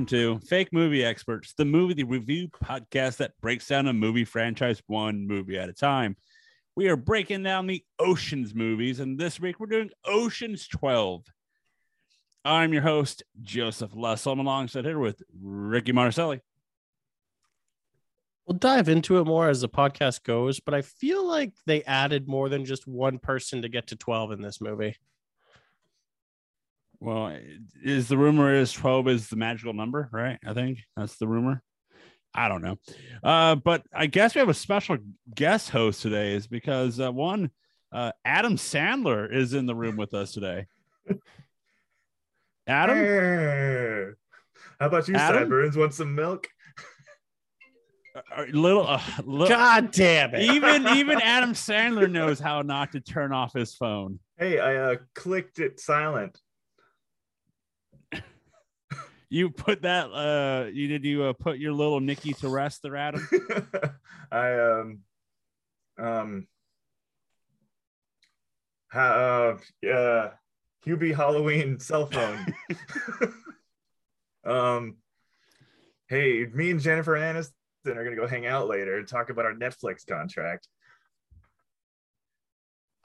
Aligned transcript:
welcome 0.00 0.06
to 0.06 0.40
Fake 0.46 0.72
Movie 0.72 1.04
Experts, 1.04 1.52
the 1.52 1.66
movie 1.66 2.04
review 2.04 2.48
podcast 2.48 3.18
that 3.18 3.38
breaks 3.42 3.68
down 3.68 3.86
a 3.86 3.92
movie 3.92 4.24
franchise 4.24 4.82
one 4.86 5.26
movie 5.26 5.58
at 5.58 5.68
a 5.68 5.74
time. 5.74 6.16
We 6.74 6.88
are 6.88 6.96
breaking 6.96 7.42
down 7.42 7.66
the 7.66 7.84
Oceans 7.98 8.54
movies, 8.54 8.98
and 9.00 9.18
this 9.18 9.38
week 9.38 9.60
we're 9.60 9.66
doing 9.66 9.90
Oceans 10.06 10.66
12. 10.68 11.24
I'm 12.46 12.72
your 12.72 12.80
host, 12.80 13.24
Joseph 13.42 13.94
Lessel. 13.94 14.32
I'm 14.32 14.38
alongside 14.38 14.86
here 14.86 14.98
with 14.98 15.22
Ricky 15.38 15.92
Marcelli. 15.92 16.40
We'll 18.46 18.56
dive 18.56 18.88
into 18.88 19.18
it 19.18 19.26
more 19.26 19.50
as 19.50 19.60
the 19.60 19.68
podcast 19.68 20.22
goes, 20.22 20.60
but 20.60 20.72
I 20.72 20.80
feel 20.80 21.28
like 21.28 21.52
they 21.66 21.82
added 21.82 22.26
more 22.26 22.48
than 22.48 22.64
just 22.64 22.86
one 22.86 23.18
person 23.18 23.60
to 23.60 23.68
get 23.68 23.88
to 23.88 23.96
12 23.96 24.32
in 24.32 24.40
this 24.40 24.62
movie. 24.62 24.96
Well, 27.00 27.34
is 27.82 28.08
the 28.08 28.18
rumor 28.18 28.54
is 28.54 28.72
12 28.72 29.08
is 29.08 29.28
the 29.28 29.36
magical 29.36 29.72
number, 29.72 30.08
right? 30.12 30.38
I 30.46 30.52
think 30.52 30.80
that's 30.96 31.16
the 31.16 31.26
rumor. 31.26 31.62
I 32.34 32.48
don't 32.48 32.62
know. 32.62 32.76
Uh, 33.24 33.56
but 33.56 33.82
I 33.92 34.06
guess 34.06 34.34
we 34.34 34.38
have 34.40 34.48
a 34.48 34.54
special 34.54 34.98
guest 35.34 35.70
host 35.70 36.02
today, 36.02 36.34
is 36.34 36.46
because 36.46 37.00
uh, 37.00 37.10
one, 37.10 37.50
uh, 37.92 38.12
Adam 38.24 38.56
Sandler 38.56 39.32
is 39.32 39.54
in 39.54 39.66
the 39.66 39.74
room 39.74 39.96
with 39.96 40.14
us 40.14 40.32
today. 40.32 40.66
Adam, 42.66 42.96
Hey. 42.96 44.06
How 44.78 44.86
about 44.86 45.08
you, 45.08 45.14
Adam? 45.16 45.42
Sideburns? 45.42 45.76
Want 45.76 45.94
some 45.94 46.14
milk? 46.14 46.46
Uh, 48.14 48.44
little, 48.52 48.86
uh, 48.86 49.00
God 49.48 49.90
damn 49.92 50.34
it. 50.34 50.42
even 50.42 50.86
even 50.96 51.20
Adam 51.20 51.52
Sandler 51.52 52.10
knows 52.10 52.38
how 52.38 52.62
not 52.62 52.92
to 52.92 53.00
turn 53.00 53.32
off 53.32 53.52
his 53.52 53.74
phone. 53.74 54.18
Hey, 54.36 54.58
I 54.58 54.76
uh, 54.76 54.96
clicked 55.14 55.58
it 55.58 55.80
silent. 55.80 56.38
You 59.32 59.48
put 59.48 59.82
that, 59.82 60.06
uh, 60.06 60.70
you 60.72 60.88
did 60.88 61.04
you 61.04 61.22
uh, 61.22 61.32
put 61.32 61.58
your 61.58 61.72
little 61.72 62.00
Nikki 62.00 62.32
to 62.34 62.48
rest 62.48 62.82
there, 62.82 62.96
Adam? 62.96 63.28
I 64.32 64.58
um 64.58 64.98
um 65.96 66.48
ha, 68.90 69.56
uh 69.84 69.86
uh 69.86 70.30
Hubie 70.84 71.14
Halloween 71.14 71.78
cell 71.78 72.06
phone. 72.06 72.44
um 74.44 74.96
hey, 76.08 76.46
me 76.52 76.72
and 76.72 76.80
Jennifer 76.80 77.12
Aniston 77.12 77.52
are 77.96 78.02
gonna 78.02 78.16
go 78.16 78.26
hang 78.26 78.46
out 78.46 78.66
later 78.66 78.98
and 78.98 79.06
talk 79.06 79.30
about 79.30 79.44
our 79.44 79.54
Netflix 79.54 80.04
contract. 80.04 80.66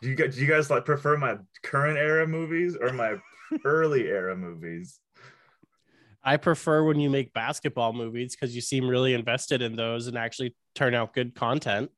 Do 0.02 0.10
you 0.10 0.16
guys 0.16 0.34
do 0.34 0.42
you 0.42 0.48
guys 0.48 0.72
like 0.72 0.86
prefer 0.86 1.18
my 1.18 1.38
current 1.62 2.00
era 2.00 2.26
movies 2.26 2.76
or 2.76 2.92
my 2.92 3.18
early 3.64 4.08
era 4.08 4.36
movies? 4.36 5.00
I 6.28 6.38
prefer 6.38 6.84
when 6.84 7.00
you 7.00 7.10
make 7.12 7.32
basketball 7.34 7.94
movies 7.94 8.36
because 8.36 8.56
you 8.56 8.62
seem 8.62 8.88
really 8.90 9.14
invested 9.14 9.62
in 9.62 9.76
those 9.76 10.08
and 10.08 10.18
actually 10.18 10.56
turn 10.74 10.96
out 10.96 11.14
good 11.14 11.36
content, 11.36 11.92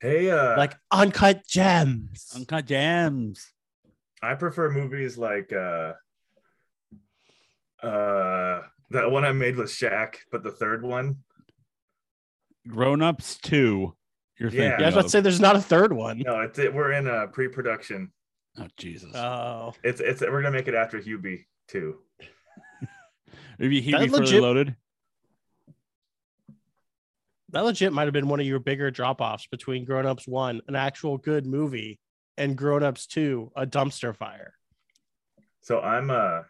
Hey, 0.00 0.28
uh 0.30 0.56
like 0.58 0.74
Uncut 0.90 1.46
Gems. 1.46 2.32
Uncut 2.34 2.66
Gems. 2.66 3.52
I 4.20 4.34
prefer 4.34 4.70
movies 4.70 5.16
like 5.16 5.52
uh 5.52 5.92
uh 7.82 8.62
that 8.90 9.10
one 9.10 9.24
I 9.24 9.32
made 9.32 9.56
with 9.56 9.68
Shaq, 9.70 10.16
but 10.32 10.42
the 10.42 10.50
third 10.50 10.82
one. 10.82 11.18
Grown 12.68 13.02
Ups 13.02 13.36
2. 13.36 13.94
You're 14.38 14.50
Yeah. 14.50 14.60
thinking 14.60 14.80
Yeah, 14.80 14.84
I 14.84 14.86
was 14.86 14.94
about 14.94 15.02
to 15.04 15.08
say 15.10 15.20
there's 15.20 15.40
not 15.40 15.56
a 15.56 15.60
third 15.60 15.92
one. 15.92 16.18
No, 16.18 16.40
it's 16.40 16.58
it, 16.58 16.74
we're 16.74 16.92
in 16.92 17.06
uh 17.06 17.28
pre-production. 17.28 18.12
Oh, 18.58 18.66
Jesus. 18.76 19.14
Oh, 19.14 19.74
It's 19.84 20.00
it's 20.00 20.20
we're 20.22 20.42
gonna 20.42 20.56
make 20.56 20.68
it 20.68 20.74
after 20.74 21.00
Hubie 21.00 21.44
too. 21.68 22.00
Maybe 23.58 23.80
he'd 23.80 23.94
that 23.94 24.00
be 24.02 24.08
fully 24.08 24.20
legit- 24.22 24.42
loaded. 24.42 24.76
that 27.50 27.64
legit 27.64 27.92
might 27.92 28.04
have 28.04 28.12
been 28.12 28.28
one 28.28 28.40
of 28.40 28.46
your 28.46 28.58
bigger 28.58 28.90
drop 28.90 29.20
offs 29.20 29.46
between 29.46 29.84
Grown 29.84 30.06
Ups 30.06 30.26
1, 30.26 30.62
an 30.66 30.74
actual 30.74 31.18
good 31.18 31.46
movie, 31.46 32.00
and 32.36 32.56
Grown 32.56 32.82
Ups 32.82 33.06
2, 33.06 33.52
a 33.56 33.66
dumpster 33.66 34.14
fire. 34.16 34.54
So 35.62 35.80
I'm 35.80 36.10
uh 36.10 36.42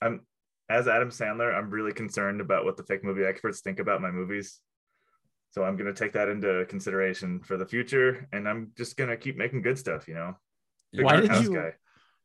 I'm 0.00 0.20
as 0.68 0.88
Adam 0.88 1.10
Sandler, 1.10 1.54
I'm 1.54 1.70
really 1.70 1.92
concerned 1.92 2.40
about 2.40 2.64
what 2.64 2.76
the 2.76 2.82
fake 2.82 3.04
movie 3.04 3.24
experts 3.24 3.60
think 3.60 3.78
about 3.78 4.00
my 4.00 4.10
movies. 4.10 4.60
So 5.50 5.64
I'm 5.64 5.76
gonna 5.76 5.92
take 5.94 6.12
that 6.12 6.28
into 6.28 6.64
consideration 6.68 7.40
for 7.40 7.56
the 7.56 7.66
future, 7.66 8.28
and 8.32 8.48
I'm 8.48 8.72
just 8.76 8.96
gonna 8.96 9.16
keep 9.16 9.36
making 9.36 9.62
good 9.62 9.78
stuff, 9.78 10.06
you 10.06 10.14
know. 10.14 10.36
Big 10.92 11.04
Why 11.04 11.20
did 11.20 11.34
you- 11.42 11.54
guy. 11.54 11.74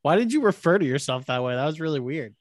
Why 0.02 0.16
did 0.16 0.32
you 0.32 0.42
refer 0.42 0.78
to 0.78 0.84
yourself 0.86 1.26
that 1.26 1.42
way? 1.42 1.56
That 1.56 1.66
was 1.66 1.80
really 1.80 1.98
weird. 2.00 2.34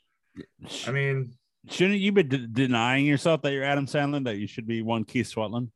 I 0.87 0.91
mean, 0.91 1.33
Shouldn't 1.69 1.99
you 1.99 2.11
be 2.11 2.23
de- 2.23 2.47
denying 2.47 3.05
yourself 3.05 3.41
that 3.41 3.51
you're 3.53 3.63
Adam 3.63 3.85
Sandler, 3.87 4.23
that 4.25 4.37
you 4.37 4.47
should 4.47 4.67
be 4.67 4.81
one 4.81 5.03
Keith 5.03 5.33
Swetland? 5.33 5.69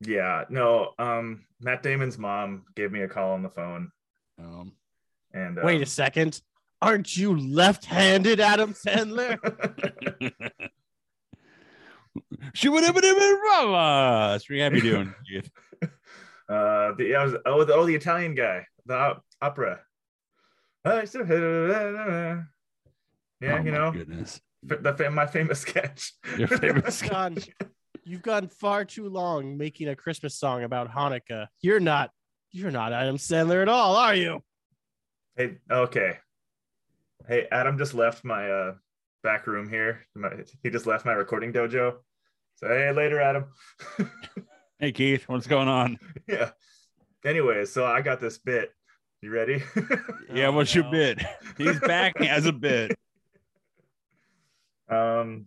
yeah, 0.00 0.44
no. 0.48 0.92
Um, 0.98 1.44
Matt 1.60 1.82
Damon's 1.82 2.18
mom 2.18 2.64
gave 2.74 2.90
me 2.92 3.02
a 3.02 3.08
call 3.08 3.32
on 3.32 3.42
the 3.42 3.48
phone, 3.50 3.90
Um, 4.38 4.72
and 5.32 5.58
uh, 5.58 5.62
Wait 5.64 5.80
a 5.82 5.86
second. 5.86 6.40
Aren't 6.80 7.16
you 7.16 7.38
left 7.38 7.84
handed, 7.84 8.40
Adam 8.40 8.74
Sandler? 8.74 9.38
she 12.54 12.68
would 12.68 12.82
have 12.84 12.94
been 12.94 13.04
That's 13.04 14.48
what 14.48 14.50
you 14.50 14.58
gotta 14.58 14.70
be 14.74 14.80
doing. 14.80 15.14
Keith. 15.28 15.50
uh, 16.48 16.92
the 16.98 17.14
I 17.16 17.24
was 17.24 17.34
oh 17.46 17.64
the, 17.64 17.74
oh 17.74 17.86
the 17.86 17.94
Italian 17.94 18.34
guy, 18.34 18.66
the 18.86 18.94
op- 18.96 19.24
opera. 19.40 19.80
I 23.42 23.46
still- 23.46 23.56
Yeah, 23.56 23.60
Oh, 23.60 23.64
you 23.64 23.72
know 23.72 23.92
Goodness. 23.92 24.40
f- 24.70 24.82
the 24.82 24.94
fa- 24.94 25.10
my 25.10 25.26
famous 25.26 25.60
sketch. 25.60 26.12
Your 26.38 26.48
favorite 26.48 26.84
You've 27.02 27.10
gone, 27.10 27.38
you've 28.04 28.22
gone 28.22 28.48
far 28.48 28.84
too 28.84 29.08
long 29.08 29.56
making 29.56 29.88
a 29.88 29.96
Christmas 29.96 30.36
song 30.38 30.64
about 30.64 30.90
Hanukkah. 30.90 31.46
You're 31.60 31.80
not 31.80 32.10
you're 32.52 32.70
not 32.70 32.92
Adam 32.92 33.16
Sandler 33.16 33.62
at 33.62 33.68
all, 33.68 33.96
are 33.96 34.14
you? 34.14 34.42
Hey, 35.36 35.56
okay. 35.70 36.18
Hey, 37.26 37.46
Adam 37.50 37.78
just 37.78 37.94
left 37.94 38.24
my 38.24 38.50
uh 38.50 38.74
back 39.22 39.46
room 39.46 39.68
here. 39.68 40.04
My, 40.14 40.30
he 40.62 40.68
just 40.70 40.86
left 40.86 41.04
my 41.06 41.12
recording 41.12 41.52
dojo. 41.52 41.94
So 42.56 42.68
hey, 42.68 42.92
later, 42.92 43.20
Adam. 43.20 43.46
Hey 44.78 44.90
Keith, 44.90 45.28
what's 45.28 45.46
going 45.46 45.68
on? 45.68 45.96
yeah. 46.26 46.50
Anyway, 47.24 47.64
so 47.66 47.86
I 47.86 48.00
got 48.02 48.18
this 48.20 48.38
bit. 48.38 48.72
You 49.20 49.30
ready? 49.30 49.62
Yeah, 50.34 50.48
Oh, 50.48 50.52
what's 50.52 50.74
your 50.74 50.90
bit? 50.90 51.22
He's 51.56 51.78
back 51.78 52.20
as 52.20 52.46
a 52.46 52.52
bit. 52.52 52.90
Um, 54.92 55.46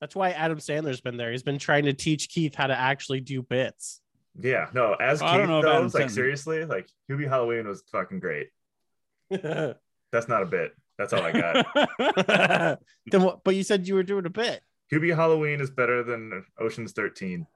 That's 0.00 0.14
why 0.16 0.30
Adam 0.30 0.58
Sandler's 0.58 1.00
been 1.00 1.16
there. 1.16 1.30
He's 1.32 1.42
been 1.42 1.58
trying 1.58 1.84
to 1.84 1.92
teach 1.92 2.28
Keith 2.28 2.54
how 2.54 2.66
to 2.66 2.78
actually 2.78 3.20
do 3.20 3.42
bits. 3.42 4.00
yeah, 4.40 4.68
no, 4.74 4.94
as 4.94 5.20
I 5.22 5.36
don't 5.36 5.42
Keith 5.42 5.48
know 5.50 5.58
if 5.58 5.64
though, 5.64 5.72
Adam 5.72 5.90
like 5.94 6.06
Sandler- 6.06 6.10
seriously, 6.10 6.64
like 6.64 6.88
Hubie 7.10 7.28
Halloween 7.28 7.66
was 7.68 7.82
fucking 7.92 8.20
great. 8.20 8.48
That's 9.30 10.28
not 10.28 10.42
a 10.42 10.46
bit. 10.46 10.72
That's 10.96 11.12
all 11.12 11.22
I 11.22 11.32
got. 11.32 12.78
then 13.06 13.22
what 13.22 13.44
but 13.44 13.54
you 13.54 13.62
said 13.62 13.86
you 13.86 13.94
were 13.94 14.02
doing 14.02 14.26
a 14.26 14.30
bit. 14.30 14.60
Hubie 14.92 15.14
Halloween 15.14 15.60
is 15.60 15.70
better 15.70 16.02
than 16.02 16.44
Ocean's 16.58 16.92
13. 16.92 17.46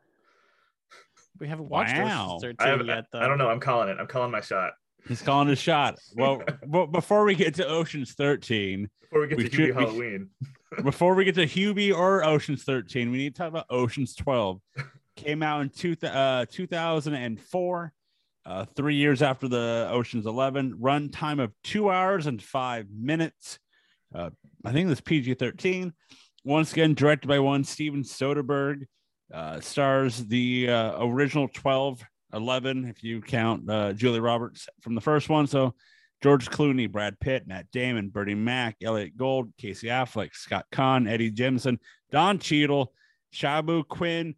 We 1.41 1.49
haven't 1.49 1.69
watched 1.69 1.97
Wow. 1.97 2.37
Ocean's 2.37 2.57
I, 2.61 2.65
13 2.67 2.79
have, 2.79 2.87
yet 2.87 3.05
though. 3.13 3.21
I 3.21 3.27
don't 3.27 3.39
know. 3.39 3.49
I'm 3.49 3.59
calling 3.59 3.89
it. 3.89 3.97
I'm 3.99 4.07
calling 4.07 4.31
my 4.31 4.41
shot. 4.43 4.73
He's 5.09 5.23
calling 5.23 5.49
his 5.49 5.59
shot. 5.59 5.99
Well, 6.15 6.43
but 6.67 6.87
before 6.93 7.25
we 7.25 7.35
get 7.35 7.55
to 7.55 7.67
Ocean's 7.67 8.13
13, 8.13 8.89
Before 9.01 9.21
we 9.23 9.29
get 9.29 9.39
We 9.39 9.49
to 9.49 9.51
should- 9.57 9.71
Hubie 9.71 9.77
we- 9.77 9.83
Halloween, 9.85 10.31
before 10.83 11.15
we 11.15 11.25
get 11.25 11.35
to 11.37 11.47
Hubie 11.47 11.97
or 11.97 12.25
Ocean's 12.25 12.65
13, 12.65 13.11
we 13.11 13.19
need 13.19 13.35
to 13.35 13.39
talk 13.39 13.49
about 13.49 13.67
Ocean's 13.71 14.15
12. 14.15 14.61
Came 15.17 15.43
out 15.43 15.61
in 15.61 15.69
two, 15.69 15.95
uh, 16.07 16.47
2004, 16.51 17.93
uh, 18.45 18.65
three 18.75 18.95
years 18.95 19.23
after 19.23 19.49
the 19.49 19.89
Ocean's 19.91 20.27
11. 20.27 20.77
Run 20.79 21.11
time 21.11 21.39
of 21.39 21.53
two 21.63 21.91
hours 21.91 22.27
and 22.27 22.43
five 22.43 22.87
minutes. 22.91 23.59
Uh, 24.15 24.31
I 24.65 24.73
think 24.73 24.89
this 24.89 25.01
PG 25.01 25.35
13. 25.35 25.93
Once 26.45 26.73
again, 26.73 26.95
directed 26.95 27.29
by 27.29 27.39
one 27.39 27.65
Steven 27.65 28.03
Soderbergh. 28.03 28.87
Uh, 29.33 29.61
stars 29.61 30.27
the 30.27 30.69
uh, 30.69 31.05
original 31.07 31.49
12, 31.49 32.03
11, 32.35 32.87
if 32.87 33.03
you 33.03 33.21
count 33.21 33.69
uh, 33.71 33.93
Julie 33.93 34.21
Roberts 34.21 34.69
from 34.81 34.95
the 34.95 35.01
first 35.01 35.29
one. 35.29 35.47
So 35.47 35.75
George 36.23 36.49
Clooney, 36.51 36.91
Brad 36.91 37.19
Pitt, 37.19 37.47
Matt 37.47 37.71
Damon, 37.73 38.09
Bernie 38.09 38.35
Mac, 38.35 38.77
Elliott 38.83 39.17
Gould, 39.17 39.53
Casey 39.59 39.89
Affleck, 39.89 40.35
Scott 40.35 40.67
Caan, 40.73 41.09
Eddie 41.11 41.33
Jemison, 41.33 41.79
Don 42.13 42.39
Cheadle, 42.39 42.93
Shaobo 43.35 43.85
Qin, 43.85 44.37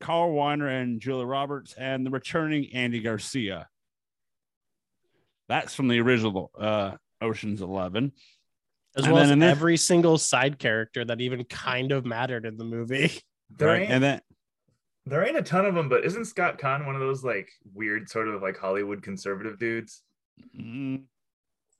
Carl 0.00 0.30
Reiner, 0.30 0.68
and 0.82 1.00
Julia 1.00 1.26
Roberts, 1.26 1.74
and 1.74 2.06
the 2.06 2.10
returning 2.10 2.68
Andy 2.74 3.00
Garcia. 3.00 3.68
That's 5.48 5.74
from 5.74 5.88
the 5.88 6.00
original 6.00 6.50
uh, 6.58 6.92
Ocean's 7.20 7.60
Eleven. 7.60 8.12
as 8.96 9.04
And 9.04 9.12
well 9.14 9.22
as 9.24 9.30
in 9.30 9.40
this- 9.40 9.50
every 9.50 9.76
single 9.76 10.16
side 10.18 10.58
character 10.58 11.04
that 11.04 11.20
even 11.20 11.44
kind 11.44 11.92
of 11.92 12.04
mattered 12.06 12.46
in 12.46 12.56
the 12.56 12.64
movie. 12.64 13.10
there 13.58 13.68
right? 13.68 13.82
ain't 13.82 13.90
And 13.90 14.02
then 14.04 14.20
there 15.06 15.26
ain't 15.26 15.36
a 15.36 15.42
ton 15.42 15.66
of 15.66 15.74
them, 15.74 15.88
but 15.88 16.04
isn't 16.04 16.24
Scott 16.26 16.58
Caan 16.58 16.86
one 16.86 16.94
of 16.94 17.00
those 17.00 17.22
like 17.24 17.50
weird 17.74 18.08
sort 18.08 18.28
of 18.28 18.40
like 18.40 18.56
Hollywood 18.56 19.02
conservative 19.02 19.58
dudes? 19.58 20.02
Mm, 20.58 21.04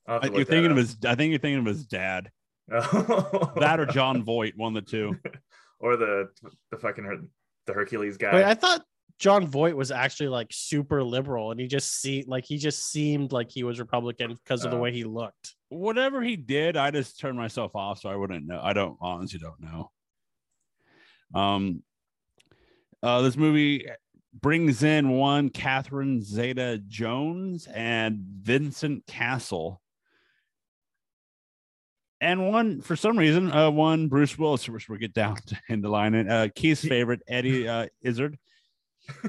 I'll 0.06 0.20
have 0.20 0.30
to 0.30 0.36
you're 0.36 0.44
thinking 0.44 0.70
of 0.70 0.76
his. 0.76 0.96
I 1.06 1.14
think 1.14 1.30
you're 1.30 1.38
thinking 1.38 1.60
of 1.60 1.66
his 1.66 1.86
dad. 1.86 2.30
That 2.70 3.76
or 3.78 3.86
Jon 3.86 4.22
Voight, 4.22 4.54
one 4.56 4.76
of 4.76 4.84
the 4.84 4.90
two. 4.90 5.16
or 5.80 5.96
the 5.96 6.28
the 6.70 6.76
fucking 6.78 7.04
Her- 7.04 7.24
the 7.66 7.72
Hercules 7.72 8.16
guy. 8.16 8.34
Wait, 8.34 8.44
I 8.44 8.54
thought 8.54 8.84
Jon 9.18 9.46
Voight 9.46 9.76
was 9.76 9.90
actually 9.90 10.28
like 10.28 10.48
super 10.50 11.02
liberal, 11.02 11.50
and 11.50 11.60
he 11.60 11.66
just 11.66 12.00
see 12.00 12.24
like 12.26 12.44
he 12.44 12.58
just 12.58 12.90
seemed 12.90 13.32
like 13.32 13.50
he 13.50 13.64
was 13.64 13.78
Republican 13.80 14.34
because 14.34 14.64
of 14.64 14.70
the 14.70 14.76
Oh. 14.76 14.80
way 14.80 14.92
he 14.92 15.04
looked. 15.04 15.54
Whatever 15.68 16.22
he 16.22 16.36
did, 16.36 16.76
I 16.76 16.90
just 16.90 17.18
turned 17.18 17.36
myself 17.38 17.74
off, 17.74 18.00
so 18.00 18.08
I 18.08 18.16
wouldn't 18.16 18.46
know. 18.46 18.60
I 18.62 18.72
don't 18.72 18.96
honestly 19.00 19.38
don't 19.40 19.60
know. 19.60 19.90
Um, 21.34 21.82
uh, 23.02 23.22
this 23.22 23.36
movie 23.36 23.86
brings 24.40 24.82
in 24.82 25.10
one 25.10 25.48
Catherine 25.48 26.22
Zeta 26.22 26.78
Jones 26.86 27.66
and 27.66 28.18
Vincent 28.18 29.06
Cassel. 29.06 29.80
And 32.20 32.48
one, 32.48 32.80
for 32.80 32.96
some 32.96 33.18
reason, 33.18 33.52
uh, 33.52 33.70
one 33.70 34.08
Bruce 34.08 34.38
Willis, 34.38 34.68
which 34.68 34.88
we'll 34.88 34.98
get 34.98 35.12
down 35.12 35.36
to 35.46 35.56
in 35.68 35.80
the 35.80 35.88
line. 35.88 36.14
And 36.14 36.30
uh, 36.30 36.48
Keith's 36.54 36.86
favorite, 36.86 37.22
Eddie 37.28 37.68
uh, 37.68 37.86
Izzard. 38.02 38.38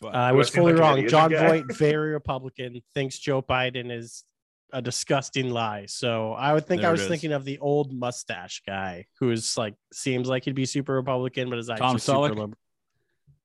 But- 0.00 0.14
I 0.14 0.30
I 0.30 0.32
was 0.32 0.48
fully 0.48 0.72
like 0.72 0.80
wrong. 0.80 1.08
Jon? 1.08 1.30
Voight, 1.30 1.66
very 1.76 2.12
Republican, 2.12 2.80
thinks 2.94 3.18
Joe 3.18 3.42
Biden 3.42 3.90
is 3.94 4.24
a 4.72 4.82
disgusting 4.82 5.50
lie. 5.50 5.86
So 5.86 6.32
I 6.32 6.52
would 6.52 6.66
think 6.66 6.82
There 6.82 6.90
I 6.90 6.92
was 6.92 7.06
thinking 7.06 7.32
of 7.32 7.44
the 7.44 7.58
old 7.58 7.92
mustache 7.92 8.62
guy 8.66 9.06
who's 9.18 9.56
like 9.56 9.74
seems 9.92 10.28
like 10.28 10.44
he'd 10.44 10.54
be 10.54 10.66
super 10.66 10.94
Republican, 10.94 11.50
but 11.50 11.58
is 11.58 11.70
actually 11.70 11.86
Tom 11.86 11.98
super 11.98 12.18
liberal. 12.20 12.54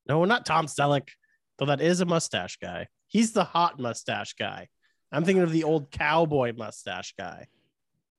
No, 0.08 0.26
not 0.26 0.46
Tom 0.46 0.68
Selleck, 0.68 1.10
though 1.58 1.66
that 1.66 1.82
is 1.82 2.02
a 2.02 2.06
mustache 2.06 2.58
guy. 2.62 2.88
He's 3.08 3.32
the 3.34 3.44
hot 3.44 3.80
mustache 3.80 4.34
guy. 4.34 4.68
I'm 5.12 5.24
thinking 5.24 5.44
of 5.44 5.52
the 5.52 5.64
old 5.64 5.92
cowboy 5.92 6.54
mustache 6.56 7.14
guy. 7.18 7.48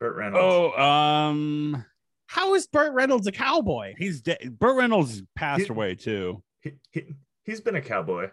Burt 0.01 0.17
Reynolds. 0.17 0.43
oh, 0.77 0.83
um, 0.83 1.85
How 2.27 2.55
is 2.55 2.67
Burt 2.67 2.93
Reynolds 2.93 3.27
a 3.27 3.33
cowboy? 3.33 3.95
he's 3.99 4.21
dead. 4.21 4.59
Burt 4.59 4.77
Reynolds 4.77 5.23
passed 5.35 5.65
He- 5.65 5.69
away 5.69 5.95
too. 5.95 6.43
He, 6.61 6.73
he, 6.91 7.05
he's 7.45 7.61
been 7.61 7.77
a 7.77 7.81
cowboy. 7.81 8.31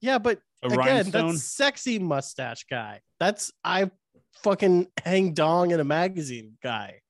Yeah, 0.00 0.18
but 0.18 0.40
A 0.62 0.66
again, 0.66 0.78
rhinestone. 0.78 1.28
that's 1.28 1.44
sexy 1.44 1.98
mustache 1.98 2.64
guy. 2.70 3.00
That's 3.18 3.52
I 3.64 3.90
fucking 4.42 4.88
hang 5.04 5.34
dong 5.34 5.70
in 5.72 5.80
a 5.80 5.84
magazine 5.84 6.56
guy. 6.62 7.00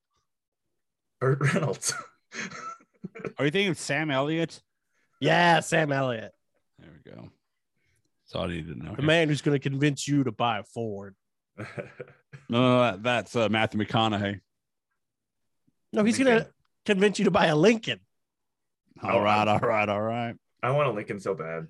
Burt 1.20 1.38
Reynolds. 1.40 1.92
Are 3.38 3.44
you 3.44 3.50
thinking 3.50 3.68
of 3.68 3.78
Sam 3.78 4.10
Elliott? 4.10 4.60
Yeah, 5.20 5.60
Sam 5.60 5.92
Elliott, 5.92 6.32
There 6.78 6.90
we 7.04 7.10
go. 7.12 7.30
That's 8.24 8.34
all 8.34 8.44
I 8.44 8.48
needed 8.48 8.78
to 8.80 8.84
know. 8.84 8.94
the 8.96 9.02
man 9.02 9.28
who's 9.28 9.42
going 9.42 9.58
to 9.58 9.62
convince 9.70 10.08
you 10.08 10.24
to 10.24 10.32
buy 10.32 10.58
a 10.58 10.64
Ford. 10.64 11.14
No, 12.48 12.60
no, 12.60 12.80
that, 12.80 13.02
that's 13.02 13.36
uh, 13.36 13.48
Matthew 13.48 13.80
McConaughey. 13.80 14.40
No, 15.92 16.04
he's 16.04 16.18
going 16.18 16.38
to 16.38 16.48
convince 16.84 17.18
you 17.18 17.26
to 17.26 17.30
buy 17.30 17.46
a 17.46 17.56
Lincoln. 17.56 18.00
All 19.02 19.22
right, 19.22 19.46
all 19.48 19.58
right, 19.58 19.88
all 19.88 20.00
right. 20.02 20.34
I 20.62 20.70
want 20.72 20.88
a 20.88 20.92
Lincoln 20.92 21.18
so 21.18 21.34
bad. 21.34 21.68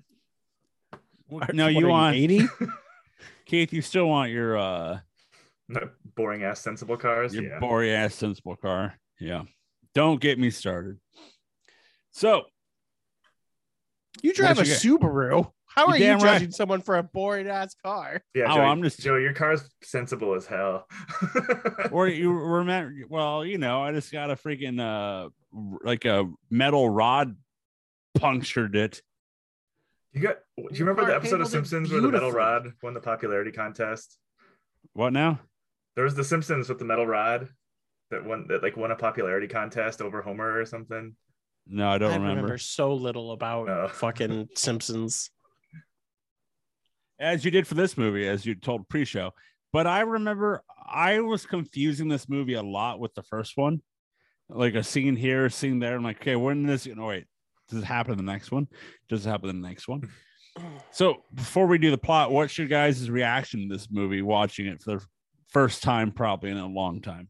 No, 1.53 1.65
What 1.65 1.73
you 1.73 1.87
want 1.87 2.15
80? 2.15 2.47
Keith. 3.45 3.73
You 3.73 3.81
still 3.81 4.07
want 4.07 4.31
your 4.31 4.57
uh 4.57 4.99
No, 5.69 5.89
boring 6.15 6.43
ass 6.43 6.59
sensible 6.61 6.97
cars. 6.97 7.33
your 7.33 7.43
yeah. 7.43 7.59
boring 7.59 7.91
ass 7.91 8.15
sensible 8.15 8.55
car. 8.55 8.95
Yeah. 9.19 9.43
Don't 9.93 10.19
get 10.19 10.39
me 10.39 10.49
started. 10.49 10.97
So 12.11 12.43
You 14.21 14.33
drive 14.33 14.57
a 14.57 14.61
What 14.61 14.83
you 14.83 14.97
Subaru. 14.99 15.51
How 15.67 15.85
You're 15.87 15.89
are 15.93 15.97
you 15.97 16.03
damn 16.05 16.19
right. 16.19 16.33
judging 16.33 16.51
someone 16.51 16.81
for 16.81 16.97
a 16.99 17.03
boring 17.03 17.47
ass 17.47 17.75
car? 17.83 18.21
yeah, 18.35 18.45
Oh, 18.51 18.55
Joe, 18.57 18.61
I'm 18.61 18.83
just- 18.83 18.99
Joe, 18.99 19.15
your 19.17 19.33
car's 19.33 19.67
sensible 19.81 20.35
as 20.35 20.45
hell. 20.45 20.85
or 21.91 22.07
you 22.07 22.31
remember 22.31 22.93
well, 23.09 23.43
you 23.43 23.57
know, 23.57 23.81
I 23.81 23.91
just 23.91 24.11
got 24.11 24.29
a 24.31 24.35
freaking 24.35 24.79
uh 24.79 25.29
like 25.83 26.05
a 26.05 26.29
metal 26.51 26.87
rod 26.89 27.35
punctured 28.15 28.75
it. 28.75 29.01
You 30.13 30.21
got 30.21 30.37
do 30.57 30.63
you 30.71 30.85
remember 30.85 31.05
the 31.05 31.15
episode 31.15 31.41
of 31.41 31.47
Simpsons 31.47 31.91
where 31.91 32.01
the 32.01 32.07
metal 32.09 32.31
rod 32.31 32.73
won 32.81 32.93
the 32.93 32.99
popularity 33.01 33.51
contest? 33.51 34.17
What 34.93 35.13
now? 35.13 35.39
There 35.95 36.03
was 36.05 36.15
the 36.15 36.23
Simpsons 36.23 36.69
with 36.69 36.79
the 36.79 36.85
metal 36.85 37.05
rod 37.07 37.49
that 38.11 38.25
won 38.25 38.45
that 38.49 38.61
like 38.63 38.77
won 38.77 38.91
a 38.91 38.95
popularity 38.95 39.47
contest 39.47 40.01
over 40.01 40.21
Homer 40.21 40.59
or 40.59 40.65
something. 40.65 41.15
No, 41.65 41.89
I 41.89 41.97
don't 41.97 42.11
I 42.11 42.15
remember. 42.15 42.35
remember 42.35 42.57
so 42.57 42.93
little 42.93 43.31
about 43.31 43.69
Oh. 43.69 43.87
fucking 43.93 44.49
Simpsons. 44.55 45.29
as 47.19 47.45
you 47.45 47.51
did 47.51 47.65
for 47.67 47.75
this 47.75 47.97
movie, 47.97 48.27
as 48.27 48.45
you 48.45 48.55
told 48.55 48.87
pre-show. 48.89 49.31
But 49.71 49.87
I 49.87 50.01
remember 50.01 50.61
I 50.85 51.21
was 51.21 51.45
confusing 51.45 52.07
this 52.07 52.27
movie 52.29 52.53
a 52.53 52.61
lot 52.61 52.99
with 52.99 53.13
the 53.15 53.23
first 53.23 53.57
one, 53.57 53.81
like 54.49 54.75
a 54.75 54.83
scene 54.83 55.15
here, 55.15 55.45
a 55.45 55.49
scene 55.51 55.79
there. 55.79 55.95
I'm 55.95 56.03
like, 56.03 56.21
okay, 56.21 56.35
when 56.35 56.67
is 56.69 56.83
this? 56.83 56.95
No, 56.95 57.05
wait, 57.07 57.25
does 57.69 57.79
it 57.79 57.85
happen 57.85 58.11
in 58.13 58.17
the 58.25 58.31
next 58.31 58.51
one? 58.51 58.67
Does 59.09 59.25
it 59.25 59.29
happen 59.29 59.49
in 59.49 59.61
the 59.61 59.67
next 59.67 59.87
one? 59.87 60.09
So 60.91 61.23
before 61.33 61.65
we 61.65 61.79
do 61.79 61.89
the 61.89 61.97
plot, 61.97 62.31
what's 62.31 62.59
your 62.59 62.67
guys' 62.67 63.09
reaction 63.09 63.61
to 63.61 63.73
this 63.73 63.87
movie? 63.89 64.21
Watching 64.21 64.67
it 64.67 64.83
for 64.83 64.97
the 64.97 65.05
first 65.49 65.81
time, 65.81 66.11
probably 66.11 66.51
in 66.51 66.57
a 66.57 66.67
long 66.67 67.01
time. 67.01 67.29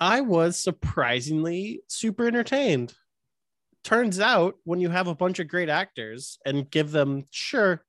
I 0.00 0.22
was 0.22 0.58
surprisingly 0.58 1.82
super 1.86 2.26
entertained. 2.26 2.94
Turns 3.84 4.18
out, 4.18 4.56
when 4.64 4.80
you 4.80 4.88
have 4.88 5.06
a 5.06 5.14
bunch 5.14 5.38
of 5.38 5.46
great 5.46 5.68
actors 5.68 6.38
and 6.44 6.68
give 6.68 6.90
them, 6.90 7.24
sure, 7.30 7.84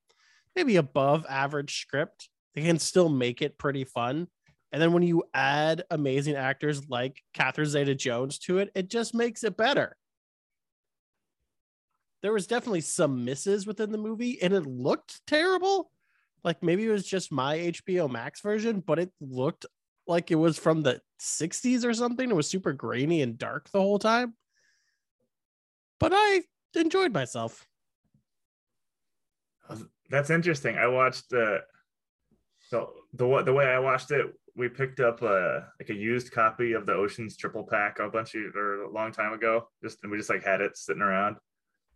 maybe 0.56 0.76
above 0.76 1.26
average 1.30 1.82
script, 1.82 2.30
they 2.54 2.62
can 2.62 2.80
still 2.80 3.10
make 3.10 3.42
it 3.42 3.58
pretty 3.58 3.86
fun. 3.86 4.28
And 4.72 4.82
then 4.82 4.94
when 4.94 5.04
you 5.04 5.24
add 5.34 5.84
amazing 5.90 6.36
actors 6.36 6.90
like 6.90 7.22
Catherine 7.34 7.68
Zeta 7.68 7.96
Jones 7.96 8.40
to 8.40 8.60
it, 8.60 8.72
it 8.76 8.90
just 8.90 9.14
makes 9.14 9.44
it 9.44 9.58
better. 9.58 9.98
There 12.22 12.34
was 12.34 12.48
definitely 12.48 12.82
some 12.82 13.26
misses 13.26 13.66
within 13.66 13.92
the 13.92 13.98
movie, 13.98 14.42
and 14.42 14.54
it 14.54 14.66
looked 14.66 15.26
terrible. 15.26 15.92
Like 16.44 16.62
maybe 16.64 16.86
it 16.86 16.92
was 16.92 17.06
just 17.06 17.32
my 17.32 17.58
HBO 17.58 18.10
Max 18.10 18.42
version, 18.42 18.80
but 18.80 19.00
it 19.00 19.12
looked 19.20 19.66
like 20.08 20.32
it 20.32 20.36
was 20.36 20.58
from 20.58 20.82
the 20.82 21.02
60s 21.20 21.86
or 21.86 21.94
something. 21.94 22.30
It 22.30 22.36
was 22.36 22.48
super 22.48 22.74
grainy 22.74 23.22
and 23.22 23.38
dark 23.38 23.70
the 23.72 23.80
whole 23.80 24.00
time. 24.00 24.36
But 26.00 26.12
I 26.16 26.42
enjoyed 26.76 27.14
myself. 27.14 27.68
That's 30.10 30.30
interesting. 30.30 30.78
I 30.78 30.88
watched 30.88 31.32
uh 31.32 31.60
so 32.68 32.94
the 33.14 33.44
the 33.44 33.54
way 33.54 33.66
I 33.66 33.80
watched 33.80 34.12
it, 34.12 34.26
we 34.56 34.68
picked 34.68 35.00
up 35.00 35.22
a 35.22 35.68
like 35.80 35.90
a 35.90 35.96
used 35.96 36.32
copy 36.32 36.74
of 36.74 36.86
the 36.86 36.94
Ocean's 36.94 37.38
triple 37.38 37.64
pack 37.64 38.00
a 38.00 38.10
bunch 38.10 38.36
of 38.36 38.56
or 38.56 38.84
a 38.84 38.92
long 38.92 39.12
time 39.12 39.34
ago. 39.34 39.70
Just 39.84 40.00
and 40.04 40.12
we 40.12 40.18
just 40.18 40.30
like 40.30 40.44
had 40.44 40.62
it 40.62 40.76
sitting 40.78 41.02
around. 41.02 41.38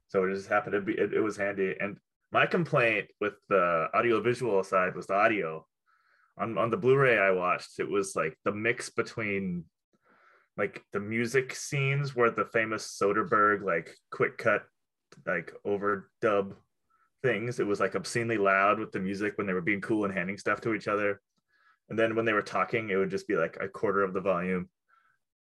So 0.08 0.24
it 0.26 0.34
just 0.34 0.50
happened 0.50 0.74
to 0.74 0.82
be 0.82 0.94
it, 0.94 1.14
it 1.14 1.22
was 1.22 1.38
handy. 1.38 1.76
And 1.80 1.98
my 2.32 2.46
complaint 2.46 3.08
with 3.20 3.34
the 3.50 3.88
audio 3.94 4.22
visual 4.22 4.64
side 4.64 4.96
was 4.96 5.08
the 5.08 5.16
audio. 5.16 5.66
On 6.38 6.58
on 6.58 6.70
the 6.70 6.78
Blu-ray 6.78 7.18
I 7.18 7.32
watched, 7.32 7.80
it 7.80 7.90
was 7.90 8.16
like 8.16 8.38
the 8.44 8.52
mix 8.52 8.90
between 8.90 9.66
like 10.58 10.84
the 10.94 11.00
music 11.00 11.54
scenes 11.56 12.16
where 12.16 12.32
the 12.32 12.46
famous 12.46 12.98
Soderbergh 13.02 13.64
like 13.64 13.96
quick 14.12 14.38
cut 14.38 14.64
like 15.26 15.54
overdub 15.66 16.54
things. 17.24 17.60
It 17.60 17.68
was 17.68 17.80
like 17.80 17.96
obscenely 17.96 18.38
loud 18.38 18.80
with 18.80 18.92
the 18.92 19.00
music 19.00 19.34
when 19.38 19.48
they 19.48 19.54
were 19.54 19.62
being 19.62 19.82
cool 19.82 20.06
and 20.06 20.14
handing 20.14 20.38
stuff 20.38 20.62
to 20.62 20.74
each 20.74 20.88
other. 20.88 21.22
And 21.90 21.98
then 21.98 22.16
when 22.16 22.26
they 22.26 22.34
were 22.34 22.42
talking, 22.42 22.90
it 22.90 22.96
would 22.96 23.10
just 23.10 23.28
be 23.28 23.36
like 23.36 23.58
a 23.62 23.68
quarter 23.68 24.02
of 24.02 24.14
the 24.14 24.22
volume. 24.22 24.70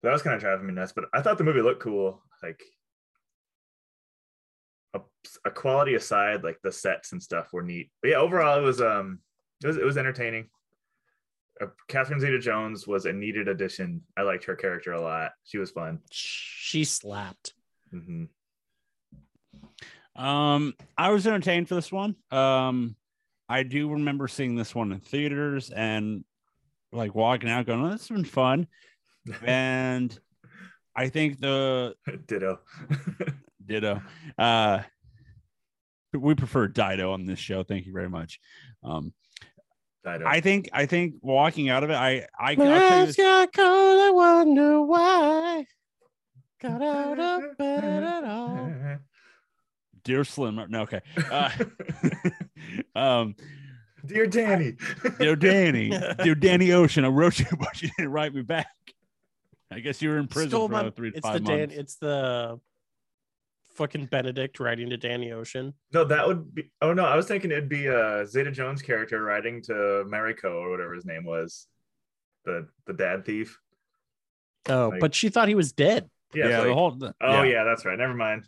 That 0.03 0.11
was 0.11 0.21
kind 0.21 0.35
of 0.35 0.41
driving 0.41 0.67
me 0.67 0.73
nuts, 0.73 0.93
but 0.93 1.05
I 1.13 1.21
thought 1.21 1.37
the 1.37 1.43
movie 1.43 1.61
looked 1.61 1.81
cool. 1.81 2.21
Like 2.43 2.61
a, 4.95 5.01
a 5.45 5.51
quality 5.51 5.95
aside, 5.95 6.43
like 6.43 6.59
the 6.63 6.71
sets 6.71 7.11
and 7.11 7.21
stuff 7.21 7.53
were 7.53 7.63
neat. 7.63 7.91
But 8.01 8.11
yeah, 8.11 8.17
overall 8.17 8.59
it 8.59 8.63
was 8.63 8.81
um 8.81 9.19
it 9.63 9.67
was 9.67 9.77
it 9.77 9.85
was 9.85 9.97
entertaining. 9.97 10.49
Uh, 11.61 11.67
Catherine 11.87 12.19
Zeta 12.19 12.39
Jones 12.39 12.85
was 12.85 13.05
a 13.05 13.13
needed 13.13 13.47
addition. 13.47 14.01
I 14.17 14.23
liked 14.23 14.45
her 14.45 14.55
character 14.55 14.91
a 14.91 15.01
lot. 15.01 15.31
She 15.43 15.57
was 15.57 15.71
fun. 15.71 15.99
She 16.11 16.83
slapped. 16.83 17.53
hmm 17.91 18.25
Um, 20.15 20.73
I 20.97 21.11
was 21.11 21.25
entertained 21.27 21.69
for 21.69 21.75
this 21.75 21.91
one. 21.91 22.15
Um, 22.31 22.95
I 23.47 23.63
do 23.63 23.89
remember 23.91 24.27
seeing 24.27 24.55
this 24.55 24.73
one 24.73 24.91
in 24.91 24.99
theaters 24.99 25.69
and 25.69 26.25
like 26.91 27.13
walking 27.15 27.49
out 27.49 27.65
going, 27.67 27.83
oh, 27.85 27.89
this 27.89 28.07
has 28.07 28.15
been 28.15 28.25
fun. 28.25 28.67
And 29.43 30.17
I 30.95 31.09
think 31.09 31.39
the 31.39 31.95
Ditto. 32.27 32.59
ditto. 33.65 34.01
Uh, 34.37 34.79
we 36.13 36.35
prefer 36.35 36.67
Dido 36.67 37.11
on 37.11 37.25
this 37.25 37.39
show. 37.39 37.63
Thank 37.63 37.85
you 37.85 37.93
very 37.93 38.09
much. 38.09 38.39
Um, 38.83 39.13
Ditto. 40.03 40.25
I 40.25 40.39
think 40.39 40.69
I 40.71 40.85
think 40.85 41.15
walking 41.21 41.69
out 41.69 41.83
of 41.83 41.89
it, 41.89 41.95
I 41.95 42.27
I 42.39 42.51
I'll 42.51 42.55
tell 42.55 42.99
you 42.99 43.05
this, 43.07 43.15
got 43.15 43.51
cold, 43.53 43.99
I 43.99 44.11
wonder 44.11 44.81
why. 44.81 45.65
Got 46.61 46.81
out 46.81 47.19
of 47.19 47.57
bed 47.57 47.83
at 47.83 48.23
all. 48.23 48.71
dear 50.03 50.23
Slim. 50.23 50.59
No, 50.69 50.81
okay. 50.83 51.01
Uh, 51.29 51.49
um, 52.95 53.35
Dear 54.05 54.27
Danny. 54.27 54.75
Dear 55.19 55.35
Danny, 55.35 55.89
dear 56.23 56.35
Danny 56.35 56.71
Ocean, 56.71 57.03
I 57.03 57.07
wrote 57.07 57.39
you, 57.39 57.47
but 57.59 57.81
you 57.81 57.89
didn't 57.97 58.11
write 58.11 58.33
me 58.35 58.43
back. 58.43 58.67
I 59.71 59.79
guess 59.79 60.01
you 60.01 60.09
were 60.09 60.19
in 60.19 60.27
prison 60.27 60.51
Stole 60.51 60.67
for 60.67 60.73
my- 60.73 60.89
three 60.91 61.11
to 61.11 61.17
it's 61.17 61.25
the 61.25 61.31
five 61.33 61.43
Dan, 61.43 61.59
months. 61.59 61.75
it's 61.75 61.95
the 61.95 62.59
fucking 63.75 64.07
Benedict 64.07 64.59
writing 64.59 64.89
to 64.89 64.97
Danny 64.97 65.31
Ocean. 65.31 65.73
no, 65.93 66.03
that 66.05 66.27
would 66.27 66.53
be. 66.53 66.71
Oh 66.81 66.93
no, 66.93 67.05
I 67.05 67.15
was 67.15 67.27
thinking 67.27 67.51
it'd 67.51 67.69
be 67.69 67.89
uh, 67.89 68.25
Zeta 68.25 68.51
Jones' 68.51 68.81
character 68.81 69.23
writing 69.23 69.61
to 69.63 69.73
Mariko 70.07 70.45
or 70.55 70.69
whatever 70.71 70.93
his 70.93 71.05
name 71.05 71.25
was, 71.25 71.67
the 72.45 72.67
the 72.87 72.93
dad 72.93 73.25
thief. 73.25 73.59
Oh, 74.67 74.89
Like- 74.89 74.99
but 74.99 75.13
she 75.15 75.29
thought 75.29 75.47
he 75.47 75.55
was 75.55 75.71
dead. 75.73 76.09
Yeah. 76.33 76.47
yeah, 76.49 76.57
it's 76.57 76.65
the 76.67 76.73
whole. 76.73 76.91
the- 76.91 77.13
oh 77.21 77.43
yeah. 77.43 77.63
that's 77.63 77.85
right. 77.85 77.97
Never 77.97 78.13
mind. 78.15 78.47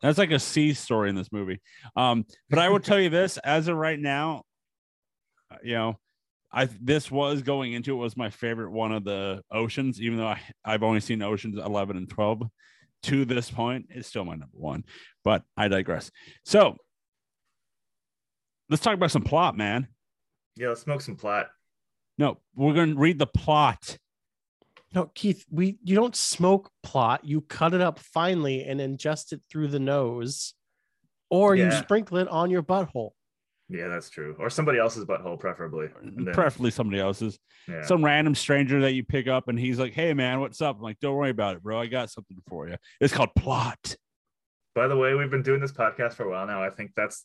That's 0.00 0.16
like 0.16 0.30
a 0.30 0.38
C 0.38 0.72
story 0.72 1.10
in 1.10 1.14
this 1.14 1.30
movie. 1.30 1.60
Um, 1.96 2.24
but 2.48 2.58
I 2.58 2.68
will 2.70 2.80
tell 2.80 2.98
you 2.98 3.10
this: 3.10 3.36
as 3.44 3.68
of 3.68 3.76
right 3.76 3.98
now, 3.98 4.44
uh, 5.50 5.56
you 5.62 5.74
know, 5.74 5.98
I 6.52 6.68
this 6.80 7.10
was 7.10 7.42
going 7.42 7.72
into 7.74 7.92
it 7.92 7.96
was 7.98 8.16
my 8.16 8.30
favorite 8.30 8.70
one 8.70 8.92
of 8.92 9.04
the 9.04 9.42
oceans, 9.50 10.00
even 10.00 10.18
though 10.18 10.28
I, 10.28 10.40
I've 10.64 10.82
only 10.82 11.00
seen 11.00 11.20
Oceans 11.22 11.58
11 11.58 11.96
and 11.96 12.08
12 12.08 12.42
to 13.04 13.24
this 13.24 13.50
point. 13.50 13.86
is 13.90 14.06
still 14.06 14.24
my 14.24 14.34
number 14.34 14.56
one, 14.56 14.84
but 15.24 15.42
I 15.56 15.68
digress. 15.68 16.10
So 16.44 16.76
let's 18.68 18.82
talk 18.82 18.94
about 18.94 19.10
some 19.10 19.22
plot, 19.22 19.56
man. 19.56 19.88
Yeah, 20.56 20.68
let's 20.68 20.82
smoke 20.82 21.00
some 21.00 21.16
plot. 21.16 21.48
No, 22.18 22.38
we're 22.54 22.74
going 22.74 22.94
to 22.94 23.00
read 23.00 23.18
the 23.18 23.26
plot. 23.26 23.96
No, 24.94 25.10
Keith, 25.14 25.44
we 25.50 25.78
you 25.84 25.94
don't 25.94 26.16
smoke 26.16 26.70
plot. 26.82 27.24
You 27.24 27.40
cut 27.42 27.74
it 27.74 27.80
up 27.80 27.98
finely 27.98 28.64
and 28.64 28.80
ingest 28.80 29.32
it 29.32 29.40
through 29.48 29.68
the 29.68 29.78
nose, 29.78 30.54
or 31.30 31.54
you 31.54 31.70
sprinkle 31.70 32.18
it 32.18 32.28
on 32.28 32.50
your 32.50 32.62
butthole. 32.62 33.10
Yeah, 33.72 33.86
that's 33.88 34.10
true. 34.10 34.34
Or 34.40 34.50
somebody 34.50 34.78
else's 34.80 35.04
butthole, 35.04 35.38
preferably. 35.38 35.88
Then- 36.02 36.34
preferably 36.34 36.72
somebody 36.72 37.00
else's. 37.00 37.38
yeah. 37.68 37.82
Some 37.86 38.04
random 38.04 38.34
stranger 38.34 38.80
that 38.80 38.92
you 38.94 39.04
pick 39.04 39.28
up 39.28 39.46
and 39.48 39.56
he's 39.58 39.78
like, 39.78 39.92
Hey 39.92 40.12
man, 40.12 40.40
what's 40.40 40.60
up? 40.60 40.76
I'm 40.76 40.82
like, 40.82 40.98
don't 41.00 41.14
worry 41.14 41.30
about 41.30 41.54
it, 41.56 41.62
bro. 41.62 41.78
I 41.80 41.86
got 41.86 42.10
something 42.10 42.36
for 42.48 42.68
you. 42.68 42.74
It's 43.00 43.14
called 43.14 43.30
plot. 43.36 43.94
By 44.74 44.88
the 44.88 44.96
way, 44.96 45.14
we've 45.14 45.30
been 45.30 45.42
doing 45.42 45.60
this 45.60 45.70
podcast 45.72 46.14
for 46.14 46.24
a 46.24 46.30
while 46.30 46.46
now. 46.46 46.62
I 46.64 46.70
think 46.70 46.92
that's 46.96 47.24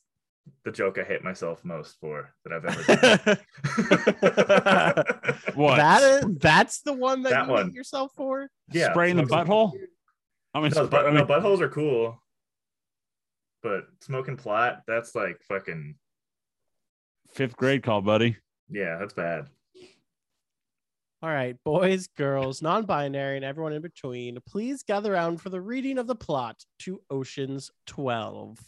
the 0.63 0.71
joke 0.71 0.99
I 0.99 1.03
hate 1.03 1.23
myself 1.23 1.65
most 1.65 1.97
for 1.99 2.31
that 2.43 2.53
I've 2.53 2.65
ever 2.65 2.83
done. 3.25 3.37
What? 5.55 5.77
That 5.77 6.03
is, 6.03 6.25
that's 6.37 6.81
the 6.81 6.93
one 6.93 7.23
that, 7.23 7.29
That 7.31 7.45
you 7.47 7.51
one. 7.53 7.65
hate 7.67 7.73
yourself 7.75 8.11
for. 8.15 8.49
Yeah, 8.71 8.91
Spraying 8.91 9.15
the 9.17 9.23
butthole? 9.23 9.71
I 10.53 10.59
mean, 10.59 10.71
No, 10.75 10.85
but, 10.87 11.07
I 11.07 11.11
no, 11.11 11.25
buttholes 11.25 11.61
are 11.61 11.69
cool, 11.69 12.21
but 13.63 13.85
smoking 14.01 14.37
plot, 14.37 14.81
that's 14.87 15.15
like 15.15 15.41
fucking 15.47 15.95
fifth 17.35 17.57
grade 17.57 17.83
call, 17.83 18.01
buddy. 18.01 18.37
yeah, 18.69 18.97
that's 18.97 19.13
bad. 19.13 19.47
All 21.21 21.29
right, 21.29 21.55
boys, 21.63 22.07
girls, 22.15 22.61
non-binary, 22.61 23.35
and 23.37 23.45
everyone 23.45 23.73
in 23.73 23.81
between, 23.81 24.37
please 24.47 24.83
gather 24.83 25.13
around 25.13 25.41
for 25.41 25.49
the 25.49 25.61
reading 25.61 25.97
of 25.97 26.07
the 26.07 26.15
plot 26.15 26.63
to 26.79 27.01
Ocean's 27.09 27.71
12. 27.87 28.59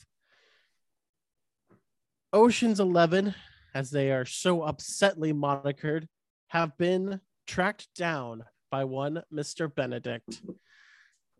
Ocean's 2.34 2.80
11, 2.80 3.36
as 3.76 3.92
they 3.92 4.12
are 4.12 4.26
so 4.26 4.64
upsetly 4.64 5.34
monikered, 5.34 6.08
have 6.48 6.76
been 6.78 7.22
tracked 7.46 7.88
down 7.96 8.44
by 8.72 8.84
one 8.84 9.22
Mr. 9.32 9.74
Benedict. 9.74 10.42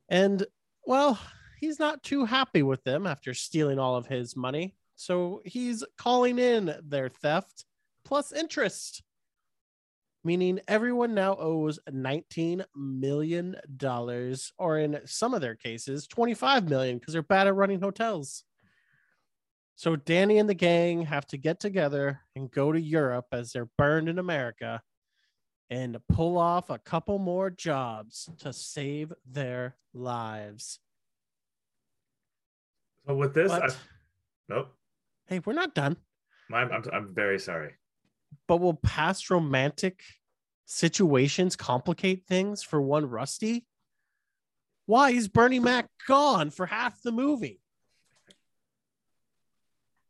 And, 0.08 0.46
well, 0.86 1.20
he's 1.60 1.80
not 1.80 2.04
too 2.04 2.26
happy 2.26 2.64
with 2.64 2.84
them 2.84 3.08
after 3.08 3.34
stealing 3.34 3.80
all 3.80 3.96
of 3.96 4.06
his 4.06 4.36
money. 4.36 4.77
So 4.98 5.42
he's 5.46 5.84
calling 5.98 6.40
in 6.40 6.76
their 6.84 7.08
theft 7.08 7.64
plus 8.04 8.32
interest 8.32 9.04
meaning 10.24 10.60
everyone 10.68 11.14
now 11.14 11.36
owes 11.38 11.80
19 11.90 12.66
million 12.76 13.56
dollars 13.78 14.52
or 14.58 14.78
in 14.78 15.00
some 15.06 15.34
of 15.34 15.42
their 15.42 15.56
cases 15.56 16.06
25 16.08 16.70
million 16.70 16.98
because 16.98 17.14
they're 17.14 17.22
bad 17.22 17.48
at 17.48 17.56
running 17.56 17.80
hotels 17.80 18.44
so 19.76 19.96
danny 19.96 20.38
and 20.38 20.50
the 20.50 20.54
gang 20.54 21.04
have 21.04 21.26
to 21.26 21.38
get 21.38 21.60
together 21.60 22.20
and 22.36 22.52
go 22.52 22.72
to 22.72 22.80
europe 22.80 23.28
as 23.32 23.52
they're 23.52 23.70
burned 23.78 24.10
in 24.10 24.20
america 24.20 24.82
and 25.70 25.98
pull 26.10 26.38
off 26.38 26.70
a 26.70 26.80
couple 26.80 27.20
more 27.20 27.50
jobs 27.50 28.30
to 28.38 28.52
save 28.52 29.14
their 29.26 29.76
lives 29.94 30.80
So 33.08 33.16
with 33.16 33.34
this, 33.34 33.50
I, 33.54 33.70
nope. 34.50 34.77
Hey 35.28 35.40
we're 35.46 35.54
not 35.54 35.76
done 35.76 35.98
I'm, 36.54 36.72
I'm 36.72 36.84
I'm 36.94 37.14
very 37.14 37.40
sorry. 37.40 37.74
but 38.48 38.58
will 38.58 38.74
past 38.76 39.30
romantic 39.30 40.02
situations 40.66 41.56
complicate 41.56 42.26
things 42.28 42.62
for 42.64 42.82
one 42.82 43.06
Rusty? 43.10 43.66
Why 44.86 45.12
is 45.12 45.28
Bernie 45.28 45.60
Mac 45.60 45.90
gone 46.08 46.50
for 46.50 46.66
half 46.66 47.02
the 47.02 47.12
movie? 47.12 47.60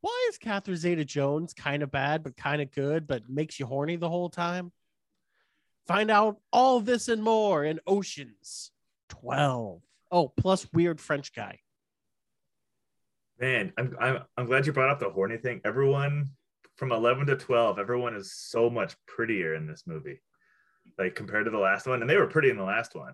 Why 0.02 0.28
is 0.30 0.38
Catherine 0.38 0.78
Zeta 0.78 1.04
Jones 1.04 1.54
kind 1.54 1.82
of 1.82 1.92
bad, 1.92 2.24
but 2.24 2.38
kind 2.38 2.62
of 2.62 2.72
good, 2.72 3.08
but 3.08 3.28
makes 3.30 3.60
you 3.60 3.66
horny 3.66 3.96
the 3.96 4.10
whole 4.10 4.30
time? 4.30 4.72
Find 5.88 6.12
out 6.12 6.38
all 6.54 6.80
this 6.80 7.08
and 7.08 7.24
more 7.24 7.64
in 7.64 7.80
Oceans 7.88 8.72
12. 9.10 9.82
Oh, 10.12 10.28
plus 10.30 10.68
weird 10.74 11.02
French 11.02 11.34
guy. 11.34 11.60
Man, 13.40 13.74
I'm 13.78 13.96
I'm 14.00 14.20
I'm 14.36 14.46
glad 14.46 14.66
you 14.66 14.74
brought 14.74 14.90
up 14.90 15.00
the 15.00 15.10
horny 15.10 15.38
thing. 15.38 15.62
Everyone 15.64 16.30
from 16.76 16.92
11 16.92 17.28
to 17.28 17.36
12, 17.36 17.80
everyone 17.80 18.16
is 18.16 18.34
so 18.34 18.70
much 18.70 18.96
prettier 19.08 19.56
in 19.56 19.68
this 19.68 19.84
movie, 19.86 20.22
like 20.98 21.16
compared 21.16 21.46
to 21.46 21.52
the 21.52 21.58
last 21.58 21.88
one, 21.88 22.02
and 22.02 22.10
they 22.10 22.18
were 22.18 22.28
pretty 22.28 22.50
in 22.50 22.58
the 22.58 22.64
last 22.64 22.96
one. 22.96 23.14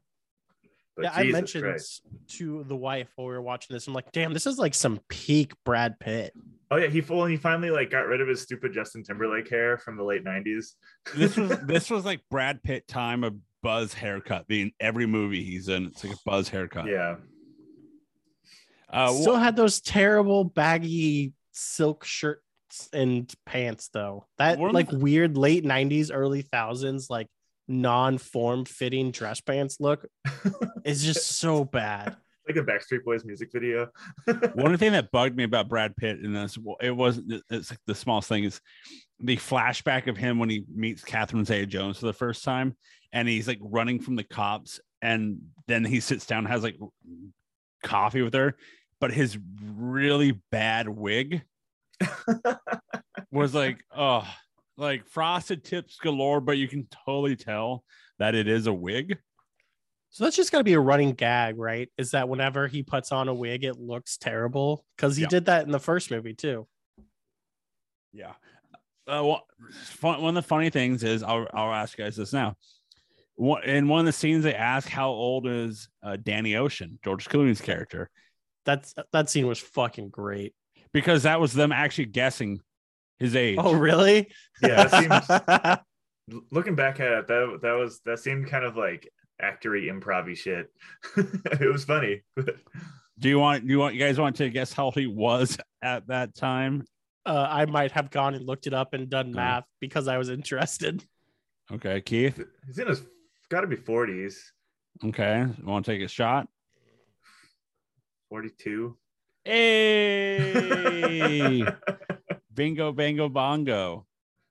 But 0.96 1.06
yeah, 1.06 1.12
I 1.14 1.24
mentioned 1.32 1.64
Christ. 1.64 2.04
to 2.38 2.64
the 2.66 2.76
wife 2.76 3.10
while 3.16 3.28
we 3.28 3.34
were 3.34 3.42
watching 3.42 3.74
this, 3.74 3.88
I'm 3.88 3.94
like, 3.94 4.12
damn, 4.12 4.32
this 4.32 4.46
is 4.46 4.60
like 4.60 4.76
some 4.76 5.00
peak 5.10 5.54
Brad 5.66 6.00
Pitt. 6.00 6.34
Oh 6.70 6.78
yeah, 6.78 6.88
he 6.88 7.02
full 7.02 7.26
he 7.26 7.36
finally 7.36 7.72
like 7.72 7.90
got 7.90 8.06
rid 8.08 8.22
of 8.22 8.28
his 8.28 8.42
stupid 8.42 8.74
Justin 8.74 9.04
Timberlake 9.04 9.50
hair 9.50 9.78
from 9.78 9.98
the 9.98 10.04
late 10.04 10.24
90s. 10.24 10.74
This 11.16 11.36
was 11.36 11.50
this 11.64 11.90
was 11.90 12.06
like 12.06 12.22
Brad 12.30 12.62
Pitt 12.64 12.88
time 12.88 13.24
of 13.24 13.36
Buzz 13.62 13.94
haircut. 13.94 14.48
Being 14.48 14.72
every 14.80 15.06
movie 15.06 15.44
he's 15.44 15.68
in, 15.68 15.86
it's 15.86 16.04
like 16.04 16.14
a 16.14 16.20
Buzz 16.26 16.50
haircut. 16.50 16.88
yeah. 16.88 17.16
Uh, 18.94 19.12
Still 19.14 19.36
had 19.36 19.56
those 19.56 19.82
terrible 19.82 20.44
baggy 20.44 21.34
silk 21.52 22.04
shirts 22.06 22.42
and 22.94 23.32
pants 23.46 23.90
though. 23.94 24.28
That 24.38 24.60
One 24.60 24.72
like 24.74 24.90
the- 24.90 24.98
weird 25.00 25.38
late 25.38 25.64
90s, 25.66 26.10
early 26.14 26.42
thousands, 26.44 27.10
like 27.10 27.28
non-form 27.68 28.66
fitting 28.66 29.12
dress 29.12 29.42
pants 29.42 29.80
look 29.80 30.06
is 30.86 31.04
just 31.04 31.38
so 31.38 31.64
bad. 31.64 32.16
like 32.48 32.58
a 32.58 32.62
Backstreet 32.62 33.04
Boys 33.04 33.24
music 33.26 33.50
video. 33.54 33.90
one 34.54 34.78
thing 34.78 34.92
that 34.92 35.12
bugged 35.12 35.36
me 35.36 35.44
about 35.44 35.70
Brad 35.70 35.96
Pitt 35.96 36.20
in 36.24 36.34
this, 36.34 36.58
it 36.82 36.92
wasn't. 36.92 37.42
It's 37.50 37.72
like 37.72 37.80
the 37.88 37.96
smallest 37.96 38.28
thing 38.30 38.44
is 38.44 38.60
the 39.20 39.38
flashback 39.38 40.08
of 40.08 40.18
him 40.18 40.40
when 40.40 40.50
he 40.50 40.66
meets 40.74 41.04
Catherine 41.04 41.46
Zeta-Jones 41.46 41.98
for 42.00 42.06
the 42.06 42.14
first 42.14 42.44
time, 42.44 42.76
and 43.14 43.28
he's 43.28 43.48
like 43.48 43.60
running 43.62 44.00
from 44.00 44.16
the 44.18 44.24
cops, 44.26 44.80
and 45.02 45.40
then 45.68 45.86
he 45.86 46.00
sits 46.02 46.26
down, 46.26 46.40
and 46.40 46.48
has 46.50 46.64
like 46.64 46.78
coffee 47.84 48.22
with 48.22 48.34
her, 48.34 48.58
but 49.04 49.12
his 49.12 49.38
really 49.62 50.32
bad 50.50 50.88
wig 50.88 51.42
was 53.34 53.54
like, 53.54 53.84
oh, 53.94 54.26
like 54.78 55.06
frosted 55.06 55.66
tips 55.66 55.98
galore, 56.02 56.40
but 56.40 56.58
you 56.58 56.70
can 56.70 56.88
totally 57.06 57.36
tell 57.36 57.84
that 58.18 58.34
it 58.34 58.48
is 58.48 58.66
a 58.66 58.72
wig. 58.74 59.18
So 60.12 60.24
that's 60.24 60.38
just 60.38 60.54
got 60.54 60.60
to 60.60 60.64
be 60.64 60.72
a 60.72 60.80
running 60.80 61.12
gag, 61.16 61.58
right? 61.58 61.90
Is 61.98 62.12
that 62.12 62.30
whenever 62.30 62.66
he 62.70 62.82
puts 62.82 63.12
on 63.12 63.28
a 63.28 63.34
wig, 63.34 63.66
it 63.66 63.78
looks 63.78 64.16
terrible 64.16 64.86
because 64.96 65.18
he 65.18 65.24
Yeah. 65.24 65.28
did 65.28 65.46
that 65.48 65.66
in 65.66 65.72
the 65.74 65.82
first 65.82 66.10
movie 66.10 66.34
too. 66.34 66.66
Yeah. 68.14 68.36
Uh, 69.06 69.20
well, 69.26 69.48
fun, 69.84 70.22
one 70.22 70.38
of 70.38 70.42
the 70.42 70.48
funny 70.48 70.70
things 70.70 71.04
is 71.04 71.24
I'll, 71.24 71.46
I'll 71.54 71.74
ask 71.74 71.98
you 71.98 72.06
guys 72.06 72.16
this 72.16 72.32
now. 72.32 72.56
One, 73.36 73.66
in 73.66 73.90
one 73.90 74.00
of 74.00 74.06
the 74.06 74.14
scenes, 74.14 74.46
they 74.46 74.56
ask 74.56 74.88
how 74.88 75.10
old 75.10 75.46
is 75.46 75.90
uh, 76.02 76.16
Danny 76.24 76.56
Ocean, 76.56 77.00
George 77.04 77.28
Clooney's 77.28 77.60
character, 77.60 78.10
That's 78.66 78.94
that 79.12 79.30
scene 79.30 79.48
was 79.48 79.60
fucking 79.60 80.10
great. 80.10 80.54
because 80.94 81.24
that 81.24 81.40
was 81.40 81.54
them 81.54 81.72
actually 81.72 82.06
guessing 82.06 82.62
his 83.20 83.36
age. 83.36 83.58
Oh, 83.60 83.74
really? 83.74 84.32
Yeah, 84.62 84.86
that 84.86 85.84
Looking 86.52 86.76
back 86.76 87.00
at 87.00 87.12
it, 87.12 87.28
that 87.28 87.60
that 87.64 87.74
was 87.74 88.00
that 88.06 88.20
seemed 88.20 88.48
kind 88.48 88.64
of 88.64 88.78
like 88.78 89.10
actory 89.42 89.92
improv 89.92 90.36
shit. 90.38 90.72
it 91.18 91.72
was 91.72 91.84
funny. 91.86 92.22
Do 93.20 93.30
you 93.30 93.38
want 93.40 93.66
do 93.68 93.72
you 93.72 93.78
want 93.80 93.94
you 93.94 94.00
guys 94.00 94.18
want 94.20 94.38
to 94.38 94.50
guess 94.50 94.74
how 94.74 94.90
he 94.92 95.06
was 95.08 95.58
at 95.82 96.08
that 96.08 96.34
time? 96.36 96.84
uh, 97.26 97.48
I 97.50 97.66
might 97.66 97.92
have 97.94 98.10
gone 98.10 98.34
and 98.36 98.46
looked 98.46 98.68
it 98.68 98.74
up 98.74 98.94
and 98.94 99.10
done 99.10 99.30
Oh. 99.30 99.36
math 99.36 99.64
because 99.80 100.08
I 100.10 100.18
was 100.18 100.30
interested. 100.30 101.04
Okay, 101.72 102.02
Keith. 102.02 102.44
He's 102.68 102.80
in 102.80 102.88
his 102.88 103.02
got 103.50 103.62
to 103.62 103.68
be 103.68 103.78
40s, 103.78 104.36
Okay, 105.06 105.46
want 105.64 105.86
to 105.86 105.92
take 105.94 106.02
a 106.02 106.08
shot? 106.08 106.48
42. 108.38 108.98
Hey, 110.44 111.68
bingo, 112.54 112.92
bango, 112.92 113.30
bongo. 113.30 114.08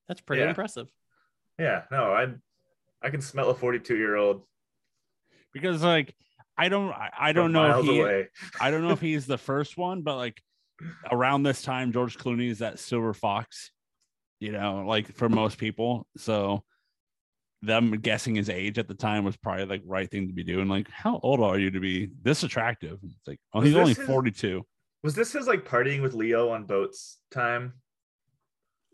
That's 0.07 0.21
pretty 0.21 0.43
Yeah. 0.43 0.51
impressive. 0.51 0.87
Yeah, 1.59 1.83
no, 1.91 2.05
I 2.12 2.29
I 3.03 3.11
can 3.11 3.21
smell 3.21 3.51
a 3.51 3.55
42 3.57 3.97
year 3.97 4.15
old. 4.15 4.45
because 5.53 5.83
like 5.83 6.15
I 6.57 6.69
don't 6.69 6.93
I, 6.93 7.11
I 7.19 7.33
don't 7.33 7.51
know 7.51 7.81
if 7.81 7.85
he, 7.85 7.99
away. 7.99 8.29
I 8.61 8.71
don't 8.71 8.83
know 8.83 8.93
if 8.93 9.01
he's 9.09 9.27
the 9.27 9.37
first 9.37 9.77
one, 9.77 10.03
but 10.03 10.17
like 10.17 10.41
around 11.11 11.43
this 11.43 11.61
time, 11.62 11.91
George 11.91 12.17
Clooney 12.17 12.51
is 12.51 12.61
that 12.61 12.79
silver 12.79 13.12
fox, 13.12 13.73
you 14.39 14.53
know, 14.53 14.85
like 14.87 15.12
for 15.12 15.29
most 15.29 15.59
people. 15.59 16.07
So 16.17 16.62
them 17.62 17.92
guessing 18.00 18.35
his 18.35 18.50
age 18.50 18.78
at 18.78 18.88
the 18.88 18.95
time 18.95 19.25
was 19.25 19.37
probably 19.37 19.64
like 19.66 19.83
right 19.87 20.11
thing 20.11 20.26
to 20.28 20.35
be 20.35 20.42
doing. 20.45 20.69
Like, 20.69 20.90
how 20.90 21.21
old 21.23 21.40
are 21.40 21.59
you 21.59 21.71
to 21.71 21.81
be 21.81 22.11
this 22.23 22.42
attractive? 22.42 22.99
It's 23.02 23.26
like, 23.28 23.38
oh, 23.54 23.61
Was 23.61 23.69
he's 23.69 23.76
only 23.76 23.95
his- 23.95 24.07
42. 24.07 24.62
Was 25.04 25.14
this 25.14 25.33
his 25.33 25.47
like 25.47 25.64
partying 25.64 26.02
with 26.02 26.14
Leo 26.14 26.50
on 26.50 26.64
boats 26.64 27.19
time? 27.31 27.75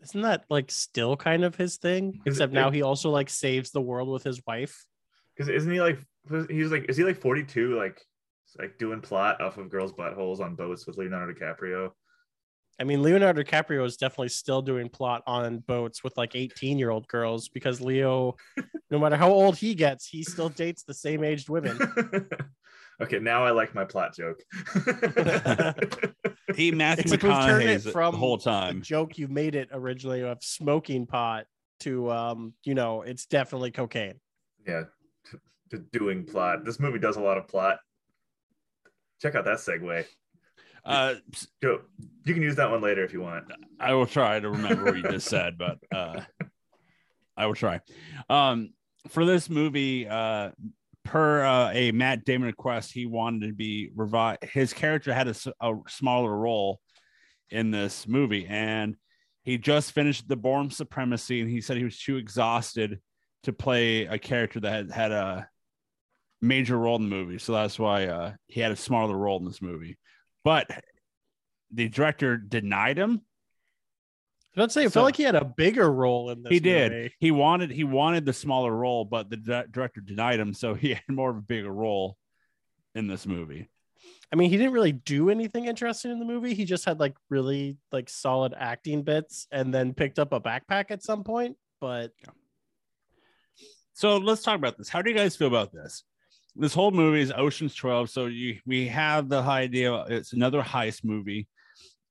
Isn't 0.01 0.21
that 0.21 0.45
like 0.49 0.71
still 0.71 1.17
kind 1.17 1.43
of 1.43 1.55
his 1.55 1.77
thing? 1.77 2.09
Is 2.09 2.13
it- 2.15 2.29
Except 2.43 2.53
now 2.53 2.71
he 2.71 2.81
also 2.81 3.09
like 3.09 3.29
saves 3.29 3.71
the 3.71 3.81
world 3.81 4.09
with 4.09 4.23
his 4.23 4.41
wife. 4.47 4.85
Because 5.35 5.49
isn't 5.49 5.71
he 5.71 5.81
like 5.81 5.99
he's 6.49 6.71
like 6.71 6.85
is 6.89 6.97
he 6.97 7.03
like 7.03 7.19
42 7.21 7.75
like 7.77 7.99
like 8.57 8.77
doing 8.77 8.99
plot 9.01 9.41
off 9.41 9.57
of 9.57 9.69
girls' 9.69 9.93
buttholes 9.93 10.39
on 10.39 10.55
boats 10.55 10.87
with 10.87 10.97
Leonardo 10.97 11.33
DiCaprio? 11.33 11.91
I 12.79 12.85
mean, 12.85 13.03
Leonardo 13.03 13.43
DiCaprio 13.43 13.85
is 13.85 13.97
definitely 13.97 14.29
still 14.29 14.61
doing 14.61 14.87
plot 14.89 15.21
on 15.27 15.57
boats 15.59 16.03
with 16.03 16.15
like 16.17 16.35
18 16.35 16.79
year 16.79 16.89
old 16.91 17.07
girls 17.09 17.49
because 17.49 17.81
Leo, 17.81 18.35
no 18.89 18.97
matter 18.97 19.17
how 19.17 19.29
old 19.29 19.57
he 19.57 19.75
gets, 19.75 20.07
he 20.07 20.23
still 20.23 20.49
dates 20.49 20.83
the 20.83 20.93
same 20.93 21.23
aged 21.23 21.49
women. 21.49 21.77
okay, 23.01 23.19
now 23.19 23.43
I 23.43 23.51
like 23.51 23.75
my 23.75 23.83
plot 23.83 24.15
joke. 24.15 24.39
He 26.55 26.71
Matthew 26.71 27.03
Except 27.13 27.23
we've 27.23 27.31
turned 27.33 27.63
it 27.63 27.67
McConaughey's 27.79 27.83
the 27.83 27.91
from 27.91 28.15
whole 28.15 28.37
The 28.37 28.43
time. 28.43 28.81
joke 28.81 29.17
you 29.17 29.27
made 29.27 29.55
it 29.55 29.69
originally 29.73 30.21
of 30.23 30.41
smoking 30.41 31.05
pot 31.05 31.45
to, 31.81 32.09
um, 32.11 32.53
you 32.63 32.75
know, 32.75 33.01
it's 33.01 33.25
definitely 33.25 33.71
cocaine. 33.71 34.19
yeah, 34.65 34.83
t- 35.29 35.37
t- 35.71 35.77
doing 35.91 36.25
plot. 36.25 36.65
This 36.65 36.79
movie 36.79 36.99
does 36.99 37.17
a 37.17 37.21
lot 37.21 37.37
of 37.37 37.47
plot. 37.47 37.79
Check 39.21 39.35
out 39.35 39.45
that 39.45 39.57
segue. 39.57 40.05
Uh, 40.85 41.15
Go. 41.61 41.81
You 42.25 42.33
can 42.33 42.43
use 42.43 42.55
that 42.55 42.69
one 42.69 42.81
later 42.81 43.03
if 43.03 43.13
you 43.13 43.21
want. 43.21 43.45
I 43.79 43.93
will 43.93 44.05
try 44.05 44.39
to 44.39 44.49
remember 44.49 44.85
what 44.85 44.97
you 44.97 45.03
just 45.03 45.27
said, 45.27 45.57
but 45.57 45.77
uh, 45.93 46.21
I 47.37 47.45
will 47.45 47.55
try. 47.55 47.81
Um, 48.29 48.73
for 49.07 49.25
this 49.25 49.49
movie, 49.49 50.07
uh, 50.07 50.51
per 51.05 51.43
uh, 51.43 51.71
a 51.71 51.91
Matt 51.91 52.25
Damon 52.25 52.47
request, 52.47 52.91
he 52.91 53.05
wanted 53.05 53.47
to 53.47 53.53
be 53.53 53.89
revived. 53.95 54.43
His 54.43 54.73
character 54.73 55.13
had 55.13 55.27
a 55.27 55.35
smaller 55.87 56.35
role 56.35 56.79
in 57.49 57.71
this 57.71 58.07
movie, 58.07 58.45
and 58.47 58.95
he 59.43 59.57
just 59.57 59.93
finished 59.93 60.27
The 60.27 60.35
Bourne 60.35 60.69
Supremacy, 60.69 61.41
and 61.41 61.49
he 61.49 61.61
said 61.61 61.77
he 61.77 61.83
was 61.83 61.99
too 61.99 62.17
exhausted 62.17 62.99
to 63.43 63.53
play 63.53 64.05
a 64.05 64.19
character 64.19 64.59
that 64.59 64.71
had, 64.71 64.91
had 64.91 65.11
a 65.11 65.49
major 66.41 66.77
role 66.77 66.97
in 66.97 67.03
the 67.03 67.15
movie. 67.15 67.39
So 67.39 67.53
that's 67.53 67.79
why 67.79 68.07
uh, 68.07 68.33
he 68.47 68.59
had 68.61 68.71
a 68.71 68.75
smaller 68.75 69.17
role 69.17 69.39
in 69.39 69.45
this 69.45 69.61
movie. 69.61 69.97
But 70.43 70.69
the 71.71 71.89
director 71.89 72.37
denied 72.37 72.97
him 72.97 73.21
I 74.57 74.63
was 74.63 74.73
say, 74.73 74.81
I 74.81 74.85
So- 74.85 74.89
felt 74.91 75.05
like 75.05 75.15
he 75.15 75.23
had 75.23 75.35
a 75.35 75.45
bigger 75.45 75.89
role 75.89 76.31
in 76.31 76.43
this. 76.43 76.49
he 76.51 76.59
did. 76.59 76.91
movie. 76.91 77.13
He 77.19 77.31
wanted 77.31 77.71
he 77.71 77.83
wanted 77.85 78.25
the 78.25 78.33
smaller 78.33 78.75
role, 78.75 79.05
but 79.05 79.29
the 79.29 79.37
di- 79.37 79.65
director 79.71 80.01
denied 80.01 80.39
him, 80.39 80.53
so 80.53 80.73
he 80.75 80.89
had 80.95 81.03
more 81.07 81.29
of 81.29 81.37
a 81.37 81.41
bigger 81.41 81.71
role 81.71 82.17
in 82.95 83.07
this 83.07 83.25
movie. 83.25 83.69
I 84.33 84.35
mean, 84.35 84.49
he 84.49 84.57
didn't 84.57 84.73
really 84.73 84.91
do 84.91 85.29
anything 85.29 85.65
interesting 85.65 86.11
in 86.11 86.19
the 86.19 86.25
movie. 86.25 86.53
He 86.55 86.65
just 86.65 86.83
had 86.85 86.99
like 86.99 87.15
really 87.29 87.77
like 87.91 88.09
solid 88.09 88.53
acting 88.57 89.03
bits 89.03 89.47
and 89.51 89.73
then 89.73 89.93
picked 89.93 90.19
up 90.19 90.33
a 90.33 90.39
backpack 90.41 90.91
at 90.91 91.03
some 91.03 91.23
point. 91.23 91.55
But 91.79 92.11
So 93.93 94.17
let's 94.17 94.41
talk 94.43 94.55
about 94.57 94.77
this. 94.77 94.89
How 94.89 95.01
do 95.01 95.09
you 95.09 95.15
guys 95.15 95.35
feel 95.35 95.47
about 95.47 95.71
this? 95.71 96.03
This 96.59 96.73
whole 96.73 96.91
movie 96.91 97.21
is 97.21 97.31
Ocean's 97.31 97.73
12, 97.73 98.09
so 98.09 98.25
you 98.25 98.59
we 98.65 98.87
have 98.87 99.29
the 99.29 99.39
idea 99.39 100.03
it's 100.09 100.33
another 100.33 100.61
heist 100.61 101.05
movie, 101.05 101.47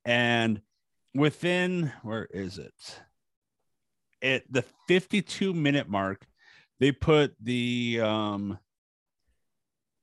and 0.07 0.63
within 1.15 1.93
where 2.03 2.27
is 2.31 2.57
it? 2.57 2.73
At 4.23 4.45
the 4.51 4.65
52 4.89 5.53
minute 5.53 5.89
mark, 5.89 6.27
they 6.81 6.93
put 6.93 7.35
the 7.43 8.01
um 8.03 8.59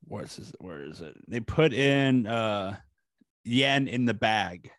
what's 0.03 0.35
this, 0.35 0.53
where 0.59 0.83
is 0.83 1.01
it? 1.01 1.15
They 1.27 1.39
put 1.39 1.73
in 1.73 2.27
uh 2.27 2.77
yen 3.43 3.87
in 3.87 4.05
the 4.05 4.13
bag 4.13 4.69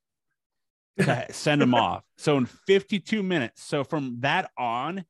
to 0.99 1.27
send 1.33 1.61
him 1.61 1.75
off. 1.75 2.05
So 2.19 2.37
in 2.37 2.47
52 2.47 3.21
minutes, 3.21 3.65
so 3.65 3.83
from 3.83 4.19
that 4.21 4.49
on, 4.57 5.05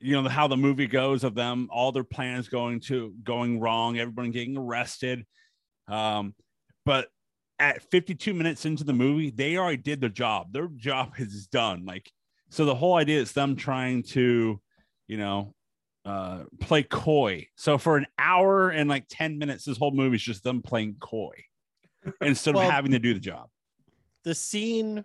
you 0.00 0.20
know 0.20 0.28
how 0.28 0.48
the 0.48 0.56
movie 0.56 0.86
goes 0.86 1.24
of 1.24 1.34
them, 1.34 1.68
all 1.70 1.92
their 1.92 2.04
plans 2.04 2.48
going 2.48 2.80
to 2.80 3.14
going 3.22 3.60
wrong, 3.60 3.98
everyone 3.98 4.30
getting 4.30 4.56
arrested. 4.56 5.24
Um, 5.88 6.34
but 6.86 7.08
at 7.58 7.82
52 7.90 8.32
minutes 8.32 8.64
into 8.64 8.84
the 8.84 8.92
movie, 8.92 9.30
they 9.30 9.56
already 9.58 9.76
did 9.76 10.00
their 10.00 10.08
job. 10.08 10.52
Their 10.52 10.68
job 10.68 11.12
is 11.18 11.46
done. 11.46 11.84
Like, 11.84 12.10
so 12.48 12.64
the 12.64 12.74
whole 12.74 12.94
idea 12.96 13.20
is 13.20 13.32
them 13.32 13.56
trying 13.56 14.02
to, 14.04 14.60
you 15.06 15.16
know, 15.18 15.54
uh, 16.06 16.44
play 16.60 16.82
coy. 16.82 17.46
So 17.56 17.76
for 17.76 17.96
an 17.98 18.06
hour 18.18 18.70
and 18.70 18.88
like 18.88 19.04
10 19.10 19.36
minutes, 19.38 19.64
this 19.66 19.76
whole 19.76 19.90
movie 19.92 20.16
is 20.16 20.22
just 20.22 20.42
them 20.42 20.62
playing 20.62 20.96
coy 21.00 21.34
instead 22.22 22.54
Well- 22.54 22.66
of 22.66 22.72
having 22.72 22.92
to 22.92 22.98
do 22.98 23.12
the 23.12 23.20
job. 23.20 23.48
the 24.24 24.34
scene 24.34 25.04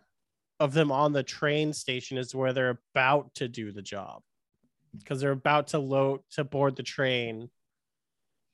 of 0.61 0.73
them 0.73 0.89
on 0.91 1.11
the 1.11 1.23
train 1.23 1.73
station 1.73 2.17
is 2.17 2.33
where 2.33 2.53
they're 2.53 2.79
about 2.95 3.33
to 3.35 3.49
do 3.49 3.73
the 3.73 3.81
job 3.81 4.21
because 4.99 5.21
they're 5.21 5.31
about 5.31 5.67
to 5.67 5.79
load 5.79 6.21
to 6.31 6.43
board 6.43 6.75
the 6.75 6.83
train 6.83 7.49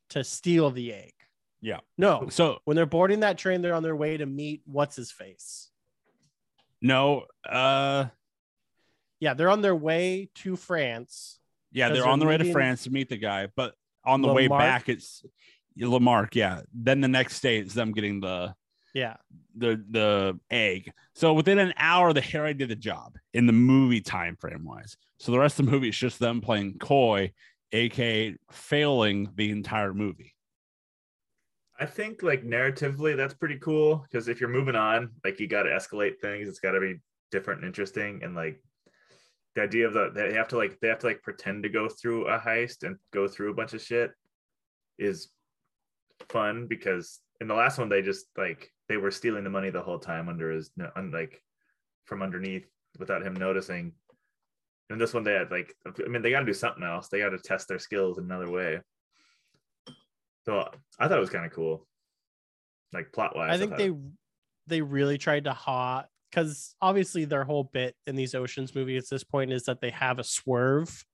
to 0.10 0.24
steal 0.24 0.70
the 0.72 0.94
egg. 0.94 1.14
Yeah. 1.62 1.80
No, 1.98 2.28
So 2.30 2.60
when 2.66 2.76
they're 2.76 2.86
boarding 2.86 3.20
that 3.22 3.38
train, 3.38 3.62
they're 3.62 3.76
on 3.76 3.84
their 3.84 3.96
way 3.96 4.18
to 4.18 4.26
meet 4.26 4.62
what's 4.66 4.96
his 4.96 5.12
face. 5.12 5.70
no, 6.82 7.26
uh, 7.48 8.06
Yeah, 9.20 9.36
they're 9.36 9.50
on 9.50 9.62
their 9.62 9.76
way 9.76 10.30
to 10.36 10.56
France. 10.56 11.40
Yeah, 11.72 11.88
they're 11.88 11.98
they're 11.98 12.08
on 12.08 12.20
the 12.20 12.26
way 12.26 12.38
to 12.38 12.52
France 12.52 12.84
to 12.84 12.90
meet 12.90 13.10
the 13.10 13.18
guy, 13.18 13.48
but 13.56 13.76
on 14.04 14.22
the 14.22 14.34
way 14.34 14.48
back, 14.48 14.90
it's 14.90 15.24
LeMarque. 15.80 16.36
Yeah. 16.36 16.62
Then 16.74 17.00
the 17.02 17.08
next 17.08 17.40
day, 17.42 17.60
it's 17.60 17.74
them 17.74 17.92
getting 17.92 18.20
the 18.20 18.54
Yeah, 18.94 19.16
the 19.56 19.84
the 19.90 20.40
egg. 20.50 20.92
So 21.16 21.34
within 21.34 21.60
an 21.60 21.74
hour, 21.78 22.14
the 22.14 22.24
already 22.36 22.58
did 22.58 22.70
the 22.70 22.76
job 22.76 23.18
in 23.34 23.46
the 23.46 23.54
movie 23.54 24.02
time 24.02 24.36
frame 24.36 24.66
wise. 24.66 24.98
So 25.20 25.32
the 25.32 25.40
rest 25.40 25.60
of 25.60 25.66
the 25.66 25.72
movie 25.72 25.90
is 25.90 25.98
just 25.98 26.20
them 26.20 26.42
playing 26.42 26.80
coy, 26.80 27.32
aka 27.72 28.36
failing 28.52 29.30
the 29.36 29.52
entire 29.52 29.94
movie. 29.94 30.36
I 31.80 31.86
think 31.86 32.22
like 32.22 32.44
narratively 32.44 33.16
that's 33.16 33.34
pretty 33.34 33.58
cool 33.58 34.06
because 34.08 34.28
if 34.28 34.40
you're 34.40 34.50
moving 34.50 34.76
on, 34.76 35.10
like 35.24 35.40
you 35.40 35.48
got 35.48 35.64
to 35.64 35.70
escalate 35.70 36.20
things. 36.22 36.48
It's 36.48 36.60
got 36.60 36.72
to 36.72 36.80
be 36.80 37.00
different 37.32 37.62
and 37.62 37.68
interesting, 37.68 38.22
and 38.24 38.36
like 38.36 38.62
the 39.56 39.64
idea 39.64 39.88
of 39.88 39.94
the 39.94 40.12
they 40.14 40.34
have 40.34 40.48
to 40.50 40.58
like 40.58 40.80
they 40.80 40.88
have 40.88 41.00
to 41.00 41.08
like 41.08 41.24
pretend 41.24 41.64
to 41.64 41.70
go 41.70 41.90
through 41.90 42.28
a 42.28 42.38
heist 42.38 42.84
and 42.84 42.98
go 43.12 43.28
through 43.28 43.52
a 43.52 43.56
bunch 43.56 43.74
of 43.74 43.82
shit 43.82 44.12
is 45.00 45.30
fun 46.30 46.68
because 46.68 47.20
in 47.42 47.48
the 47.48 47.54
last 47.54 47.78
one 47.78 47.90
they 47.90 48.02
just 48.02 48.28
like 48.38 48.72
they 48.92 48.98
were 48.98 49.10
stealing 49.10 49.46
the 49.46 49.50
money 49.50 49.70
the 49.70 49.82
whole 49.82 50.00
time 50.00 50.28
under 50.28 50.52
his 50.52 50.70
like 51.14 51.42
from 52.04 52.22
underneath 52.22 52.68
without 53.00 53.24
him 53.24 53.34
noticing. 53.34 53.94
And 54.90 55.00
this 55.00 55.14
one 55.14 55.24
they 55.24 55.32
had 55.32 55.50
like 55.50 55.74
I 55.86 56.10
mean 56.10 56.22
they 56.22 56.30
got 56.30 56.42
to 56.42 56.46
do 56.46 56.54
something 56.54 56.84
else. 56.84 57.08
They 57.08 57.20
got 57.20 57.30
to 57.30 57.38
test 57.38 57.70
their 57.70 57.80
skills 57.80 58.18
in 58.18 58.26
another 58.26 58.52
way. 58.52 58.82
So 60.44 60.70
I 61.00 61.08
thought 61.08 61.18
it 61.18 61.22
was 61.22 61.30
kind 61.30 61.46
of 61.46 61.54
cool, 61.54 61.88
like 62.92 63.14
plot 63.14 63.34
wise. 63.34 63.54
I 63.54 63.58
think 63.58 63.78
they 63.78 63.94
they 64.68 64.82
really 64.82 65.18
tried 65.18 65.46
to 65.46 65.54
hot 65.54 66.10
because 66.30 66.76
obviously 66.82 67.24
their 67.24 67.46
whole 67.46 67.64
bit 67.64 67.96
in 68.08 68.18
these 68.18 68.36
oceans 68.36 68.76
movies 68.76 69.06
at 69.06 69.10
this 69.10 69.24
point 69.24 69.54
is 69.54 69.64
that 69.64 69.80
they 69.80 69.92
have 69.92 70.20
a 70.20 70.24
swerve 70.26 71.06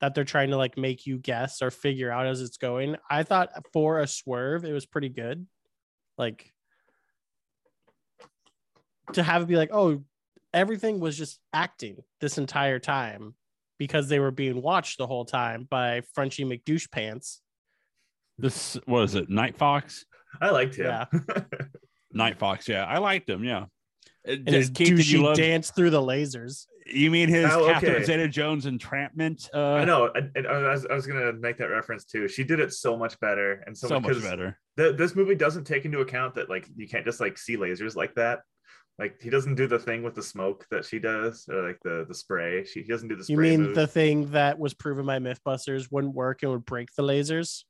that 0.00 0.16
they're 0.16 0.24
trying 0.24 0.50
to 0.50 0.56
like 0.56 0.76
make 0.76 1.06
you 1.06 1.16
guess 1.16 1.62
or 1.62 1.70
figure 1.70 2.10
out 2.10 2.26
as 2.26 2.40
it's 2.40 2.56
going. 2.56 2.96
I 3.08 3.22
thought 3.22 3.50
for 3.72 4.00
a 4.00 4.08
swerve 4.08 4.64
it 4.64 4.72
was 4.72 4.84
pretty 4.84 5.10
good, 5.10 5.46
like 6.18 6.52
to 9.14 9.22
have 9.22 9.42
it 9.42 9.48
be 9.48 9.56
like, 9.56 9.70
oh, 9.72 10.02
everything 10.54 11.00
was 11.00 11.16
just 11.16 11.38
acting 11.52 11.96
this 12.20 12.38
entire 12.38 12.78
time 12.78 13.34
because 13.78 14.08
they 14.08 14.18
were 14.18 14.30
being 14.30 14.62
watched 14.62 14.98
the 14.98 15.06
whole 15.06 15.24
time 15.24 15.66
by 15.70 16.02
Frenchie 16.14 16.44
McDouche 16.44 16.90
Pants. 16.90 17.40
This 18.38 18.78
what 18.86 19.02
is 19.04 19.14
it? 19.14 19.28
Night 19.28 19.56
Fox. 19.56 20.04
I 20.40 20.50
liked 20.50 20.76
him. 20.76 20.86
Yeah. 20.86 21.04
Night 22.12 22.38
Fox. 22.38 22.68
Yeah, 22.68 22.84
I 22.84 22.98
liked 22.98 23.28
him. 23.28 23.44
Yeah. 23.44 23.64
Uh, 24.26 24.32
And 24.32 24.48
his 24.48 24.70
Keith, 24.70 24.88
you 24.88 24.96
douchey 24.96 25.22
love- 25.22 25.36
dance 25.36 25.70
through 25.70 25.90
the 25.90 26.00
lasers. 26.00 26.66
You 26.84 27.10
mean 27.12 27.28
his 27.28 27.46
Oh, 27.50 27.66
Catherine. 27.66 28.04
Zeta 28.04 28.26
Jones 28.28 28.66
entrapment? 28.66 29.48
Uh, 29.54 29.74
I 29.74 29.84
know. 29.84 30.10
I, 30.16 30.40
I, 30.48 30.70
was, 30.72 30.84
I 30.86 30.94
was 30.94 31.06
gonna 31.06 31.32
make 31.32 31.56
that 31.58 31.66
reference 31.68 32.04
too. 32.04 32.26
She 32.26 32.42
did 32.42 32.58
it 32.58 32.72
so 32.72 32.96
much 32.96 33.18
better 33.20 33.62
and 33.66 33.76
so, 33.78 33.86
so 33.86 34.00
much 34.00 34.12
'cause 34.14 34.22
better. 34.22 34.58
The, 34.76 34.92
this 34.92 35.14
movie 35.14 35.36
doesn't 35.36 35.64
take 35.64 35.84
into 35.84 36.00
account 36.00 36.34
that 36.34 36.50
like 36.50 36.68
you 36.76 36.88
can't 36.88 37.04
just 37.04 37.20
like 37.20 37.38
see 37.38 37.56
lasers 37.56 37.94
like 37.94 38.14
that. 38.16 38.40
Like 38.98 39.20
he 39.22 39.30
doesn't 39.30 39.54
do 39.56 39.66
the 39.66 39.78
thing 39.78 40.02
with 40.02 40.14
the 40.14 40.22
smoke 40.22 40.66
that 40.70 40.84
she 40.84 40.98
does, 40.98 41.48
or 41.48 41.66
like 41.66 41.78
the 41.82 42.04
the 42.06 42.14
spray. 42.14 42.64
She 42.64 42.82
he 42.82 42.88
doesn't 42.88 43.08
do 43.08 43.16
the 43.16 43.24
spray. 43.24 43.34
You 43.34 43.40
mean 43.40 43.62
move. 43.68 43.74
the 43.74 43.86
thing 43.86 44.30
that 44.32 44.58
was 44.58 44.74
proven 44.74 45.06
by 45.06 45.18
MythBusters 45.18 45.90
wouldn't 45.90 46.14
work 46.14 46.42
and 46.42 46.52
would 46.52 46.64
break 46.66 46.94
the 46.94 47.02
lasers? 47.02 47.64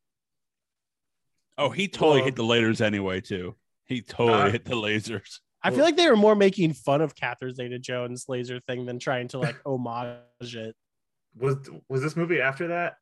Oh, 1.57 1.71
he 1.71 1.87
totally 1.89 2.19
Well- 2.19 2.25
hit 2.27 2.37
the 2.37 2.43
lasers 2.45 2.81
anyway 2.81 3.21
too. 3.21 3.57
He 3.87 4.03
totally 4.03 4.39
Uh, 4.43 4.51
hit 4.51 4.65
the 4.65 4.75
lasers. 4.75 5.41
I 5.63 5.71
feel 5.71 5.85
like 5.85 5.97
they 5.97 6.09
were 6.11 6.17
more 6.17 6.35
making 6.35 6.73
fun 6.73 7.01
of 7.01 7.15
Catherine 7.15 7.55
Zeta 7.55 7.79
Jones' 7.79 8.25
laser 8.29 8.59
thing 8.59 8.85
than 8.85 8.99
trying 8.99 9.29
to 9.29 9.39
like 9.39 9.57
homage 9.65 10.57
it. 10.57 10.75
was 11.37 11.57
was 11.89 12.03
this 12.03 12.17
movie 12.17 12.41
after 12.41 12.69
that? 12.69 12.97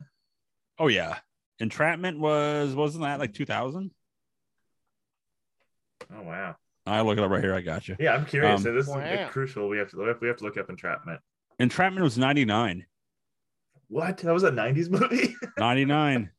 Oh 0.79 0.89
yeah, 0.89 1.21
Entrapment 1.59 2.19
was 2.21 2.75
wasn't 2.75 3.05
that 3.05 3.19
like 3.19 3.33
2000? 3.33 3.91
Oh 6.13 6.23
wow. 6.23 6.57
I 6.91 7.03
look 7.03 7.19
it 7.19 7.25
up 7.25 7.31
right 7.31 7.43
here. 7.43 7.55
I 7.55 7.61
got 7.61 7.89
you. 7.89 7.97
Yeah, 8.01 8.15
I'm 8.15 8.27
curious. 8.27 8.57
Um, 8.59 8.63
so 8.63 8.73
this 8.73 8.87
is 8.87 8.93
Wow. 8.93 8.99
like, 8.99 9.31
crucial. 9.31 9.69
We 9.69 9.79
have 9.79 9.91
to 9.91 10.15
we 10.21 10.29
have 10.29 10.37
to 10.39 10.45
look 10.45 10.57
up 10.57 10.69
entrapment. 10.69 11.21
Entrapment 11.59 12.03
was 12.03 12.19
99. 12.19 12.85
What? 13.89 14.19
That 14.19 14.33
was 14.35 14.43
a 14.45 14.51
'90s 14.51 14.91
movie. 14.91 15.35
99. 15.59 16.31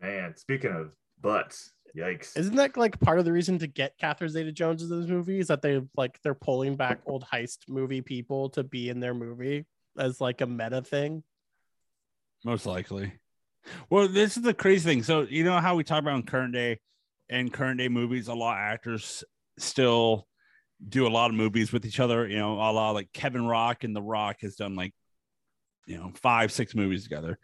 Man, 0.00 0.36
speaking 0.36 0.72
of 0.72 0.90
butts, 1.20 1.72
yikes. 1.96 2.36
Isn't 2.36 2.56
that 2.56 2.76
like 2.76 3.00
part 3.00 3.18
of 3.18 3.24
the 3.24 3.32
reason 3.32 3.58
to 3.58 3.66
get 3.66 3.98
Catherine 3.98 4.30
Zeta 4.30 4.52
Jones 4.52 4.82
in 4.82 4.88
this 5.00 5.08
movie? 5.08 5.38
Is 5.38 5.48
that 5.48 5.62
they 5.62 5.80
like 5.96 6.20
they're 6.22 6.34
pulling 6.34 6.76
back 6.76 7.00
old 7.06 7.24
heist 7.24 7.68
movie 7.68 8.00
people 8.02 8.50
to 8.50 8.62
be 8.62 8.88
in 8.90 9.00
their 9.00 9.14
movie 9.14 9.66
as 9.98 10.20
like 10.20 10.40
a 10.40 10.46
meta 10.46 10.82
thing? 10.82 11.22
Most 12.44 12.66
likely. 12.66 13.12
Well, 13.90 14.08
this 14.08 14.36
is 14.36 14.42
the 14.42 14.54
crazy 14.54 14.88
thing. 14.88 15.02
So 15.02 15.22
you 15.22 15.44
know 15.44 15.58
how 15.58 15.74
we 15.76 15.84
talk 15.84 15.98
about 16.00 16.16
in 16.16 16.22
current 16.22 16.52
day 16.54 16.78
in 17.28 17.50
current 17.50 17.78
day 17.78 17.88
movies, 17.88 18.28
a 18.28 18.34
lot 18.34 18.54
of 18.56 18.60
actors 18.62 19.24
still 19.58 20.26
do 20.88 21.06
a 21.06 21.08
lot 21.08 21.30
of 21.30 21.36
movies 21.36 21.72
with 21.72 21.84
each 21.84 22.00
other. 22.00 22.26
You 22.26 22.38
know, 22.38 22.54
a 22.54 22.70
lot 22.72 22.92
like 22.92 23.12
Kevin 23.12 23.46
Rock 23.46 23.84
and 23.84 23.94
The 23.94 24.02
Rock 24.02 24.36
has 24.42 24.54
done 24.56 24.74
like 24.76 24.94
you 25.86 25.96
know 25.96 26.12
five, 26.16 26.52
six 26.52 26.74
movies 26.74 27.02
together. 27.04 27.38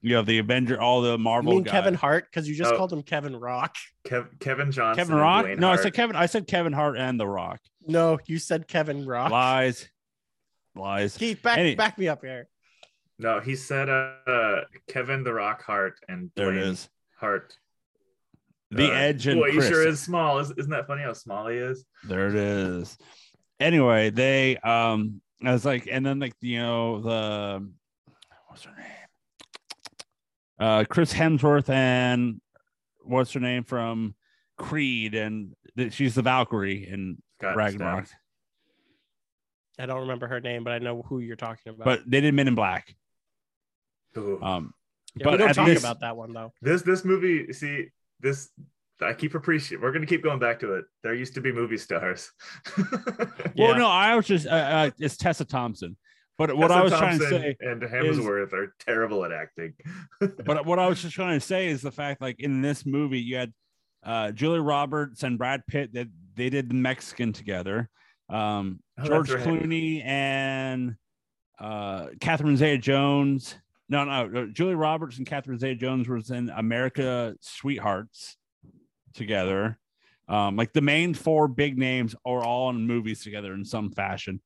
You 0.00 0.16
have 0.16 0.26
the 0.26 0.38
Avenger, 0.38 0.80
all 0.80 1.00
the 1.02 1.12
You 1.12 1.18
Marvel. 1.18 1.52
mean 1.54 1.62
guys. 1.64 1.72
Kevin 1.72 1.94
Hart? 1.94 2.26
Because 2.30 2.48
you 2.48 2.54
just 2.54 2.72
Oh. 2.72 2.76
called 2.76 2.92
him 2.92 3.02
Kevin 3.02 3.34
Rock. 3.36 3.74
Kev- 4.06 4.38
Kevin 4.40 4.70
Johnson. 4.72 5.04
Kevin 5.04 5.16
Rock? 5.16 5.46
Dwayne 5.46 5.58
No, 5.58 5.70
I 5.70 5.76
said 5.76 5.92
Kevin. 5.94 6.14
I 6.16 6.26
said 6.26 6.46
Kevin 6.46 6.72
Hart 6.72 6.96
and 6.96 7.18
The 7.18 7.26
Rock. 7.26 7.60
No, 7.86 8.18
you 8.26 8.38
said 8.38 8.68
Kevin 8.68 9.04
Rock. 9.06 9.30
Lies, 9.32 9.88
lies. 10.74 11.16
Keith, 11.16 11.42
back 11.42 11.58
Any- 11.58 11.74
back 11.74 11.98
me 11.98 12.08
up 12.08 12.22
here. 12.22 12.48
No, 13.18 13.40
he 13.40 13.56
said 13.56 13.88
uh, 13.88 14.12
uh, 14.28 14.64
Kevin 14.88 15.24
the 15.24 15.32
Rock 15.34 15.64
Hart 15.64 15.98
and 16.08 16.30
There 16.36 16.52
it 16.52 16.56
Dwayne 16.62 16.68
is. 16.70 16.88
Hart. 17.18 17.56
The 18.70 18.90
Uh, 18.90 18.94
Edge 18.94 19.26
and 19.26 19.40
boy, 19.40 19.52
he 19.52 19.60
sure 19.62 19.86
is 19.86 20.00
small. 20.00 20.38
Is, 20.38 20.50
isn't 20.56 20.70
that 20.70 20.86
funny 20.86 21.02
how 21.02 21.14
small 21.14 21.46
he 21.48 21.56
is? 21.56 21.84
There 22.04 22.28
it 22.28 22.34
is. 22.34 22.96
Anyway, 23.60 24.10
they 24.10 24.56
um 24.58 25.20
I 25.44 25.52
was 25.52 25.64
like, 25.64 25.88
and 25.90 26.04
then 26.04 26.18
like 26.18 26.34
you 26.40 26.58
know, 26.58 27.00
the 27.00 27.68
what's 28.48 28.64
her 28.64 28.74
name? 28.76 28.86
Uh 30.58 30.84
Chris 30.88 31.12
Hemsworth 31.14 31.68
and 31.70 32.40
what's 33.04 33.32
her 33.32 33.40
name 33.40 33.64
from 33.64 34.14
Creed 34.58 35.14
and 35.14 35.54
that 35.76 35.92
she's 35.94 36.14
the 36.14 36.22
Valkyrie 36.22 36.86
in 36.88 37.22
Got 37.40 37.56
Ragnarok. 37.56 38.06
stabbed. 38.06 38.20
I 39.78 39.86
don't 39.86 40.00
remember 40.00 40.26
her 40.26 40.40
name, 40.40 40.64
but 40.64 40.72
I 40.72 40.78
know 40.78 41.02
who 41.02 41.20
you're 41.20 41.36
talking 41.36 41.72
about. 41.72 41.84
But 41.84 42.00
they 42.10 42.20
did 42.20 42.34
Men 42.34 42.48
in 42.48 42.54
Black. 42.56 42.94
Ooh. 44.16 44.40
Um 44.42 44.74
yeah, 45.14 45.24
but 45.24 45.32
we 45.32 45.38
don't 45.38 45.54
talk 45.54 45.66
this- 45.68 45.78
about 45.82 46.00
that 46.00 46.16
one 46.16 46.32
though. 46.32 46.52
This 46.60 46.82
this 46.82 47.04
movie, 47.04 47.52
see 47.52 47.88
this. 48.20 48.50
I 49.00 49.12
keep 49.12 49.34
appreciating. 49.34 49.82
We're 49.82 49.92
gonna 49.92 50.06
keep 50.06 50.24
going 50.24 50.40
back 50.40 50.58
to 50.60 50.74
it. 50.74 50.84
There 51.02 51.14
used 51.14 51.34
to 51.34 51.40
be 51.40 51.52
movie 51.52 51.76
stars. 51.78 52.30
well 52.76 53.28
Yeah. 53.54 53.72
no, 53.78 53.86
I 53.88 54.16
was 54.16 54.26
just 54.26 54.46
uh, 54.46 54.50
uh 54.50 54.90
it's 54.98 55.16
Tessa 55.16 55.44
Thompson. 55.44 55.96
But 56.36 56.56
what 56.56 56.68
Tessa 56.68 56.80
I 56.80 56.82
was 56.82 56.92
trying 56.92 57.18
to 57.18 57.28
say 57.28 57.56
and 57.60 57.82
Hemsworth 57.82 58.52
are 58.52 58.74
terrible 58.80 59.24
at 59.24 59.32
acting. 59.32 59.74
but 60.20 60.66
what 60.66 60.78
I 60.78 60.86
was 60.88 61.02
just 61.02 61.14
trying 61.14 61.38
to 61.38 61.44
say 61.44 61.66
is 61.68 61.82
the 61.82 61.90
fact, 61.90 62.20
like 62.20 62.38
in 62.40 62.62
this 62.62 62.86
movie, 62.86 63.20
you 63.20 63.36
had 63.36 63.52
uh, 64.04 64.30
Julia 64.30 64.62
Roberts 64.62 65.24
and 65.24 65.36
Brad 65.36 65.66
Pitt 65.66 65.92
that 65.94 66.06
they 66.36 66.48
did 66.48 66.68
the 66.68 66.74
Mexican 66.74 67.32
together. 67.32 67.88
Um, 68.28 68.80
Oh, 69.00 69.04
George 69.04 69.30
right. 69.30 69.44
Clooney 69.44 70.04
and 70.04 70.96
uh, 71.60 72.08
Catherine 72.20 72.56
Zeta-Jones. 72.56 73.54
No, 73.88 74.04
no, 74.04 74.42
uh, 74.42 74.46
Julia 74.46 74.76
Roberts 74.76 75.18
and 75.18 75.26
Catherine 75.26 75.58
Zeta-Jones 75.58 76.08
was 76.08 76.30
in 76.30 76.50
America 76.50 77.34
Sweethearts 77.40 78.36
together. 79.14 79.78
Um, 80.28 80.56
like 80.56 80.74
the 80.74 80.82
main 80.82 81.14
four 81.14 81.48
big 81.48 81.78
names 81.78 82.14
are 82.26 82.44
all 82.44 82.68
in 82.68 82.86
movies 82.86 83.22
together 83.22 83.54
in 83.54 83.64
some 83.64 83.90
fashion. 83.90 84.40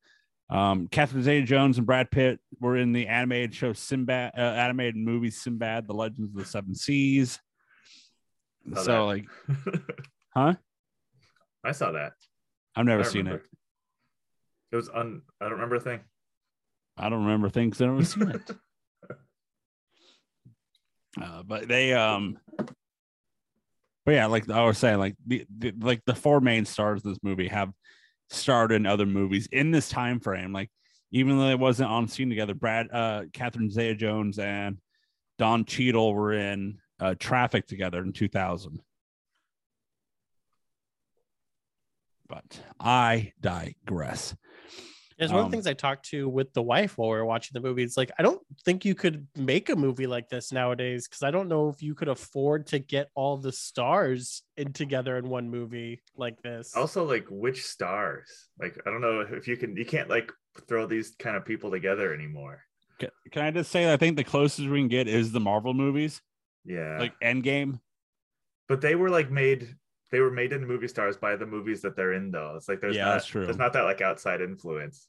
Um, 0.49 0.87
Catherine 0.87 1.23
Zeta-Jones 1.23 1.77
and 1.77 1.85
Brad 1.85 2.09
Pitt 2.09 2.39
were 2.61 2.77
in 2.77 2.93
the 2.93 3.07
animated 3.07 3.53
show 3.53 3.73
Sinbad, 3.73 4.33
uh, 4.37 4.41
animated 4.41 4.95
movie 4.95 5.31
Sinbad: 5.31 5.87
The 5.87 5.93
Legends 5.93 6.29
of 6.29 6.35
the 6.35 6.45
Seven 6.45 6.75
Seas. 6.75 7.39
Saw 8.73 8.81
so, 8.81 8.91
that. 8.91 9.03
like, 9.03 9.25
huh? 10.33 10.53
I 11.65 11.71
saw 11.71 11.91
that. 11.91 12.13
I've 12.75 12.85
never 12.85 13.03
seen 13.03 13.25
remember. 13.25 13.43
it. 13.43 13.57
It 14.71 14.75
was 14.77 14.89
un. 14.89 15.21
I 15.41 15.45
don't 15.45 15.53
remember 15.53 15.75
a 15.75 15.81
thing. 15.81 15.99
I 16.97 17.09
don't 17.09 17.23
remember 17.25 17.49
things. 17.49 17.81
I've 17.81 17.89
never 17.89 18.05
seen 18.05 18.29
it. 18.29 18.51
Uh, 21.21 21.43
but 21.43 21.67
they, 21.67 21.93
um, 21.93 22.37
but 24.05 24.11
yeah, 24.13 24.25
like 24.25 24.49
I 24.49 24.65
was 24.65 24.77
saying, 24.77 24.99
like 24.99 25.15
the, 25.25 25.45
the 25.57 25.73
like 25.79 26.01
the 26.05 26.15
four 26.15 26.41
main 26.41 26.65
stars 26.65 27.05
of 27.05 27.11
this 27.11 27.23
movie 27.23 27.47
have 27.47 27.71
starred 28.29 28.71
in 28.71 28.85
other 28.85 29.05
movies 29.05 29.47
in 29.51 29.71
this 29.71 29.89
time 29.89 30.19
frame. 30.19 30.51
Like 30.51 30.69
even 31.11 31.37
though 31.37 31.49
it 31.49 31.59
wasn't 31.59 31.89
on 31.89 32.07
scene 32.07 32.29
together, 32.29 32.55
Brad, 32.55 32.87
uh, 32.91 33.23
Catherine 33.33 33.69
Zeta-Jones 33.69 34.39
and 34.39 34.77
Don 35.37 35.63
Cheadle 35.63 36.13
were 36.13 36.33
in 36.33 36.79
uh, 36.99 37.15
Traffic 37.19 37.67
together 37.67 38.01
in 38.01 38.13
2000. 38.13 38.79
But 42.27 42.59
I 42.79 43.33
digress. 43.39 44.35
It's 45.23 45.31
one 45.31 45.39
of 45.39 45.45
Um, 45.45 45.51
the 45.51 45.55
things 45.57 45.67
I 45.67 45.73
talked 45.73 46.05
to 46.09 46.27
with 46.29 46.53
the 46.53 46.61
wife 46.61 46.97
while 46.97 47.09
we 47.09 47.15
were 47.17 47.25
watching 47.25 47.51
the 47.53 47.61
movie. 47.61 47.83
It's 47.83 47.97
like 47.97 48.11
I 48.19 48.23
don't 48.23 48.41
think 48.65 48.85
you 48.85 48.95
could 48.95 49.27
make 49.35 49.69
a 49.69 49.75
movie 49.75 50.07
like 50.07 50.29
this 50.29 50.51
nowadays 50.51 51.07
because 51.07 51.23
I 51.23 51.31
don't 51.31 51.47
know 51.47 51.69
if 51.69 51.81
you 51.81 51.95
could 51.95 52.07
afford 52.09 52.67
to 52.67 52.79
get 52.79 53.09
all 53.15 53.37
the 53.37 53.51
stars 53.51 54.43
in 54.57 54.73
together 54.73 55.17
in 55.17 55.29
one 55.29 55.49
movie 55.49 56.01
like 56.15 56.41
this. 56.41 56.75
Also, 56.75 57.03
like 57.05 57.25
which 57.29 57.63
stars? 57.65 58.29
Like 58.59 58.77
I 58.85 58.89
don't 58.91 59.01
know 59.01 59.21
if 59.21 59.47
you 59.47 59.57
can. 59.57 59.75
You 59.75 59.85
can't 59.85 60.09
like 60.09 60.31
throw 60.67 60.85
these 60.85 61.15
kind 61.17 61.35
of 61.35 61.45
people 61.45 61.71
together 61.71 62.13
anymore. 62.13 62.63
Can, 62.99 63.09
can 63.31 63.41
I 63.43 63.51
just 63.51 63.71
say 63.71 63.91
I 63.91 63.97
think 63.97 64.17
the 64.17 64.23
closest 64.23 64.67
we 64.69 64.79
can 64.79 64.87
get 64.87 65.07
is 65.07 65.31
the 65.31 65.39
Marvel 65.39 65.73
movies, 65.73 66.21
Yeah. 66.63 66.99
like 66.99 67.13
Endgame. 67.21 67.79
but 68.69 68.81
they 68.81 68.95
were 68.95 69.09
like 69.09 69.31
made. 69.31 69.75
They 70.13 70.19
were 70.19 70.29
made 70.29 70.53
into 70.53 70.67
movie 70.67 70.87
stars 70.87 71.17
by 71.17 71.35
the 71.35 71.47
movies 71.47 71.81
that 71.81 71.95
they're 71.95 72.13
in, 72.13 72.29
though. 72.29 72.53
It's 72.55 72.69
like 72.69 72.79
there's 72.81 72.95
Yeah, 72.95 73.05
not. 73.05 73.11
that's 73.13 73.25
true. 73.25 73.45
There's 73.45 73.57
not 73.57 73.73
that 73.73 73.81
like 73.81 73.99
outside 73.99 74.41
influence. 74.41 75.07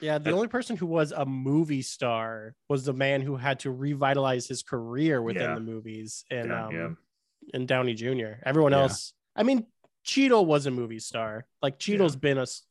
yeah, 0.00 0.18
the 0.18 0.24
that- 0.24 0.32
only 0.34 0.48
person 0.48 0.76
who 0.76 0.86
was 0.86 1.12
a 1.12 1.24
movie 1.24 1.80
star 1.80 2.56
was 2.68 2.84
the 2.84 2.92
man 2.92 3.20
who 3.20 3.36
had 3.36 3.60
to 3.60 3.70
revitalize 3.70 4.48
his 4.48 4.64
career 4.64 5.22
within 5.22 5.42
Yeah. 5.50 5.54
the 5.54 5.60
movies 5.60 6.24
and 6.28 6.48
Yeah, 6.48 6.66
um 6.66 6.74
yeah. 6.74 6.88
and 7.54 7.68
Downey 7.68 7.94
Jr. 7.94 8.32
Everyone 8.44 8.72
Yeah. 8.72 8.80
else, 8.80 9.12
I 9.36 9.44
mean, 9.44 9.64
cheeto 10.04 10.44
was 10.44 10.66
a 10.66 10.72
movie 10.72 10.98
star. 10.98 11.46
Like 11.62 11.78
Cheadle's 11.78 12.16
been 12.16 12.36
a, 12.38 12.42
s- 12.42 12.64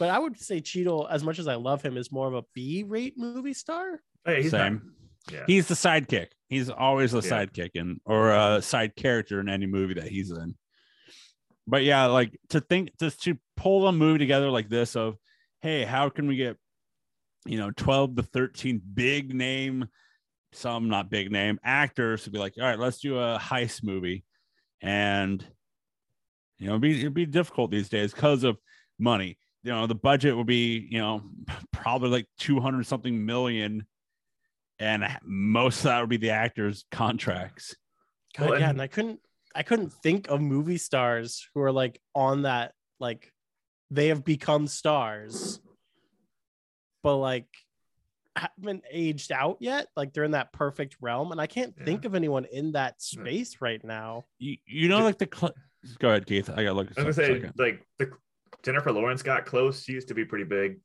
but 0.00 0.10
I 0.10 0.18
would 0.18 0.36
say 0.40 0.60
cheeto 0.60 1.08
as 1.08 1.22
much 1.22 1.38
as 1.38 1.46
I 1.46 1.54
love 1.54 1.80
him, 1.82 1.96
is 1.96 2.10
more 2.10 2.26
of 2.26 2.34
a 2.34 2.42
B-rate 2.54 3.14
movie 3.16 3.54
star. 3.54 4.00
Yeah, 4.26 4.34
he's 4.40 4.50
not- 4.52 4.58
Same. 4.58 4.94
yeah. 5.30 5.44
He's 5.46 5.68
the 5.68 5.74
sidekick. 5.74 6.30
He's 6.48 6.70
always 6.70 7.14
a 7.14 7.18
Yeah. 7.18 7.22
sidekick 7.46 7.70
and 7.76 8.00
or 8.04 8.32
a 8.32 8.60
side 8.60 8.96
character 8.96 9.38
in 9.38 9.48
any 9.48 9.66
movie 9.66 9.94
that 9.94 10.08
he's 10.08 10.32
in. 10.32 10.56
But 11.66 11.82
yeah, 11.84 12.06
like 12.06 12.38
to 12.50 12.60
think 12.60 12.90
just 13.00 13.22
to 13.24 13.38
pull 13.56 13.86
a 13.88 13.92
movie 13.92 14.18
together 14.18 14.50
like 14.50 14.68
this 14.68 14.96
of, 14.96 15.16
hey, 15.62 15.84
how 15.84 16.08
can 16.10 16.26
we 16.26 16.36
get, 16.36 16.56
you 17.46 17.58
know, 17.58 17.70
12 17.70 18.16
to 18.16 18.22
13 18.22 18.82
big 18.94 19.34
name, 19.34 19.86
some 20.52 20.88
not 20.88 21.10
big 21.10 21.30
name 21.32 21.58
actors 21.64 22.24
to 22.24 22.30
be 22.30 22.38
like, 22.38 22.54
all 22.58 22.64
right, 22.64 22.78
let's 22.78 23.00
do 23.00 23.18
a 23.18 23.38
heist 23.40 23.82
movie. 23.82 24.24
And 24.82 25.44
you 26.58 26.66
know, 26.66 26.72
it'd 26.74 26.82
be 26.82 27.00
it'd 27.00 27.14
be 27.14 27.26
difficult 27.26 27.70
these 27.70 27.88
days 27.88 28.12
because 28.12 28.44
of 28.44 28.58
money. 28.98 29.38
You 29.62 29.72
know, 29.72 29.86
the 29.86 29.94
budget 29.94 30.36
would 30.36 30.46
be, 30.46 30.86
you 30.90 30.98
know, 30.98 31.22
probably 31.72 32.10
like 32.10 32.26
200 32.38 32.86
something 32.86 33.24
million 33.24 33.86
and 34.78 35.04
most 35.24 35.78
of 35.78 35.84
that 35.84 36.00
would 36.00 36.10
be 36.10 36.16
the 36.16 36.30
actors' 36.30 36.84
contracts. 36.90 37.76
God, 38.36 38.50
Well, 38.50 38.58
yeah, 38.60 38.64
and- 38.70 38.72
and 38.78 38.82
I 38.82 38.86
couldn't, 38.88 39.20
I 39.54 39.62
couldn't 39.62 39.92
think 39.92 40.28
of 40.28 40.40
movie 40.40 40.78
stars 40.78 41.48
who 41.54 41.60
are 41.62 41.72
like 41.72 42.00
on 42.14 42.42
that, 42.42 42.72
like 43.00 43.32
they 43.90 44.08
have 44.08 44.24
become 44.24 44.66
stars, 44.66 45.60
but 47.02 47.16
like 47.16 47.46
haven't 48.36 48.82
aged 48.90 49.30
out 49.30 49.58
yet. 49.60 49.86
Like 49.96 50.12
they're 50.12 50.24
in 50.24 50.32
that 50.32 50.52
perfect 50.52 50.96
realm, 51.00 51.30
and 51.32 51.40
I 51.40 51.46
can't 51.46 51.74
Yeah. 51.78 51.84
think 51.84 52.04
of 52.04 52.14
anyone 52.14 52.46
in 52.46 52.72
that 52.72 53.00
space 53.00 53.60
right 53.60 53.82
now. 53.84 54.24
You, 54.38 54.56
you 54.66 54.88
know, 54.88 55.04
like 55.04 55.18
the 55.18 55.28
cl- 55.32 55.54
go 56.00 56.08
ahead, 56.10 56.26
Keith. 56.26 56.50
I 56.50 56.64
gotta 56.64 56.72
look. 56.72 56.88
I 56.98 57.02
was 57.04 57.16
gonna 57.16 57.28
say 57.28 57.34
second. 57.40 57.52
like 57.58 57.86
the 57.98 58.10
Jennifer 58.64 58.90
Lawrence 58.92 59.22
got 59.22 59.46
close. 59.46 59.84
She 59.84 59.92
used 59.92 60.08
to 60.08 60.14
be 60.14 60.24
pretty 60.24 60.44
big, 60.46 60.80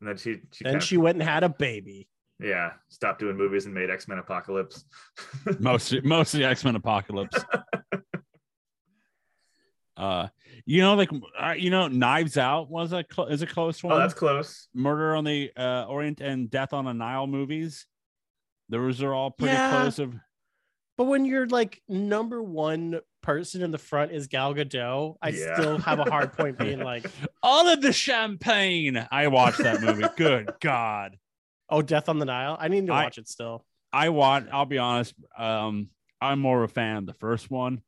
and 0.00 0.08
then 0.08 0.16
she 0.16 0.40
she 0.52 0.62
Then 0.64 0.74
kind 0.74 0.82
she 0.82 0.96
went 0.98 1.16
and 1.16 1.22
had 1.28 1.42
a 1.42 1.48
baby. 1.48 2.08
yeah 2.40 2.74
stopped 2.88 3.18
doing 3.18 3.36
movies 3.36 3.64
and 3.66 3.74
made 3.74 3.90
X 3.90 4.06
Men 4.06 4.18
Apocalypse. 4.18 4.84
most 5.58 5.92
most 6.04 6.34
of 6.34 6.38
the 6.40 6.46
X 6.46 6.64
Men 6.64 6.76
Apocalypse. 6.76 7.44
uh, 9.98 10.28
you 10.64 10.80
know, 10.80 10.94
like 10.94 11.10
uh, 11.38 11.54
you 11.58 11.68
know, 11.70 11.88
Knives 11.88 12.38
Out 12.38 12.70
was 12.70 12.92
a 12.92 13.04
cl- 13.12 13.28
is 13.28 13.42
a 13.42 13.46
close 13.46 13.82
one. 13.82 13.92
oh, 13.94 13.98
that's 13.98 14.14
close. 14.14 14.68
Murder 14.72 15.14
on 15.16 15.24
the 15.24 15.50
uh, 15.56 15.84
Orient 15.88 16.20
and 16.20 16.50
Death 16.50 16.72
on 16.72 16.84
the 16.86 16.92
Nile 16.94 17.26
movies. 17.26 17.86
Those 18.70 19.02
are 19.02 19.12
all 19.12 19.30
pretty 19.30 19.54
Yeah. 19.54 19.70
close. 19.70 19.98
Of 19.98 20.14
But 20.96 21.04
when 21.04 21.24
you're 21.24 21.46
like 21.46 21.82
number 21.88 22.42
one 22.42 23.00
person 23.22 23.62
in 23.62 23.70
the 23.72 23.78
front 23.78 24.12
is 24.12 24.26
Gal 24.28 24.54
Gadot, 24.54 25.16
I 25.20 25.30
Yeah. 25.30 25.54
still 25.56 25.78
have 25.78 25.98
a 25.98 26.04
hard 26.08 26.32
point 26.32 26.58
being 26.60 26.78
like, 26.80 27.06
all 27.42 27.66
of 27.68 27.80
the 27.82 27.92
champagne. 27.92 29.06
I 29.10 29.26
watched 29.28 29.58
that 29.58 29.80
movie. 29.82 30.04
Good 30.16 30.52
God. 30.60 31.16
oh, 31.70 31.82
Death 31.82 32.08
on 32.08 32.18
the 32.18 32.24
Nile. 32.26 32.56
I 32.60 32.68
need 32.68 32.86
to 32.86 32.92
I- 32.92 33.04
watch 33.04 33.18
it 33.18 33.28
still. 33.28 33.64
I 33.92 34.10
want. 34.10 34.48
I'll 34.52 34.66
be 34.66 34.76
honest. 34.78 35.14
Um, 35.36 35.88
I'm 36.20 36.40
more 36.40 36.62
of 36.62 36.70
a 36.70 36.72
fan 36.72 36.96
of 36.98 37.06
the 37.06 37.14
first 37.14 37.50
one, 37.50 37.80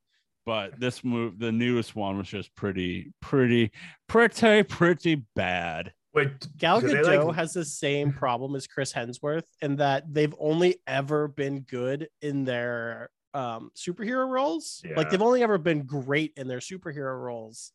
but 0.47 0.79
this 0.81 1.05
move, 1.05 1.39
the 1.39 1.53
newest 1.53 1.95
one, 1.95 2.19
was 2.19 2.29
just 2.29 2.55
pretty, 2.55 3.13
pretty, 3.21 3.71
pretty, 4.09 4.63
pretty 4.63 5.23
bad. 5.35 5.93
Wait, 6.13 6.29
Gal 6.57 6.81
Gadot 6.81 7.27
like- 7.27 7.37
has 7.37 7.53
the 7.53 7.65
same 7.65 8.13
problem 8.13 8.57
as 8.57 8.67
Chris 8.67 8.93
Hemsworth 8.93 9.45
in 9.63 9.77
that 9.77 10.13
they've 10.13 10.35
only 10.39 10.77
ever 10.87 11.29
been 11.29 11.61
good 11.61 12.09
in 12.21 12.45
their 12.45 13.11
um, 13.33 13.71
superhero 13.77 14.29
roles. 14.29 14.83
Yeah. 14.85 14.97
Like 14.97 15.11
they've 15.11 15.23
only 15.23 15.43
ever 15.43 15.57
been 15.59 15.83
great 15.83 16.33
in 16.37 16.49
their 16.49 16.59
superhero 16.59 17.21
roles. 17.21 17.73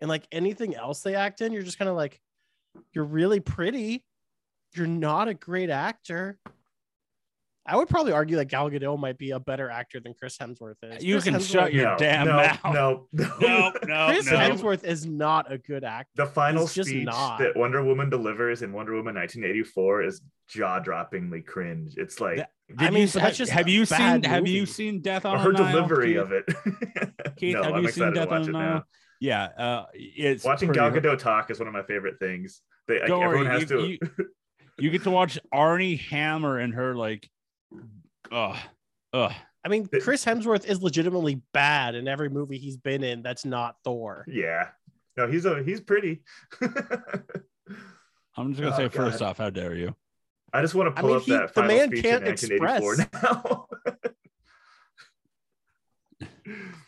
And 0.00 0.08
like 0.08 0.26
anything 0.32 0.74
else 0.74 1.02
they 1.02 1.14
act 1.14 1.40
in, 1.40 1.52
you're 1.52 1.62
just 1.62 1.78
kind 1.78 1.88
of 1.88 1.96
like, 1.96 2.20
you're 2.92 3.04
really 3.04 3.40
pretty. 3.40 4.04
You're 4.74 4.86
not 4.86 5.28
a 5.28 5.34
great 5.34 5.70
actor. 5.70 6.38
I 7.68 7.76
would 7.76 7.88
probably 7.88 8.12
argue 8.12 8.36
that 8.36 8.46
Gal 8.46 8.70
Gadot 8.70 8.98
might 8.98 9.18
be 9.18 9.30
a 9.32 9.40
better 9.40 9.68
actor 9.70 9.98
than 10.00 10.14
Chris 10.14 10.36
Hemsworth 10.38 10.76
is. 10.82 11.04
You 11.04 11.14
Chris 11.14 11.24
can 11.24 11.34
Hemsworth- 11.34 11.50
shut 11.50 11.72
your 11.74 11.84
no, 11.90 11.96
damn 11.98 12.26
no, 12.26 12.36
mouth. 12.36 12.60
No, 12.64 13.06
no, 13.12 13.28
No, 13.40 13.72
no, 13.86 14.06
Chris 14.08 14.26
no. 14.30 14.36
Hemsworth 14.38 14.84
is 14.84 15.06
not 15.06 15.50
a 15.52 15.58
good 15.58 15.82
actor. 15.84 16.10
The 16.16 16.26
final 16.26 16.62
He's 16.66 16.74
just 16.74 16.90
speech 16.90 17.04
not. 17.06 17.38
that 17.40 17.56
Wonder 17.56 17.84
Woman 17.84 18.08
delivers 18.10 18.62
in 18.62 18.72
Wonder 18.72 18.92
Woman 18.94 19.14
1984 19.16 20.02
is 20.04 20.20
jaw-droppingly 20.48 21.44
cringe. 21.46 21.94
It's 21.96 22.20
like 22.20 22.38
That- 22.38 22.50
I 22.78 22.90
mean, 22.90 23.02
you, 23.02 23.06
but 23.06 23.12
that's 23.14 23.24
have, 23.24 23.34
just 23.34 23.52
have 23.52 23.68
you 23.68 23.84
seen 23.84 23.98
bad 24.20 24.26
have 24.26 24.46
you 24.48 24.66
seen 24.66 25.00
Death 25.00 25.24
on 25.24 25.38
her 25.38 25.52
Nile, 25.52 25.72
delivery 25.72 26.14
Keith? 26.14 26.18
of 26.18 26.32
it. 26.32 26.44
Keith, 27.36 27.54
no, 27.54 27.62
have 27.62 27.74
I'm 27.74 27.82
you 27.84 27.90
seen 27.90 28.08
excited 28.08 28.14
to 28.14 28.20
Death 28.20 28.28
watch 28.30 28.36
on 28.42 28.42
it 28.48 28.52
the 28.52 28.58
now. 28.58 28.84
Yeah, 29.20 29.44
uh, 29.44 29.84
it's 29.94 30.44
Watching 30.44 30.72
Gal 30.72 30.90
hor- 30.90 31.00
Gadot 31.00 31.18
talk 31.18 31.50
is 31.50 31.58
one 31.60 31.68
of 31.68 31.74
my 31.74 31.84
favorite 31.84 32.18
things. 32.18 32.60
They, 32.88 32.94
like, 33.00 33.04
everyone 33.04 33.28
worry, 33.30 33.46
has 33.46 33.60
you, 33.62 33.66
to. 33.68 33.86
you, 33.88 33.98
you 34.78 34.90
get 34.90 35.04
to 35.04 35.10
watch 35.10 35.38
Armie 35.52 35.96
Hammer 35.96 36.58
and 36.58 36.74
her 36.74 36.94
like, 36.96 37.28
ugh, 38.32 38.56
ugh. 39.12 39.32
I 39.64 39.68
mean, 39.68 39.86
Chris 40.02 40.24
Hemsworth 40.24 40.64
is 40.66 40.80
legitimately 40.82 41.40
bad 41.52 41.94
in 41.96 42.06
every 42.06 42.28
movie 42.28 42.58
he's 42.58 42.76
been 42.76 43.02
in 43.02 43.22
that's 43.22 43.44
not 43.44 43.76
Thor. 43.84 44.24
yeah, 44.28 44.68
no, 45.16 45.26
he's 45.26 45.44
a 45.44 45.62
he's 45.62 45.80
pretty. 45.80 46.22
I'm 48.36 48.52
just 48.52 48.60
gonna 48.62 48.74
Oh, 48.74 48.76
say 48.76 48.88
first 48.88 49.22
off, 49.22 49.38
how 49.38 49.50
dare 49.50 49.74
you? 49.74 49.94
I 50.52 50.60
just 50.62 50.74
want 50.74 50.94
to 50.94 50.98
I 50.98 51.02
pull 51.02 51.10
mean, 51.10 51.16
up 51.18 51.22
he- 51.24 51.32
that 51.32 51.48
the 51.48 51.52
final 51.54 51.76
man 51.76 51.88
speech 51.88 52.02
can't 52.04 52.22
in 52.24 52.28
1984 52.30 53.08
now. 53.22 53.66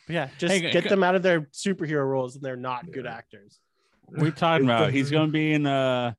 Yeah, 0.09 0.29
just 0.39 0.55
Hey, 0.55 0.71
get 0.71 0.85
c- 0.85 0.89
them 0.89 1.03
out 1.03 1.15
of 1.17 1.23
their 1.23 1.43
superhero 1.53 2.07
roles 2.09 2.35
and 2.37 2.45
they're 2.45 2.57
not 2.57 2.91
good 2.91 3.07
actors. 3.07 3.59
We're 4.09 4.31
talking 4.37 4.65
about 4.65 4.91
he's 4.93 5.11
gonna 5.11 5.33
be 5.33 5.53
in 5.53 5.67
uh 5.67 6.13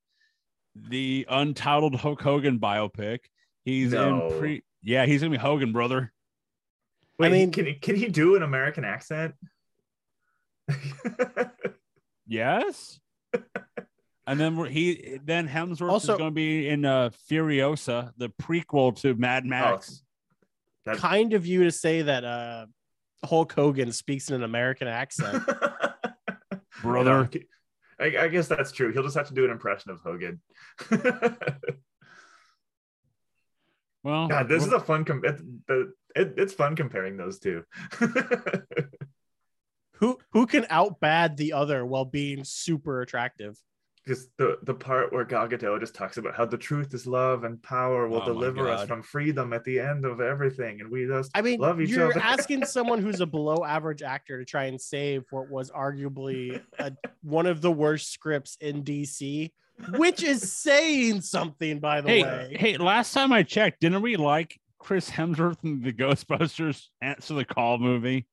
the 0.75 1.25
untitled 1.29 1.95
Hulk 1.95 2.21
Hogan 2.21 2.59
biopic. 2.59 3.19
He's 3.69 3.91
No. 3.93 4.27
in 4.29 4.39
pre 4.39 4.63
yeah, 4.81 5.05
he's 5.05 5.21
gonna 5.21 5.31
be 5.31 5.37
Hogan, 5.37 5.71
brother. 5.71 6.11
Wait, 7.17 7.27
I 7.27 7.31
mean- 7.31 7.51
can 7.51 7.65
he, 7.65 7.73
can 7.75 7.95
he 7.95 8.07
do 8.07 8.35
an 8.35 8.43
American 8.43 8.83
accent? 8.85 9.35
Yes. 12.31 12.99
and 14.27 14.39
then 14.39 14.55
he 14.65 15.19
then 15.25 15.47
Hemsworth 15.47 15.89
Also- 15.89 16.13
is 16.13 16.17
gonna 16.19 16.29
be 16.31 16.67
in 16.69 16.85
uh 16.85 17.09
Furiosa, 17.29 18.11
the 18.17 18.29
prequel 18.29 18.95
to 19.01 19.15
Mad 19.15 19.45
Max. 19.45 20.03
That- 20.85 20.97
Kind 20.97 21.33
of 21.33 21.47
you 21.47 21.63
to 21.63 21.71
say 21.71 22.03
that 22.03 22.23
uh 22.23 22.67
Hulk 23.25 23.51
Hogan 23.53 23.91
speaks 23.91 24.29
in 24.29 24.35
an 24.35 24.43
American 24.43 24.87
accent. 24.87 25.43
Brother. 26.83 27.29
I, 27.99 28.05
I 28.17 28.27
guess 28.29 28.47
that's 28.47 28.71
true. 28.71 28.93
He'll 28.93 29.03
just 29.03 29.17
have 29.17 29.27
to 29.29 29.33
do 29.33 29.43
an 29.45 29.51
impression 29.51 29.89
of 29.91 29.99
Hogan. 30.01 30.39
Well, 34.03 34.27
God, 34.27 34.47
this 34.47 34.65
is 34.65 34.71
a 34.71 34.79
fun. 34.79 35.05
Com- 35.05 35.23
it, 35.23 35.41
it, 36.15 36.33
it's 36.37 36.53
fun 36.53 36.75
comparing 36.75 37.17
those 37.17 37.39
two. 37.39 37.63
who 39.93 40.17
who 40.31 40.45
can 40.45 40.63
outbad 40.65 41.37
the 41.37 41.53
other 41.53 41.85
while 41.85 42.05
being 42.05 42.43
super 42.43 43.01
attractive? 43.01 43.59
just 44.09 44.35
the 44.37 44.57
the 44.63 44.73
part 44.73 45.13
where 45.13 45.23
Gal 45.23 45.47
Gadot 45.47 45.79
just 45.79 45.93
talks 45.93 46.17
about 46.17 46.35
how 46.35 46.43
the 46.43 46.57
truth 46.57 46.93
is 46.95 47.05
love 47.05 47.43
and 47.43 47.61
power 47.61 48.07
will 48.07 48.23
Oh 48.23 48.25
deliver 48.25 48.67
us 48.67 48.87
from 48.87 49.03
freedom 49.03 49.53
at 49.53 49.63
the 49.63 49.79
end 49.79 50.03
of 50.03 50.19
everything, 50.19 50.81
and 50.81 50.89
we 50.89 51.05
just 51.05 51.29
I 51.35 51.43
mean, 51.43 51.59
love 51.59 51.79
each 51.79 51.91
other. 51.91 51.99
you're 51.99 52.11
other. 52.11 52.21
asking 52.21 52.65
someone 52.65 53.01
who's 53.01 53.19
a 53.21 53.27
below 53.27 53.63
average 53.63 54.01
actor 54.01 54.39
to 54.39 54.45
try 54.45 54.65
and 54.65 54.81
save 54.81 55.25
what 55.29 55.49
was 55.49 55.69
arguably 55.69 56.59
a, 56.79 56.91
one 57.21 57.45
of 57.45 57.61
the 57.61 57.71
worst 57.71 58.11
scripts 58.11 58.57
in 58.61 58.83
DC, 58.83 59.51
which 59.89 60.23
is 60.23 60.51
saying 60.51 61.21
something, 61.21 61.79
by 61.79 62.01
the 62.01 62.09
hey, 62.09 62.23
way. 62.23 62.57
hey, 62.59 62.77
last 62.77 63.13
time 63.13 63.31
I 63.31 63.43
checked, 63.43 63.81
didn't 63.81 64.01
we 64.01 64.17
like 64.17 64.59
Chris 64.79 65.09
Hemsworth 65.09 65.63
in 65.63 65.81
the 65.81 65.93
Ghostbusters 65.93 66.85
Answer 67.01 67.35
the 67.35 67.45
Call 67.45 67.77
movie? 67.77 68.27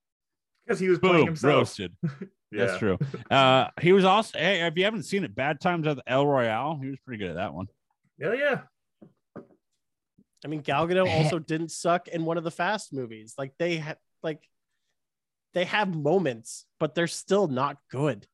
because 0.67 0.81
he 0.81 0.89
was 0.89 0.99
playing 0.99 1.27
himself. 1.27 1.55
roasted. 1.55 1.97
Yeah. 2.53 2.67
That's 2.67 2.79
true. 2.79 2.99
Uh, 3.29 3.67
he 3.81 3.93
was 3.93 4.05
also 4.05 4.39
hey, 4.39 4.65
if 4.65 4.79
you 4.79 4.85
haven't 4.85 5.03
seen 5.03 5.25
it, 5.25 5.35
Bad 5.35 5.61
Times 5.61 5.85
at 5.89 5.97
the 5.97 6.03
El 6.07 6.25
Royale, 6.25 6.79
he 6.81 6.89
was 6.89 6.99
pretty 7.05 7.19
good 7.19 7.31
at 7.31 7.35
that 7.35 7.53
one. 7.53 7.67
Yeah, 8.19 8.35
yeah. 8.35 8.61
I 10.45 10.49
mean, 10.49 10.61
Gal 10.61 10.87
Gadot 10.87 11.11
also 11.25 11.41
didn't 11.41 11.73
suck 11.73 12.07
in 12.07 12.25
one 12.25 12.39
of 12.39 12.45
the 12.45 12.53
Fast 12.53 12.93
movies. 12.93 13.35
Like 13.37 13.53
they 13.59 13.77
had, 13.79 13.97
like 14.23 14.49
they 15.55 15.65
have 15.65 15.93
moments, 15.93 16.67
but 16.79 16.95
they're 16.95 17.09
still 17.09 17.49
not 17.49 17.79
good. 17.91 18.29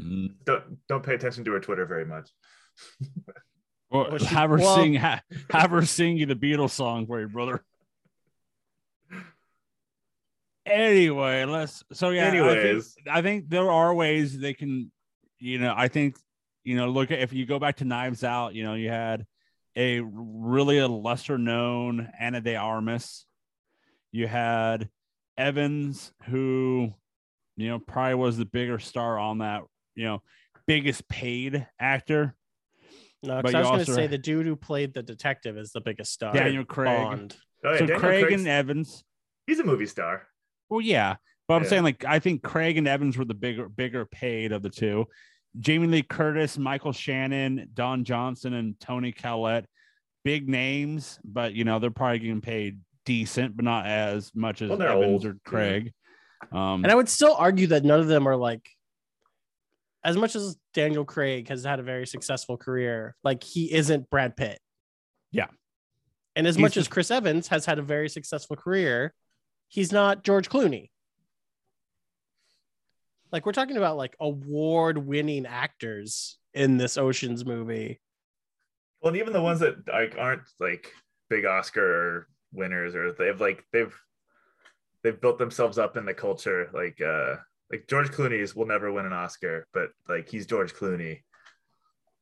Mm. 0.00 0.34
Don't 0.44 0.78
don't 0.88 1.02
pay 1.04 1.14
attention 1.14 1.44
to 1.44 1.52
her 1.52 1.60
Twitter 1.60 1.86
very 1.86 2.04
much. 2.04 2.30
Or 3.90 4.08
Well, 4.10 4.18
have 4.24 4.50
her 4.50 4.56
well- 4.56 4.76
sing 4.76 4.94
ha, 4.94 5.20
have 5.50 5.70
her 5.70 5.84
sing 5.84 6.16
you 6.16 6.26
the 6.26 6.34
Beatles 6.34 6.70
song 6.70 7.06
for 7.06 7.20
you, 7.20 7.28
brother. 7.28 7.64
Anyway, 10.66 11.44
let's 11.44 11.84
so 11.92 12.08
yeah. 12.10 12.28
I 12.28 12.30
think, 12.30 12.44
Anyways. 12.46 12.96
I 13.10 13.22
think 13.22 13.48
there 13.50 13.70
are 13.70 13.94
ways 13.94 14.38
they 14.38 14.54
can, 14.54 14.90
you 15.38 15.58
know, 15.58 15.74
I 15.76 15.88
think, 15.88 16.16
you 16.64 16.76
know, 16.76 16.88
look 16.88 17.10
at 17.10 17.18
if 17.18 17.32
you 17.34 17.44
go 17.44 17.58
back 17.58 17.76
to 17.76 17.84
Knives 17.84 18.24
Out, 18.24 18.54
you 18.54 18.64
know, 18.64 18.74
you 18.74 18.88
had 18.88 19.26
a 19.76 20.00
really 20.00 20.78
a 20.78 20.88
lesser 20.88 21.36
known 21.36 22.08
Ana 22.18 22.40
de 22.40 22.56
Armas. 22.56 23.26
You 24.10 24.26
had 24.26 24.88
Evans, 25.36 26.12
who, 26.26 26.94
you 27.56 27.68
know, 27.68 27.78
probably 27.78 28.14
was 28.14 28.38
the 28.38 28.46
bigger 28.46 28.78
star 28.78 29.18
on 29.18 29.38
that, 29.38 29.62
you 29.94 30.04
know, 30.04 30.22
biggest 30.66 31.06
paid 31.08 31.66
actor. 31.78 32.34
No, 33.22 33.36
But 33.36 33.46
because 33.46 33.54
I 33.54 33.60
was 33.60 33.68
going 33.70 33.84
to 33.86 33.94
say 33.94 34.06
the 34.06 34.18
dude 34.18 34.46
who 34.46 34.54
played 34.56 34.92
the 34.94 35.02
detective 35.02 35.56
is 35.56 35.72
the 35.72 35.80
biggest 35.80 36.12
star. 36.12 36.32
Daniel 36.34 36.64
Craig. 36.64 36.96
Bond. 36.98 37.36
Oh, 37.64 37.72
yeah, 37.72 37.78
so 37.78 37.86
Daniel 37.86 38.00
Craig 38.00 38.24
Craig's- 38.26 38.40
and 38.42 38.48
Evans. 38.48 39.04
he's 39.46 39.60
a 39.60 39.64
movie 39.64 39.86
star. 39.86 40.26
Well, 40.68 40.80
yeah, 40.82 41.16
but 41.48 41.54
I'm 41.54 41.62
Yeah. 41.62 41.68
saying 41.70 41.82
like 41.84 42.04
I 42.04 42.18
think 42.18 42.42
Craig 42.42 42.76
and 42.76 42.86
Evans 42.88 43.16
were 43.16 43.24
the 43.24 43.34
bigger 43.34 43.68
bigger 43.68 44.04
paid 44.06 44.52
of 44.52 44.62
the 44.62 44.70
two. 44.70 45.06
Jamie 45.58 45.86
Lee 45.86 46.02
Curtis, 46.02 46.58
Michael 46.58 46.92
Shannon, 46.92 47.70
Don 47.74 48.04
Johnson, 48.04 48.54
and 48.54 48.78
Toni 48.80 49.12
Collette, 49.12 49.66
big 50.24 50.48
names, 50.48 51.18
but 51.24 51.54
you 51.54 51.64
know 51.64 51.78
they're 51.78 51.90
probably 51.90 52.18
getting 52.18 52.40
paid 52.40 52.80
decent, 53.06 53.54
but 53.56 53.64
not 53.64 53.86
as 53.86 54.34
much 54.34 54.60
as 54.62 54.70
Well, 54.70 54.82
Evans 54.82 55.04
old, 55.04 55.24
or 55.26 55.32
too. 55.34 55.40
Craig. 55.46 55.92
Um, 56.52 56.82
And 56.82 56.90
I 56.90 56.94
would 56.94 57.08
still 57.08 57.34
argue 57.38 57.68
that 57.68 57.84
none 57.84 58.00
of 58.00 58.06
them 58.08 58.26
are 58.26 58.36
like, 58.36 58.68
as 60.04 60.16
much 60.16 60.36
as 60.36 60.56
Daniel 60.74 61.04
Craig 61.04 61.48
has 61.48 61.64
had 61.64 61.80
a 61.80 61.82
very 61.82 62.06
successful 62.06 62.56
career, 62.58 63.16
like 63.24 63.42
he 63.42 63.72
isn't 63.72 64.10
Brad 64.10 64.36
Pitt. 64.36 64.60
Yeah. 65.32 65.46
And 66.36 66.46
as 66.46 66.56
He's 66.56 66.62
much 66.62 66.76
as 66.76 66.88
Chris 66.88 67.10
Evans 67.10 67.48
has 67.48 67.64
had 67.64 67.78
a 67.78 67.82
very 67.82 68.08
successful 68.08 68.56
career, 68.56 69.14
he's 69.68 69.92
not 69.92 70.24
George 70.24 70.50
Clooney. 70.50 70.90
Like 73.32 73.46
we're 73.46 73.52
talking 73.52 73.76
about 73.76 73.96
like 73.96 74.14
award-winning 74.20 75.46
actors 75.46 76.38
in 76.52 76.76
this 76.76 76.96
Ocean's 76.98 77.44
movie. 77.44 78.00
Well, 79.00 79.12
and 79.12 79.20
even 79.20 79.32
the 79.32 79.42
ones 79.42 79.60
that 79.60 79.88
like 79.88 80.16
aren't 80.18 80.42
like 80.60 80.92
big 81.28 81.44
Oscar 81.44 82.28
winners, 82.52 82.94
or 82.94 83.12
they've 83.12 83.40
like 83.40 83.64
they've 83.72 83.94
they've 85.02 85.20
built 85.20 85.38
themselves 85.38 85.78
up 85.78 85.96
in 85.96 86.04
the 86.04 86.14
culture. 86.14 86.70
Like 86.72 87.00
uh 87.00 87.36
like 87.70 87.86
George 87.88 88.10
Clooney's 88.10 88.54
will 88.54 88.66
never 88.66 88.92
win 88.92 89.06
an 89.06 89.12
Oscar, 89.12 89.66
but 89.72 89.88
like 90.08 90.28
he's 90.28 90.46
George 90.46 90.74
Clooney. 90.74 91.20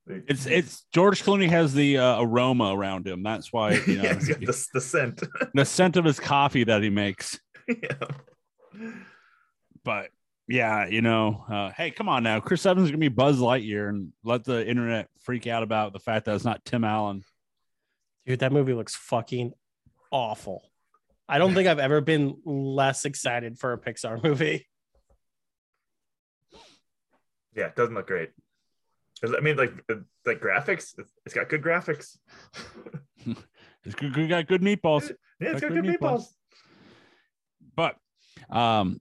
Like, 0.07 0.25
It's 0.29 0.47
it's 0.47 0.87
George 0.93 1.23
Clooney 1.23 1.49
has 1.49 1.75
the 1.75 1.99
uh, 1.99 2.23
aroma 2.23 2.75
around 2.75 3.07
him. 3.07 3.23
That's 3.23 3.53
why 3.53 3.73
you 3.87 3.97
know, 3.97 4.03
yeah, 4.05 4.15
he's 4.15 4.29
got 4.29 4.41
the, 4.41 4.69
the 4.75 4.81
scent. 4.81 5.23
the 5.55 5.65
scent 5.65 5.97
of 5.97 6.05
his 6.05 6.21
coffee 6.21 6.65
that 6.65 6.83
he 6.83 6.91
makes. 6.91 7.39
yeah. 7.69 8.09
But 9.85 10.11
yeah, 10.49 10.87
you 10.87 11.03
know, 11.03 11.45
uh, 11.51 11.71
hey, 11.77 11.91
come 11.91 12.09
on 12.09 12.23
now, 12.23 12.41
Chris 12.41 12.65
Evans 12.67 12.87
is 12.87 12.91
gonna 12.91 12.99
be 12.99 13.09
Buzz 13.09 13.39
Lightyear, 13.39 13.89
and 13.89 14.13
let 14.25 14.45
the 14.45 14.67
internet 14.67 15.09
freak 15.21 15.47
out 15.47 15.63
about 15.63 15.93
the 15.93 16.01
fact 16.01 16.27
that 16.27 16.35
it's 16.35 16.45
not 16.45 16.65
Tim 16.65 16.85
Allen. 16.85 17.23
Dude, 18.27 18.41
that 18.41 18.53
movie 18.53 18.75
looks 18.75 18.95
fucking 18.95 19.53
awful. 20.11 20.63
I 21.29 21.39
don't 21.39 21.55
think 21.55 21.69
I've 21.69 21.79
ever 21.79 22.01
been 22.01 22.37
less 22.45 23.05
excited 23.05 23.59
for 23.59 23.73
a 23.73 23.79
Pixar 23.79 24.23
movie. 24.23 24.67
Yeah, 27.55 27.67
it 27.67 27.77
doesn't 27.77 27.95
look 27.95 28.07
great. 28.07 28.31
I 29.25 29.41
mean, 29.41 29.57
like 29.57 29.73
uh, 29.91 29.97
like 30.27 30.41
graphics. 30.41 30.99
It's- 30.99 31.35
got 31.35 31.49
good 31.49 31.63
graphics. 31.63 32.17
It's 33.85 33.97
good, 33.97 34.15
good 34.15 34.29
got 34.29 34.47
good 34.47 34.61
meatballs. 34.63 35.11
Yeah, 35.41 35.51
it's 35.53 35.61
Got 35.61 35.71
got 35.71 35.75
good 35.75 35.85
good 35.85 36.01
meatballs. 36.01 36.27
meatballs. 37.77 37.97
but 38.49 38.57
um 38.57 39.01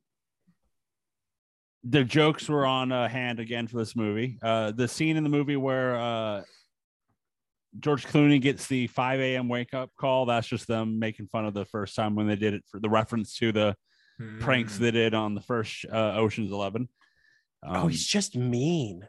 the 1.84 2.04
jokes 2.04 2.50
were 2.50 2.66
on 2.66 2.92
uh, 2.92 3.08
hand 3.08 3.40
again 3.40 3.68
for 3.68 3.78
this 3.78 3.96
movie 3.96 4.38
uh 4.44 4.72
the 4.72 4.88
scene 4.88 5.18
in 5.18 5.24
the 5.24 5.30
movie 5.30 5.56
where 5.56 5.96
uh 6.00 6.42
george 7.80 8.06
clooney 8.08 8.40
gets 8.42 8.68
the 8.68 8.88
5 8.88 9.20
a.m 9.20 9.48
wake 9.48 9.74
up 9.74 9.90
call 10.00 10.26
that's 10.26 10.48
just 10.48 10.68
them 10.68 11.00
making 11.00 11.28
fun 11.28 11.46
of 11.46 11.54
the 11.54 11.66
first 11.66 11.96
time 11.96 12.16
when 12.16 12.28
they 12.28 12.36
did 12.36 12.54
it 12.54 12.64
for 12.68 12.80
the 12.80 12.90
reference 12.90 13.36
to 13.38 13.52
the 13.52 13.76
pranks 14.40 14.76
Mm. 14.76 14.80
they 14.80 14.92
did 14.92 15.14
on 15.16 15.34
the 15.36 15.42
first 15.42 15.86
uh, 15.92 16.14
oceans 16.16 16.52
11 17.64 17.80
oh, 17.80 17.84
Um, 17.84 17.90
he's 17.90 18.06
just 18.06 18.36
mean. 18.36 19.08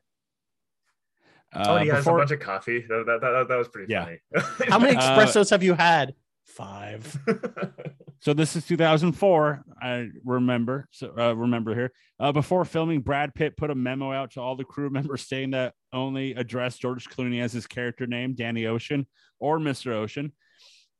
Oh, 1.54 1.60
uh, 1.60 1.78
he 1.82 1.88
has 1.88 1.98
before- 1.98 2.18
a 2.18 2.20
bunch 2.22 2.30
of 2.32 2.40
coffee. 2.40 2.84
That, 2.88 3.04
that, 3.06 3.20
that, 3.20 3.48
that 3.48 3.56
was 3.58 3.68
pretty 3.68 3.92
Yeah. 3.92 4.04
funny. 4.04 4.18
How 4.68 4.78
many 4.78 4.96
Uh, 4.96 5.44
have 5.50 5.62
you 5.62 5.74
had? 5.74 6.14
Five. 6.44 7.18
So 8.22 8.32
this 8.32 8.54
is 8.54 8.64
2004. 8.68 9.64
I 9.82 10.06
remember. 10.24 10.86
So 10.92 11.12
uh, 11.18 11.32
remember 11.34 11.74
here. 11.74 11.90
Uh, 12.20 12.30
before 12.30 12.64
filming, 12.64 13.00
Brad 13.00 13.34
Pitt 13.34 13.56
put 13.56 13.68
a 13.72 13.74
memo 13.74 14.12
out 14.12 14.30
to 14.32 14.40
all 14.40 14.54
the 14.54 14.62
crew 14.64 14.90
members 14.90 15.26
saying 15.26 15.50
that 15.50 15.74
only 15.92 16.32
address 16.34 16.78
George 16.78 17.08
Clooney 17.10 17.42
as 17.42 17.52
his 17.52 17.66
character 17.66 18.06
name, 18.06 18.34
Danny 18.34 18.66
Ocean 18.66 19.08
or 19.40 19.58
Mr. 19.58 19.90
Ocean. 19.90 20.32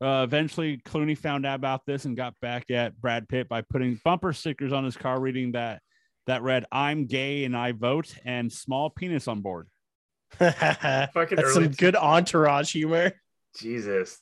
Uh, 0.02 0.22
eventually, 0.24 0.78
Clooney 0.78 1.16
found 1.16 1.46
out 1.46 1.54
about 1.54 1.86
this 1.86 2.06
and 2.06 2.16
got 2.16 2.34
back 2.40 2.72
at 2.72 3.00
Brad 3.00 3.28
Pitt 3.28 3.48
by 3.48 3.60
putting 3.62 4.00
bumper 4.04 4.32
stickers 4.32 4.72
on 4.72 4.82
his 4.84 4.96
car, 4.96 5.20
reading 5.20 5.52
that 5.52 5.80
that 6.26 6.42
read 6.42 6.64
"I'm 6.72 7.06
gay 7.06 7.44
and 7.44 7.56
I 7.56 7.72
vote" 7.72 8.14
and 8.24 8.52
"small 8.52 8.90
penis 8.90 9.28
on 9.28 9.40
board." 9.40 9.68
That's 10.38 11.12
some 11.12 11.38
early 11.38 11.68
good 11.68 11.96
entourage 11.96 12.72
humor. 12.72 13.12
Jesus. 13.58 14.18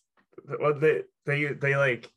Well, 0.60 0.78
they 0.78 1.02
they 1.26 1.44
they 1.46 1.76
like 1.76 2.10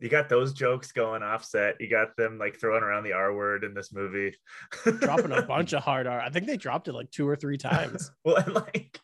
you 0.00 0.08
got 0.08 0.28
those 0.28 0.54
jokes 0.54 0.92
going 0.92 1.22
offset. 1.22 1.76
You 1.78 1.88
got 1.88 2.16
them 2.16 2.38
like 2.38 2.58
throwing 2.58 2.82
around 2.82 3.04
the 3.04 3.12
R 3.12 3.34
word 3.34 3.64
in 3.64 3.74
this 3.74 3.92
movie. 3.92 4.34
Dropping 5.00 5.32
a 5.32 5.42
bunch 5.42 5.74
of 5.74 5.82
hard 5.82 6.06
R. 6.06 6.20
I 6.20 6.30
think 6.30 6.46
they 6.46 6.56
dropped 6.56 6.88
it 6.88 6.94
like 6.94 7.10
two 7.10 7.28
or 7.28 7.36
three 7.36 7.58
times. 7.58 8.10
well, 8.24 8.36
and 8.36 8.54
like 8.54 8.98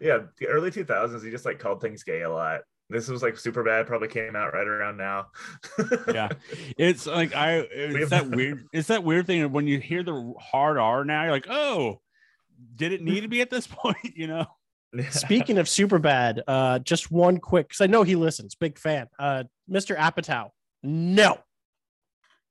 yeah, 0.00 0.18
the 0.38 0.48
early 0.48 0.70
2000s, 0.70 1.24
he 1.24 1.30
just 1.30 1.46
like 1.46 1.58
called 1.58 1.80
things 1.80 2.02
gay 2.02 2.22
a 2.22 2.30
lot. 2.30 2.60
This 2.92 3.08
was 3.08 3.22
like 3.22 3.38
super 3.38 3.62
bad, 3.62 3.86
probably 3.86 4.08
came 4.08 4.36
out 4.36 4.54
right 4.54 4.66
around 4.66 4.96
now. 4.96 5.26
Yeah. 6.12 6.28
It's 6.76 7.06
like 7.06 7.34
I 7.34 7.66
it's 7.70 8.10
that 8.10 8.28
weird 8.30 8.66
it's 8.72 8.88
that 8.88 9.02
weird 9.02 9.26
thing 9.26 9.50
when 9.52 9.66
you 9.66 9.78
hear 9.78 10.02
the 10.02 10.34
hard 10.38 10.78
R 10.78 11.04
now, 11.04 11.22
you're 11.22 11.32
like, 11.32 11.48
oh, 11.48 12.00
did 12.76 12.92
it 12.92 13.02
need 13.02 13.22
to 13.22 13.28
be 13.28 13.40
at 13.40 13.50
this 13.50 13.66
point? 13.70 14.16
You 14.16 14.26
know? 14.26 14.46
Speaking 15.10 15.56
of 15.56 15.68
super 15.68 15.98
bad, 15.98 16.42
uh, 16.46 16.78
just 16.80 17.10
one 17.10 17.38
quick 17.38 17.68
because 17.68 17.80
I 17.80 17.86
know 17.86 18.02
he 18.02 18.14
listens, 18.14 18.54
big 18.54 18.78
fan. 18.78 19.08
Uh, 19.18 19.44
Mr. 19.70 19.96
Apatow, 19.96 20.50
no, 20.82 21.38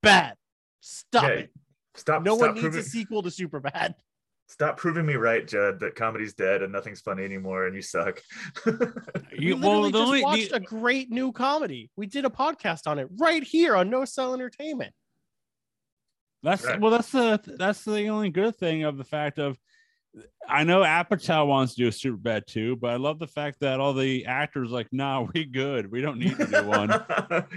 bad. 0.01 0.36
Stop 0.80 1.23
Yeah, 1.23 1.30
it. 1.30 1.51
Stop. 1.93 2.23
No 2.23 2.36
stop 2.36 2.47
one 2.47 2.56
needs 2.56 2.63
proving, 2.63 2.80
a 2.80 2.84
sequel 2.84 3.21
to 3.21 3.30
super 3.30 3.60
bad. 3.60 3.93
Stop 4.52 4.76
proving 4.78 5.06
me 5.06 5.14
right, 5.16 5.48
Judd. 5.48 5.80
That 5.80 5.96
comedy's 5.96 6.34
dead 6.34 6.62
and 6.62 6.74
nothing's 6.74 7.00
funny 7.00 7.24
anymore, 7.24 7.68
and 7.68 7.76
you 7.76 7.82
suck. 7.82 8.22
we 8.66 8.74
You, 9.40 9.56
literally 9.56 9.92
the 9.92 9.98
just 10.00 10.08
only- 10.08 10.24
watched 10.24 10.50
the- 10.50 10.58
a 10.58 10.60
great 10.60 11.10
new 11.10 11.32
comedy. 11.32 11.90
We 11.96 12.06
did 12.06 12.26
a 12.26 12.30
podcast 12.30 12.86
on 12.86 13.00
it 13.00 13.08
right 13.18 13.42
here 13.44 13.76
on 13.78 13.90
No 13.90 14.04
Cell 14.04 14.34
Entertainment. 14.34 14.94
That's 16.44 16.66
Right. 16.66 16.82
well, 16.82 16.92
that's 16.92 17.12
the 17.12 17.40
that's 17.58 17.86
the 17.86 18.08
only 18.08 18.30
good 18.30 18.56
thing 18.58 18.84
of 18.84 18.98
the 18.98 19.04
fact 19.04 19.38
of 19.40 19.58
I 20.50 20.66
know 20.66 20.82
Apatow 20.82 21.48
wants 21.48 21.76
to 21.76 21.84
do 21.84 21.88
a 21.88 21.92
super 21.92 22.18
bad 22.18 22.44
too, 22.46 22.76
but 22.76 22.90
I 22.92 22.96
love 22.98 23.20
the 23.20 23.28
fact 23.28 23.60
that 23.62 23.80
all 23.80 23.94
the 23.94 24.26
actors 24.26 24.70
like, 24.72 24.88
nah, 24.92 25.22
we 25.34 25.46
good. 25.46 25.90
We 25.90 26.02
don't 26.02 26.20
need 26.20 26.36
to 26.38 26.46
do 26.48 26.64
one. 26.68 26.90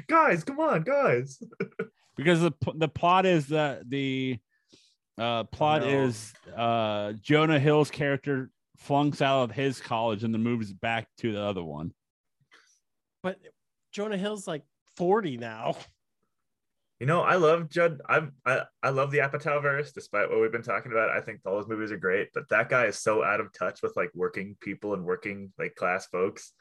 guys, 0.06 0.44
come 0.44 0.60
on, 0.60 0.82
guys. 0.82 1.42
because 2.16 2.40
the 2.42 2.52
the 2.76 2.88
plot 2.88 3.26
is 3.26 3.48
that 3.48 3.88
the 3.90 4.38
uh 5.18 5.44
plot 5.44 5.82
No. 5.82 5.88
is 5.88 6.32
uh 6.56 7.12
Jonah 7.20 7.58
Hill's 7.58 7.90
character 7.90 8.50
flunks 8.76 9.22
out 9.22 9.44
of 9.44 9.52
his 9.52 9.80
college 9.80 10.24
and 10.24 10.34
then 10.34 10.42
moves 10.42 10.72
back 10.72 11.06
to 11.18 11.32
the 11.32 11.40
other 11.42 11.62
one. 11.62 11.92
But 13.22 13.38
Jonah 13.92 14.18
Hill's 14.18 14.46
like 14.46 14.62
40 14.96 15.36
now. 15.38 15.76
You 17.00 17.06
know, 17.06 17.22
I 17.22 17.34
love 17.34 17.68
Judd. 17.70 18.00
I'm 18.08 18.32
I, 18.46 18.62
I 18.82 18.90
love 18.90 19.10
the 19.10 19.18
Apatow 19.18 19.60
verse, 19.60 19.92
despite 19.92 20.30
what 20.30 20.40
we've 20.40 20.52
been 20.52 20.62
talking 20.62 20.92
about. 20.92 21.10
I 21.10 21.20
think 21.20 21.40
all 21.44 21.56
those 21.56 21.68
movies 21.68 21.90
are 21.90 21.96
great, 21.96 22.28
but 22.32 22.48
that 22.50 22.68
guy 22.68 22.86
is 22.86 22.98
so 22.98 23.22
out 23.22 23.40
of 23.40 23.52
touch 23.52 23.82
with 23.82 23.94
like 23.96 24.10
working 24.14 24.56
people 24.60 24.94
and 24.94 25.04
working 25.04 25.52
like 25.58 25.74
class 25.74 26.06
folks. 26.06 26.52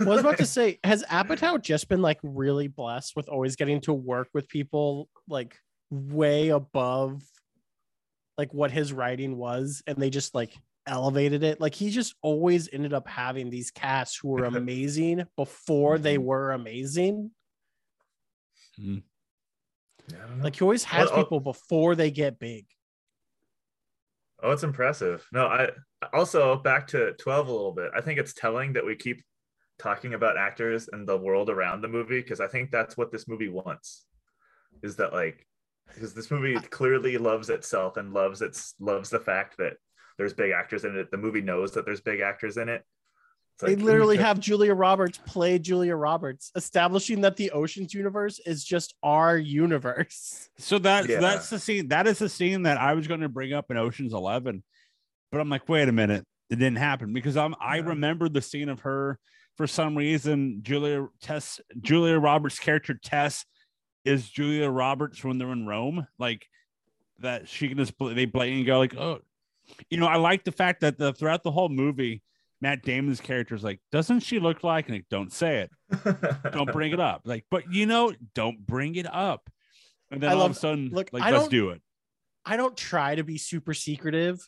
Well, 0.00 0.10
I 0.10 0.12
was 0.12 0.20
about 0.20 0.38
to 0.38 0.46
say, 0.58 0.80
has 0.82 1.04
Apatow 1.04 1.62
just 1.62 1.88
been 1.88 2.02
like 2.02 2.18
really 2.22 2.66
blessed 2.66 3.14
with 3.14 3.28
always 3.28 3.54
getting 3.56 3.80
to 3.82 3.92
work 3.94 4.28
with 4.34 4.48
people 4.48 5.08
like 5.28 5.56
way 5.90 6.48
above 6.48 7.22
like 8.38 8.52
what 8.52 8.70
his 8.70 8.92
writing 8.92 9.36
was, 9.36 9.82
and 9.86 9.96
they 9.98 10.10
just 10.10 10.34
like 10.34 10.56
elevated 10.86 11.42
it? 11.42 11.60
Like 11.60 11.74
he 11.74 11.90
just 11.90 12.14
always 12.22 12.68
ended 12.72 12.92
up 12.92 13.08
having 13.08 13.50
these 13.50 13.70
casts 13.70 14.18
who 14.20 14.28
were 14.28 14.44
amazing 14.44 15.24
before 15.36 15.98
they 15.98 16.16
mm-hmm. 16.16 16.24
were 16.24 16.52
amazing. 16.52 17.30
Mm-hmm. 18.80 18.98
Yeah, 20.12 20.18
I 20.24 20.28
don't. 20.28 20.42
Like 20.42 20.56
he 20.56 20.62
always 20.62 20.84
has 20.84 21.10
Well, 21.10 21.18
oh- 21.18 21.22
people 21.22 21.40
before 21.40 21.94
they 21.94 22.10
get 22.10 22.38
big. 22.38 22.66
Oh, 24.42 24.50
it's 24.50 24.64
impressive. 24.64 25.26
No, 25.32 25.46
I 25.46 25.70
also 26.12 26.56
back 26.56 26.88
to 26.88 27.14
12 27.14 27.48
a 27.48 27.52
little 27.52 27.72
bit. 27.72 27.90
I 27.96 28.02
think 28.02 28.18
it's 28.18 28.34
telling 28.34 28.74
that 28.74 28.84
we 28.84 28.94
keep 28.94 29.24
talking 29.78 30.14
about 30.14 30.36
actors 30.36 30.88
and 30.92 31.06
the 31.06 31.16
world 31.16 31.50
around 31.50 31.80
the 31.80 31.88
movie 31.88 32.20
because 32.20 32.40
I 32.40 32.46
think 32.46 32.70
that's 32.70 32.96
what 32.96 33.10
this 33.10 33.26
movie 33.26 33.48
wants. 33.48 34.04
Is 34.82 34.96
that 34.96 35.14
like 35.14 35.45
because 35.88 36.14
this 36.14 36.30
movie 36.30 36.54
clearly 36.70 37.18
loves 37.18 37.50
itself 37.50 37.96
and 37.96 38.12
loves 38.12 38.42
its 38.42 38.74
loves 38.80 39.10
the 39.10 39.20
fact 39.20 39.56
that 39.58 39.74
there's 40.18 40.32
big 40.32 40.52
actors 40.52 40.84
in 40.84 40.96
it. 40.96 41.10
The 41.10 41.16
movie 41.16 41.42
knows 41.42 41.72
that 41.72 41.84
there's 41.84 42.00
big 42.00 42.20
actors 42.20 42.56
in 42.56 42.68
it. 42.68 42.84
It's 43.54 43.62
They 43.62 43.76
mm, 43.76 43.84
literally 43.84 44.16
have 44.18 44.40
Julia 44.40 44.74
Roberts 44.74 45.18
play 45.26 45.58
Julia 45.58 45.96
Roberts, 45.96 46.52
establishing 46.54 47.22
that 47.22 47.36
the 47.36 47.50
Ocean's 47.52 47.94
universe 47.94 48.40
is 48.44 48.64
just 48.64 48.94
our 49.02 49.36
universe. 49.36 50.48
So 50.58 50.78
that's 50.78 51.08
Yeah. 51.08 51.20
that's 51.20 51.50
the 51.50 51.58
scene. 51.58 51.88
That 51.88 52.06
is 52.06 52.18
the 52.18 52.28
scene 52.28 52.62
that 52.62 52.78
I 52.78 52.94
was 52.94 53.06
going 53.06 53.20
to 53.20 53.28
bring 53.28 53.52
up 53.52 53.70
in 53.70 53.76
Ocean's 53.76 54.12
Eleven, 54.12 54.62
but 55.30 55.40
I'm 55.40 55.48
like, 55.48 55.68
wait 55.68 55.88
a 55.88 55.92
minute, 55.92 56.24
it 56.50 56.56
didn't 56.56 56.78
happen 56.78 57.12
because 57.12 57.36
I'm 57.36 57.54
I 57.60 57.78
remember 57.78 58.28
the 58.28 58.42
scene 58.42 58.68
of 58.68 58.80
her 58.80 59.18
for 59.56 59.66
some 59.66 59.96
reason. 59.96 60.60
Julia 60.62 61.08
Tess, 61.20 61.60
Julia 61.80 62.18
Roberts' 62.18 62.58
character 62.58 62.94
Tess, 62.94 63.44
is 64.06 64.28
Julia 64.28 64.68
Roberts 64.70 65.22
when 65.24 65.38
they're 65.38 65.52
in 65.52 65.66
Rome, 65.66 66.06
like 66.18 66.46
that. 67.20 67.48
She 67.48 67.68
can 67.68 67.76
just 67.78 67.96
bl- 67.98 68.08
they 68.10 68.24
blatantly 68.24 68.64
go 68.64 68.78
like, 68.78 68.96
oh, 68.96 69.20
you 69.90 69.98
know, 69.98 70.06
I 70.06 70.16
like 70.16 70.44
the 70.44 70.52
fact 70.52 70.80
that 70.82 70.96
the 70.98 71.12
throughout 71.12 71.42
the 71.42 71.50
whole 71.50 71.68
movie. 71.68 72.22
Matt 72.62 72.82
Damon's 72.84 73.20
character 73.20 73.54
is 73.54 73.62
like, 73.62 73.80
doesn't 73.92 74.20
she 74.20 74.38
look 74.40 74.64
like? 74.64 74.86
And 74.88 74.96
like, 74.96 75.04
don't 75.10 75.30
say 75.30 75.68
it 75.68 75.70
don't 76.54 76.72
bring 76.72 76.90
it 76.90 76.98
up. 76.98 77.20
Like, 77.26 77.44
but 77.50 77.70
you 77.70 77.84
know, 77.84 78.14
don't 78.34 78.64
bring 78.66 78.94
it 78.94 79.06
up. 79.12 79.50
And 80.10 80.22
then 80.22 80.30
I 80.30 80.32
all 80.32 80.38
love- 80.38 80.52
of 80.52 80.56
a 80.56 80.60
sudden, 80.60 80.88
look, 80.90 81.10
like, 81.12 81.22
I 81.22 81.32
let's 81.32 81.42
don't- 81.44 81.50
do 81.50 81.70
it. 81.70 81.82
I 82.46 82.56
don't 82.56 82.74
try 82.74 83.14
to 83.14 83.24
be 83.24 83.36
super 83.36 83.74
secretive, 83.74 84.38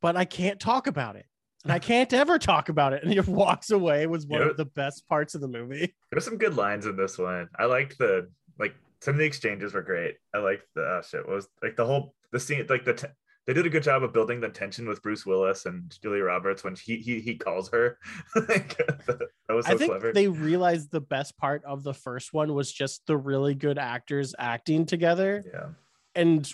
but 0.00 0.16
I 0.16 0.24
can't 0.24 0.60
talk 0.60 0.86
about 0.86 1.16
it. 1.16 1.26
And 1.64 1.72
I 1.72 1.80
can't 1.80 2.12
ever 2.12 2.38
talk 2.38 2.68
about 2.68 2.92
it. 2.92 3.02
And 3.02 3.12
he 3.12 3.18
walks 3.20 3.70
away 3.70 4.06
was 4.06 4.24
one 4.24 4.42
Yeah. 4.42 4.50
of 4.50 4.56
the 4.56 4.66
best 4.66 5.08
parts 5.08 5.34
of 5.34 5.40
the 5.40 5.48
movie. 5.48 5.96
There's 6.12 6.24
some 6.24 6.38
good 6.38 6.54
lines 6.56 6.86
in 6.86 6.94
this 6.96 7.18
one. 7.18 7.48
I 7.58 7.64
liked 7.64 7.98
the 7.98 8.30
like 8.58 8.74
some 9.00 9.14
of 9.14 9.18
the 9.18 9.24
exchanges 9.24 9.74
were 9.74 9.82
great. 9.82 10.16
I 10.34 10.38
like 10.38 10.62
the 10.74 10.82
uh, 10.82 11.02
shit 11.02 11.28
was 11.28 11.48
like 11.62 11.76
the 11.76 11.86
whole 11.86 12.14
the 12.32 12.40
scene 12.40 12.66
like 12.68 12.84
the 12.84 12.94
t- 12.94 13.06
they 13.46 13.52
did 13.52 13.66
a 13.66 13.70
good 13.70 13.84
job 13.84 14.02
of 14.02 14.12
building 14.12 14.40
the 14.40 14.48
tension 14.48 14.88
with 14.88 15.02
Bruce 15.02 15.24
Willis 15.24 15.66
and 15.66 15.94
Julia 16.02 16.24
Roberts 16.24 16.64
when 16.64 16.74
he 16.74 16.96
he 16.96 17.20
he 17.20 17.36
calls 17.36 17.70
her. 17.70 17.98
like, 18.48 18.76
that 18.76 19.28
was 19.50 19.66
so 19.66 19.74
I 19.74 19.76
think 19.76 19.90
clever. 19.90 20.12
they 20.12 20.28
realized 20.28 20.90
the 20.90 21.00
best 21.00 21.36
part 21.38 21.64
of 21.64 21.84
the 21.84 21.94
first 21.94 22.32
one 22.32 22.54
was 22.54 22.72
just 22.72 23.06
the 23.06 23.16
really 23.16 23.54
good 23.54 23.78
actors 23.78 24.34
acting 24.38 24.86
together. 24.86 25.44
yeah. 25.52 25.68
And 26.14 26.48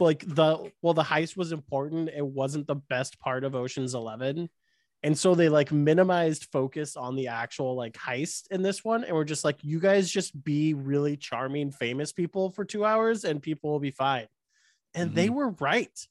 like 0.00 0.24
the 0.26 0.72
well 0.82 0.94
the 0.94 1.04
heist 1.04 1.36
was 1.36 1.52
important 1.52 2.08
it 2.08 2.26
wasn't 2.26 2.66
the 2.66 2.74
best 2.74 3.20
part 3.20 3.44
of 3.44 3.54
oceans 3.54 3.94
11 3.94 4.48
and 5.02 5.16
so 5.16 5.34
they 5.34 5.48
like 5.48 5.70
minimized 5.70 6.48
focus 6.52 6.96
on 6.96 7.14
the 7.16 7.28
actual 7.28 7.74
like 7.74 7.94
heist 7.94 8.48
in 8.50 8.62
this 8.62 8.84
one 8.84 9.04
and 9.04 9.14
we're 9.14 9.24
just 9.24 9.44
like 9.44 9.62
you 9.62 9.80
guys 9.80 10.10
just 10.10 10.42
be 10.44 10.74
really 10.74 11.16
charming 11.16 11.70
famous 11.70 12.12
people 12.12 12.50
for 12.50 12.64
two 12.64 12.84
hours 12.84 13.24
and 13.24 13.42
people 13.42 13.70
will 13.70 13.80
be 13.80 13.90
fine 13.90 14.26
and 14.94 15.14
they 15.14 15.26
mm-hmm. 15.26 15.34
were 15.34 15.50
right 15.60 16.06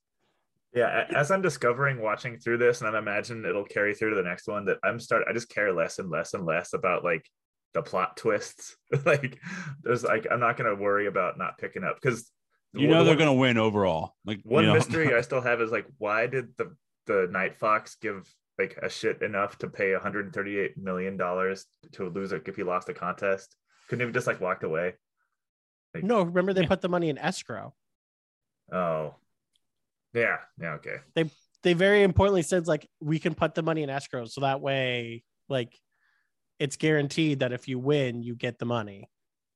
Yeah, 0.74 1.06
as 1.16 1.32
I'm 1.32 1.42
discovering 1.42 2.02
watching 2.02 2.38
through 2.38 2.60
this, 2.60 2.82
and 2.82 2.96
I 2.96 3.00
imagine 3.00 3.46
it'll 3.46 3.64
carry 3.64 3.96
through 3.96 4.12
to 4.12 4.16
the 4.16 4.30
next 4.30 4.48
one, 4.48 4.66
that 4.66 4.78
I'm 4.84 5.00
start 5.00 5.24
I 5.28 5.34
just 5.34 5.50
care 5.50 5.74
less 5.74 5.98
and 5.98 6.10
less 6.10 6.34
and 6.34 6.46
less 6.46 6.74
about 6.74 7.04
like 7.04 7.26
the 7.74 7.82
plot 7.82 8.18
twists. 8.18 8.76
like 9.06 9.40
there's 9.82 10.04
like 10.04 10.28
I'm 10.30 10.40
not 10.40 10.58
gonna 10.58 10.76
worry 10.76 11.08
about 11.08 11.38
not 11.38 11.58
picking 11.58 11.84
up 11.84 11.98
because 12.00 12.30
You 12.74 12.88
know 12.88 13.04
they're 13.04 13.16
gonna 13.16 13.34
win 13.34 13.58
overall. 13.58 14.16
Like 14.26 14.42
one 14.44 14.66
you 14.66 14.70
know, 14.70 14.76
mystery 14.76 15.16
I 15.16 15.22
still 15.30 15.42
have 15.42 15.62
is 15.62 15.72
like 15.72 15.88
why 15.98 16.28
did 16.28 16.56
the 16.58 16.76
the 17.06 17.28
Night 17.32 17.58
Fox 17.58 17.96
give 18.02 18.32
like 18.60 18.78
a 18.82 18.90
shit 18.90 19.22
enough 19.22 19.58
to 19.60 19.68
pay 19.68 19.94
138 19.94 20.78
million 20.78 21.18
dollars 21.18 21.66
to 21.94 22.10
lose 22.10 22.32
like 22.32 22.48
if 22.48 22.56
he 22.56 22.64
lost 22.64 22.88
the 22.88 22.94
contest? 22.94 23.56
Couldn't 23.90 24.06
have 24.06 24.14
just 24.14 24.28
like 24.28 24.42
walked 24.42 24.64
away. 24.64 24.96
Like- 25.94 26.04
no 26.04 26.24
remember 26.24 26.54
they 26.54 26.62
Yeah. 26.62 26.68
put 26.68 26.82
the 26.82 26.90
money 26.90 27.10
in 27.10 27.18
escrow 27.18 27.74
Oh, 28.72 29.16
yeah, 30.14 30.38
yeah, 30.60 30.74
okay. 30.74 30.98
they 31.16 31.30
they 31.64 31.74
very 31.74 32.04
importantly 32.04 32.42
said 32.42 32.68
like 32.68 32.88
we 33.00 33.20
can 33.20 33.34
put 33.34 33.56
the 33.56 33.62
money 33.64 33.82
in 33.84 33.90
escrow 33.90 34.26
so 34.26 34.42
that 34.42 34.60
way 34.62 35.24
like 35.50 35.74
it's 36.60 36.76
guaranteed 36.76 37.40
that 37.40 37.54
if 37.54 37.68
you 37.68 37.80
win 37.80 38.22
you 38.24 38.36
get 38.36 38.60
the 38.60 38.66
money 38.66 39.10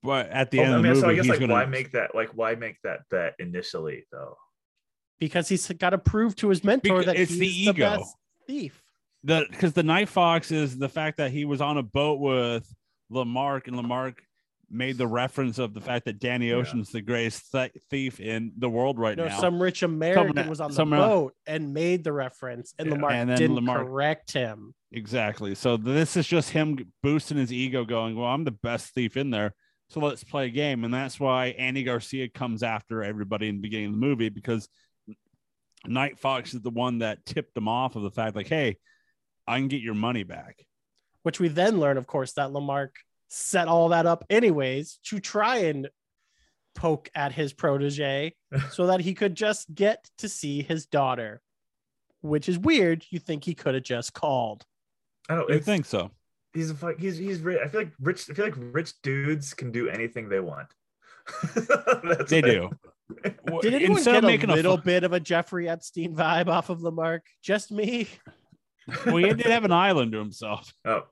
but 0.03 0.29
at 0.29 0.49
the 0.51 0.59
Oh, 0.59 0.63
end 0.63 0.73
I 0.73 0.75
of 0.77 0.81
the 0.81 0.83
mean, 0.83 0.91
movie, 0.93 1.01
so 1.01 1.09
I 1.09 1.15
guess 1.15 1.27
like 1.27 1.39
gonna 1.41 1.53
why 1.53 1.65
make 1.65 1.91
that 1.91 2.15
like 2.15 2.29
why 2.33 2.55
make 2.55 2.77
that 2.83 3.01
bet 3.11 3.35
initially 3.39 4.05
though? 4.11 4.37
because 5.19 5.47
he's 5.49 5.67
got 5.73 5.91
to 5.91 5.97
prove 5.99 6.35
to 6.37 6.49
his 6.49 6.63
mentor 6.63 6.99
Because 6.99 7.05
that 7.07 7.15
it's 7.17 7.31
he's 7.31 7.39
the 7.39 7.47
the, 7.47 7.69
ego. 7.71 7.97
best 7.97 8.15
thief 8.47 8.80
the 9.23 9.45
because 9.49 9.73
the 9.73 9.83
Night 9.83 10.09
Fox 10.09 10.51
is 10.51 10.77
the 10.77 10.89
fact 10.89 11.17
that 11.17 11.31
he 11.31 11.45
was 11.45 11.61
on 11.61 11.77
a 11.77 11.83
boat 11.83 12.19
with 12.19 12.67
LeMarque 13.11 13.67
and 13.67 13.75
LeMarque 13.75 14.17
made 14.73 14.97
the 14.97 15.05
reference 15.07 15.59
of 15.59 15.73
the 15.73 15.81
fact 15.81 16.05
that 16.05 16.17
Danny 16.19 16.47
Yeah. 16.47 16.55
Ocean's 16.55 16.91
the 16.91 17.01
greatest 17.01 17.51
th- 17.51 17.73
thief 17.89 18.21
in 18.21 18.53
the 18.57 18.69
world 18.69 18.97
right 18.97 19.17
no 19.17 19.27
now. 19.27 19.37
some 19.37 19.61
rich 19.61 19.83
american 19.83 20.27
Someone- 20.27 20.47
was 20.49 20.61
on 20.61 20.71
the 20.73 20.85
boat 20.85 21.35
and 21.45 21.73
made 21.73 22.05
the 22.05 22.13
reference 22.13 22.73
and 22.79 22.87
Yeah. 22.89 22.95
LeMarque 22.95 23.11
And 23.11 23.35
didn't 23.37 23.57
LeMarque- 23.57 23.85
correct 23.85 24.31
him 24.33 24.73
Exactly. 24.93 25.55
So 25.55 25.77
this 25.77 26.17
is 26.17 26.27
just 26.27 26.49
him 26.49 26.77
boosting 27.01 27.37
his 27.37 27.53
ego, 27.53 27.85
going, 27.85 28.13
"Well, 28.17 28.27
I'm 28.27 28.43
the 28.43 28.51
best 28.51 28.93
thief 28.93 29.15
in 29.15 29.29
there, 29.29 29.53
so 29.87 30.01
let's 30.01 30.21
play 30.23 30.47
a 30.47 30.49
game." 30.49 30.83
And 30.83 30.93
that's 30.93 31.17
why 31.17 31.47
Andy 31.57 31.83
Garcia 31.83 32.27
comes 32.27 32.61
after 32.61 33.01
everybody 33.01 33.47
in 33.47 33.55
the 33.55 33.61
beginning 33.61 33.85
of 33.87 33.91
the 33.93 33.97
movie 33.99 34.27
because 34.27 34.67
Night 35.85 36.19
Fox 36.19 36.53
is 36.53 36.61
the 36.61 36.69
one 36.71 36.99
that 36.99 37.25
tipped 37.25 37.55
him 37.57 37.67
off 37.69 37.95
of 37.95 38.03
the 38.03 38.11
fact, 38.11 38.35
like, 38.35 38.47
"Hey, 38.49 38.77
I 39.51 39.59
can 39.59 39.67
get 39.67 39.81
your 39.81 39.95
money 39.95 40.23
back." 40.23 40.65
which 41.23 41.39
we 41.39 41.47
then 41.49 41.79
learn 41.79 41.97
of 41.97 42.07
course 42.07 42.33
that 42.33 42.49
LeMarque 42.49 42.95
set 43.27 43.67
all 43.67 43.89
that 43.89 44.07
up 44.07 44.23
anyways 44.29 44.99
to 45.03 45.19
try 45.19 45.57
and 45.57 45.87
poke 46.73 47.09
at 47.13 47.31
his 47.31 47.53
protege 47.53 48.33
so 48.71 48.87
that 48.87 49.01
he 49.01 49.13
could 49.13 49.35
just 49.35 49.71
get 49.75 50.09
to 50.17 50.27
see 50.27 50.63
his 50.63 50.87
daughter 50.87 51.41
which 52.21 52.49
is 52.49 52.57
weird 52.57 53.05
you 53.11 53.19
think 53.19 53.43
he 53.43 53.53
could 53.53 53.75
have 53.75 53.83
just 53.83 54.13
called 54.13 54.65
I 55.29 55.35
don't 55.35 55.47
You 55.49 55.59
think 55.59 55.85
so? 55.85 56.09
he's 56.55 56.71
a 56.71 56.93
he's 56.97 57.17
he's 57.17 57.39
rich. 57.41 57.59
I 57.63 57.67
feel 57.67 57.81
like 57.81 57.93
rich 57.99 58.29
I 58.29 58.33
feel 58.33 58.45
like 58.45 58.55
rich 58.57 58.93
dudes 59.03 59.53
can 59.53 59.71
do 59.71 59.87
anything 59.89 60.27
they 60.27 60.39
want. 60.39 60.69
They 62.29 62.41
do. 62.41 62.69
Did 63.61 63.73
anyone 63.75 63.97
Instead 63.97 64.13
get 64.13 64.23
a 64.23 64.27
making 64.27 64.49
a 64.49 64.55
little 64.55 64.77
bit 64.77 65.03
of 65.03 65.13
a 65.13 65.19
jeffrey 65.19 65.69
epstein 65.69 66.15
vibe 66.15 66.47
off 66.47 66.69
of 66.69 66.79
LeMarque 66.79 67.27
just 67.43 67.71
me 67.71 68.07
well, 69.05 69.17
he 69.17 69.33
did 69.33 69.45
have 69.47 69.63
an 69.65 69.71
island 69.71 70.11
to 70.13 70.17
himself. 70.19 70.73
Oh. 70.85 71.03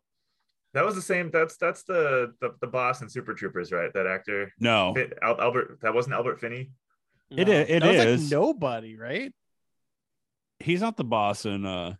That 0.75 0.85
was 0.85 0.93
the 0.93 1.01
same. 1.01 1.31
That's 1.31 1.57
that's 1.57 1.81
the 1.83 2.33
the, 2.41 2.51
the 2.61 2.67
boss 2.67 3.01
in 3.01 3.09
Super 3.09 3.33
Troopers, 3.33 3.71
right? 3.71 3.91
That 3.93 4.05
actor, 4.05 4.53
No, 4.59 4.93
Fit- 4.95 5.17
Al- 5.21 5.41
Albert. 5.41 5.79
That 5.81 5.95
wasn't 5.95 6.13
Albert 6.13 6.39
Finney. 6.39 6.69
It 7.31 7.47
No, 7.47 7.53
i- 7.53 7.57
it 7.61 7.79
that 7.79 7.87
was 7.91 8.05
is. 8.05 8.21
like 8.23 8.31
nobody 8.39 8.95
right 8.95 9.33
he's 10.59 10.81
not 10.81 10.95
the 10.97 11.03
boss 11.03 11.45
in. 11.45 11.65
uh 11.65 11.95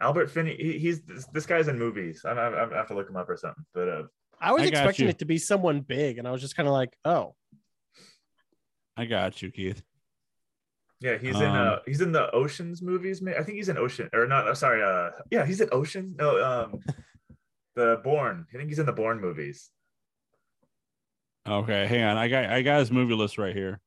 Albert 0.00 0.30
Finney. 0.30 0.56
He, 0.56 0.78
he's 0.78 1.02
this, 1.02 1.26
this 1.34 1.44
guy's 1.46 1.68
in 1.68 1.78
movies. 1.78 2.24
I, 2.24 2.30
I, 2.30 2.64
I 2.72 2.76
have 2.76 2.88
to 2.88 2.94
look 2.94 3.08
him 3.10 3.16
up 3.16 3.28
or 3.28 3.36
something. 3.36 3.64
But 3.74 3.88
uh, 3.88 4.02
i 4.40 4.52
was 4.52 4.62
I 4.62 4.66
expecting 4.66 5.04
you. 5.04 5.10
it 5.10 5.18
to 5.18 5.24
be 5.26 5.36
someone 5.38 5.80
big 5.82 6.16
and 6.18 6.26
i 6.26 6.30
was 6.32 6.40
just 6.40 6.56
kind 6.56 6.66
of 6.68 6.72
like 6.72 6.94
oh 7.04 7.34
I 8.96 9.04
got 9.04 9.40
you, 9.42 9.50
Keith. 9.50 9.82
Yeah, 11.02 11.18
he's 11.18 11.36
in 11.36 11.50
Um, 11.50 11.56
uh 11.56 11.76
he's 11.84 12.00
in 12.00 12.12
the 12.12 12.30
Oceans 12.32 12.80
movies. 12.80 13.22
I 13.26 13.42
think 13.42 13.56
he's 13.56 13.68
in 13.68 13.76
Ocean 13.76 14.08
or 14.12 14.26
not. 14.26 14.46
uh, 14.48 14.54
Sorry. 14.54 14.82
Uh, 14.82 15.10
yeah, 15.30 15.44
he's 15.44 15.60
in 15.60 15.68
Ocean. 15.72 16.14
No, 16.16 16.42
um, 16.42 16.80
the 17.74 18.00
Bourne. 18.04 18.46
I 18.52 18.56
think 18.56 18.68
he's 18.68 18.78
in 18.78 18.86
the 18.86 18.92
Bourne 18.92 19.20
movies. 19.20 19.70
Okay, 21.48 21.86
hang 21.86 22.04
on. 22.04 22.16
I 22.16 22.28
got 22.28 22.44
I 22.46 22.62
got 22.62 22.78
his 22.80 22.92
movie 22.92 23.14
list 23.14 23.36
right 23.36 23.54
here. 23.54 23.80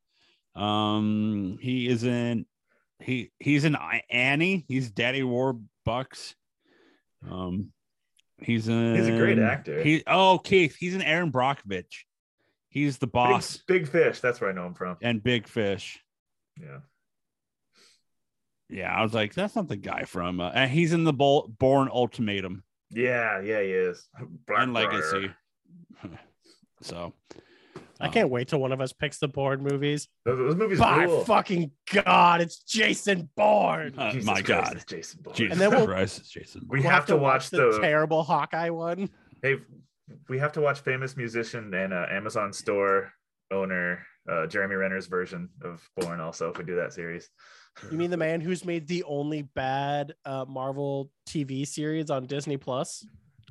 Um, 0.55 1.57
he 1.61 1.87
is 1.87 2.03
in 2.03 2.45
he 2.99 3.31
he's 3.39 3.63
in 3.63 3.77
Annie. 4.09 4.65
He's 4.67 4.91
Daddy 4.91 5.21
Warbucks. 5.21 6.35
Um, 7.29 7.71
he's 8.39 8.67
in. 8.67 8.95
He's 8.95 9.07
a 9.07 9.17
great 9.17 9.39
actor. 9.39 9.81
He 9.81 10.03
oh 10.05 10.39
Keith. 10.43 10.75
He's 10.75 10.95
in 10.95 11.01
Erin 11.01 11.31
Brockovich. 11.31 12.03
He's 12.67 12.97
the 12.97 13.07
Big, 13.07 13.13
boss 13.13 13.57
Big 13.67 13.87
Fish. 13.87 14.19
That's 14.19 14.41
where 14.41 14.49
I 14.49 14.53
know 14.53 14.65
him 14.67 14.73
from. 14.73 14.97
and 15.01 15.23
Big 15.23 15.47
Fish. 15.47 16.03
Yeah. 16.61 16.79
Yeah, 18.69 18.93
I 18.93 19.03
was 19.03 19.13
like, 19.13 19.33
that's 19.33 19.55
not 19.55 19.67
the 19.67 19.75
guy 19.75 20.03
from. 20.03 20.39
Uh, 20.39 20.49
and 20.53 20.71
he's 20.71 20.91
in 20.93 21.03
the 21.03 21.13
Bol- 21.13 21.53
Bourne 21.59 21.89
Ultimatum 21.91 22.63
Yeah, 22.91 23.39
yeah, 23.41 23.61
he 23.61 23.69
is. 23.69 24.07
and 24.49 24.73
Legacy. 24.73 25.29
so 26.81 27.13
i 28.01 28.07
um, 28.07 28.11
can't 28.11 28.29
wait 28.29 28.47
till 28.49 28.59
one 28.59 28.71
of 28.73 28.81
us 28.81 28.91
picks 28.91 29.17
the 29.17 29.27
board 29.29 29.61
movies 29.61 30.09
Those, 30.25 30.37
those 30.37 30.55
movies 30.55 30.77
by 30.79 31.05
rule. 31.05 31.23
fucking 31.23 31.71
god 31.93 32.41
it's 32.41 32.59
jason 32.63 33.29
bourne 33.37 33.93
uh, 33.97 34.11
Jesus 34.11 34.25
my 34.27 34.41
Christ, 34.41 34.45
God, 34.47 34.75
it's 34.75 34.85
Jason 34.85 35.19
Bourne. 35.23 35.35
Jesus 35.35 35.51
And 35.53 35.61
then 35.61 35.71
we'll- 35.71 35.85
Christ, 35.87 36.19
it's 36.19 36.29
Jason. 36.29 36.61
We 36.67 36.81
We'll 36.81 36.89
have 36.89 37.05
to 37.07 37.15
watch 37.17 37.49
the, 37.49 37.71
the- 37.71 37.79
terrible 37.79 38.23
Hawkeye 38.23 38.69
one. 38.69 39.09
Hey, 39.41 39.55
we 40.27 40.37
have 40.39 40.51
to 40.53 40.61
watch 40.61 40.81
famous 40.81 41.15
musician 41.15 41.73
and 41.73 41.93
uh, 41.93 42.05
Amazon 42.11 42.51
store 42.51 43.13
owner 43.51 44.05
uh, 44.29 44.47
Jeremy 44.47 44.75
Renner's 44.75 45.07
version 45.07 45.49
of 45.63 45.87
Bourne. 45.97 46.19
Also, 46.19 46.49
if 46.49 46.57
we 46.57 46.65
do 46.65 46.75
that 46.75 46.91
series, 46.93 47.29
You 47.91 47.97
mean 47.97 48.09
the 48.09 48.17
man 48.17 48.41
who's 48.41 48.63
made 48.65 48.87
the 48.87 49.03
only 49.03 49.41
bad 49.43 50.13
uh, 50.25 50.45
Marvel 50.47 51.11
TV 51.27 51.67
series 51.67 52.09
on 52.09 52.25
Disney 52.25 52.57
Plus? 52.57 53.05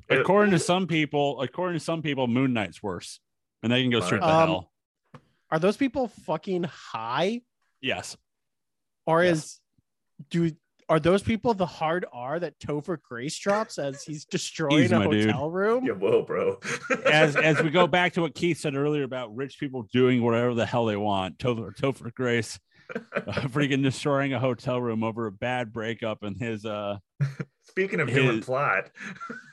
according 0.09 0.51
to 0.51 0.59
some 0.59 0.85
people, 0.85 1.41
according 1.41 1.79
to 1.79 1.83
some 1.83 2.01
people, 2.03 2.27
Moon 2.27 2.53
Knight's 2.53 2.81
worse, 2.83 3.19
and 3.63 3.71
they 3.71 3.81
can 3.81 3.89
go 3.91 3.99
straight 4.01 4.19
to 4.21 4.27
Um, 4.29 4.47
hell. 4.47 4.71
Are 5.51 5.57
those 5.59 5.77
people 5.77 6.07
fucking 6.25 6.63
high, 6.63 7.41
Yes, 7.81 8.15
or 9.07 9.23
Yes. 9.23 9.37
is 9.37 9.59
do 10.29 10.51
are 10.87 10.99
those 10.99 11.23
people 11.23 11.55
the 11.55 11.65
hard 11.65 12.05
R 12.13 12.39
that 12.39 12.59
Topher 12.59 12.97
Grace 13.01 13.35
drops 13.39 13.79
as 13.79 14.03
he's 14.03 14.23
destroying 14.25 14.83
Easy, 14.83 14.93
a 14.95 14.99
my 14.99 15.07
dude. 15.07 15.25
hotel 15.31 15.49
room? 15.49 15.83
yeah, 15.85 15.93
whoa, 15.93 16.21
bro. 16.21 16.59
as 17.07 17.35
as 17.35 17.61
we 17.63 17.71
go 17.71 17.87
back 17.97 18.13
to 18.13 18.21
what 18.21 18.35
Keith 18.35 18.59
said 18.59 18.75
earlier 18.75 19.03
about 19.03 19.35
rich 19.35 19.59
people 19.59 19.87
doing 19.91 20.21
whatever 20.23 20.53
the 20.53 20.65
hell 20.67 20.85
they 20.85 20.95
want. 20.97 21.39
Topher, 21.39 21.75
Topher 21.75 22.13
Grace, 22.13 22.59
freaking 23.49 23.83
destroying 23.83 24.33
a 24.33 24.39
hotel 24.39 24.79
room 24.81 25.03
over 25.03 25.27
a 25.27 25.31
bad 25.31 25.73
breakup 25.73 26.23
and 26.23 26.37
his 26.37 26.65
uh. 26.65 26.97
Speaking 27.63 27.99
of 27.99 28.07
doing 28.09 28.37
His- 28.37 28.45
plot, 28.45 28.91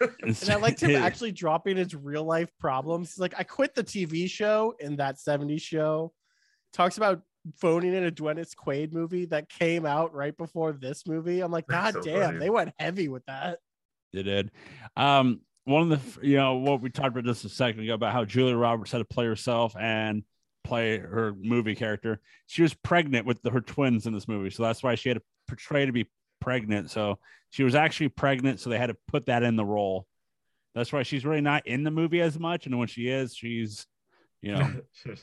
And 0.23 0.39
I 0.51 0.57
liked 0.57 0.83
him 0.83 0.91
his- 0.91 0.99
actually 1.01 1.33
dropping 1.33 1.77
his 1.77 1.95
real 1.95 2.25
life 2.25 2.51
problems. 2.61 3.11
He's 3.15 3.19
like, 3.19 3.35
I 3.39 3.43
quit 3.43 3.75
the 3.75 3.83
TV 3.83 4.29
show 4.31 4.75
in 4.79 4.97
that 4.97 5.17
70s 5.17 5.63
show. 5.63 6.13
Talks 6.73 6.97
about 6.99 7.23
phoning 7.57 7.95
in 7.95 8.05
a 8.05 8.11
Dennis 8.11 8.55
Quaid 8.55 8.93
movie 8.93 9.25
that 9.27 9.49
came 9.49 9.85
out 9.87 10.15
right 10.15 10.37
before 10.37 10.73
this 10.73 11.07
movie. 11.07 11.41
I'm 11.41 11.51
like, 11.51 11.67
God 11.67 11.95
so 11.95 12.01
damn, 12.03 12.23
funny. 12.27 12.39
they 12.39 12.51
went 12.51 12.73
heavy 12.79 13.09
with 13.09 13.25
that. 13.27 13.59
They 14.13 14.23
did. 14.23 14.51
Um, 14.97 15.41
one 15.65 15.91
of 15.91 16.17
the 16.21 16.27
you 16.27 16.37
know 16.37 16.55
what 16.57 16.81
we 16.83 16.91
talked 16.91 17.09
about 17.09 17.25
just 17.25 17.45
a 17.45 17.49
second 17.49 17.83
ago 17.83 17.95
about 17.95 18.13
how 18.13 18.25
Julia 18.25 18.57
Roberts 18.57 18.93
had 18.93 18.99
to 18.99 19.05
play 19.05 19.25
herself 19.27 19.75
and 19.79 20.23
play 20.65 20.99
her 20.99 21.35
movie 21.41 21.75
character. 21.75 22.21
She 22.47 22.63
was 22.63 22.75
pregnant 22.75 23.27
with 23.27 23.43
the, 23.43 23.51
her 23.51 23.61
twins 23.61 24.07
in 24.07 24.13
this 24.13 24.29
movie, 24.29 24.51
so 24.51 24.63
that's 24.63 24.83
why 24.83 24.95
she 24.95 25.09
had 25.09 25.19
to 25.19 25.23
portray 25.49 25.87
to 25.87 25.93
be 25.93 26.09
pregnant. 26.41 26.91
So 26.91 27.19
she 27.51 27.65
was 27.65 27.75
actually 27.75 28.09
pregnant, 28.11 28.61
so 28.61 28.71
they 28.71 28.79
had 28.79 28.87
to 28.89 28.97
put 29.09 29.27
that 29.27 29.43
in 29.43 29.57
the 29.57 29.65
role. 29.65 30.07
That's 30.75 30.93
why 30.93 31.03
she's 31.03 31.25
really 31.25 31.41
not 31.43 31.67
in 31.67 31.85
the 31.85 31.91
movie 31.91 32.21
as 32.21 32.39
much, 32.39 32.67
and 32.67 32.79
when 32.79 32.89
she 32.89 33.09
is, 33.09 33.35
she's 33.35 33.87
you 34.41 34.53
know 34.53 34.71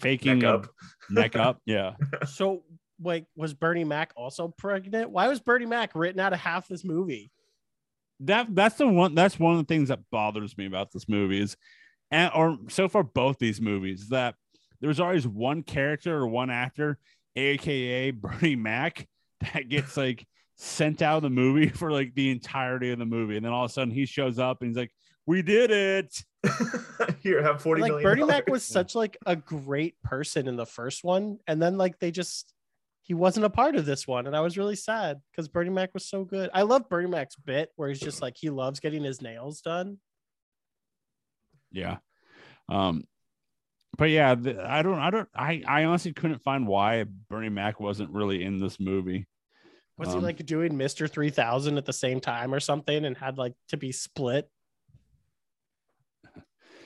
faking 0.00 0.38
neck 0.40 0.44
a- 0.48 0.54
up. 0.54 0.66
neck 1.10 1.36
up. 1.36 1.60
Yeah, 1.66 1.94
So, 2.26 2.62
like, 3.02 3.26
was 3.36 3.54
Bernie 3.54 3.84
Mac 3.84 4.12
also 4.16 4.48
pregnant? 4.48 5.10
Why 5.10 5.28
was 5.28 5.40
Bernie 5.40 5.66
Mac 5.66 5.94
written 5.94 6.20
out 6.20 6.32
of 6.32 6.38
half 6.40 6.68
this 6.68 6.84
movie? 6.84 7.30
that 8.20 8.54
that's 8.54 8.76
the 8.76 8.86
one 8.86 9.16
that's 9.16 9.36
one 9.40 9.52
of 9.54 9.58
the 9.58 9.64
things 9.64 9.88
that 9.88 9.98
bothers 10.12 10.56
me 10.56 10.64
about 10.66 10.92
this 10.92 11.08
movie 11.08 11.40
is 11.40 11.56
and 12.12 12.30
or 12.36 12.56
so 12.68 12.86
far 12.86 13.02
both 13.02 13.36
these 13.40 13.60
movies 13.60 14.10
that 14.10 14.36
there's 14.82 15.00
always 15.00 15.26
one 15.26 15.62
character 15.62 16.14
or 16.14 16.26
one 16.26 16.50
actor 16.50 16.98
aka 17.36 18.10
Bernie 18.10 18.56
Mac, 18.56 19.06
that 19.40 19.68
gets 19.68 19.96
like 19.96 20.26
sent 20.56 21.02
out 21.02 21.18
of 21.18 21.22
the 21.22 21.30
movie 21.30 21.68
for 21.68 21.90
like 21.90 22.14
the 22.14 22.30
entirety 22.30 22.90
of 22.90 22.98
the 22.98 23.06
movie, 23.06 23.36
and 23.36 23.44
then 23.44 23.52
all 23.52 23.64
of 23.64 23.70
a 23.70 23.72
sudden 23.72 23.92
he 23.92 24.06
shows 24.06 24.38
up 24.38 24.60
and 24.60 24.70
he's 24.70 24.76
like, 24.76 24.92
"We 25.26 25.42
did 25.42 25.70
it." 25.70 26.24
Here, 27.20 27.42
have 27.42 27.62
forty 27.62 27.82
like 27.82 27.90
million 27.90 28.08
Bernie 28.08 28.24
Mac 28.24 28.48
was 28.48 28.64
such 28.64 28.94
like 28.94 29.16
a 29.26 29.36
great 29.36 30.00
person 30.02 30.48
in 30.48 30.56
the 30.56 30.66
first 30.66 31.04
one, 31.04 31.38
and 31.46 31.60
then 31.60 31.78
like 31.78 31.98
they 31.98 32.10
just 32.10 32.52
he 33.02 33.14
wasn't 33.14 33.46
a 33.46 33.50
part 33.50 33.74
of 33.74 33.84
this 33.84 34.06
one, 34.06 34.26
and 34.26 34.36
I 34.36 34.40
was 34.40 34.58
really 34.58 34.76
sad 34.76 35.20
because 35.30 35.48
Bernie 35.48 35.70
Mac 35.70 35.90
was 35.94 36.04
so 36.04 36.24
good. 36.24 36.50
I 36.54 36.62
love 36.62 36.88
Bernie 36.88 37.08
Mac's 37.08 37.36
bit 37.36 37.70
where 37.76 37.88
he's 37.88 38.00
just 38.00 38.22
like 38.22 38.36
he 38.36 38.50
loves 38.50 38.80
getting 38.80 39.02
his 39.02 39.22
nails 39.22 39.60
done. 39.60 39.98
Yeah. 41.72 41.98
Um, 42.68 43.04
but 43.98 44.10
yeah, 44.10 44.34
the, 44.34 44.62
I 44.64 44.82
don't, 44.82 44.98
I 44.98 45.10
don't, 45.10 45.28
I, 45.34 45.62
I 45.66 45.84
honestly 45.84 46.12
couldn't 46.12 46.42
find 46.42 46.66
why 46.66 47.04
Bernie 47.28 47.48
Mac 47.48 47.80
wasn't 47.80 48.10
really 48.10 48.42
in 48.42 48.58
this 48.58 48.80
movie. 48.80 49.26
Was 49.98 50.08
Um, 50.08 50.20
he 50.20 50.20
like 50.20 50.46
doing 50.46 50.76
Mister 50.76 51.06
Three 51.06 51.30
Thousand 51.30 51.76
at 51.76 51.84
the 51.84 51.92
same 51.92 52.20
time 52.20 52.54
or 52.54 52.60
something, 52.60 53.04
and 53.04 53.16
had 53.16 53.36
like 53.38 53.54
to 53.68 53.76
be 53.76 53.92
split? 53.92 54.48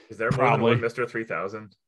Is 0.09 0.19
there 0.19 0.31
more 0.31 0.39
Probably. 0.39 0.77
Mister 0.77 1.07
Three 1.07 1.25
Thousand? 1.25 1.75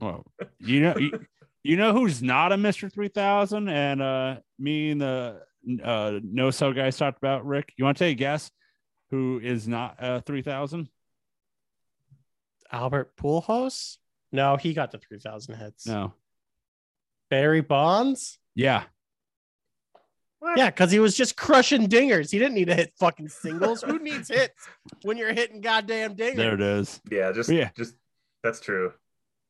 Well, 0.00 0.24
you 0.60 0.80
know, 0.80 0.96
you, 0.96 1.26
you 1.62 1.76
know 1.76 1.92
who's 1.92 2.22
not 2.22 2.52
a 2.52 2.56
Mister 2.56 2.88
Three 2.88 3.08
Thousand, 3.08 3.68
and 3.68 4.00
uh, 4.00 4.36
me 4.58 4.92
and 4.92 5.00
the 5.02 5.42
uh, 5.82 6.20
no 6.22 6.50
so 6.50 6.72
guys 6.72 6.96
talked 6.96 7.18
about 7.18 7.44
Rick. 7.44 7.74
You 7.76 7.84
want 7.84 7.98
to 7.98 8.04
take 8.04 8.16
a 8.16 8.18
guess 8.18 8.50
who 9.10 9.40
is 9.42 9.68
not 9.68 10.02
uh 10.02 10.20
three 10.22 10.40
thousand? 10.40 10.88
Albert 12.74 13.16
Pujols? 13.16 13.98
No, 14.32 14.56
he 14.56 14.74
got 14.74 14.90
the 14.90 14.98
three 14.98 15.20
thousand 15.20 15.54
hits. 15.56 15.86
No. 15.86 16.12
Barry 17.30 17.60
Bonds? 17.60 18.38
Yeah. 18.54 18.84
Yeah, 20.56 20.66
because 20.68 20.90
he 20.90 20.98
was 20.98 21.16
just 21.16 21.36
crushing 21.38 21.88
dingers. 21.88 22.30
He 22.30 22.38
didn't 22.38 22.54
need 22.54 22.66
to 22.66 22.74
hit 22.74 22.92
fucking 23.00 23.28
singles. 23.30 23.80
Who 23.82 23.98
needs 23.98 24.28
hits 24.28 24.68
when 25.02 25.16
you're 25.16 25.32
hitting 25.32 25.62
goddamn 25.62 26.16
dingers? 26.16 26.36
There 26.36 26.54
it 26.54 26.60
is. 26.60 27.00
Yeah, 27.10 27.32
just 27.32 27.48
Yeah. 27.48 27.70
just 27.74 27.94
that's 28.42 28.60
true. 28.60 28.92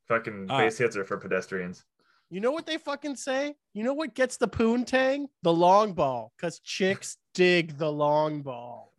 Fucking 0.06 0.48
Uh, 0.48 0.58
base 0.58 0.78
hits 0.78 0.96
are 0.96 1.04
for 1.04 1.16
pedestrians. 1.18 1.84
You 2.30 2.40
know 2.40 2.52
what 2.52 2.66
they 2.66 2.78
fucking 2.78 3.16
say? 3.16 3.56
You 3.72 3.82
know 3.82 3.92
what 3.94 4.14
gets 4.14 4.36
the 4.36 4.46
poontang? 4.48 5.26
The 5.42 5.52
long 5.52 5.94
ball, 5.94 6.32
because 6.36 6.60
chicks 6.60 7.16
dig 7.32 7.76
the 7.78 7.90
long 7.90 8.42
ball. 8.42 8.93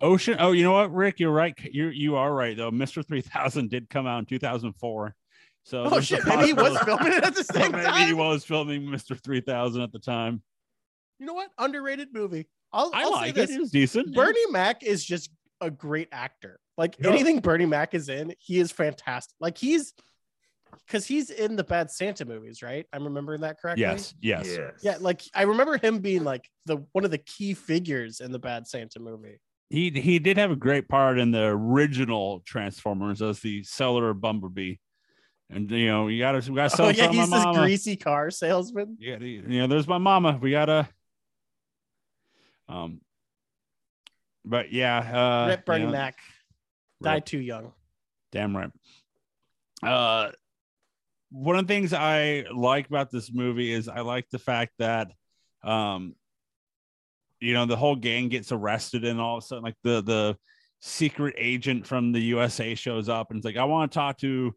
Ocean. 0.00 0.36
Oh, 0.38 0.52
you 0.52 0.62
know 0.64 0.72
what, 0.72 0.92
Rick? 0.92 1.20
You're 1.20 1.30
right. 1.32 1.54
You 1.72 1.88
you 1.88 2.16
are 2.16 2.32
right 2.32 2.56
though. 2.56 2.70
Mister 2.70 3.02
Three 3.02 3.20
Thousand 3.20 3.70
did 3.70 3.88
come 3.90 4.06
out 4.06 4.18
in 4.20 4.24
2004. 4.26 5.14
So 5.64 5.84
Oh 5.84 6.00
shit, 6.00 6.24
maybe 6.26 6.46
he 6.46 6.52
was 6.52 6.78
filming 6.80 7.12
it 7.12 7.22
at 7.24 7.34
the 7.34 7.44
same 7.52 7.72
maybe 7.72 8.06
he 8.06 8.12
was 8.14 8.44
filming 8.44 8.90
Mister 8.90 9.14
Three 9.14 9.40
Thousand 9.40 9.82
at 9.82 9.92
the 9.92 9.98
time. 9.98 10.42
You 11.18 11.26
know 11.26 11.34
what? 11.34 11.50
Underrated 11.58 12.08
movie. 12.12 12.48
I'll, 12.72 12.90
I 12.94 13.02
I'll 13.02 13.10
like 13.12 13.36
say 13.36 13.42
it. 13.42 13.46
this. 13.46 13.56
It 13.56 13.60
was 13.60 13.70
decent. 13.70 14.14
Bernie 14.14 14.38
Mac 14.50 14.82
is 14.82 15.04
just 15.04 15.30
a 15.60 15.70
great 15.70 16.08
actor. 16.12 16.58
Like 16.78 16.96
You 16.98 17.04
know- 17.04 17.10
anything 17.10 17.40
Bernie 17.40 17.66
Mac 17.66 17.94
is 17.94 18.08
in, 18.08 18.32
he 18.38 18.58
is 18.58 18.72
fantastic. 18.72 19.34
Like 19.40 19.58
he's 19.58 19.92
because 20.86 21.04
he's 21.04 21.30
in 21.30 21.56
the 21.56 21.64
Bad 21.64 21.90
Santa 21.90 22.24
movies, 22.24 22.62
right? 22.62 22.86
I'm 22.92 23.04
remembering 23.04 23.40
that 23.42 23.60
correctly. 23.60 23.82
Yes. 23.82 24.14
Yes. 24.20 24.46
Yes. 24.46 24.72
Yeah, 24.82 24.96
like 25.00 25.22
I 25.34 25.42
remember 25.42 25.76
him 25.76 25.98
being 25.98 26.24
like 26.24 26.48
the 26.66 26.76
one 26.92 27.04
of 27.04 27.10
the 27.10 27.18
key 27.18 27.54
figures 27.54 28.20
in 28.20 28.30
the 28.32 28.38
Bad 28.38 28.66
Santa 28.66 29.00
movie. 29.00 29.40
He 29.70 29.90
he 29.90 30.18
did 30.18 30.36
have 30.36 30.50
a 30.50 30.56
great 30.56 30.88
part 30.88 31.18
in 31.18 31.30
the 31.30 31.44
original 31.44 32.42
Transformers 32.44 33.22
as 33.22 33.40
the 33.40 33.62
seller 33.62 34.10
of 34.10 34.20
Bumblebee, 34.20 34.76
and 35.48 35.70
you 35.70 35.86
know 35.86 36.08
you 36.08 36.18
gotta 36.18 36.38
we 36.50 36.56
gotta 36.56 36.70
sell 36.70 36.86
oh 36.86 36.88
yeah, 36.90 37.08
he's 37.08 37.30
this 37.30 37.30
mama. 37.30 37.60
greasy 37.60 37.96
car 37.96 38.30
salesman. 38.30 38.96
Yeah, 38.98 39.18
you 39.18 39.42
know, 39.42 39.68
there's 39.68 39.86
my 39.86 39.98
mama. 39.98 40.38
We 40.42 40.50
gotta. 40.50 40.88
Um. 42.68 43.00
But 44.44 44.72
yeah, 44.72 44.98
uh, 44.98 45.48
Rip 45.48 45.64
Bernie 45.64 45.80
you 45.80 45.86
know, 45.86 45.92
Mac 45.92 46.18
died 47.02 47.26
too 47.26 47.38
young. 47.38 47.72
Damn 48.32 48.56
right. 48.56 48.70
Uh, 49.82 50.30
one 51.30 51.56
of 51.56 51.66
the 51.66 51.72
things 51.72 51.92
I 51.92 52.44
like 52.52 52.88
about 52.88 53.10
this 53.10 53.32
movie 53.32 53.72
is 53.72 53.88
I 53.88 54.00
like 54.00 54.28
the 54.30 54.38
fact 54.38 54.72
that, 54.78 55.08
um, 55.62 56.14
you 57.40 57.54
know, 57.54 57.66
the 57.66 57.76
whole 57.76 57.96
gang 57.96 58.28
gets 58.28 58.52
arrested 58.52 59.04
and 59.04 59.20
all 59.20 59.38
of 59.38 59.44
a 59.44 59.46
sudden, 59.46 59.64
like 59.64 59.76
the 59.82 60.02
the 60.02 60.36
secret 60.80 61.34
agent 61.36 61.86
from 61.86 62.12
the 62.12 62.20
USA 62.20 62.74
shows 62.74 63.08
up 63.08 63.30
and 63.30 63.38
it's 63.38 63.44
like, 63.44 63.56
I 63.56 63.64
want 63.64 63.90
to 63.90 63.98
talk 63.98 64.18
to 64.18 64.54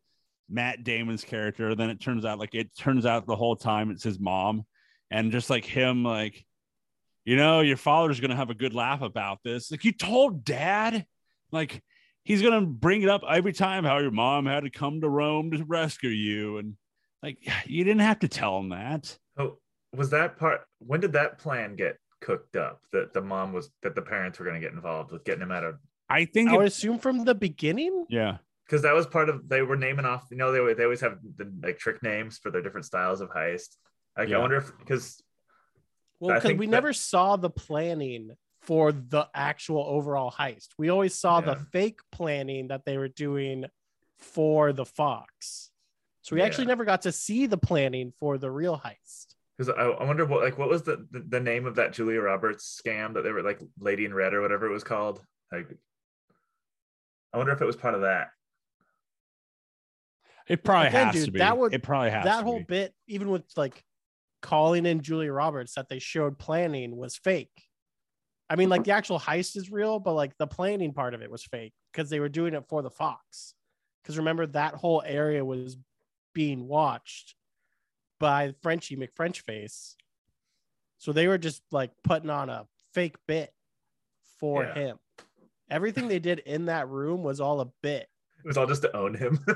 Matt 0.50 0.84
Damon's 0.84 1.24
character. 1.24 1.76
Then 1.76 1.90
it 1.90 2.00
turns 2.00 2.26
out, 2.26 2.40
like, 2.40 2.54
it 2.56 2.76
turns 2.78 3.06
out 3.06 3.26
the 3.26 3.36
whole 3.36 3.56
time 3.56 3.92
it's 3.92 4.04
his 4.04 4.20
mom, 4.20 4.66
and 5.12 5.32
just 5.32 5.50
like 5.50 5.66
him, 5.66 6.04
like, 6.04 6.46
you 7.26 7.36
know, 7.38 7.62
your 7.62 7.78
father's 7.78 8.20
gonna 8.20 8.36
have 8.36 8.50
a 8.50 8.56
good 8.56 8.74
laugh 8.74 9.02
about 9.02 9.40
this. 9.44 9.72
Like, 9.72 9.86
you 9.86 9.94
told 9.94 10.44
dad, 10.44 11.06
like 11.52 11.82
he's 12.24 12.42
gonna 12.42 12.66
bring 12.66 13.02
it 13.02 13.10
up 13.10 13.22
every 13.30 13.54
time 13.54 13.84
how 13.84 14.00
your 14.00 14.12
mom 14.12 14.46
had 14.46 14.64
to 14.64 14.70
come 14.70 15.02
to 15.02 15.10
Rome 15.10 15.52
to 15.52 15.64
rescue 15.64 16.10
you, 16.10 16.58
and 16.58 16.76
like 17.22 17.38
you 17.66 17.84
didn't 17.84 18.02
have 18.02 18.20
to 18.20 18.28
tell 18.28 18.58
him 18.60 18.70
that. 18.70 19.18
Oh, 19.38 19.58
was 19.96 20.10
that 20.10 20.38
part? 20.38 20.62
When 20.80 21.00
did 21.00 21.14
that 21.14 21.40
plan 21.40 21.76
get 21.76 21.98
cooked 22.24 22.56
up? 22.56 22.82
That 22.92 23.14
the 23.14 23.22
mom 23.22 23.54
was 23.54 23.70
that 23.84 23.94
the 23.96 24.02
parents 24.02 24.40
were 24.40 24.46
going 24.46 24.60
to 24.60 24.66
get 24.66 24.74
involved 24.74 25.12
with 25.12 25.24
getting 25.24 25.44
him 25.44 25.52
out 25.52 25.64
of 25.64 25.76
I 26.10 26.26
think, 26.26 26.50
I 26.50 26.58
would 26.58 26.66
it, 26.66 26.68
assume 26.68 26.98
from 27.00 27.24
the 27.26 27.36
beginning. 27.36 28.06
yeah, 28.10 28.38
because 28.66 28.82
that 28.84 28.94
was 28.94 29.06
part 29.08 29.30
of 29.30 29.48
they 29.50 29.62
were 29.62 29.76
naming 29.78 30.06
off. 30.06 30.26
You 30.32 30.38
know, 30.38 30.52
they 30.52 30.74
they 30.74 30.84
always 30.84 31.02
have 31.02 31.18
the 31.38 31.52
like 31.62 31.78
trick 31.80 32.02
names 32.02 32.38
for 32.38 32.50
their 32.52 32.62
different 32.62 32.86
styles 32.86 33.22
of 33.22 33.30
heist. 33.30 33.76
Like 34.18 34.30
Yeah. 34.30 34.38
I 34.38 34.40
wonder 34.40 34.58
if 34.58 34.72
because 34.80 35.22
Well, 36.20 36.36
because 36.36 36.58
we 36.58 36.66
that- 36.66 36.72
never 36.72 36.94
saw 36.94 37.36
the 37.36 37.50
planning 37.50 38.32
for 38.62 38.92
the 38.94 39.28
actual 39.36 39.84
overall 39.86 40.32
heist. 40.32 40.70
We 40.78 40.90
always 40.90 41.14
saw 41.16 41.42
the 41.42 41.56
fake 41.74 42.00
planning 42.12 42.70
that 42.70 42.86
they 42.86 42.98
were 42.98 43.10
doing 43.10 43.66
for 44.18 44.72
the 44.72 44.86
Fox. 44.86 45.70
So 46.22 46.36
we 46.38 46.42
actually 46.42 46.68
never 46.68 46.86
got 46.86 47.02
to 47.02 47.12
see 47.12 47.46
the 47.48 47.58
planning 47.58 48.14
for 48.20 48.38
the 48.38 48.50
real 48.50 48.78
heist. 48.78 49.33
Because 49.58 49.74
I, 49.78 49.84
I 49.84 50.04
wonder 50.06 50.26
what 50.26 50.42
like 50.44 50.58
what 50.58 50.70
was 50.70 50.84
the, 50.84 51.06
the 51.12 51.20
the 51.28 51.40
name 51.40 51.66
of 51.66 51.76
that 51.76 51.94
Julia 51.94 52.22
Roberts 52.22 52.80
scam 52.84 53.14
that 53.14 53.24
they 53.24 53.32
were 53.32 53.44
like 53.44 53.60
Lady 53.80 54.06
in 54.06 54.14
Red 54.14 54.34
or 54.34 54.42
whatever 54.42 54.66
it 54.68 54.74
was 54.74 54.84
called. 54.84 55.24
Like, 55.52 55.68
I 57.34 57.38
wonder 57.38 57.52
if 57.54 57.62
it 57.62 57.66
was 57.66 57.76
part 57.76 57.94
of 57.96 58.02
that. 58.02 58.30
it 60.48 60.64
probably 60.64 60.88
Again, 60.88 61.06
has 61.08 61.16
dude, 61.16 61.26
to 61.26 61.32
be. 61.32 61.40
that 61.40 61.58
would- 61.58 61.74
it 61.74 61.84
probably 61.84 62.10
has 62.12 62.26
that 62.26 62.40
to 62.40 62.44
whole 62.44 62.60
be. 62.60 62.66
bit, 62.66 62.94
even 63.08 63.30
with 63.30 63.44
like 63.56 63.84
calling 64.42 64.86
in 64.86 65.02
Julia 65.02 65.32
Roberts 65.32 65.76
that 65.76 65.88
they 65.90 66.00
showed 66.00 66.38
planning 66.38 66.96
was 66.98 67.16
fake. 67.16 67.52
I 68.50 68.56
mean, 68.56 68.70
like 68.70 68.84
the 68.84 68.92
actual 68.92 69.20
heist 69.20 69.56
is 69.56 69.72
real, 69.72 70.00
but 70.00 70.14
like 70.14 70.38
the 70.38 70.48
planning 70.48 70.94
part 70.94 71.14
of 71.14 71.22
it 71.22 71.32
was 71.32 71.44
fake 71.44 71.74
because 71.92 72.10
they 72.10 72.20
were 72.20 72.30
doing 72.30 72.54
it 72.54 72.66
for 72.68 72.82
the 72.82 72.90
Fox. 72.90 73.54
Because 74.04 74.18
remember, 74.18 74.46
that 74.48 74.74
whole 74.74 75.02
area 75.06 75.46
was 75.46 75.78
being 76.34 76.68
watched 76.68 77.36
by 78.24 78.54
Frenchie 78.64 78.96
McFrenchface. 78.96 79.96
So 80.98 81.12
they 81.12 81.28
were 81.28 81.38
just 81.38 81.62
like 81.72 81.92
putting 82.06 82.30
on 82.30 82.50
a 82.50 82.66
fake 82.94 83.18
bit 83.28 83.52
for 84.40 84.64
Yeah. 84.64 84.74
him. 84.74 84.98
Everything 85.70 86.08
they 86.08 86.20
did 86.20 86.40
in 86.40 86.66
that 86.68 86.88
room 86.88 87.22
was 87.22 87.42
all 87.42 87.60
a 87.60 87.66
bit. 87.82 88.08
It 88.40 88.48
was 88.48 88.56
all 88.58 88.66
just 88.66 88.82
to 88.84 88.96
own 88.96 89.14
him. 89.16 89.40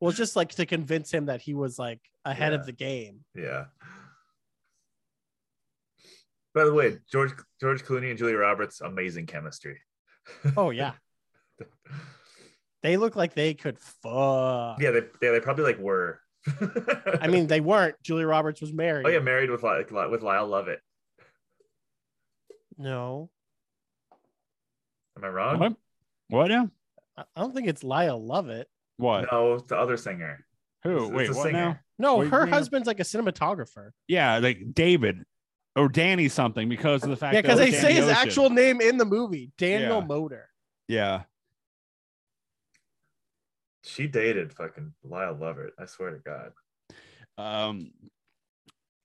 Well, 0.00 0.12
just 0.12 0.36
like 0.36 0.50
to 0.50 0.64
convince 0.64 1.10
him 1.12 1.26
that 1.26 1.40
he 1.40 1.54
was 1.54 1.76
like 1.76 1.98
ahead 2.24 2.52
Yeah. 2.52 2.58
of 2.60 2.66
the 2.66 2.72
game. 2.72 3.24
yeah. 3.34 3.64
By 6.54 6.64
the 6.66 6.72
way, 6.72 6.98
George 7.10 7.32
George 7.60 7.82
Clooney 7.84 8.10
and 8.10 8.16
Julia 8.18 8.36
Roberts, 8.36 8.80
amazing 8.80 9.26
chemistry. 9.26 9.80
Oh 10.56 10.70
yeah. 10.70 10.92
They 12.84 12.96
look 12.96 13.16
like 13.16 13.34
they 13.34 13.54
could 13.54 13.76
fuck. 13.80 14.80
yeah, 14.80 14.92
they 14.92 15.02
yeah, 15.20 15.32
they 15.32 15.40
probably 15.40 15.64
like 15.64 15.78
were. 15.80 16.20
I 17.20 17.26
mean, 17.28 17.46
they 17.46 17.60
weren't. 17.60 17.94
Julia 18.02 18.26
Roberts 18.26 18.60
was 18.60 18.72
married. 18.72 19.06
oh 19.06 19.10
yeah, 19.10 19.18
married 19.20 19.50
with 19.50 19.62
like 19.62 19.90
with 19.90 20.22
Lyle 20.22 20.46
Lovett. 20.46 20.80
No, 22.76 23.30
Am 25.16 25.24
I 25.24 25.28
wrong? 25.28 25.58
What? 25.58 25.76
What 26.28 26.46
now? 26.48 26.70
I 27.16 27.22
I 27.36 27.40
don't 27.40 27.54
think 27.54 27.66
it's 27.66 27.82
Lyle 27.82 28.24
Lovett. 28.24 28.68
What? 28.98 29.26
No, 29.32 29.58
the 29.58 29.76
other 29.76 29.96
singer. 29.96 30.44
Who? 30.84 30.90
It's- 30.96 31.08
it's 31.08 31.12
Wait, 31.16 31.28
a 31.30 31.32
what 31.34 31.42
singer. 31.44 31.52
now? 31.58 31.78
No, 31.98 32.16
What 32.18 32.28
her 32.28 32.46
husband's 32.46 32.86
like 32.86 33.00
a 33.00 33.04
cinematographer. 33.04 33.90
Yeah, 34.06 34.38
like 34.38 34.72
David 34.72 35.24
or 35.74 35.88
Danny 35.88 36.28
something 36.28 36.68
because 36.68 37.02
of 37.02 37.10
the 37.10 37.16
fact. 37.16 37.34
Yeah, 37.34 37.40
because 37.42 37.58
they 37.58 37.70
was 37.70 37.80
say 37.80 37.92
his 37.94 38.04
Ocean. 38.04 38.16
actual 38.16 38.50
name 38.50 38.80
in 38.80 38.96
the 38.98 39.04
movie, 39.04 39.50
Daniel 39.58 39.98
Yeah. 39.98 40.04
Moder. 40.06 40.48
Yeah. 40.86 41.22
She 43.88 44.06
dated 44.06 44.52
fucking 44.52 44.92
Lyle 45.02 45.34
Lovett. 45.40 45.72
I 45.78 45.86
swear 45.86 46.10
to 46.10 46.18
God. 46.18 46.52
Um, 47.38 47.90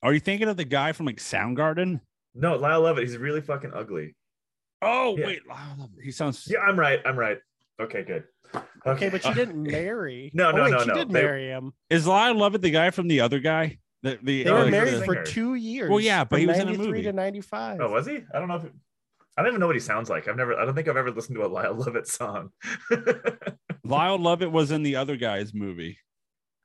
are 0.02 0.14
you 0.14 0.20
thinking 0.20 0.50
of 0.50 0.58
the 0.58 0.66
guy 0.66 0.92
from 0.92 1.06
like 1.06 1.18
Soundgarden? 1.18 2.02
No, 2.36 2.56
Lyle 2.58 2.82
Lovett. 2.82 3.04
He's 3.04 3.18
really 3.18 3.42
fucking 3.42 3.72
ugly. 3.74 4.16
Oh 4.82 5.16
Yeah. 5.18 5.28
wait, 5.28 5.48
Lyle 5.48 5.76
Lovett. 5.80 6.04
he 6.04 6.12
sounds. 6.12 6.46
Yeah, 6.50 6.60
I'm 6.60 6.78
right. 6.78 7.00
I'm 7.06 7.18
right. 7.18 7.38
Okay, 7.80 8.04
good. 8.04 8.26
Okay, 8.86 9.08
but 9.10 9.24
she 9.24 9.30
Uh, 9.30 9.34
didn't 9.34 9.64
marry. 9.72 10.30
No, 10.34 10.50
Oh, 10.50 10.52
no, 10.52 10.64
wait, 10.64 10.72
no, 10.72 10.80
she 10.82 10.88
no. 10.88 10.94
did 10.96 11.10
They- 11.10 11.14
marry 11.24 11.48
him. 11.48 11.72
Is 11.90 12.06
Lyle 12.06 12.36
Lovett 12.36 12.62
the 12.62 12.70
guy 12.72 12.90
from 12.92 13.08
the 13.08 13.22
other 13.22 13.40
guy? 13.40 13.78
The, 14.02 14.20
the 14.22 14.44
They 14.44 14.50
uh, 14.50 14.54
were 14.54 14.60
he's 14.66 14.68
a 14.68 14.72
married 14.72 15.06
for 15.06 15.24
two 15.24 15.56
years. 15.56 15.90
Well, 15.90 16.02
yeah, 16.02 16.26
but 16.26 16.40
he 16.40 16.46
was 16.46 16.58
in 16.58 16.64
a 16.68 16.72
93 16.72 16.88
movie. 16.88 17.02
to 17.04 17.14
95. 17.14 17.80
Oh, 17.80 17.90
was 17.92 18.06
he? 18.06 18.18
I 18.34 18.40
don't 18.40 18.50
know 18.50 18.56
if. 18.58 18.66
I 19.38 19.42
don't 19.42 19.48
even 19.52 19.62
know 19.62 19.68
what 19.68 19.76
he 19.76 19.80
sounds 19.80 20.10
like. 20.10 20.28
I've 20.28 20.36
never. 20.36 20.60
I 20.60 20.66
don't 20.66 20.76
think 20.76 20.88
I've 20.90 20.98
ever 20.98 21.10
listened 21.10 21.38
to 21.38 21.46
a 21.46 21.48
Lyle 21.48 21.74
Lovett 21.74 22.08
song. 22.08 22.50
Lyle 23.84 24.18
Lovett 24.18 24.52
was 24.52 24.72
in 24.72 24.84
the 24.84 24.96
other 24.96 25.18
guy's 25.18 25.54
movie, 25.54 25.98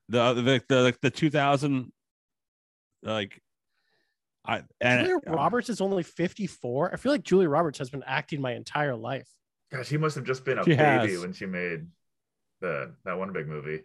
the 0.08 0.34
the 0.34 0.62
the 0.68 0.94
the 1.02 1.10
2000 1.10 1.92
like 3.02 3.40
I 4.44 4.62
and 4.80 5.06
Julia 5.06 5.20
um, 5.26 5.34
Roberts 5.34 5.68
is 5.68 5.80
only 5.80 6.02
54. 6.02 6.92
I 6.92 6.96
feel 6.96 7.12
like 7.12 7.22
Julia 7.22 7.48
Roberts 7.48 7.78
has 7.78 7.90
been 7.90 8.04
acting 8.06 8.40
my 8.40 8.54
entire 8.54 8.96
life. 8.96 9.28
Gosh, 9.70 9.88
he 9.88 9.98
must 9.98 10.16
have 10.16 10.24
just 10.24 10.44
been 10.44 10.58
a 10.58 10.64
She 10.64 10.70
baby 10.70 11.12
has. 11.12 11.20
when 11.20 11.32
she 11.32 11.46
made 11.46 11.86
the 12.60 12.94
that 13.04 13.18
one 13.18 13.32
big 13.32 13.46
movie. 13.46 13.82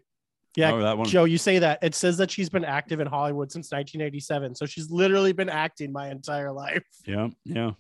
Yeah, 0.56 0.72
oh, 0.72 0.80
that 0.82 0.98
one. 0.98 1.08
Joe, 1.08 1.24
you 1.24 1.40
say 1.40 1.60
that. 1.60 1.80
It 1.82 1.96
says 1.96 2.18
that 2.18 2.30
she's 2.30 2.50
been 2.50 2.64
active 2.64 3.00
in 3.00 3.08
Hollywood 3.08 3.52
since 3.52 3.72
1987. 3.72 4.54
So 4.56 4.68
she's 4.68 4.92
literally 4.92 5.34
been 5.34 5.50
acting 5.50 5.92
my 5.92 6.12
entire 6.12 6.52
life. 6.52 6.84
Yeah, 7.06 7.30
yeah. 7.44 7.72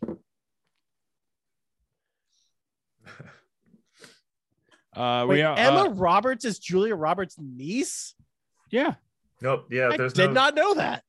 Uh, 4.96 5.26
Wait, 5.28 5.36
we 5.38 5.41
are, 5.41 5.58
Emma 5.58 5.86
uh, 5.86 5.89
Roberts 5.89 6.46
is 6.46 6.60
Julia 6.60 6.96
Roberts' 6.96 7.36
niece? 7.39 8.16
yeah. 8.72 8.96
Nope. 9.41 9.66
Yeah, 9.72 9.89
I 9.91 9.98
there's 9.98 10.14
did 10.14 10.28
no. 10.28 10.34
not 10.34 10.56
know 10.56 10.74
that. 10.76 11.04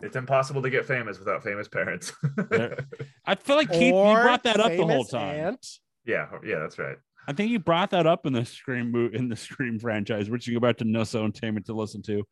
It's 0.00 0.16
impossible 0.16 0.62
to 0.62 0.70
get 0.70 0.86
famous 0.86 1.18
without 1.18 1.42
famous 1.44 1.68
parents. 1.68 2.10
I 3.26 3.34
feel 3.34 3.56
like 3.56 3.68
Keith, 3.70 3.82
you 3.82 3.92
brought 3.92 4.44
that 4.44 4.58
up 4.58 4.72
the 4.72 4.86
whole 4.86 5.04
time. 5.04 5.40
aunt. 5.46 5.66
yeah, 6.06 6.26
yeah, 6.42 6.58
that's 6.60 6.78
right. 6.78 6.96
I 7.28 7.34
think 7.34 7.50
you 7.50 7.58
brought 7.58 7.90
that 7.90 8.06
up 8.06 8.24
in 8.24 8.32
the 8.32 8.46
Scream 8.46 8.90
mo- 8.92 9.10
in 9.12 9.28
the 9.28 9.36
Scream 9.36 9.78
franchise, 9.78 10.30
which 10.30 10.46
you 10.46 10.54
go 10.54 10.60
back 10.60 10.78
to 10.78 10.84
Nusso 10.84 11.22
Entertainment 11.22 11.66
to 11.66 11.74
listen 11.74 12.00
to. 12.02 12.24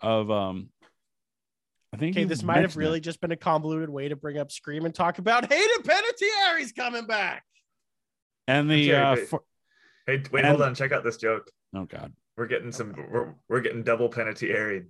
Of 0.00 0.30
um, 0.30 0.70
I 1.92 1.98
think 1.98 2.16
Okay, 2.16 2.24
this 2.24 2.42
might 2.42 2.54
have 2.54 2.62
mentioned 2.62 2.82
it. 2.82 2.86
really 2.86 3.00
just 3.00 3.20
been 3.20 3.32
a 3.32 3.36
convoluted 3.36 3.90
way 3.90 4.08
to 4.08 4.16
bring 4.16 4.38
up 4.38 4.50
Scream 4.50 4.86
and 4.86 4.94
talk 4.94 5.18
about 5.18 5.52
Hayden 5.52 5.82
Panettiere's 5.82 6.72
coming 6.72 7.04
back. 7.06 7.44
and 8.48 8.70
the 8.70 8.92
Okay, 8.92 8.98
uh, 9.02 9.14
wait. 9.16 9.28
for- 9.28 9.42
Hey, 10.10 10.22
wait, 10.32 10.40
And- 10.40 10.48
hold 10.48 10.62
on. 10.62 10.74
Check 10.74 10.92
out 10.92 11.04
this 11.04 11.16
joke. 11.16 11.50
oh 11.74 11.84
god, 11.84 12.12
We're 12.36 12.46
getting 12.46 12.72
some. 12.72 12.94
We're, 13.10 13.34
we're 13.48 13.60
getting 13.60 13.82
double 13.82 14.08
penalty 14.08 14.48
penitentiary. 14.48 14.86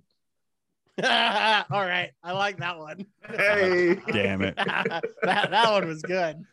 All 1.71 1.81
right. 1.85 2.11
I 2.23 2.31
like 2.33 2.57
that 2.57 2.77
one. 2.77 3.05
Hey. 3.27 3.95
damn 4.11 4.41
it! 4.41 4.55
that, 4.57 5.03
that 5.23 5.71
one 5.71 5.87
was 5.87 6.01
good. 6.01 6.43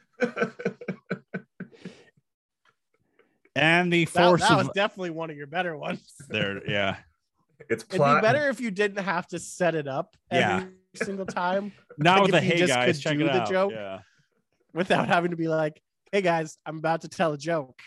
And 3.57 3.93
the 3.93 4.05
That, 4.05 4.11
force 4.29 4.43
that 4.43 4.53
of 4.53 4.59
was 4.59 4.69
definitely 4.75 5.11
one 5.11 5.31
of 5.31 5.37
your 5.37 5.47
better 5.49 5.77
ones. 5.77 6.01
there, 6.29 6.63
yeah. 6.71 6.97
it's 7.69 7.83
It'd 7.85 7.91
be 7.91 7.99
better 8.21 8.49
if 8.51 8.61
you 8.61 8.71
didn't 8.71 9.03
have 9.03 9.27
to 9.29 9.39
set 9.41 9.75
it 9.75 9.89
up 9.89 10.17
every 10.31 10.43
Yeah. 10.43 10.65
single 11.03 11.27
time 11.27 11.73
Now 11.99 12.15
Like 12.15 12.23
with 12.23 12.31
the 12.33 12.37
if 12.39 12.45
hey 12.45 12.57
just 12.59 12.73
guys, 12.73 12.97
could 12.97 13.03
check 13.03 13.19
do 13.19 13.25
it 13.27 13.33
the 13.33 13.41
out. 13.43 13.51
joke. 13.51 13.73
Yeah. 13.75 14.01
without 14.75 15.09
having 15.09 15.33
to 15.33 15.37
be 15.37 15.49
like, 15.49 15.83
hey 16.13 16.21
guys, 16.23 16.57
I'm 16.65 16.79
about 16.79 17.01
to 17.01 17.09
tell 17.09 17.33
a 17.33 17.39
joke. 17.39 17.81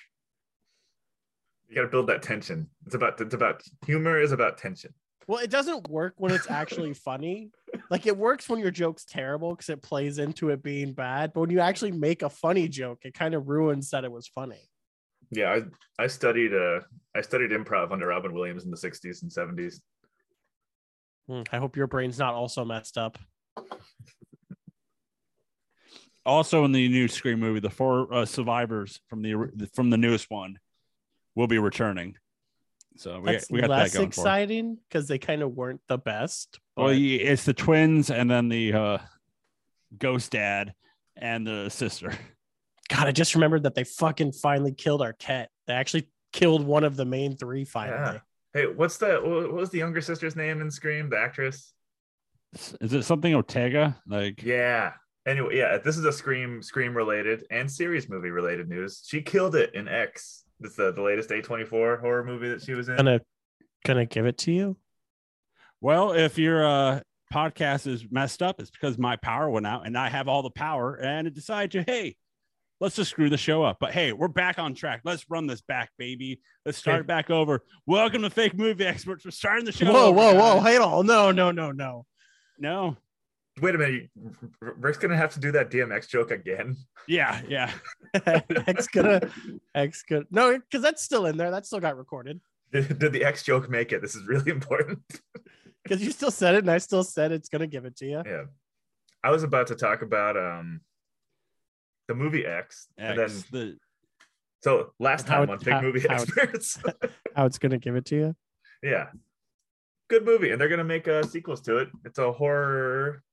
You 1.71 1.75
got 1.75 1.83
to 1.83 1.87
build 1.87 2.07
that 2.07 2.21
tension. 2.21 2.67
It's 2.85 2.95
about. 2.95 3.19
It's 3.21 3.33
about 3.33 3.63
humor. 3.85 4.19
Is 4.19 4.33
about 4.33 4.57
tension. 4.57 4.93
Well, 5.25 5.39
it 5.39 5.49
doesn't 5.49 5.89
work 5.89 6.15
when 6.17 6.33
it's 6.33 6.51
actually 6.51 6.93
funny. 6.93 7.51
Like 7.89 8.05
it 8.07 8.17
works 8.17 8.49
when 8.49 8.59
your 8.59 8.71
joke's 8.71 9.05
terrible 9.05 9.51
because 9.51 9.69
it 9.69 9.81
plays 9.81 10.17
into 10.17 10.49
it 10.49 10.61
being 10.61 10.91
bad. 10.91 11.31
But 11.31 11.39
when 11.39 11.49
you 11.49 11.61
actually 11.61 11.93
make 11.93 12.23
a 12.23 12.29
funny 12.29 12.67
joke, 12.67 12.99
it 13.03 13.13
kind 13.13 13.33
of 13.33 13.47
ruins 13.47 13.91
that 13.91 14.03
it 14.03 14.11
was 14.11 14.27
funny. 14.27 14.59
Yeah, 15.29 15.59
I 15.97 16.03
I 16.03 16.07
studied. 16.07 16.53
Uh, 16.53 16.81
I 17.15 17.21
studied 17.21 17.51
improv 17.51 17.93
under 17.93 18.07
Robin 18.07 18.33
Williams 18.33 18.65
in 18.65 18.71
the 18.71 18.75
'60s 18.75 19.21
and 19.21 19.31
'70s. 19.31 19.75
Hmm, 21.29 21.43
I 21.53 21.57
hope 21.57 21.77
your 21.77 21.87
brain's 21.87 22.19
not 22.19 22.33
also 22.33 22.65
messed 22.65 22.97
up. 22.97 23.17
Also, 26.25 26.65
in 26.65 26.73
the 26.73 26.89
new 26.89 27.07
Scream 27.07 27.39
movie, 27.39 27.61
the 27.61 27.69
four 27.69 28.13
uh, 28.13 28.25
survivors 28.25 28.99
from 29.07 29.21
the 29.21 29.69
from 29.73 29.89
the 29.89 29.97
newest 29.97 30.29
one 30.29 30.57
will 31.35 31.47
be 31.47 31.57
returning. 31.59 32.15
So 32.97 33.19
we, 33.19 33.31
That's 33.31 33.49
we 33.49 33.61
got 33.61 33.69
less 33.69 33.91
that 33.93 33.97
going 33.97 34.11
for. 34.11 34.21
us. 34.21 34.25
exciting 34.25 34.77
because 34.87 35.07
they 35.07 35.17
kind 35.17 35.41
of 35.41 35.53
weren't 35.53 35.81
the 35.87 35.97
best. 35.97 36.59
Well, 36.75 36.87
but- 36.87 36.97
yeah, 36.97 37.19
it's 37.31 37.45
the 37.45 37.53
twins 37.53 38.09
and 38.11 38.29
then 38.29 38.49
the 38.49 38.73
uh, 38.73 38.97
ghost 39.97 40.31
dad 40.31 40.73
and 41.15 41.45
the 41.47 41.69
sister. 41.69 42.13
God, 42.89 43.07
I 43.07 43.11
just 43.11 43.35
remembered 43.35 43.63
that 43.63 43.73
they 43.75 43.85
fucking 43.85 44.33
finally 44.33 44.73
killed 44.73 45.01
our 45.01 45.13
cat. 45.13 45.49
They 45.67 45.73
actually 45.73 46.09
killed 46.33 46.65
one 46.65 46.83
of 46.83 46.95
the 46.97 47.05
main 47.05 47.37
three 47.37 47.63
finally. 47.63 48.15
Yeah. 48.15 48.19
Hey, 48.53 48.65
what's 48.67 48.97
the 48.97 49.21
what 49.23 49.53
was 49.53 49.69
the 49.69 49.77
younger 49.77 50.01
sister's 50.01 50.35
name 50.35 50.59
in 50.59 50.69
Scream? 50.69 51.09
The 51.09 51.17
actress. 51.17 51.73
Is 52.81 52.91
it 52.93 53.03
something 53.03 53.33
Ortega? 53.33 53.97
Like, 54.05 54.43
Yeah. 54.43 54.91
Anyway, 55.25 55.55
yeah, 55.55 55.77
this 55.77 55.97
is 55.97 56.03
a 56.03 56.11
Scream 56.11 56.61
Scream 56.61 56.93
related 56.97 57.45
and 57.49 57.71
series 57.71 58.09
movie 58.09 58.31
related 58.31 58.67
news. 58.67 59.03
She 59.07 59.21
killed 59.21 59.55
it 59.55 59.73
in 59.73 59.87
X. 59.87 60.43
It's 60.61 60.75
the, 60.75 60.91
the 60.91 61.01
latest 61.01 61.29
A24 61.29 61.99
horror 61.99 62.23
movie 62.23 62.49
that 62.49 62.61
she 62.61 62.73
was 62.73 62.89
in. 62.89 62.95
Gonna 62.97 63.21
gonna 63.85 64.05
give 64.05 64.25
it 64.25 64.37
to 64.39 64.51
you. 64.51 64.77
well, 65.81 66.11
if 66.13 66.37
your 66.37 66.65
uh, 66.65 66.99
podcast 67.33 67.87
is 67.87 68.05
messed 68.11 68.41
up, 68.43 68.59
it's 68.59 68.69
because 68.69 68.97
my 68.97 69.15
power 69.15 69.49
went 69.49 69.65
out 69.65 69.85
and 69.87 69.97
I 69.97 70.09
have 70.09 70.27
all 70.27 70.43
the 70.43 70.49
power 70.51 70.95
and 70.95 71.27
it 71.27 71.33
decided 71.33 71.71
to, 71.71 71.91
hey, 71.91 72.15
let's 72.79 72.95
just 72.95 73.09
screw 73.09 73.29
the 73.29 73.37
show 73.37 73.63
up. 73.63 73.77
But 73.79 73.91
hey, 73.91 74.13
we're 74.13 74.27
back 74.27 74.59
on 74.59 74.75
track. 74.75 75.01
Let's 75.03 75.25
run 75.29 75.47
this 75.47 75.61
back, 75.61 75.89
baby. 75.97 76.41
Let's 76.65 76.77
start 76.77 76.99
Okay. 77.01 77.07
back 77.07 77.29
over. 77.31 77.63
Welcome 77.87 78.21
to 78.21 78.29
Fake 78.29 78.55
Movie 78.55 78.85
Experts. 78.85 79.25
We're 79.25 79.31
starting 79.31 79.65
the 79.65 79.71
show. 79.71 79.91
Whoa, 79.91 80.07
over, 80.09 80.17
whoa, 80.17 80.33
whoa! 80.35 80.59
Hey, 80.59 80.75
Hold 80.77 80.93
on! 80.93 81.05
No, 81.07 81.31
no, 81.31 81.51
no, 81.51 81.71
no. 81.71 82.05
No. 82.59 82.97
Wait 83.59 83.75
a 83.75 83.77
minute. 83.77 84.09
Rick's 84.61 84.97
gonna 84.97 85.17
have 85.17 85.33
to 85.33 85.39
do 85.39 85.51
that 85.51 85.69
DMX 85.69 86.07
joke 86.07 86.31
again. 86.31 86.77
Yeah, 87.07 87.41
yeah. 87.47 87.71
X 88.67 88.87
gonna 88.87 89.29
X 89.75 90.03
gonna 90.07 90.23
no, 90.31 90.57
because 90.57 90.81
that's 90.81 91.03
still 91.03 91.25
in 91.25 91.35
there. 91.37 91.51
That 91.51 91.65
still 91.65 91.79
got 91.81 91.97
recorded. 91.97 92.39
Did, 92.71 92.97
did 92.99 93.11
the 93.11 93.25
X 93.25 93.43
joke 93.43 93.69
make 93.69 93.91
it? 93.91 94.01
This 94.01 94.15
is 94.15 94.25
really 94.25 94.51
important. 94.51 94.99
Because 95.83 96.01
you 96.01 96.11
still 96.11 96.31
said 96.31 96.55
it, 96.55 96.59
and 96.59 96.71
I 96.71 96.77
still 96.77 97.03
said 97.03 97.31
it's 97.33 97.49
gonna 97.49 97.67
give 97.67 97.85
it 97.85 97.97
to 97.97 98.05
you. 98.05 98.21
yeah. 98.25 98.43
I 99.23 99.29
was 99.31 99.43
about 99.43 99.67
to 99.67 99.75
talk 99.75 100.01
about 100.01 100.37
um 100.37 100.81
the 102.07 102.15
movie 102.15 102.45
X, 102.45 102.87
and 102.97 103.19
then 103.19 103.29
the 103.51 103.77
so 104.63 104.93
last 104.99 105.27
time 105.27 105.43
it- 105.43 105.49
on 105.49 105.59
how- 105.61 105.81
Movie 105.81 105.99
how 106.07 106.15
it- 106.15 106.21
Experts. 106.21 106.79
How 107.35 107.45
it's 107.45 107.57
gonna 107.57 107.77
give 107.79 107.95
it 107.97 108.05
to 108.05 108.15
you? 108.15 108.35
yeah. 108.81 109.07
Good 110.09 110.25
movie, 110.25 110.51
and 110.51 110.59
they're 110.59 110.69
gonna 110.69 110.83
make 110.83 111.07
uh, 111.07 111.23
sequels 111.23 111.61
to 111.61 111.77
it. 111.77 111.89
It's 112.05 112.17
a 112.19 112.31
horror 112.31 113.23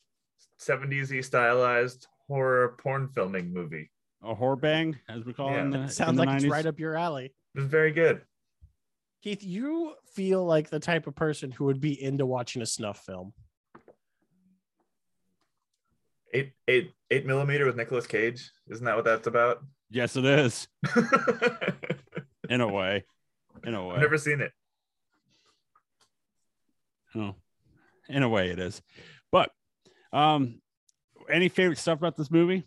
70s 0.61 1.24
stylized 1.24 2.06
horror 2.26 2.76
porn 2.78 3.09
filming 3.14 3.52
movie. 3.52 3.90
a 4.22 4.34
horror 4.34 4.56
bang, 4.56 4.96
as 5.09 5.24
we 5.24 5.32
call 5.32 5.54
it. 5.54 5.59
In 5.59 5.70
Yeah. 5.72 5.78
the, 5.78 5.82
in 5.84 5.88
Sounds 5.88 6.16
the 6.18 6.24
like 6.24 6.36
it's 6.36 6.44
right 6.46 6.66
up 6.66 6.78
your 6.80 6.96
alley. 6.96 7.26
It 7.26 7.59
was 7.61 7.66
very 7.66 7.92
good. 7.92 8.22
Keith, 9.22 9.42
you 9.42 9.94
feel 10.14 10.44
like 10.44 10.70
the 10.70 10.80
type 10.80 11.06
of 11.06 11.14
person 11.14 11.50
who 11.52 11.64
would 11.66 11.80
be 11.80 12.00
into 12.02 12.26
watching 12.26 12.61
a 12.62 12.66
snuff 12.66 12.98
film. 13.04 13.32
Eight 16.34 16.52
eight 16.68 16.92
eight 17.11 17.24
millimeter 17.26 17.64
with 17.64 17.76
Nicolas 17.76 18.06
Cage. 18.06 18.50
Isn't 18.68 18.84
that 18.84 18.96
what 18.96 19.04
that's 19.04 19.26
about? 19.26 19.62
Yes, 19.90 20.14
it 20.16 20.24
is. 20.26 20.68
In 22.50 22.61
a 22.61 22.68
way. 22.68 23.04
In 23.64 23.74
a 23.74 23.86
way. 23.86 23.94
I've 23.94 24.00
never 24.02 24.18
seen 24.18 24.40
it. 24.40 24.52
Oh, 27.14 27.34
in 28.11 28.22
a 28.22 28.28
way, 28.28 28.50
it 28.50 28.59
is. 28.59 28.82
But 29.32 29.50
um, 30.12 30.61
any 31.30 31.48
favorite 31.48 31.78
stuff 31.78 31.98
about 31.98 32.16
this 32.16 32.30
movie 32.30 32.64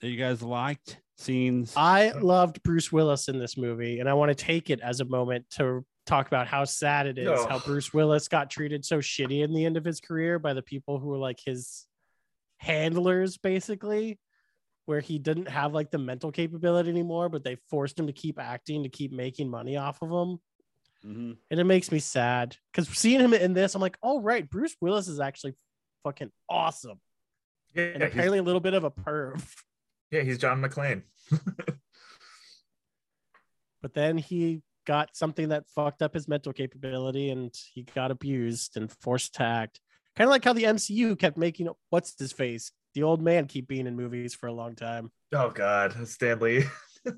that 0.00 0.08
you 0.08 0.16
guys 0.16 0.42
liked? 0.42 0.98
Scenes? 1.18 1.74
I 1.76 2.10
loved 2.12 2.62
Bruce 2.62 2.90
Willis 2.90 3.28
in 3.28 3.38
this 3.38 3.56
movie, 3.56 4.00
and 4.00 4.08
I 4.08 4.14
want 4.14 4.30
to 4.30 4.34
take 4.34 4.70
it 4.70 4.80
as 4.80 5.00
a 5.00 5.04
moment 5.04 5.44
to 5.56 5.84
talk 6.06 6.26
about 6.26 6.48
how 6.48 6.64
sad 6.64 7.06
it 7.06 7.16
is 7.18 7.26
No. 7.26 7.46
how 7.46 7.58
Bruce 7.60 7.94
Willis 7.94 8.26
got 8.26 8.50
treated 8.50 8.84
so 8.84 8.98
shitty 8.98 9.44
in 9.44 9.52
the 9.54 9.64
end 9.64 9.76
of 9.76 9.84
his 9.84 10.00
career 10.00 10.38
by 10.40 10.52
the 10.52 10.62
people 10.62 10.98
who 10.98 11.06
were 11.08 11.18
like 11.18 11.38
his 11.44 11.86
handlers, 12.56 13.36
basically, 13.38 14.18
where 14.86 15.00
he 15.00 15.18
didn't 15.18 15.48
have 15.48 15.72
like 15.74 15.90
the 15.92 15.98
mental 15.98 16.32
capability 16.32 16.90
anymore, 16.90 17.28
but 17.28 17.44
they 17.44 17.56
forced 17.70 17.98
him 17.98 18.06
to 18.08 18.12
keep 18.12 18.40
acting 18.40 18.82
to 18.82 18.88
keep 18.88 19.12
making 19.12 19.48
money 19.48 19.76
off 19.76 20.02
of 20.02 20.10
him. 20.10 20.38
Mhm. 21.04 21.36
And 21.50 21.60
it 21.60 21.64
makes 21.64 21.92
me 21.92 21.98
sad 22.00 22.56
because 22.72 22.88
seeing 22.88 23.20
him 23.20 23.34
in 23.34 23.52
this, 23.52 23.74
I'm 23.74 23.80
like, 23.80 23.98
oh, 24.02 24.20
right, 24.20 24.48
Bruce 24.48 24.76
Willis 24.80 25.06
is 25.08 25.20
actually 25.20 25.54
fucking 26.04 26.30
awesome. 26.48 27.00
Yeah, 27.74 27.84
And 27.84 28.02
apparently 28.02 28.38
a 28.38 28.42
little 28.42 28.60
bit 28.60 28.74
of 28.74 28.84
a 28.84 28.90
perv. 28.90 29.42
yeah, 30.10 30.22
he's 30.22 30.38
John 30.38 30.60
McClane. 30.62 31.02
but 33.82 33.94
then 33.94 34.18
he 34.18 34.62
got 34.86 35.16
something 35.16 35.48
that 35.50 35.64
fucked 35.74 36.02
up 36.02 36.14
his 36.14 36.28
mental 36.28 36.52
capability 36.52 37.30
and 37.30 37.54
he 37.72 37.82
got 37.94 38.10
abused 38.10 38.76
and 38.76 38.90
forced 38.90 39.34
to 39.36 39.44
act 39.44 39.80
kind 40.16 40.26
of 40.26 40.32
like 40.32 40.44
how 40.44 40.52
the 40.52 40.64
mcu 40.64 41.16
kept 41.16 41.38
making 41.38 41.68
what's 41.90 42.18
his 42.18 42.32
face 42.32 42.72
the 42.94 43.04
old 43.04 43.22
man 43.22 43.46
keep 43.46 43.68
being 43.68 43.86
in 43.86 43.94
movies 43.94 44.34
for 44.34 44.48
a 44.48 44.52
long 44.52 44.74
time 44.74 45.12
Oh 45.34 45.50
God, 45.50 45.94
Stan 46.06 46.38
Lee. 46.40 46.64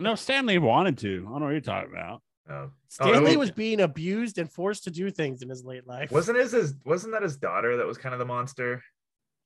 No, 0.00 0.14
Stan 0.14 0.44
Lee 0.46 0.58
wanted 0.58 0.98
to. 0.98 1.24
I 1.26 1.30
don't 1.30 1.40
know 1.40 1.46
what 1.46 1.52
you're 1.52 1.60
talking 1.60 1.92
about. 1.92 2.20
Oh. 2.48 2.54
oh. 2.54 2.70
Stan 2.88 3.24
Lee 3.24 3.36
Oh, 3.36 3.38
was 3.38 3.50
being 3.50 3.80
abused 3.80 4.38
and 4.38 4.50
forced 4.50 4.84
to 4.84 4.90
do 4.90 5.10
things 5.10 5.42
in 5.42 5.48
his 5.48 5.64
late 5.64 5.86
life. 5.86 6.10
Wasn't 6.12 6.38
his, 6.38 6.52
his 6.52 6.74
wasn't 6.84 7.12
that 7.12 7.22
his 7.22 7.36
daughter 7.36 7.76
that 7.78 7.86
was 7.86 7.98
kind 7.98 8.12
of 8.12 8.18
the 8.18 8.24
monster? 8.26 8.82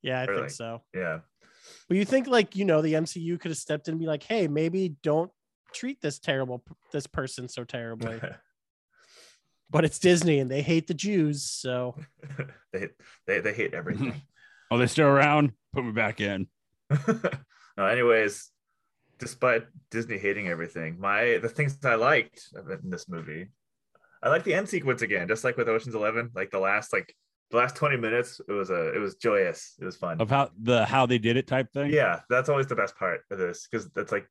yeah, 0.02 0.20
I 0.20 0.24
or 0.24 0.26
think 0.26 0.40
like- 0.40 0.50
so. 0.50 0.82
Yeah. 0.94 1.20
But 1.88 1.96
you 1.98 2.04
think 2.04 2.26
like 2.26 2.56
you 2.56 2.64
know 2.64 2.82
the 2.82 2.94
MCU 2.94 3.38
could 3.38 3.50
have 3.50 3.58
stepped 3.58 3.88
in 3.88 3.92
and 3.92 4.00
be 4.00 4.06
like, 4.06 4.22
hey, 4.22 4.48
maybe 4.48 4.96
don't 5.02 5.30
treat 5.72 6.00
this 6.00 6.18
terrible 6.18 6.62
this 6.92 7.06
person 7.06 7.48
so 7.48 7.64
terribly. 7.64 8.20
but 9.70 9.84
it's 9.84 9.98
Disney 9.98 10.40
and 10.40 10.50
they 10.50 10.62
hate 10.62 10.86
the 10.88 10.94
Jews, 10.94 11.42
so 11.44 11.96
they, 12.72 12.88
they 13.26 13.40
they 13.40 13.52
hate 13.52 13.74
everything. 13.74 14.14
Oh, 14.72 14.78
they 14.78 14.86
still 14.86 15.08
around? 15.08 15.50
Put 15.72 15.84
me 15.84 15.90
back 15.90 16.20
in. 16.20 16.46
no, 17.76 17.84
anyways, 17.86 18.50
despite 19.20 19.66
Disney 19.90 20.18
hating 20.18 20.48
everything, 20.48 20.98
my 20.98 21.38
the 21.40 21.48
things 21.48 21.78
I 21.84 21.94
liked 21.94 22.42
in 22.82 22.90
this 22.90 23.08
movie, 23.08 23.50
I 24.22 24.28
like 24.28 24.42
the 24.44 24.54
end 24.54 24.68
sequence 24.68 25.02
again, 25.02 25.28
just 25.28 25.44
like 25.44 25.56
with 25.56 25.68
Ocean's 25.68 25.94
Eleven. 25.94 26.30
Like 26.34 26.50
the 26.50 26.58
last 26.58 26.92
like 26.92 27.14
the 27.50 27.56
last 27.58 27.76
twenty 27.76 27.96
minutes, 27.96 28.40
it 28.48 28.52
was 28.52 28.70
a 28.70 28.94
it 28.94 28.98
was 28.98 29.14
joyous. 29.16 29.74
It 29.80 29.84
was 29.84 29.96
fun. 29.96 30.20
Of 30.20 30.30
how 30.30 30.50
the 30.60 30.84
how 30.84 31.06
they 31.06 31.18
did 31.18 31.36
it 31.36 31.46
type 31.46 31.70
thing. 31.72 31.92
Yeah, 31.92 32.20
that's 32.28 32.48
always 32.48 32.66
the 32.66 32.76
best 32.76 32.96
part 32.96 33.20
of 33.30 33.38
this 33.38 33.68
because 33.70 33.88
that's 33.90 34.10
like 34.10 34.26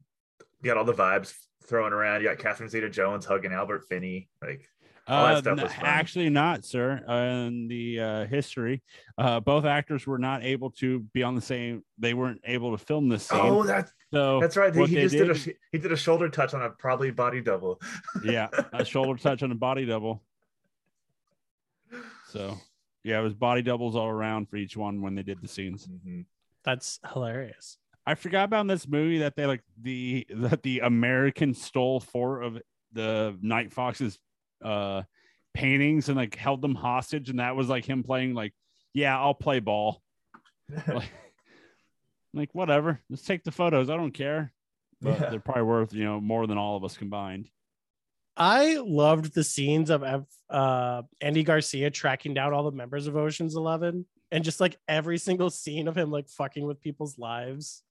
you 0.62 0.68
got 0.68 0.78
all 0.78 0.84
the 0.86 0.94
vibes 0.94 1.34
thrown 1.66 1.94
around. 1.94 2.22
You 2.22 2.28
got 2.30 2.38
Catherine 2.40 2.70
Zeta-Jones 2.70 3.26
hugging 3.26 3.54
Albert 3.54 3.86
Finney. 3.88 4.30
Like 4.42 4.68
all 5.08 5.26
that 5.28 5.36
Uh, 5.38 5.42
stuff 5.42 5.58
n- 5.58 5.64
was 5.64 5.74
fun. 5.74 5.86
actually, 5.86 6.30
not, 6.30 6.66
sir. 6.66 7.04
Uh, 7.08 7.48
in 7.48 7.68
the 7.68 8.00
uh, 8.00 8.26
history, 8.26 8.84
uh, 9.18 9.40
both 9.40 9.66
actors 9.66 10.06
were 10.06 10.18
not 10.20 10.44
able 10.44 10.72
to 10.72 11.00
be 11.14 11.24
on 11.24 11.36
the 11.36 11.42
same. 11.42 11.84
They 11.98 12.14
weren't 12.14 12.42
able 12.44 12.78
to 12.78 12.84
film 12.84 13.10
this 13.10 13.24
scene. 13.24 13.40
oh, 13.42 13.64
that's 13.64 13.92
so 14.12 14.40
that's 14.40 14.58
right. 14.58 14.74
He, 14.74 14.86
he 14.86 14.96
just 14.96 15.14
did, 15.16 15.30
a 15.30 15.34
did- 15.34 15.38
sh- 15.42 15.50
he 15.72 15.78
did 15.78 15.92
a 15.92 15.98
shoulder 15.98 16.30
touch 16.30 16.54
on 16.54 16.62
a 16.62 16.70
probably 16.70 17.12
body 17.12 17.42
double. 17.42 17.80
yeah, 18.24 18.48
a 18.74 18.84
shoulder 18.86 19.20
touch 19.22 19.44
on 19.44 19.52
a 19.52 19.56
body 19.56 19.86
double. 19.86 20.24
So 22.28 22.58
yeah, 23.04 23.20
it 23.20 23.24
was 23.24 23.34
body 23.34 23.62
doubles 23.62 23.96
all 23.96 24.08
around 24.08 24.50
for 24.50 24.58
each 24.58 24.78
one 24.78 25.02
when 25.02 25.16
they 25.16 25.24
did 25.24 25.42
the 25.42 25.48
scenes. 25.48 25.88
Mhm. 25.88 26.26
that's 26.64 27.00
hilarious. 27.14 27.78
I 28.06 28.16
forgot 28.16 28.46
about 28.46 28.68
this 28.68 28.88
movie 28.88 29.20
that 29.20 29.36
they 29.36 29.46
like 29.46 29.62
the 29.82 30.26
that 30.36 30.64
the 30.64 30.80
American 30.80 31.54
stole 31.54 32.00
four 32.00 32.42
of 32.42 32.60
the 32.94 33.38
Night 33.42 33.72
Fox's 33.72 34.20
uh 34.64 35.04
paintings 35.54 36.10
and 36.10 36.18
like 36.18 36.36
held 36.36 36.62
them 36.62 36.76
hostage, 36.76 37.30
and 37.30 37.40
that 37.40 37.56
was 37.56 37.70
like 37.70 37.86
him 37.86 38.04
playing 38.04 38.34
like, 38.34 38.54
yeah, 38.94 39.18
I'll 39.20 39.34
play 39.34 39.60
ball. 39.60 40.02
like, 40.88 41.12
like 42.34 42.54
whatever, 42.54 43.00
let's 43.10 43.24
take 43.24 43.44
the 43.44 43.52
photos. 43.52 43.90
I 43.90 43.98
don't 43.98 44.12
care. 44.14 44.54
But 45.02 45.20
Yeah. 45.20 45.30
they're 45.30 45.40
probably 45.40 45.64
worth 45.64 45.94
you 45.94 46.04
know 46.04 46.20
more 46.20 46.46
than 46.48 46.58
all 46.58 46.76
of 46.78 46.84
us 46.84 46.98
combined. 46.98 47.50
I 48.38 48.76
loved 48.78 49.34
the 49.34 49.44
scenes 49.44 49.90
of 49.90 50.02
Ev- 50.04 50.26
uh, 50.50 51.02
Andy 51.20 51.44
Garcia 51.44 51.90
tracking 51.90 52.34
down 52.34 52.54
all 52.54 52.64
the 52.64 52.72
members 52.76 53.08
of 53.08 53.16
Ocean's 53.18 53.56
Eleven, 53.56 54.06
and 54.32 54.44
just 54.44 54.60
like 54.60 54.78
every 54.88 55.18
single 55.18 55.50
scene 55.50 55.88
of 55.88 55.98
him 55.98 56.12
like 56.12 56.30
fucking 56.30 56.66
with 56.66 56.82
people's 56.82 57.18
lives. 57.18 57.84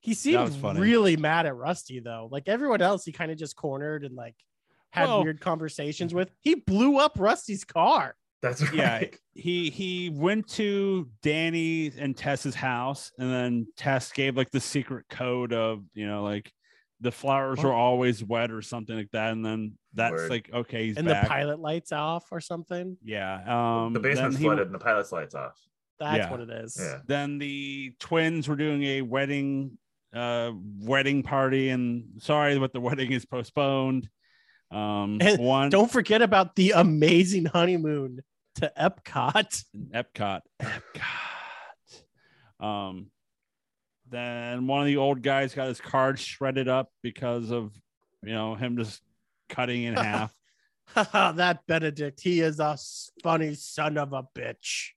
He 0.00 0.12
seemed 0.12 0.54
really 0.78 1.16
mad 1.16 1.46
at 1.46 1.56
Rusty 1.56 2.00
though. 2.00 2.28
Like 2.30 2.48
everyone 2.48 2.82
else, 2.82 3.04
he 3.06 3.12
kind 3.12 3.30
of 3.30 3.38
just 3.38 3.56
cornered 3.56 4.04
and 4.04 4.14
like 4.14 4.36
had 4.90 5.06
Well- 5.08 5.22
weird 5.24 5.40
conversations 5.40 6.12
with. 6.12 6.30
He 6.40 6.54
blew 6.56 6.98
up 6.98 7.18
Rusty's 7.18 7.64
car. 7.64 8.16
That's 8.44 8.62
right. 8.62 8.74
Yeah, 8.74 9.04
he 9.32 9.70
he 9.70 10.10
went 10.10 10.46
to 10.50 11.08
Danny 11.22 11.90
and 11.98 12.14
Tess's 12.16 12.54
house, 12.54 13.10
and 13.18 13.30
then 13.32 13.66
Tess 13.76 14.12
gave 14.12 14.36
like 14.36 14.50
the 14.50 14.60
secret 14.60 15.06
code 15.08 15.52
of 15.54 15.82
you 15.94 16.06
know 16.06 16.22
like 16.22 16.52
the 17.00 17.10
flowers 17.10 17.56
What? 17.58 17.66
were 17.66 17.72
always 17.72 18.22
wet 18.22 18.50
or 18.50 18.60
something 18.62 18.94
like 18.96 19.10
that, 19.12 19.32
and 19.32 19.44
then 19.44 19.78
that's 19.94 20.12
Word. 20.12 20.30
like 20.30 20.50
okay, 20.52 20.86
he's 20.88 20.96
and 20.98 21.06
back. 21.08 21.24
the 21.24 21.28
pilot 21.30 21.58
lights 21.58 21.90
off 21.92 22.26
or 22.30 22.40
something. 22.40 22.96
yeah, 23.02 23.84
um, 23.84 23.92
the 23.94 24.00
basement's 24.00 24.36
then 24.36 24.40
he- 24.42 24.46
flooded 24.46 24.66
and 24.66 24.74
the 24.74 24.78
pilot's 24.78 25.10
lights 25.10 25.34
off. 25.34 25.58
That's 25.98 26.18
Yeah. 26.18 26.30
what 26.30 26.40
it 26.40 26.50
is. 26.50 26.76
Yeah. 26.78 26.98
Then 27.06 27.38
the 27.38 27.94
twins 28.00 28.48
were 28.48 28.56
doing 28.56 28.82
a 28.82 29.02
wedding, 29.02 29.78
uh, 30.14 30.50
wedding 30.80 31.22
party, 31.22 31.70
and 31.70 32.04
sorry, 32.20 32.58
but 32.58 32.72
the 32.72 32.80
wedding 32.80 33.10
is 33.12 33.24
postponed. 33.24 34.08
Um, 34.70 35.18
And 35.20 35.38
one 35.38 35.70
Don't 35.70 35.90
forget 35.90 36.20
about 36.20 36.56
the 36.56 36.72
amazing 36.72 37.44
honeymoon 37.44 38.20
to 38.56 38.72
Epcot. 38.78 39.64
Epcot. 39.92 40.40
Epcot. 40.60 42.64
Um, 42.64 43.10
then 44.10 44.66
one 44.66 44.80
of 44.80 44.86
the 44.86 44.96
old 44.96 45.22
guys 45.22 45.54
got 45.54 45.68
his 45.68 45.80
card 45.80 46.18
shredded 46.18 46.68
up 46.68 46.90
because 47.02 47.50
of 47.50 47.72
you 48.22 48.32
know 48.32 48.54
him 48.54 48.76
just 48.76 49.02
cutting 49.48 49.84
in 49.84 49.94
half. 49.94 50.32
that 50.94 51.60
Benedict, 51.66 52.20
he 52.20 52.40
is 52.40 52.60
a 52.60 52.76
funny 53.22 53.54
son 53.54 53.98
of 53.98 54.12
a 54.12 54.22
bitch. 54.36 54.90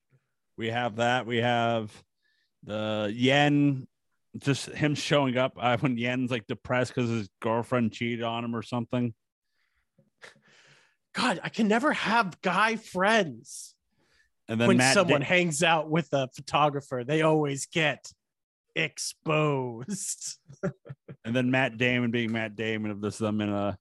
we 0.57 0.67
have 0.67 0.97
that. 0.97 1.25
We 1.25 1.37
have 1.37 1.91
the 2.63 3.11
Yen, 3.13 3.87
just 4.37 4.67
him 4.67 4.95
showing 4.95 5.37
up 5.37 5.53
uh, 5.59 5.77
when 5.77 5.97
Yen's 5.97 6.29
like 6.29 6.45
depressed 6.47 6.93
because 6.93 7.09
his 7.09 7.29
girlfriend 7.41 7.93
cheated 7.93 8.23
on 8.23 8.43
him 8.43 8.55
or 8.55 8.61
something. 8.61 9.13
God, 11.18 11.39
I 11.43 11.49
can 11.49 11.68
never 11.68 11.93
have 11.93 12.39
guy 12.41 12.76
friends. 12.76 13.74
And 14.47 14.61
then 14.61 14.68
when 14.68 14.78
Matt 14.78 14.93
someone 14.93 15.22
hangs 15.22 15.63
out 15.63 15.89
with 15.89 16.09
a 16.13 16.30
photographer, 16.36 17.03
they 17.03 17.24
always 17.24 17.65
get 17.65 18.11
exposed. 18.76 20.38
and 21.26 21.36
then 21.36 21.49
Matt 21.49 21.78
Damon 21.78 22.11
being 22.11 22.32
Matt 22.32 22.55
Damon 22.55 22.91
of 22.91 23.01
this 23.01 23.18
them 23.18 23.41
in 23.41 23.49
a 23.49 23.80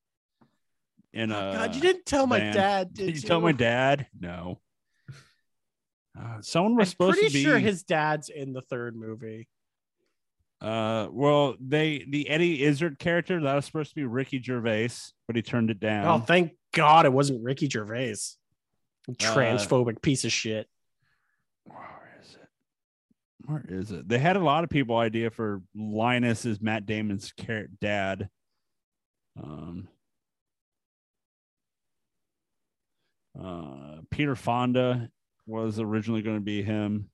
in 1.12 1.30
a 1.30 1.36
Oh, 1.36 1.52
God, 1.52 1.74
you 1.74 1.82
didn't 1.82 2.06
tell 2.06 2.26
my 2.26 2.38
dad, 2.38 2.94
did, 2.94 3.06
Did 3.06 3.16
you 3.16 3.28
tell 3.28 3.42
my 3.42 3.52
dad? 3.52 4.06
No. 4.18 4.58
Uh, 6.18 6.40
someone 6.40 6.76
was 6.76 6.88
I'm 6.88 6.90
supposed 6.92 7.18
to 7.18 7.26
be. 7.26 7.30
Pretty 7.30 7.44
sure 7.44 7.58
his 7.58 7.82
dad's 7.82 8.30
in 8.30 8.54
the 8.54 8.62
third 8.62 8.96
movie. 8.96 9.46
uh, 10.62 11.08
well, 11.12 11.54
they 11.60 12.06
the 12.08 12.30
Eddie 12.30 12.64
Izzard 12.64 12.98
character 12.98 13.38
that 13.38 13.54
was 13.54 13.66
supposed 13.66 13.90
to 13.90 13.94
be 13.94 14.04
Ricky 14.04 14.40
Gervais, 14.42 14.88
but 15.26 15.36
he 15.36 15.42
turned 15.42 15.70
it 15.70 15.78
down. 15.78 16.06
Oh, 16.06 16.24
thank 16.24 16.52
God 16.76 17.06
it 17.06 17.12
wasn't 17.12 17.42
Ricky 17.42 17.68
Gervais. 17.68 18.16
Uh, 19.08 19.12
Transphobic 19.14 20.02
piece 20.02 20.24
of 20.24 20.32
shit. 20.32 20.68
Where 21.64 22.18
is 22.20 22.34
it? 22.34 22.48
Where 23.46 23.64
is 23.68 23.90
it? 23.92 24.08
They 24.08 24.18
had 24.18 24.36
a 24.36 24.40
lot 24.40 24.64
of 24.64 24.70
people 24.70 24.96
idea 24.96 25.30
for 25.30 25.62
Linus 25.74 26.44
as 26.44 26.60
Matt 26.60 26.86
Damon's 26.86 27.32
car- 27.32 27.68
dad. 27.80 28.28
Um, 29.42 29.88
uh, 33.40 34.00
Peter 34.10 34.34
Fonda 34.34 35.08
was 35.46 35.78
originally 35.78 36.22
going 36.22 36.36
to 36.36 36.42
be 36.42 36.62
him. 36.62 37.10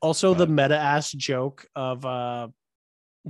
Also, 0.00 0.34
the 0.34 0.46
meta 0.46 0.76
ass 0.76 1.12
joke 1.12 1.66
of 1.76 2.04
uh, 2.04 2.48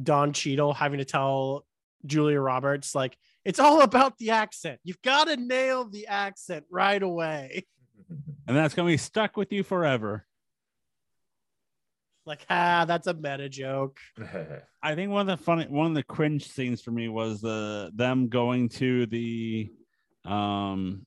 Don 0.00 0.32
Cheadle 0.32 0.72
having 0.72 0.98
to 0.98 1.05
tell 1.05 1.66
Julia 2.07 2.40
Roberts, 2.40 2.94
like, 2.94 3.16
it's 3.45 3.59
all 3.59 3.82
about 3.82 4.18
the 4.18 4.30
accent. 4.30 4.80
You've 4.84 5.03
got 5.03 5.24
to 5.24 5.36
nail 5.36 5.84
the 5.84 6.07
accent 6.07 6.64
right 6.70 7.03
away. 7.03 7.66
And 8.47 8.57
that's 8.57 8.74
going 8.74 8.86
to 8.88 8.93
be 8.93 8.99
stuck 8.99 9.36
with 9.38 9.53
you 9.53 9.62
forever. 9.62 10.26
Like, 12.26 12.45
ah, 12.51 12.84
that's 12.86 13.07
a 13.07 13.14
meta 13.14 13.49
joke. 13.49 14.01
I 14.82 14.95
think 14.95 15.12
one 15.12 15.30
of 15.30 15.38
the 15.38 15.43
funny, 15.43 15.66
one 15.66 15.86
of 15.86 15.95
the 15.95 16.03
cringe 16.03 16.49
scenes 16.49 16.82
for 16.82 16.90
me 16.90 17.09
was 17.09 17.40
the 17.40 17.90
them 17.95 18.28
going 18.28 18.68
to 18.70 19.07
the, 19.07 19.70
um, 20.26 21.07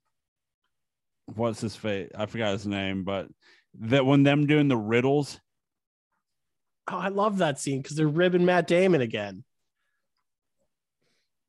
what's 1.36 1.61
his 1.61 1.75
face? 1.75 2.09
I 2.17 2.25
forgot 2.25 2.53
his 2.53 2.65
name, 2.65 3.03
but 3.03 3.27
that 3.81 4.05
when 4.05 4.23
them 4.23 4.47
doing 4.47 4.69
the 4.69 4.77
riddles, 4.77 5.39
Oh, 6.88 6.97
I 6.97 7.07
love 7.07 7.39
that 7.39 7.59
scene 7.59 7.81
because 7.81 7.97
they're 7.97 8.07
ribbing 8.07 8.45
Matt 8.45 8.67
Damon 8.67 9.01
again. 9.01 9.43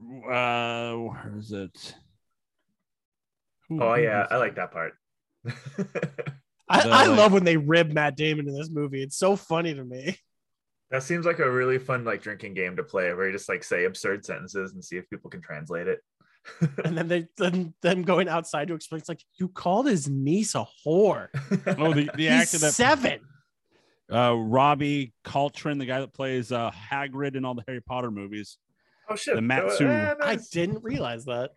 Uh, 0.03 0.93
where 0.95 1.35
is 1.39 1.53
it? 1.53 1.95
Who- 3.69 3.83
oh 3.83 3.95
yeah, 3.95 4.27
I 4.31 4.37
like 4.37 4.57
that 4.57 4.73
part. 4.73 4.95
I, 6.69 6.83
The, 6.83 6.91
I 6.91 7.07
love 7.07 7.33
when 7.33 7.45
they 7.45 7.57
rib 7.57 7.93
Matt 7.93 8.17
Damon 8.17 8.49
in 8.49 8.55
this 8.55 8.71
movie. 8.71 9.03
It's 9.03 9.17
so 9.17 9.37
funny 9.37 9.73
to 9.75 9.85
me. 9.85 10.17
that 10.91 11.03
seems 11.03 11.25
like 11.25 11.39
a 11.39 11.51
really 11.51 11.79
fun 11.79 12.05
like 12.05 12.23
drinking 12.23 12.55
game 12.55 12.77
to 12.77 12.83
play 12.83 13.13
where 13.15 13.27
you 13.27 13.33
just 13.33 13.49
like 13.49 13.63
say 13.65 13.85
absurd 13.85 14.25
sentences 14.25 14.73
and 14.73 14.85
see 14.85 14.97
if 14.97 15.09
people 15.09 15.31
can 15.31 15.41
translate 15.41 15.87
it. 15.87 16.01
And 16.85 16.97
then 16.99 17.09
they 17.09 17.29
then 17.37 17.75
them 17.83 18.03
going 18.03 18.29
outside 18.29 18.69
to 18.69 18.75
explain. 18.75 18.99
It's 19.01 19.09
like 19.09 19.23
you 19.39 19.49
called 19.49 19.87
his 19.87 20.09
niece 20.09 20.55
a 20.55 20.67
whore. 20.85 21.29
Oh, 21.79 21.93
the, 21.93 22.11
the 22.15 22.29
He's 22.29 22.55
actor 22.55 22.59
that 22.59 22.73
seven. 22.75 23.21
uh, 24.13 24.35
Robbie 24.37 25.13
Coltrane, 25.25 25.79
the 25.79 25.87
guy 25.87 26.01
that 26.01 26.13
plays 26.15 26.51
uh, 26.53 26.71
Hagrid 26.91 27.37
in 27.37 27.45
all 27.45 27.55
the 27.55 27.65
Harry 27.67 27.81
Potter 27.81 28.11
movies. 28.11 28.59
Oh 29.09 29.17
shit. 29.17 29.35
The 29.35 29.41
Matsu. 29.43 29.87
Oh, 29.87 29.91
eh, 29.91 30.15
I 30.21 30.37
didn't 30.53 30.83
realize 30.83 31.25
that. 31.27 31.51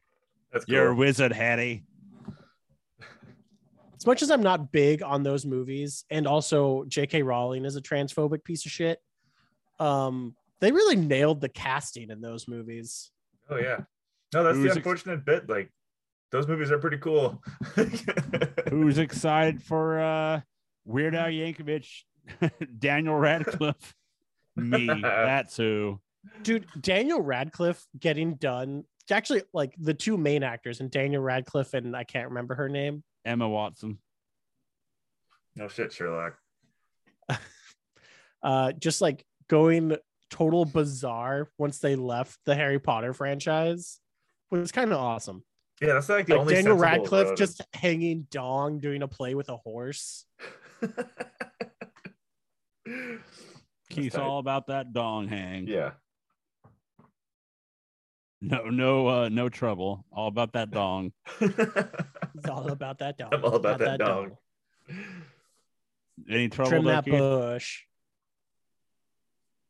That's 0.52 0.66
cool. 0.66 0.76
You're 0.76 0.88
a 0.90 0.96
wizard, 0.96 1.32
Hattie. 1.32 1.84
As 3.98 4.06
much 4.06 4.22
as 4.22 4.32
I'm 4.32 4.42
not 4.42 4.72
big 4.72 5.04
on 5.04 5.24
those 5.24 5.46
movies, 5.46 6.06
and 6.10 6.26
also 6.26 6.86
J.K. 6.86 7.22
Rowling 7.22 7.66
is 7.66 7.76
a 7.76 7.82
transphobic 7.82 8.44
piece 8.46 8.66
of 8.66 8.72
shit. 8.72 9.00
Um, 9.80 10.36
They 10.62 10.72
really 10.72 10.96
nailed 10.96 11.42
the 11.42 11.50
casting 11.50 12.10
in 12.10 12.22
those 12.22 12.48
movies. 12.48 13.12
Oh 13.50 13.58
yeah. 13.58 13.82
No, 14.34 14.44
that's 14.44 14.56
Who's 14.56 14.64
the 14.64 14.70
ex- 14.70 14.78
unfortunate 14.78 15.26
bit. 15.26 15.50
Like 15.50 15.72
those 16.32 16.48
movies 16.48 16.72
are 16.72 16.78
pretty 16.80 16.98
cool. 16.98 17.42
Who's 18.70 18.98
excited 19.00 19.62
for 19.62 20.00
uh 20.00 20.42
Weird 20.86 21.16
Al 21.16 21.28
Yankovic, 21.28 21.88
Daniel 22.80 23.16
Radcliffe? 23.16 23.96
Me. 24.56 24.88
That's 25.02 25.58
who. 25.58 26.00
Dude, 26.44 26.66
Daniel 26.80 27.22
Radcliffe 27.22 27.86
getting 28.00 28.36
done. 28.36 28.84
Actually, 29.12 29.44
like 29.54 29.74
the 29.80 29.94
two 29.94 30.18
main 30.18 30.44
actors 30.44 30.80
and 30.82 30.92
Daniel 30.92 31.22
Radcliffe 31.22 31.74
and 31.74 31.96
I 31.96 32.04
can't 32.04 32.30
remember 32.30 32.56
her 32.56 32.70
name. 32.70 33.04
Emma 33.26 33.48
Watson. 33.50 33.98
no 35.56 35.68
shit, 35.68 35.92
Sherlock. 35.94 36.38
Uh, 38.42 38.72
just 38.72 39.02
like 39.02 39.26
going 39.50 39.98
total 40.30 40.64
bizarre 40.64 41.50
once 41.58 41.80
they 41.80 41.98
left 41.98 42.40
the 42.46 42.56
Harry 42.56 42.80
Potter 42.80 43.12
franchise 43.14 44.00
was 44.50 44.72
kind 44.72 44.94
of 44.94 44.98
awesome. 44.98 45.44
Yeah, 45.82 45.94
that's 45.96 46.08
like 46.08 46.26
the 46.26 46.36
Like 46.36 46.42
only 46.42 46.54
Daniel 46.54 46.78
Radcliffe 46.78 47.28
road. 47.32 47.38
just 47.38 47.62
hanging 47.74 48.28
dong 48.32 48.80
doing 48.80 49.02
a 49.02 49.10
play 49.10 49.36
with 49.36 49.50
a 49.50 49.58
horse. 49.58 50.24
Keith's 53.90 54.16
all 54.16 54.40
about 54.40 54.68
that 54.68 54.94
dong 54.94 55.28
hang. 55.28 55.68
yeah. 55.68 55.92
No, 58.42 58.70
no, 58.70 59.08
uh, 59.08 59.30
no 59.30 59.50
trouble. 59.50 60.06
All 60.12 60.28
about 60.28 60.54
that 60.54 60.72
dong. 60.72 61.12
It's 62.36 62.48
all 62.48 62.72
about 62.72 63.00
that 63.00 63.18
dong. 63.18 63.30
I'm 63.34 63.44
all 63.44 63.56
about 63.56 63.80
that 63.80 64.00
dong. 64.00 64.38
Any 66.30 66.48
trouble? 66.48 66.70
Trim 66.70 66.86
that 66.86 67.06
bush. 67.06 67.82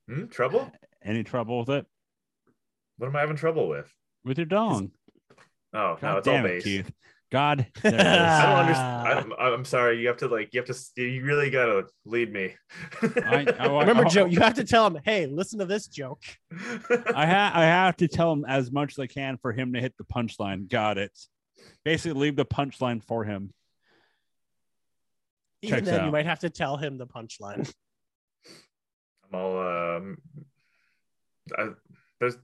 Hmm, 0.08 0.28
trouble? 0.28 0.72
Any 1.04 1.24
trouble 1.24 1.60
with 1.60 1.70
it? 1.70 1.86
What 2.98 3.08
am 3.08 3.16
I 3.16 3.22
having 3.22 3.38
trouble 3.38 3.70
with? 3.70 3.92
With 4.24 4.38
your 4.38 4.46
dong? 4.46 4.92
Oh 5.74 5.98
God 6.00 6.02
no, 6.02 6.18
it's 6.18 6.28
all 6.28 6.34
damn 6.34 6.46
it, 6.46 6.50
base. 6.50 6.64
Keith. 6.64 6.92
God, 7.32 7.68
there 7.84 7.94
it 7.94 8.00
is. 8.00 8.02
I 8.06 8.06
don't 8.06 8.18
Ah. 8.26 8.60
understand. 8.62 9.34
I'm, 9.40 9.54
I'm 9.54 9.66
sorry. 9.66 10.00
You 10.02 10.08
have 10.08 10.18
to 10.18 10.28
like. 10.28 10.50
You 10.54 10.62
have 10.62 10.76
to. 10.76 11.02
You 11.04 11.24
really 11.24 11.50
gotta 11.52 11.84
lead 12.06 12.34
me. 12.34 12.56
I, 13.02 13.46
I, 13.60 13.66
I, 13.68 13.80
Remember, 13.82 14.06
I, 14.06 14.10
Joe, 14.10 14.26
you 14.26 14.40
have 14.40 14.56
to 14.56 14.64
tell 14.64 14.88
him, 14.88 14.98
hey, 15.06 15.28
listen 15.28 15.60
to 15.60 15.66
this 15.66 15.88
joke. 15.88 16.24
I, 16.52 17.26
ha- 17.28 17.52
I 17.54 17.66
have 17.66 17.98
to 17.98 18.08
tell 18.08 18.32
him 18.34 18.46
as 18.48 18.72
much 18.72 18.94
as 18.94 19.00
I 19.00 19.08
can 19.08 19.38
for 19.38 19.52
him 19.52 19.74
to 19.74 19.80
hit 19.80 19.94
the 19.98 20.06
punchline. 20.06 20.68
Got 20.70 20.98
it. 20.98 21.12
Basically, 21.86 22.20
leave 22.20 22.36
the 22.36 22.46
punchline 22.46 23.04
for 23.04 23.24
him. 23.24 23.54
Even 25.62 25.80
Checks 25.80 25.88
then, 25.90 26.06
you 26.06 26.12
might 26.12 26.26
have 26.26 26.40
to 26.40 26.50
tell 26.50 26.78
him 26.78 26.98
the 26.98 27.06
punchline. 27.06 27.72
I'm 29.32 29.40
all. 29.40 29.60
Um, 29.98 30.18
I, 31.58 31.70
there's 32.20 32.38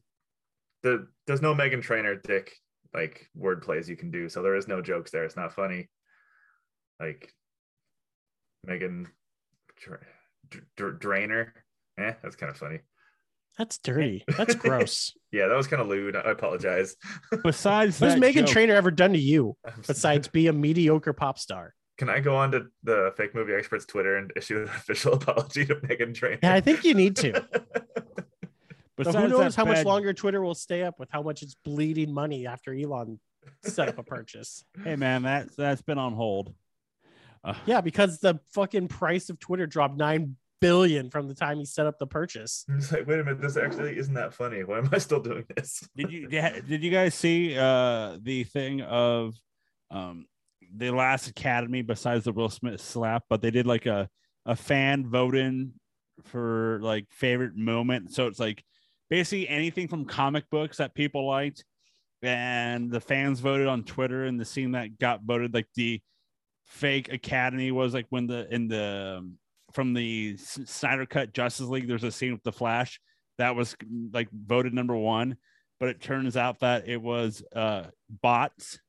the 0.84 1.08
there's 1.26 1.42
no 1.42 1.56
Meghan 1.56 1.82
Trainor 1.82 2.16
dick 2.16 2.52
like 2.94 3.30
word 3.36 3.62
plays 3.62 3.90
you 3.90 3.96
can 3.98 4.12
do, 4.12 4.30
so 4.30 4.42
there 4.42 4.56
is 4.56 4.68
no 4.68 4.82
jokes 4.82 5.12
there. 5.12 5.24
It's 5.26 5.36
not 5.36 5.54
funny. 5.54 5.90
Like 7.00 7.34
Megan 8.66 9.08
Dra- 9.78 10.00
Dra- 10.78 10.98
Drainer, 11.00 11.54
eh? 11.98 12.14
That's 12.24 12.36
kind 12.36 12.50
of 12.50 12.58
funny. 12.58 12.80
That's 13.58 13.78
dirty. 13.78 14.24
That's 14.38 14.56
gross. 14.56 15.14
Yeah, 15.32 15.48
that 15.48 15.56
was 15.56 15.68
kind 15.68 15.82
of 15.82 15.88
lewd. 15.88 16.16
I 16.16 16.32
apologize. 16.32 16.96
Besides 17.44 18.00
What 18.02 18.08
has 18.08 18.14
that 18.16 18.20
Megan 18.20 18.46
joke- 18.46 18.54
Trainer 18.54 18.76
ever 18.76 18.92
done 18.92 19.14
to 19.14 19.20
you 19.20 19.56
besides 19.88 20.28
be 20.28 20.48
a 20.48 20.54
mediocre 20.54 21.14
pop 21.14 21.40
star? 21.40 21.74
Can 21.98 22.10
I 22.10 22.20
go 22.20 22.36
on 22.36 22.52
to 22.52 22.66
the 22.84 23.14
fake 23.16 23.34
movie 23.34 23.54
experts 23.54 23.86
Twitter 23.86 24.18
and 24.18 24.32
issue 24.36 24.58
an 24.58 24.64
official 24.76 25.14
apology 25.14 25.66
to 25.66 25.76
Meghan 25.76 26.14
Trainor? 26.14 26.40
Yeah, 26.44 26.54
I 26.54 26.60
think 26.62 26.84
you 26.84 26.94
need 26.94 27.16
to. 27.18 27.46
But 28.98 29.08
besides 29.08 29.32
who 29.32 29.38
knows 29.38 29.56
that 29.56 29.62
how 29.62 29.66
much 29.66 29.86
longer 29.86 30.14
Twitter 30.14 30.42
will 30.42 30.56
stay 30.56 30.84
up 30.84 31.00
with 31.00 31.10
how 31.12 31.22
much 31.22 31.42
it's 31.42 31.56
bleeding 31.66 32.14
money 32.14 32.48
after 32.48 32.74
Elon 32.74 33.20
set 33.64 33.90
up 33.90 33.98
a 33.98 34.04
purchase. 34.04 34.64
Hey 34.84 34.96
man, 34.96 35.24
that 35.24 35.56
that's 35.56 35.82
been 35.82 35.98
on 35.98 36.14
hold. 36.14 36.54
Uh, 37.44 37.54
Yeah, 37.66 37.82
because 37.82 38.20
the 38.20 38.40
fucking 38.54 38.88
price 38.88 39.30
of 39.30 39.40
Twitter 39.40 39.68
dropped 39.68 39.98
nine 39.98 40.38
billion 40.62 41.10
from 41.10 41.28
the 41.28 41.36
time 41.36 41.58
he 41.60 41.66
set 41.66 41.86
up 41.86 42.00
the 42.00 42.08
purchase. 42.08 42.66
I'm 42.70 42.80
like, 42.80 43.06
wait 43.06 43.20
a 43.20 43.24
minute, 43.24 43.42
this 43.42 43.58
actually 43.58 43.98
isn't 43.98 44.14
that 44.14 44.34
funny. 44.34 44.64
Why 44.64 44.78
am 44.80 44.90
I 44.92 44.98
still 44.98 45.20
doing 45.20 45.46
this? 45.56 45.88
Did 45.96 46.12
you 46.12 46.28
did 46.28 46.84
you 46.84 46.92
guys 46.92 47.14
see 47.16 47.58
uh 47.58 48.18
the 48.22 48.44
thing 48.46 48.82
of 48.82 49.36
um 49.92 50.26
the 50.76 50.92
last 50.92 51.28
Academy 51.28 51.82
besides 51.82 52.24
the 52.26 52.32
Will 52.32 52.50
Smith 52.50 52.82
slap, 52.82 53.24
but 53.30 53.42
they 53.42 53.52
did 53.52 53.68
like 53.68 53.86
a 53.86 54.10
a 54.46 54.56
fan 54.56 55.08
voting 55.08 55.74
for 56.24 56.80
like 56.82 57.06
favorite 57.12 57.56
moment. 57.56 58.14
So 58.14 58.28
it's 58.28 58.40
like 58.40 58.64
basically 59.10 59.48
anything 59.48 59.88
from 59.88 60.06
comic 60.06 60.50
books 60.50 60.78
that 60.78 60.94
people 60.94 61.28
liked, 61.28 61.64
and 62.22 62.92
the 62.92 63.00
fans 63.00 63.40
voted 63.40 63.68
on 63.68 63.84
Twitter, 63.84 64.26
and 64.26 64.40
the 64.40 64.46
scene 64.46 64.72
that 64.72 64.98
got 64.98 65.22
voted 65.24 65.54
like 65.54 65.68
the 65.76 66.02
fake 66.66 67.12
Academy 67.12 67.72
was 67.72 67.94
like 67.94 68.08
when 68.10 68.28
the 68.28 68.54
in 68.54 68.68
the 68.68 69.18
um, 69.20 69.38
from 69.74 69.94
the 69.94 70.38
Snyder 70.38 71.06
Cut 71.06 71.34
Justice 71.34 71.68
League. 71.68 71.88
There's 71.88 72.04
a 72.04 72.12
scene 72.12 72.32
with 72.32 72.44
the 72.44 72.52
Flash 72.52 73.00
that 73.38 73.56
was 73.56 73.76
like 74.14 74.30
voted 74.32 74.74
number 74.74 74.96
one, 74.96 75.38
but 75.80 75.90
it 75.90 76.02
turns 76.02 76.38
out 76.38 76.60
that 76.62 76.88
it 76.88 77.02
was 77.02 77.44
uh 77.56 77.84
bots, 78.10 78.80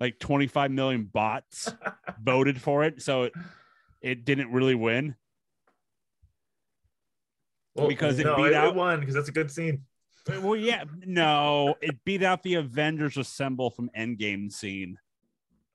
like 0.00 0.18
25 0.18 0.70
million 0.70 1.04
bots 1.04 1.72
voted 2.22 2.60
for 2.60 2.84
it, 2.84 3.02
so 3.02 3.24
it 3.24 3.32
it 4.00 4.24
didn't 4.24 4.52
really 4.52 4.74
win. 4.74 5.14
Because 7.74 8.18
it 8.18 8.24
no, 8.24 8.36
beat 8.36 8.46
it, 8.46 8.54
out- 8.54 8.68
it 8.68 8.74
won 8.74 9.00
because 9.00 9.14
that's 9.14 9.28
a 9.28 9.32
good 9.32 9.50
scene. 9.50 9.82
Well, 10.40 10.54
yeah, 10.54 10.84
no, 11.04 11.74
it 11.80 11.96
beat 12.04 12.22
out 12.22 12.42
the 12.44 12.54
Avengers 12.54 13.16
Assemble 13.16 13.70
from 13.70 13.90
Endgame 13.98 14.52
scene, 14.52 14.98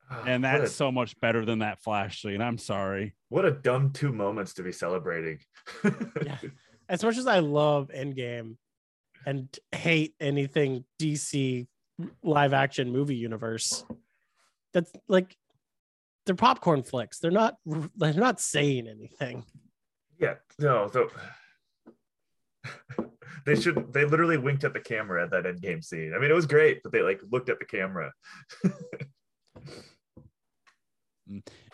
ah, 0.10 0.24
and 0.26 0.44
what 0.44 0.56
a, 0.56 0.60
that's 0.60 0.72
so 0.74 0.90
much 0.90 1.20
better 1.20 1.44
than 1.44 1.60
that 1.60 1.82
Flash 1.84 2.22
scene. 2.22 2.42
I'm 2.42 2.58
sorry. 2.58 3.14
what 3.28 3.44
a 3.44 3.52
dumb 3.52 3.92
two 3.92 4.14
moments 4.14 4.54
to 4.56 4.64
be 4.64 4.72
celebrating. 4.72 5.40
Yeah. 6.24 6.38
As 6.88 7.04
much 7.04 7.18
as 7.18 7.28
I 7.28 7.40
love 7.40 7.90
Endgame 7.94 8.56
and 9.26 9.50
hate 9.74 10.16
anything 10.22 10.86
DC 10.98 11.68
live 12.24 12.54
action 12.54 12.90
movie 12.94 13.18
universe, 13.18 13.84
that's 14.72 14.94
like 15.10 15.36
they're 16.26 16.36
popcorn 16.36 16.84
flicks. 16.84 17.20
They're 17.20 17.32
not 17.32 17.58
they're 17.98 18.14
not 18.14 18.40
saying 18.40 18.88
anything. 18.88 19.44
yeah, 20.18 20.36
no, 20.60 20.90
so 20.94 21.10
they 23.46 23.56
should 23.56 23.94
they 23.94 24.06
literally 24.06 24.38
winked 24.38 24.64
at 24.64 24.74
the 24.74 24.80
camera 24.80 25.24
at 25.24 25.32
that 25.32 25.46
end 25.46 25.62
game 25.62 25.82
scene. 25.82 26.14
I 26.16 26.20
mean, 26.20 26.32
it 26.32 26.36
was 26.36 26.46
great, 26.46 26.82
but 26.84 26.92
they 26.92 27.02
like 27.02 27.22
looked 27.32 27.50
at 27.50 27.60
the 27.60 27.66
camera. 27.66 28.12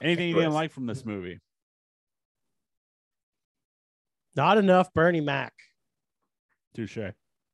Anything 0.02 0.30
you 0.30 0.36
didn't 0.36 0.54
like 0.54 0.72
from 0.72 0.88
this 0.88 1.06
movie? 1.06 1.40
Not 4.36 4.58
enough 4.58 4.92
Bernie 4.94 5.22
Mac. 5.22 5.54
Touche. 6.74 6.98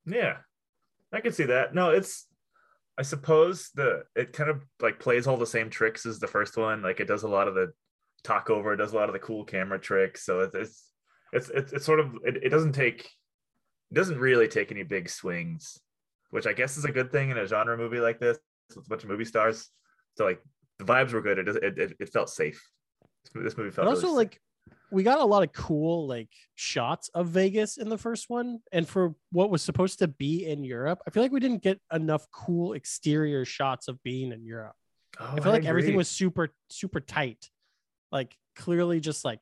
Yeah, 0.05 0.37
I 1.11 1.19
can 1.19 1.33
see 1.33 1.45
that. 1.45 1.75
No, 1.75 1.89
it's 1.89 2.25
I 2.97 3.01
suppose 3.01 3.69
the 3.75 4.03
it 4.15 4.33
kind 4.33 4.49
of 4.49 4.63
like 4.81 4.99
plays 4.99 5.27
all 5.27 5.37
the 5.37 5.45
same 5.45 5.69
tricks 5.69 6.05
as 6.05 6.19
the 6.19 6.27
first 6.27 6.57
one. 6.57 6.81
Like 6.81 6.99
it 6.99 7.07
does 7.07 7.23
a 7.23 7.29
lot 7.29 7.47
of 7.47 7.55
the 7.55 7.71
talk 8.23 8.49
over, 8.49 8.73
it 8.73 8.77
does 8.77 8.93
a 8.93 8.95
lot 8.95 9.09
of 9.09 9.13
the 9.13 9.19
cool 9.19 9.45
camera 9.45 9.79
tricks. 9.79 10.25
So 10.25 10.41
it's 10.41 10.55
it's 10.55 10.83
it's 11.31 11.49
it's, 11.49 11.73
it's 11.73 11.85
sort 11.85 11.99
of 11.99 12.15
it, 12.25 12.43
it 12.43 12.49
doesn't 12.49 12.73
take 12.73 13.01
it 13.01 13.09
doesn't 13.93 14.19
really 14.19 14.47
take 14.47 14.71
any 14.71 14.83
big 14.83 15.09
swings, 15.09 15.79
which 16.29 16.47
I 16.47 16.53
guess 16.53 16.77
is 16.77 16.85
a 16.85 16.91
good 16.91 17.11
thing 17.11 17.29
in 17.29 17.37
a 17.37 17.47
genre 17.47 17.77
movie 17.77 17.99
like 17.99 18.19
this 18.19 18.37
with 18.75 18.85
a 18.85 18.89
bunch 18.89 19.03
of 19.03 19.09
movie 19.09 19.25
stars. 19.25 19.69
So 20.17 20.25
like 20.25 20.41
the 20.77 20.85
vibes 20.85 21.13
were 21.13 21.21
good. 21.21 21.39
It 21.39 21.47
it 21.79 21.95
it, 21.99 22.09
felt 22.09 22.29
safe. 22.29 22.61
This, 23.35 23.57
movie 23.57 23.69
But 23.69 23.75
felt 23.75 23.87
also 23.87 24.07
really 24.07 24.17
like 24.17 24.41
we 24.91 25.03
got 25.03 25.19
a 25.19 25.25
lot 25.25 25.43
of 25.43 25.51
cool 25.53 26.07
like 26.07 26.29
shots 26.55 27.09
of 27.13 27.27
Vegas 27.27 27.77
in 27.77 27.89
the 27.89 27.97
first 27.97 28.29
one. 28.29 28.59
And 28.71 28.87
for 28.87 29.15
what 29.31 29.49
was 29.49 29.61
supposed 29.61 29.99
to 29.99 30.07
be 30.07 30.45
in 30.45 30.63
Europe, 30.63 30.99
I 31.07 31.11
feel 31.11 31.23
like 31.23 31.31
we 31.31 31.39
didn't 31.39 31.61
get 31.61 31.79
enough 31.91 32.27
cool 32.31 32.73
exterior 32.73 33.45
shots 33.45 33.87
of 33.87 34.01
being 34.03 34.31
in 34.31 34.45
Europe. 34.45 34.75
Oh, 35.19 35.33
I 35.37 35.39
feel 35.41 35.51
like 35.51 35.65
everything 35.65 35.95
was 35.95 36.09
super, 36.09 36.49
super 36.69 36.99
tight. 36.99 37.49
Like 38.11 38.35
clearly 38.55 38.99
just 38.99 39.23
like 39.23 39.41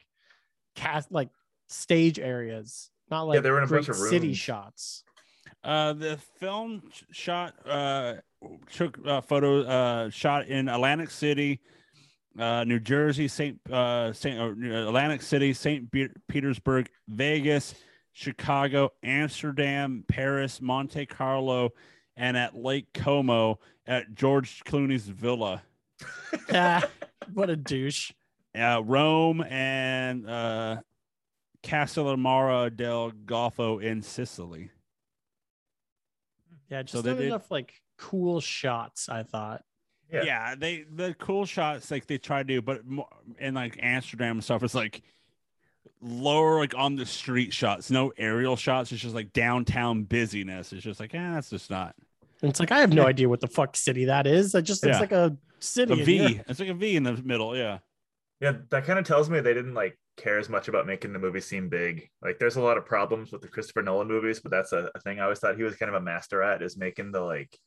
cast 0.76 1.12
like 1.12 1.30
stage 1.70 2.20
areas, 2.20 2.90
not 3.10 3.28
like 3.28 3.42
they 3.42 3.52
were 3.52 3.58
in 3.60 3.64
a 3.64 3.68
bunch 3.68 3.90
of 3.90 4.00
rooms. 4.00 4.10
city 4.10 4.34
shots. 4.34 5.04
Uh, 5.64 5.94
the 5.94 6.18
film 6.40 6.84
shot 7.12 7.54
uh 7.68 8.16
took 8.72 8.98
uh, 9.06 9.22
photo 9.22 9.62
uh 9.64 10.10
shot 10.10 10.48
in 10.48 10.70
Atlantic 10.70 11.10
City, 11.10 11.60
uh, 12.40 12.64
New 12.64 12.80
Jersey, 12.80 13.28
Saint 13.28 13.60
uh 13.72 14.14
Saint 14.14 14.40
uh, 14.40 14.88
Atlantic 14.88 15.22
City, 15.22 15.54
Saint 15.54 15.90
Be- 15.92 16.10
Petersburg, 16.28 16.90
Vegas, 17.08 17.76
Chicago, 18.14 18.92
Amsterdam, 19.04 20.04
Paris, 20.08 20.62
Monte 20.62 21.06
Carlo, 21.08 21.72
and 22.16 22.38
at 22.38 22.56
Lake 22.56 22.88
Como 22.94 23.60
at 23.86 24.14
George 24.16 24.64
Clooney's 24.66 25.08
villa. 25.08 25.64
Ah, 26.52 26.84
what 27.34 27.50
a 27.50 27.56
douche. 27.56 28.12
uh, 28.56 28.82
Rome 28.86 29.42
and 29.44 30.30
uh, 30.30 30.78
Castellammare 31.68 32.76
del 32.76 33.12
Golfo 33.26 33.82
in 33.82 34.02
Sicily. 34.02 34.72
Yeah, 36.70 36.82
just 36.84 36.94
So 36.94 37.02
they 37.02 37.12
not 37.12 37.18
did- 37.18 37.26
enough 37.28 37.52
like 37.52 37.82
cool 37.98 38.40
shots. 38.42 39.10
I 39.10 39.24
thought. 39.24 39.64
Yeah. 40.12 40.24
Yeah. 40.24 40.56
they 40.56 40.86
the 40.90 41.14
cool 41.20 41.46
shots 41.46 41.92
like 41.92 42.08
they 42.08 42.18
try 42.18 42.40
to 42.40 42.44
do, 42.44 42.62
but 42.62 42.86
more, 42.86 43.08
in 43.40 43.54
like 43.54 43.78
Amsterdam 43.82 44.38
and 44.38 44.44
stuff, 44.44 44.64
it's 44.64 44.76
like 44.76 45.02
lower 46.02 46.60
like 46.60 46.76
on 46.76 46.96
the 46.96 47.06
street 47.06 47.54
shots, 47.54 47.92
no 47.92 48.14
aerial 48.18 48.56
shots. 48.56 48.92
It's 48.92 49.02
just 49.02 49.16
like 49.16 49.34
downtown 49.34 50.04
busyness. 50.04 50.72
It's 50.74 50.84
just 50.84 51.00
like, 51.00 51.14
eh, 51.14 51.34
that's 51.34 51.50
just 51.50 51.70
not 51.70 51.96
And 52.42 52.50
it's 52.50 52.60
like 52.60 52.72
I 52.72 52.80
have 52.80 52.94
no 52.94 53.06
idea 53.06 53.28
what 53.28 53.42
the 53.42 53.48
fuck 53.48 53.76
city 53.76 54.06
that 54.06 54.28
is. 54.28 54.54
It 54.56 54.62
just 54.64 54.84
looks 54.84 54.96
Yeah. 54.96 55.00
like 55.02 55.12
a 55.12 55.36
city. 55.60 55.94
a 55.94 55.98
in 55.98 56.06
V. 56.06 56.42
It's 56.48 56.60
like 56.60 56.70
a 56.70 56.74
V 56.74 56.96
in 56.96 57.04
the 57.04 57.14
middle. 57.24 57.58
Yeah. 57.58 57.80
Yeah, 58.40 58.54
that 58.70 58.86
kind 58.86 59.00
of 59.00 59.06
tells 59.06 59.30
me 59.30 59.40
they 59.40 59.54
didn't 59.56 59.74
like 59.74 59.98
care 60.18 60.38
as 60.38 60.50
much 60.50 60.68
about 60.68 60.86
making 60.88 61.14
the 61.14 61.20
movie 61.20 61.40
seem 61.40 61.70
big. 61.70 62.10
Like, 62.22 62.40
there's 62.40 62.58
a 62.58 62.62
lot 62.62 62.78
of 62.78 62.86
problems 62.86 63.32
with 63.32 63.42
the 63.42 63.48
Christopher 63.48 63.82
Nolan 63.84 64.08
movies, 64.08 64.40
but 64.40 64.52
that's 64.52 64.74
a, 64.74 64.90
a 64.94 65.00
thing 65.00 65.20
I 65.20 65.24
always 65.24 65.40
thought 65.40 65.56
he 65.56 65.64
was 65.64 65.76
kind 65.76 65.90
of 65.90 65.96
a 66.02 66.04
master 66.04 66.44
at 66.44 66.62
is 66.62 66.78
making 66.78 67.12
the 67.12 67.22
like 67.22 67.58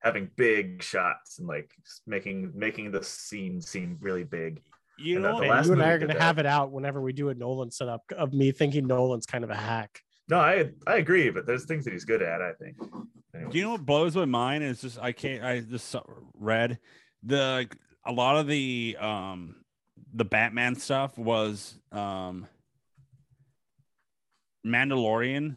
having 0.00 0.28
big 0.36 0.82
shots 0.82 1.38
and 1.38 1.46
like 1.48 1.70
making 2.06 2.52
making 2.54 2.90
the 2.90 3.02
scene 3.02 3.60
seem 3.60 3.96
really 4.00 4.24
big. 4.24 4.62
You 4.98 5.14
And 5.16 5.22
know, 5.22 5.36
that 5.36 5.42
the 5.42 5.48
last 5.48 5.66
you 5.66 5.72
and 5.72 5.82
I 5.82 5.84
movie 5.86 5.94
are 5.94 5.98
gonna 6.00 6.12
that. 6.14 6.22
have 6.22 6.38
it 6.38 6.46
out 6.46 6.70
whenever 6.72 7.00
we 7.00 7.12
do 7.12 7.30
a 7.30 7.34
Nolan 7.34 7.70
setup 7.70 8.02
of 8.16 8.32
me 8.34 8.52
thinking 8.52 8.86
Nolan's 8.86 9.26
kind 9.26 9.44
of 9.44 9.50
a 9.50 9.56
hack. 9.56 10.00
No, 10.28 10.38
I 10.38 10.70
I 10.86 10.96
agree, 10.96 11.30
but 11.30 11.46
there's 11.46 11.64
things 11.64 11.84
that 11.84 11.92
he's 11.92 12.04
good 12.04 12.22
at. 12.22 12.42
I 12.42 12.52
think. 12.52 12.76
Anyway. 13.34 13.50
Do 13.50 13.58
you 13.58 13.64
know 13.64 13.70
what 13.72 13.86
blows 13.86 14.14
my 14.14 14.24
mind 14.24 14.64
is 14.64 14.80
just 14.80 14.98
I 14.98 15.12
can't 15.12 15.42
I 15.42 15.60
just 15.60 15.94
read 16.34 16.78
the 17.22 17.68
a 18.04 18.12
lot 18.12 18.36
of 18.36 18.46
the 18.46 18.96
um 19.00 19.56
the 20.12 20.24
Batman 20.24 20.74
stuff 20.74 21.16
was 21.16 21.78
um 21.90 22.46
Mandalorian 24.66 25.56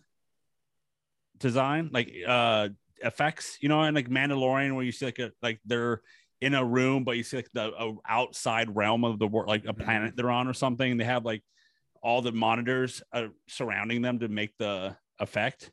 design 1.37 1.89
like 1.91 2.13
uh 2.25 2.69
effects 3.03 3.57
you 3.61 3.69
know 3.69 3.81
and 3.81 3.95
like 3.95 4.09
Mandalorian 4.09 4.75
where 4.75 4.85
you 4.85 4.91
see 4.91 5.05
like 5.05 5.19
a 5.19 5.31
like 5.41 5.59
they're 5.65 6.01
in 6.41 6.53
a 6.53 6.63
room 6.63 7.03
but 7.03 7.17
you 7.17 7.23
see 7.23 7.37
like 7.37 7.49
the 7.53 7.97
outside 8.07 8.75
realm 8.75 9.03
of 9.03 9.19
the 9.19 9.27
world 9.27 9.47
like 9.47 9.65
a 9.65 9.73
planet 9.73 10.15
they're 10.15 10.31
on 10.31 10.47
or 10.47 10.53
something 10.53 10.97
they 10.97 11.03
have 11.03 11.25
like 11.25 11.43
all 12.01 12.21
the 12.21 12.31
monitors 12.31 13.01
uh, 13.13 13.27
surrounding 13.47 14.01
them 14.01 14.19
to 14.19 14.27
make 14.27 14.55
the 14.57 14.95
effect 15.19 15.71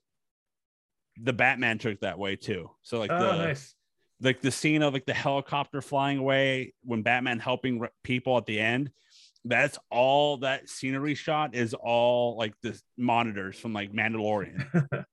the 1.21 1.33
Batman 1.33 1.79
took 1.79 2.01
that 2.01 2.19
way 2.19 2.37
too. 2.37 2.71
So 2.83 2.99
like 2.99 3.11
oh, 3.11 3.19
the 3.19 3.37
nice. 3.37 3.75
Like 4.23 4.41
the 4.41 4.51
scene 4.51 4.83
of 4.83 4.95
like 4.95 5.05
the 5.05 5.13
helicopter 5.13 5.83
flying 5.83 6.19
away 6.19 6.75
when 6.85 7.03
Batman 7.03 7.41
helping 7.41 7.87
people 8.03 8.37
at 8.39 8.47
the 8.47 8.61
end. 8.61 8.91
That's 9.45 9.77
all 9.91 10.39
that 10.39 10.69
scenery 10.69 11.17
shot 11.17 11.57
is 11.57 11.75
all 11.75 12.37
like 12.37 12.55
the 12.63 12.81
monitors 12.97 13.59
from 13.59 13.73
like 13.73 13.93
Mandalorian. 13.93 14.65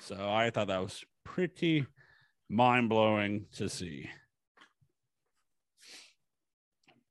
so 0.00 0.16
I 0.18 0.50
thought 0.50 0.66
that 0.66 0.82
was 0.82 1.04
pretty 1.24 1.86
mind 2.50 2.88
blowing 2.88 3.46
to 3.52 3.68
see. 3.68 4.10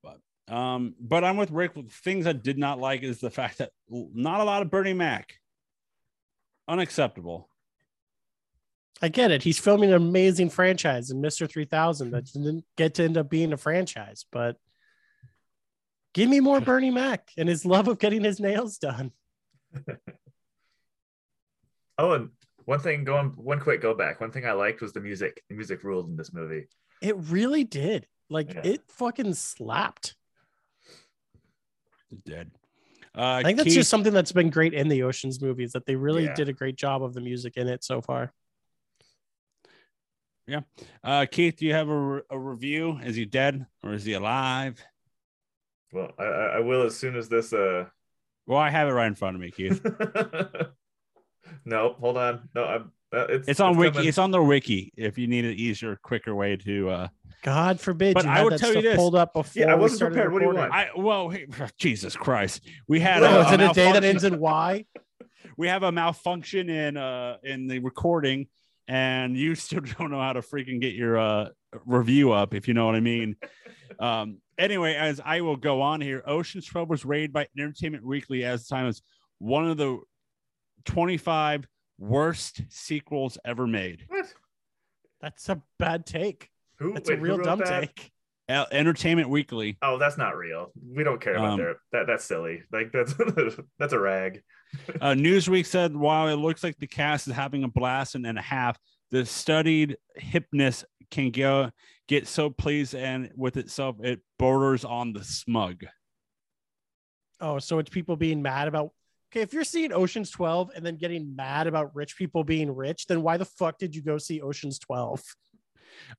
But 0.04 0.20
um, 0.54 0.96
but 1.00 1.24
I'm 1.24 1.38
with 1.38 1.52
Rick. 1.52 1.72
Things 1.90 2.28
I 2.28 2.34
did 2.34 2.58
not 2.58 2.78
like 2.78 3.04
is 3.04 3.22
the 3.22 3.32
fact 3.32 3.60
that 3.60 3.72
not 3.90 4.42
a 4.42 4.44
lot 4.44 4.62
of 4.62 4.70
Bernie 4.70 4.94
Mac. 4.94 5.36
Unacceptable. 6.68 7.48
I 9.02 9.08
get 9.10 9.32
it. 9.32 9.42
He's 9.44 9.58
filming 9.60 9.90
an 9.90 9.96
amazing 9.96 10.50
franchise 10.52 11.10
in 11.10 11.22
Mr. 11.22 11.50
3000 11.50 12.12
that 12.12 12.26
didn't 12.26 12.66
get 12.78 12.94
to 12.96 13.04
end 13.04 13.18
up 13.18 13.30
being 13.30 13.52
a 13.52 13.58
franchise, 13.58 14.26
but 14.32 14.58
give 16.14 16.30
me 16.30 16.40
more 16.40 16.62
Bernie 16.62 16.92
Mac 16.92 17.30
and 17.38 17.50
his 17.50 17.66
love 17.66 17.88
of 17.88 17.98
getting 18.00 18.24
his 18.24 18.40
nails 18.40 18.78
done. 18.78 19.12
Oh, 21.98 22.14
and 22.14 22.30
one 22.66 22.80
thing 22.80 23.04
going 23.04 23.28
one 23.36 23.60
quick 23.60 23.80
go 23.82 23.94
back. 23.94 24.20
One 24.22 24.32
thing 24.32 24.46
I 24.46 24.54
liked 24.54 24.82
was 24.82 24.92
the 24.92 25.02
music. 25.02 25.44
The 25.50 25.56
music 25.56 25.84
ruled 25.84 26.10
in 26.10 26.16
this 26.16 26.34
movie. 26.34 26.66
It 27.02 27.16
really 27.18 27.64
did. 27.64 28.08
Like 28.30 28.54
Yeah. 28.54 28.62
it 28.64 28.82
fucking 28.90 29.34
slapped. 29.36 30.16
Dead. 32.26 32.50
Uh, 33.16 33.22
I 33.22 33.44
think 33.44 33.58
that's 33.58 33.68
Keith- 33.68 33.76
just 33.76 33.90
something 33.90 34.14
that's 34.14 34.32
been 34.32 34.50
great 34.50 34.74
in 34.74 34.88
the 34.88 35.04
Oceans 35.04 35.42
movies 35.42 35.74
that 35.74 35.86
they 35.86 35.96
really 35.96 36.24
Yeah. 36.24 36.34
did 36.34 36.50
a 36.50 36.54
great 36.54 36.76
job 36.76 37.04
of 37.04 37.14
the 37.14 37.22
music 37.22 37.56
in 37.58 37.68
it 37.68 37.84
so 37.84 38.02
far. 38.02 38.34
Uh, 41.04 41.26
Keith, 41.32 41.58
do 41.58 41.66
you 41.66 41.74
have 41.74 41.90
a, 41.90 41.98
re- 41.98 42.22
a 42.30 42.38
review? 42.38 43.00
Is 43.04 43.16
he 43.16 43.26
dead 43.26 43.66
or 43.84 43.94
is 43.94 44.04
he 44.04 44.14
alive? 44.14 44.84
Well, 45.94 46.12
I, 46.20 46.24
I 46.24 46.46
I 46.58 46.60
will 46.60 46.84
as 46.84 46.96
soon 46.98 47.16
as 47.16 47.30
this. 47.30 47.54
Uh, 47.54 47.86
Well, 48.48 48.60
I 48.60 48.70
have 48.70 48.88
it 48.88 48.92
right 48.92 49.08
in 49.08 49.16
front 49.16 49.36
of 49.36 49.42
me, 49.42 49.52
Keith. 49.52 49.82
no, 51.66 51.94
hold 52.00 52.18
on. 52.18 52.50
No, 52.56 52.64
I'm. 52.66 52.92
Uh, 53.14 53.26
it's 53.30 53.48
It's 53.50 53.60
on 53.60 53.76
wiki. 53.78 53.92
coming. 53.94 54.08
It's 54.08 54.18
on 54.18 54.32
the 54.32 54.42
wiki. 54.42 54.94
If 54.96 55.18
you 55.18 55.28
need 55.28 55.44
an 55.46 55.54
easier, 55.54 55.98
quicker 56.02 56.34
way 56.34 56.56
to. 56.58 56.90
uh 56.90 57.08
God 57.44 57.80
forbid 57.80 58.14
But 58.14 58.26
you 58.26 58.30
I 58.32 58.36
had 58.38 58.44
would 58.46 58.58
tell 58.60 58.70
you 58.70 58.82
stuff 58.82 58.84
this. 58.84 58.96
pulled 58.96 59.16
up 59.16 59.34
before 59.34 59.60
Yeah, 59.62 59.72
I 59.72 59.76
wasn't 59.76 59.98
started 59.98 60.14
prepared. 60.16 60.34
What 60.34 60.40
do 60.40 60.46
you 60.46 60.54
want? 60.56 60.72
I 60.74 60.90
well, 60.96 61.30
hey, 61.30 61.48
Jesus 61.78 62.16
Christ, 62.16 62.62
we 62.88 63.00
had. 63.00 63.24
Oh, 63.24 63.42
a, 63.42 63.46
is 63.48 63.52
it 63.54 63.62
a 63.62 63.74
day 63.74 63.92
that 63.92 64.04
ends 64.04 64.24
in 64.24 64.40
Y? 64.40 64.86
We 65.58 65.68
have 65.68 65.84
a 65.84 65.92
malfunction 65.92 66.70
in 66.70 66.96
uh 66.98 67.38
in 67.44 67.68
the 67.68 67.80
recording, 67.80 68.48
and 68.92 69.38
you 69.38 69.56
still 69.56 69.80
don't 69.80 70.12
know 70.12 70.20
how 70.20 70.34
to 70.34 70.42
freaking 70.42 70.82
get 70.82 70.94
your 70.94 71.18
uh 71.18 71.50
review 71.86 72.34
up, 72.34 72.54
if 72.54 72.68
you 72.68 72.74
know 72.74 72.86
what 72.86 72.96
I 72.96 73.00
mean. 73.00 73.36
um. 74.00 74.38
Anyway, 74.58 74.94
as 74.94 75.20
I 75.26 75.42
will 75.42 75.56
go 75.56 75.82
on 75.82 76.02
here, 76.02 76.22
Ocean's 76.28 76.68
Twelve 76.68 76.90
was 76.90 77.04
rated 77.04 77.34
by 77.34 77.48
Entertainment 77.58 78.06
Weekly 78.06 78.44
as 78.44 78.68
time 78.68 78.86
as 78.86 79.02
one 79.40 79.68
of 79.68 79.78
the 79.78 80.00
twenty-five 80.86 81.66
worst 81.98 82.62
sequels 82.70 83.40
ever 83.44 83.66
made. 83.66 84.06
What? 84.08 84.28
That's 85.22 85.50
a 85.50 85.62
bad 85.80 86.06
take. 86.06 86.50
Who? 86.78 86.94
That's 86.94 87.10
wait, 87.10 87.20
a 87.20 87.22
real 87.22 87.38
dumb 87.38 87.60
that? 87.60 87.96
take. 87.96 88.12
Uh, 88.50 88.66
Entertainment 88.72 89.30
Weekly. 89.30 89.78
Oh, 89.82 89.98
that's 89.98 90.18
not 90.18 90.36
real. 90.36 90.72
We 90.86 91.04
don't 91.04 91.22
care 91.22 91.36
about 91.36 91.52
Um, 91.54 91.58
their 91.58 91.76
that. 91.94 92.08
That's 92.08 92.26
silly. 92.26 92.64
Like 92.72 92.92
that's 92.92 93.16
that's 93.80 93.94
a 93.94 94.00
rag. 94.00 94.44
Uh, 95.02 95.14
Newsweek 95.14 95.66
said 95.66 95.96
while 95.96 96.28
it 96.28 96.36
looks 96.36 96.64
like 96.64 96.78
the 96.78 96.88
cast 96.88 97.28
is 97.28 97.34
having 97.34 97.64
a 97.64 97.68
blast 97.68 98.16
and, 98.16 98.26
and 98.26 98.38
a 98.38 98.42
half, 98.42 98.78
the 99.10 99.26
studied 99.26 99.98
hipness 100.20 100.84
can 101.10 101.32
go 101.32 101.72
get 102.08 102.28
so 102.28 102.50
pleased 102.50 102.96
and 102.96 103.32
with 103.36 103.58
itself 103.58 103.98
it 104.02 104.22
borders 104.38 104.86
on 104.86 105.14
the 105.14 105.24
smug. 105.24 105.86
Oh, 107.40 107.60
so 107.60 107.80
it's 107.80 107.90
people 107.90 108.16
being 108.16 108.42
mad 108.42 108.68
about. 108.68 108.92
Okay, 109.32 109.42
if 109.42 109.54
you're 109.54 109.64
seeing 109.64 109.94
Ocean's 109.94 110.30
12 110.30 110.72
and 110.76 110.86
then 110.86 110.98
getting 110.98 111.36
mad 111.36 111.68
about 111.68 111.96
rich 111.96 112.18
people 112.18 112.44
being 112.44 112.74
rich, 112.74 113.08
then 113.08 113.22
why 113.22 113.38
the 113.38 113.46
fuck 113.46 113.78
did 113.78 113.96
you 113.96 114.02
go 114.02 114.18
see 114.18 114.42
Ocean's 114.42 114.78
12? 114.78 115.24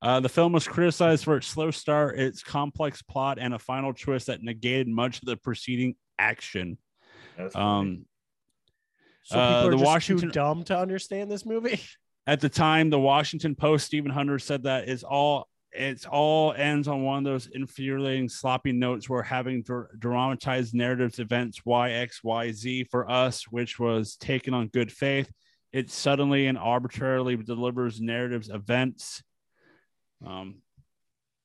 Uh, 0.01 0.21
the 0.21 0.29
film 0.29 0.53
was 0.53 0.67
criticized 0.67 1.25
for 1.25 1.37
its 1.37 1.47
slow 1.47 1.71
start, 1.71 2.19
its 2.19 2.43
complex 2.43 3.03
plot, 3.03 3.39
and 3.39 3.55
a 3.55 3.59
final 3.59 3.93
twist 3.93 4.27
that 4.27 4.43
negated 4.43 4.89
much 4.89 5.19
of 5.19 5.27
the 5.27 5.37
preceding 5.37 5.95
action. 6.19 6.79
That's 7.37 7.55
funny. 7.55 7.67
Um, 7.67 8.07
So 9.23 9.39
Uh, 9.39 9.49
people 9.49 9.69
are 9.69 9.71
the 9.71 9.77
just 9.79 9.85
Washington- 9.87 10.29
too 10.29 10.33
dumb 10.33 10.65
to 10.65 10.79
understand 10.79 11.31
this 11.31 11.47
movie. 11.47 11.81
at 12.27 12.41
the 12.41 12.49
time, 12.49 12.91
the 12.91 12.99
Washington 12.99 13.55
Post, 13.55 13.87
Stephen 13.87 14.11
Hunter 14.11 14.39
said 14.39 14.65
that 14.65 14.89
it's 14.89 15.03
all 15.03 15.49
it's 15.75 16.05
all 16.05 16.53
ends 16.53 16.87
on 16.87 17.03
one 17.03 17.17
of 17.19 17.25
those 17.25 17.47
infuriating 17.47 18.29
sloppy 18.29 18.73
notes 18.73 19.09
where 19.09 19.23
having 19.23 19.63
dr- 19.63 19.89
dramatized 19.99 20.75
narratives 20.75 21.19
events 21.19 21.65
Y 21.65 21.93
X 21.93 22.23
Y 22.23 22.53
Z 22.53 22.85
for 22.91 23.11
us, 23.11 23.45
which 23.51 23.79
was 23.79 24.17
taken 24.17 24.53
on 24.53 24.69
good 24.69 24.93
faith, 24.93 25.33
it 25.73 25.91
suddenly 25.91 26.47
and 26.47 26.59
arbitrarily 26.59 27.37
delivers 27.37 28.03
narratives 28.03 28.51
events. 28.51 29.23
Um, 30.27 30.57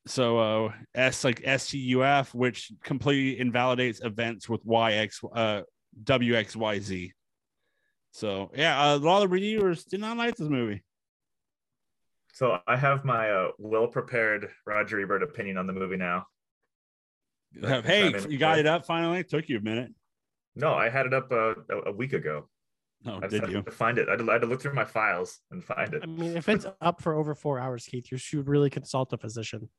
so 0.08 0.40
uh, 0.40 0.74
S 0.94 1.24
like 1.24 1.42
STUF, 1.46 2.34
which 2.34 2.72
completely 2.84 3.40
invalidates 3.40 4.02
events 4.04 4.50
with 4.50 4.66
YX 4.66 5.24
uh 5.34 5.62
WXYZ. 6.04 7.12
So 8.12 8.52
yeah, 8.56 8.96
a 8.96 8.98
lot 8.98 9.24
of 9.24 9.32
reviewers 9.32 9.84
did 9.84 10.00
not 10.00 10.18
like 10.18 10.36
this 10.36 10.50
movie. 10.50 10.84
so 12.34 12.60
I 12.68 12.76
have 12.76 13.06
my 13.06 13.30
uh, 13.30 13.52
well 13.58 13.88
prepared 13.88 14.50
Roger 14.66 15.00
Ebert 15.00 15.24
opinion 15.24 15.58
on 15.58 15.68
the 15.68 15.74
movie 15.74 15.98
now. 15.98 16.26
Hey, 17.62 18.14
you 18.30 18.38
got 18.38 18.60
it 18.60 18.66
up 18.66 18.86
finally. 18.86 19.20
It 19.20 19.30
took 19.30 19.50
you 19.50 19.58
a 19.58 19.62
minute. 19.62 19.92
No, 20.56 20.74
I 20.74 20.90
had 20.90 21.06
it 21.06 21.14
up 21.14 21.32
uh, 21.32 21.54
a, 21.70 21.90
a 21.90 21.92
week 21.92 22.14
ago. 22.14 22.48
Oh, 23.06 23.18
I 23.18 23.20
just 23.22 23.32
did 23.32 23.42
had 23.42 23.52
you? 23.52 23.62
to 23.62 23.72
find 23.72 23.98
it. 24.00 24.08
I 24.08 24.12
had 24.12 24.20
to, 24.20 24.30
I 24.30 24.34
had 24.34 24.42
to 24.42 24.48
look 24.48 24.62
through 24.62 24.74
my 24.74 24.84
files 24.84 25.40
and 25.52 25.64
find 25.64 25.94
it. 25.94 26.02
I 26.04 26.08
mean, 26.08 26.36
if 26.36 26.50
it's 26.50 26.66
up 26.82 27.02
for 27.02 27.14
over 27.14 27.36
four 27.36 27.60
hours, 27.60 27.86
Keith, 27.86 28.12
you 28.12 28.18
should 28.18 28.48
really 28.48 28.70
consult 28.70 29.14
a 29.14 29.18
physician. 29.18 29.70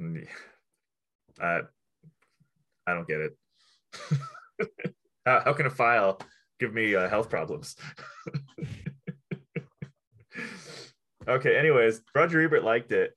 Mm, 0.00 0.26
I, 1.40 1.60
I 2.86 2.94
don't 2.94 3.06
get 3.06 3.20
it. 3.20 3.36
how, 5.26 5.42
how 5.44 5.52
can 5.52 5.66
a 5.66 5.70
file 5.70 6.18
give 6.58 6.72
me 6.72 6.94
uh, 6.94 7.08
health 7.08 7.30
problems? 7.30 7.76
okay. 11.28 11.56
Anyways, 11.56 12.02
Roger 12.14 12.40
Ebert 12.40 12.64
liked 12.64 12.92
it. 12.92 13.12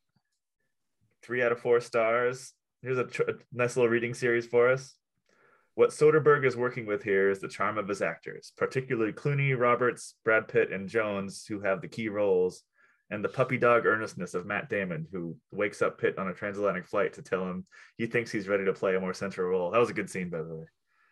Three 1.24 1.44
out 1.44 1.52
of 1.52 1.60
four 1.60 1.80
stars. 1.80 2.54
Here's 2.82 2.98
a, 2.98 3.06
tr- 3.06 3.24
a 3.24 3.34
nice 3.52 3.76
little 3.76 3.90
reading 3.90 4.14
series 4.14 4.46
for 4.46 4.70
us. 4.70 4.96
What 5.76 5.90
Soderbergh 5.90 6.46
is 6.46 6.56
working 6.56 6.86
with 6.86 7.04
here 7.04 7.30
is 7.30 7.40
the 7.40 7.50
charm 7.50 7.78
of 7.78 7.88
his 7.88 8.02
actors, 8.02 8.54
particularly 8.56 9.12
Clooney, 9.12 9.60
Roberts, 9.60 10.16
Brad 10.24 10.48
Pitt, 10.48 10.72
and 10.72 10.88
Jones, 10.88 11.46
who 11.46 11.60
have 11.60 11.82
the 11.82 11.88
key 11.90 12.08
roles, 12.08 12.64
and 13.10 13.24
the 13.24 13.30
puppy 13.30 13.58
dog 13.58 13.86
earnestness 13.86 14.34
of 14.34 14.46
Matt 14.46 14.70
Damon, 14.70 15.06
who 15.12 15.36
wakes 15.52 15.82
up 15.82 16.00
Pitt 16.00 16.18
on 16.18 16.30
a 16.30 16.34
transatlantic 16.34 16.88
flight 16.88 17.14
to 17.14 17.22
tell 17.22 17.44
him 17.44 17.66
he 17.98 18.08
thinks 18.08 18.32
he's 18.32 18.48
ready 18.48 18.66
to 18.66 18.74
play 18.74 18.96
a 18.96 19.00
more 19.00 19.14
central 19.14 19.50
role. 19.50 19.72
That 19.72 19.80
was 19.80 19.90
a 19.90 19.94
good 19.94 20.10
scene, 20.10 20.30
by 20.30 20.44
the 20.44 20.56
way. 20.56 20.66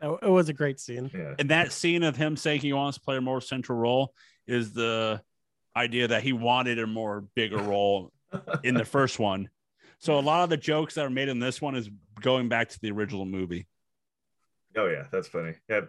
It 0.04 0.30
was 0.30 0.50
a 0.50 0.54
great 0.54 0.80
scene. 0.80 1.10
Yeah. 1.14 1.36
And 1.40 1.50
that 1.50 1.72
scene 1.72 2.04
of 2.04 2.18
him 2.18 2.36
saying 2.36 2.62
he 2.62 2.74
wants 2.74 2.98
to 2.98 3.04
play 3.04 3.16
a 3.16 3.22
more 3.22 3.40
central 3.40 3.78
role 3.78 4.14
is 4.46 4.74
the 4.74 5.22
idea 5.76 6.10
that 6.10 6.24
he 6.24 6.34
wanted 6.34 6.78
a 6.80 6.88
more 6.88 7.26
bigger 7.36 7.58
role 7.58 8.12
in 8.64 8.76
the 8.76 8.86
first 8.86 9.18
one. 9.18 9.50
So 10.00 10.20
a 10.20 10.22
lot 10.22 10.44
of 10.44 10.50
the 10.50 10.58
jokes 10.58 10.96
that 10.96 11.06
are 11.06 11.10
made 11.10 11.30
in 11.30 11.40
this 11.40 11.62
one 11.62 11.76
is 11.76 11.90
going 12.20 12.50
back 12.50 12.70
to 12.70 12.80
the 12.82 12.92
original 12.92 13.26
movie. 13.26 13.68
Oh 14.76 14.88
yeah, 14.88 15.06
that's 15.12 15.28
funny. 15.28 15.54
Yeah, 15.70 15.82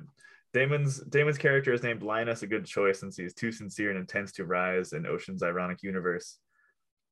Damon's 0.53 1.01
Damon's 1.01 1.39
character 1.39 1.73
is 1.73 1.83
named 1.83 2.03
Linus, 2.03 2.43
a 2.43 2.47
good 2.47 2.65
choice 2.65 3.01
since 3.01 3.17
he 3.17 3.25
is 3.25 3.35
too 3.35 3.51
sincere 3.51 3.91
and 3.91 3.99
intends 3.99 4.31
to 4.33 4.45
rise 4.45 4.93
in 4.93 5.07
Ocean's 5.07 5.43
ironic 5.43 5.83
universe. 5.83 6.39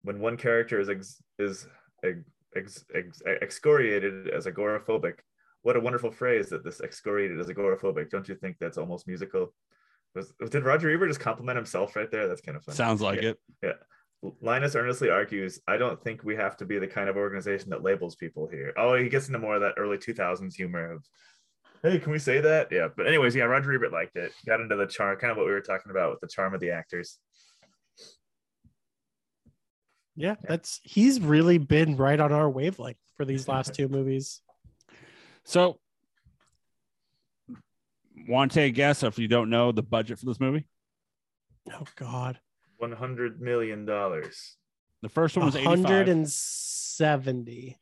When 0.03 0.21
one 0.21 0.37
character 0.37 0.79
is 0.79 0.89
ex, 0.89 1.23
is 1.39 1.67
ex, 2.05 2.19
ex, 2.55 2.85
ex, 2.95 3.23
excoriated 3.27 4.29
as 4.31 4.47
agoraphobic, 4.47 5.15
what 5.63 5.77
a 5.77 5.81
wonderful 5.81 6.11
phrase 6.11 6.49
that 6.51 6.65
this 6.65 6.81
excoriated 6.81 7.39
as 7.41 7.47
agoraphobic. 7.47 8.11
Don't 8.11 8.29
you 8.29 8.35
think 8.35 8.57
that's 8.59 8.79
almost 8.79 9.07
musical? 9.07 9.55
Was, 10.15 10.33
did 10.51 10.65
Roger 10.65 10.91
Ebert 10.91 11.09
just 11.09 11.21
compliment 11.21 11.57
himself 11.57 11.97
right 11.97 12.11
there? 12.11 12.29
That's 12.29 12.41
kind 12.41 12.57
of 12.57 12.65
funny. 12.65 12.77
Sounds 12.77 13.01
like 13.01 13.23
Yeah. 13.23 13.31
it. 13.31 13.41
Yeah. 13.63 13.73
Linus 14.41 14.77
earnestly 14.77 15.11
argues, 15.11 15.61
I 15.67 15.77
don't 15.77 16.01
think 16.03 16.23
we 16.23 16.37
have 16.37 16.57
to 16.59 16.65
be 16.65 16.79
the 16.79 16.87
kind 16.87 17.09
of 17.09 17.17
organization 17.17 17.71
that 17.71 17.83
labels 17.83 18.15
people 18.15 18.47
here. 18.47 18.73
Oh, 18.77 18.95
he 18.95 19.09
gets 19.09 19.27
into 19.29 19.39
more 19.39 19.57
of 19.57 19.63
that 19.63 19.75
early 19.79 19.99
2000s 19.99 20.55
humor 20.55 20.93
of, 20.93 21.05
hey, 21.83 21.99
can 21.99 22.13
we 22.13 22.19
say 22.21 22.41
that? 22.41 22.69
Yeah. 22.71 22.89
But, 22.97 23.09
anyways, 23.09 23.35
yeah, 23.35 23.45
Roger 23.45 23.73
Ebert 23.73 23.93
liked 23.93 24.17
it. 24.17 24.33
Got 24.47 24.61
into 24.61 24.77
the 24.77 24.87
charm, 24.87 25.19
kind 25.19 25.31
of 25.33 25.37
what 25.39 25.47
we 25.47 25.53
were 25.53 25.61
talking 25.61 25.91
about 25.91 26.11
with 26.11 26.21
the 26.21 26.29
charm 26.29 26.55
of 26.55 26.61
the 26.61 26.71
actors. 26.71 27.19
Yeah, 30.15 30.35
that's 30.47 30.81
he's 30.83 31.21
really 31.21 31.59
been 31.59 31.97
right 31.97 32.21
on 32.21 32.33
our 32.33 32.51
wavelength 32.51 32.99
for 33.17 33.25
these 33.25 33.49
last 33.49 33.75
two 33.75 33.89
movies. 33.89 34.41
So 35.45 35.79
want 38.29 38.53
to 38.53 38.55
take 38.55 38.73
a 38.73 38.77
guess 38.77 39.03
if 39.03 39.19
you 39.19 39.29
don't 39.29 39.51
know 39.51 39.73
the 39.73 39.83
budget 39.83 40.19
for 40.19 40.27
this 40.27 40.41
movie? 40.41 40.67
Oh 41.73 41.85
God, 41.97 42.39
$100 42.81 43.41
million. 43.41 43.85
The 43.85 45.09
first 45.09 45.37
one 45.37 45.47
was 45.47 45.57
85. 45.57 45.79
170. 45.79 47.79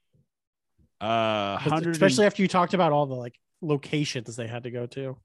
uh, 1.00 1.58
Especially 1.66 2.26
after 2.26 2.42
you 2.42 2.48
talked 2.48 2.74
about 2.74 2.92
all 2.92 3.06
the 3.06 3.14
like 3.14 3.34
locations 3.60 4.36
they 4.36 4.46
had 4.46 4.64
to 4.64 4.70
go 4.70 4.86
to. 4.86 5.16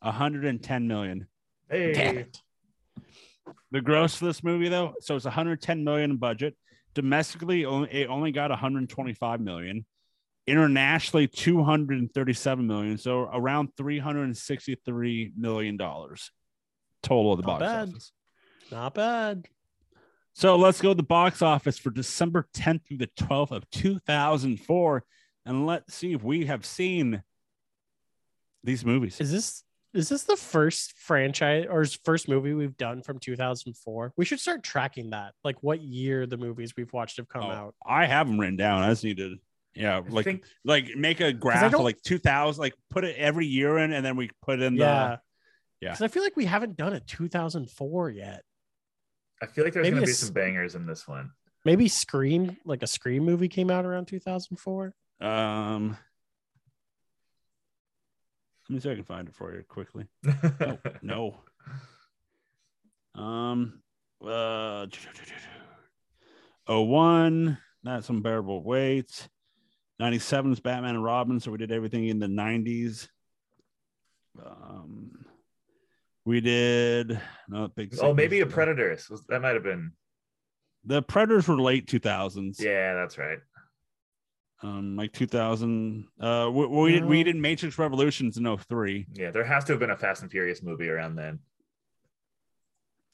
110 0.00 0.88
million. 0.88 1.26
Hey. 1.70 1.92
Damn 1.92 2.18
it. 2.18 2.38
The 3.70 3.80
gross 3.80 4.16
for 4.16 4.26
this 4.26 4.44
movie, 4.44 4.68
though, 4.68 4.94
so 5.00 5.16
it's 5.16 5.24
110 5.24 5.84
million 5.84 6.16
budget. 6.16 6.56
Domestically, 6.94 7.64
only, 7.64 7.90
it 7.90 8.08
only 8.08 8.32
got 8.32 8.50
125 8.50 9.40
million. 9.40 9.86
Internationally, 10.46 11.28
237 11.28 12.66
million. 12.66 12.98
So 12.98 13.30
around 13.32 13.68
363 13.76 15.32
million 15.36 15.76
dollars 15.76 16.30
total 17.02 17.32
of 17.32 17.38
the 17.40 17.46
Not 17.46 17.60
box 17.60 17.62
bad. 17.72 17.88
office. 17.88 18.12
Not 18.70 18.94
bad. 18.94 19.46
So 20.34 20.56
let's 20.56 20.80
go 20.80 20.88
to 20.90 20.94
the 20.94 21.02
box 21.02 21.42
office 21.42 21.76
for 21.78 21.90
December 21.90 22.48
10th 22.54 22.86
through 22.88 22.96
the 22.98 23.10
12th 23.18 23.50
of 23.50 23.68
2004, 23.70 25.04
and 25.44 25.66
let's 25.66 25.94
see 25.94 26.12
if 26.14 26.22
we 26.22 26.46
have 26.46 26.64
seen 26.64 27.22
these 28.64 28.84
movies. 28.84 29.20
Is 29.20 29.30
this 29.30 29.62
is 29.92 30.08
this 30.08 30.22
the 30.22 30.36
first 30.36 30.96
franchise 30.96 31.66
or 31.68 31.84
first 31.84 32.26
movie 32.26 32.54
we've 32.54 32.76
done 32.78 33.02
from 33.02 33.18
2004? 33.18 34.14
We 34.16 34.24
should 34.24 34.40
start 34.40 34.62
tracking 34.62 35.10
that. 35.10 35.34
Like 35.44 35.62
what 35.62 35.82
year 35.82 36.24
the 36.26 36.38
movies 36.38 36.72
we've 36.76 36.92
watched 36.94 37.18
have 37.18 37.28
come 37.28 37.42
Oh, 37.44 37.50
out. 37.50 37.74
I 37.86 38.06
have 38.06 38.26
them 38.26 38.40
written 38.40 38.56
down. 38.56 38.82
I 38.82 38.88
just 38.88 39.04
need 39.04 39.18
to, 39.18 39.36
yeah, 39.74 39.98
I 39.98 40.00
like 40.08 40.24
think 40.24 40.44
like 40.64 40.96
make 40.96 41.20
a 41.20 41.32
graph 41.32 41.72
like 41.78 42.00
2000, 42.02 42.60
like 42.60 42.74
put 42.90 43.04
it 43.04 43.16
every 43.16 43.46
year 43.46 43.78
in, 43.78 43.92
and 43.92 44.04
then 44.04 44.16
we 44.16 44.30
put 44.42 44.60
in 44.60 44.74
the 44.74 44.84
Yeah. 44.84 45.16
yeah. 45.80 45.90
Because 45.90 46.02
I 46.02 46.08
feel 46.08 46.22
like 46.22 46.36
we 46.36 46.44
haven't 46.44 46.76
done 46.76 46.92
a 46.92 47.00
2004 47.00 48.10
yet. 48.10 48.42
I 49.40 49.46
feel 49.46 49.64
like 49.64 49.72
there's 49.72 49.84
Maybe 49.84 49.94
going 49.94 50.02
to 50.02 50.10
be 50.10 50.12
some 50.12 50.32
bangers 50.32 50.74
in 50.74 50.86
this 50.86 51.08
one. 51.08 51.30
Maybe 51.64 51.88
Scream, 51.88 52.56
like 52.64 52.82
a 52.82 52.86
Scream 52.86 53.24
movie 53.24 53.48
came 53.48 53.70
out 53.70 53.84
around 53.84 54.06
2004. 54.06 54.94
um. 55.20 55.96
Let 58.68 58.74
me 58.74 58.80
see 58.80 58.88
if 58.88 58.92
I 58.92 58.96
can 58.96 59.04
find 59.04 59.28
it 59.28 59.34
for 59.34 59.54
you 59.54 59.64
quickly. 59.68 60.06
No, 60.60 60.78
no. 61.02 61.36
Um, 63.14 63.82
uh, 64.24 64.86
oh 66.68 66.82
one, 66.82 67.58
that's 67.82 68.08
unbearable 68.08 68.62
weight. 68.62 69.28
97 70.06 70.52
is 70.54 70.58
Batman 70.60 70.96
and 70.96 71.04
Robin, 71.04 71.38
so 71.38 71.52
we 71.52 71.58
did 71.58 71.70
everything 71.70 72.08
in 72.08 72.18
the 72.18 72.26
90s. 72.26 73.06
Um, 74.44 75.12
we 76.24 76.40
did 76.40 77.20
no 77.48 77.68
big. 77.68 77.94
oh, 78.00 78.12
maybe 78.12 78.40
a. 78.40 78.46
Predators. 78.46 79.08
Was- 79.08 79.24
That 79.28 79.42
might 79.42 79.54
have 79.54 79.62
been. 79.62 79.92
The 80.84 81.02
Predators 81.02 81.46
were 81.46 81.60
late 81.60 81.86
2000s. 81.86 82.60
Yeah, 82.60 82.94
that's 82.94 83.16
right. 83.16 83.38
Um, 84.64 84.96
like 84.96 85.12
2000. 85.12 86.08
Uh, 86.20 86.50
we, 86.52 86.66
we 86.66 86.92
did 86.92 87.04
we 87.04 87.22
did 87.22 87.36
Matrix 87.36 87.78
Revolutions 87.78 88.36
in 88.38 88.56
03. 88.56 89.06
Yeah, 89.12 89.30
there 89.30 89.44
has 89.44 89.62
to 89.64 89.72
have 89.74 89.80
been 89.80 89.90
a 89.90 89.96
Fast 89.96 90.22
and 90.22 90.30
Furious 90.32 90.64
movie 90.64 90.88
around 90.88 91.14
then. 91.14 91.38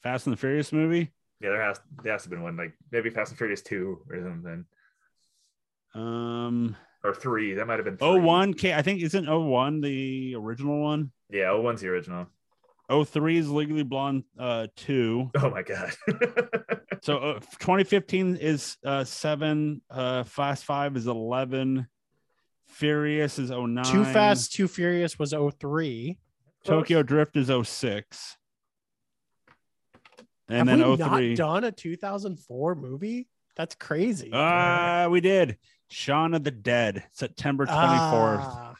Fast 0.01 0.25
and 0.25 0.33
the 0.33 0.37
Furious 0.37 0.73
movie. 0.73 1.11
Yeah, 1.39 1.49
there 1.49 1.61
has 1.63 1.79
there 2.03 2.13
has 2.13 2.23
to 2.23 2.25
have 2.25 2.31
been 2.31 2.41
one 2.43 2.57
like 2.57 2.73
maybe 2.91 3.11
Fast 3.11 3.29
and 3.31 3.37
Furious 3.37 3.61
two 3.61 3.99
or 4.09 4.19
something 4.23 4.65
Um, 5.95 6.75
or 7.03 7.13
three. 7.13 7.53
That 7.53 7.67
might 7.67 7.75
have 7.75 7.85
been. 7.85 7.97
Three. 7.97 8.07
oh 8.07 8.17
one. 8.17 8.53
K. 8.53 8.73
I 8.73 8.81
think 8.81 9.01
isn't 9.01 9.27
01 9.27 9.81
the 9.81 10.35
original 10.35 10.81
one. 10.81 11.11
Yeah, 11.29 11.51
oh 11.51 11.61
one's 11.61 11.81
the 11.81 11.87
original. 11.87 12.27
03 12.89 13.37
is 13.37 13.49
Legally 13.49 13.83
Blonde 13.83 14.23
uh, 14.39 14.67
2. 14.75 15.31
Oh 15.37 15.49
my 15.49 15.61
god. 15.61 15.91
So 17.01 17.17
uh, 17.17 17.33
2015 17.39 18.35
is 18.41 18.75
uh, 18.85 19.05
7. 19.05 19.81
Uh, 19.89 20.23
Fast 20.23 20.65
5 20.65 20.97
is 20.97 21.07
11. 21.07 21.87
Furious 22.67 23.39
is 23.39 23.51
09. 23.51 23.85
Too 23.85 24.03
Fast, 24.03 24.53
Too 24.53 24.67
Furious 24.67 25.17
was 25.17 25.33
03. 25.33 26.17
Tokyo 26.65 27.03
Drift 27.03 27.37
is 27.37 27.47
06. 27.47 28.37
And 30.49 30.67
Have 30.69 30.79
then 30.79 30.89
we 30.89 30.97
03. 30.97 31.29
not 31.29 31.37
done 31.37 31.63
a 31.63 31.71
2004 31.71 32.75
movie? 32.75 33.27
That's 33.55 33.75
crazy. 33.75 34.29
Ah, 34.33 35.07
we 35.09 35.21
did. 35.21 35.57
Shaun 35.89 36.33
of 36.33 36.43
the 36.43 36.51
Dead, 36.51 37.03
September 37.11 37.65
24th 37.65 38.39
Ah, 38.41 38.75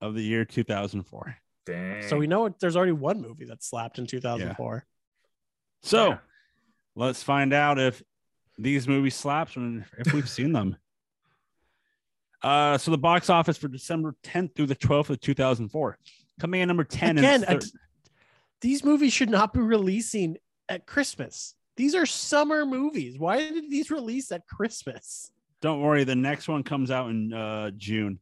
of 0.00 0.14
the 0.14 0.22
year 0.22 0.44
2004. 0.44 1.36
Dang. 1.66 2.02
so 2.08 2.16
we 2.16 2.26
know 2.26 2.46
it, 2.46 2.58
there's 2.58 2.76
already 2.76 2.92
one 2.92 3.20
movie 3.20 3.44
that 3.44 3.62
slapped 3.62 3.98
in 3.98 4.06
2004. 4.06 4.84
So 5.82 6.08
Yeah. 6.10 6.18
let's 6.96 7.22
find 7.22 7.52
out 7.52 7.78
if 7.78 8.02
these 8.58 8.88
movies 8.88 9.14
slaps 9.14 9.56
and 9.56 9.84
if 9.98 10.12
we've 10.12 10.28
seen 10.28 10.52
them. 10.52 10.76
Uh, 12.42 12.78
so 12.78 12.90
the 12.90 12.96
box 12.96 13.28
office 13.28 13.58
for 13.58 13.68
December 13.68 14.16
10th 14.22 14.54
through 14.56 14.64
the 14.64 14.74
12th 14.74 15.10
of 15.10 15.20
2004. 15.20 15.98
Coming 16.40 16.62
in 16.62 16.68
number 16.68 16.84
10 16.84 17.18
Again, 17.18 17.44
is 17.44 17.70
I- 17.74 17.78
these 18.62 18.82
movies 18.82 19.12
should 19.12 19.28
not 19.28 19.52
be 19.52 19.60
releasing 19.60 20.38
at 20.66 20.86
Christmas. 20.86 21.54
These 21.76 21.94
are 21.94 22.06
summer 22.06 22.64
movies. 22.64 23.18
Why 23.18 23.40
did 23.50 23.70
these 23.70 23.90
release 23.90 24.32
at 24.32 24.46
Christmas? 24.46 25.30
Don't 25.60 25.80
worry, 25.80 26.04
the 26.04 26.16
next 26.16 26.48
one 26.48 26.62
comes 26.62 26.90
out 26.90 27.10
in 27.10 27.32
uh, 27.32 27.70
June. 27.76 28.18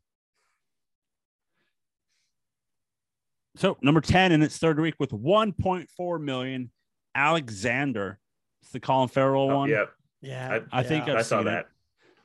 So 3.56 3.76
number 3.82 4.00
10 4.00 4.32
in 4.32 4.42
its 4.42 4.58
third 4.58 4.78
week 4.78 4.94
with 4.98 5.10
1.4 5.10 6.20
million. 6.20 6.70
Alexander. 7.14 8.18
It's 8.62 8.70
the 8.70 8.80
Colin 8.80 9.08
Farrell 9.08 9.50
Oh, 9.50 9.56
one. 9.58 9.68
yeah, 9.70 9.86
Yeah, 10.20 10.60
I 10.72 10.82
think 10.82 11.06
yeah. 11.06 11.14
I've 11.14 11.18
I 11.20 11.22
saw 11.22 11.38
seen 11.38 11.48
it. 11.48 11.50
that. 11.50 11.66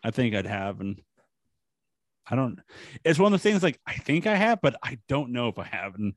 I 0.03 0.11
think 0.11 0.35
I'd 0.35 0.45
have, 0.45 0.81
and 0.81 1.01
I 2.29 2.35
don't. 2.35 2.59
It's 3.03 3.17
one 3.17 3.33
of 3.33 3.41
the 3.41 3.49
things 3.49 3.63
like 3.63 3.79
I 3.87 3.93
think 3.93 4.27
I 4.27 4.35
have, 4.35 4.59
but 4.61 4.75
I 4.83 4.99
don't 5.07 5.31
know 5.31 5.47
if 5.47 5.57
I 5.57 5.63
have. 5.63 5.95
And 5.95 6.13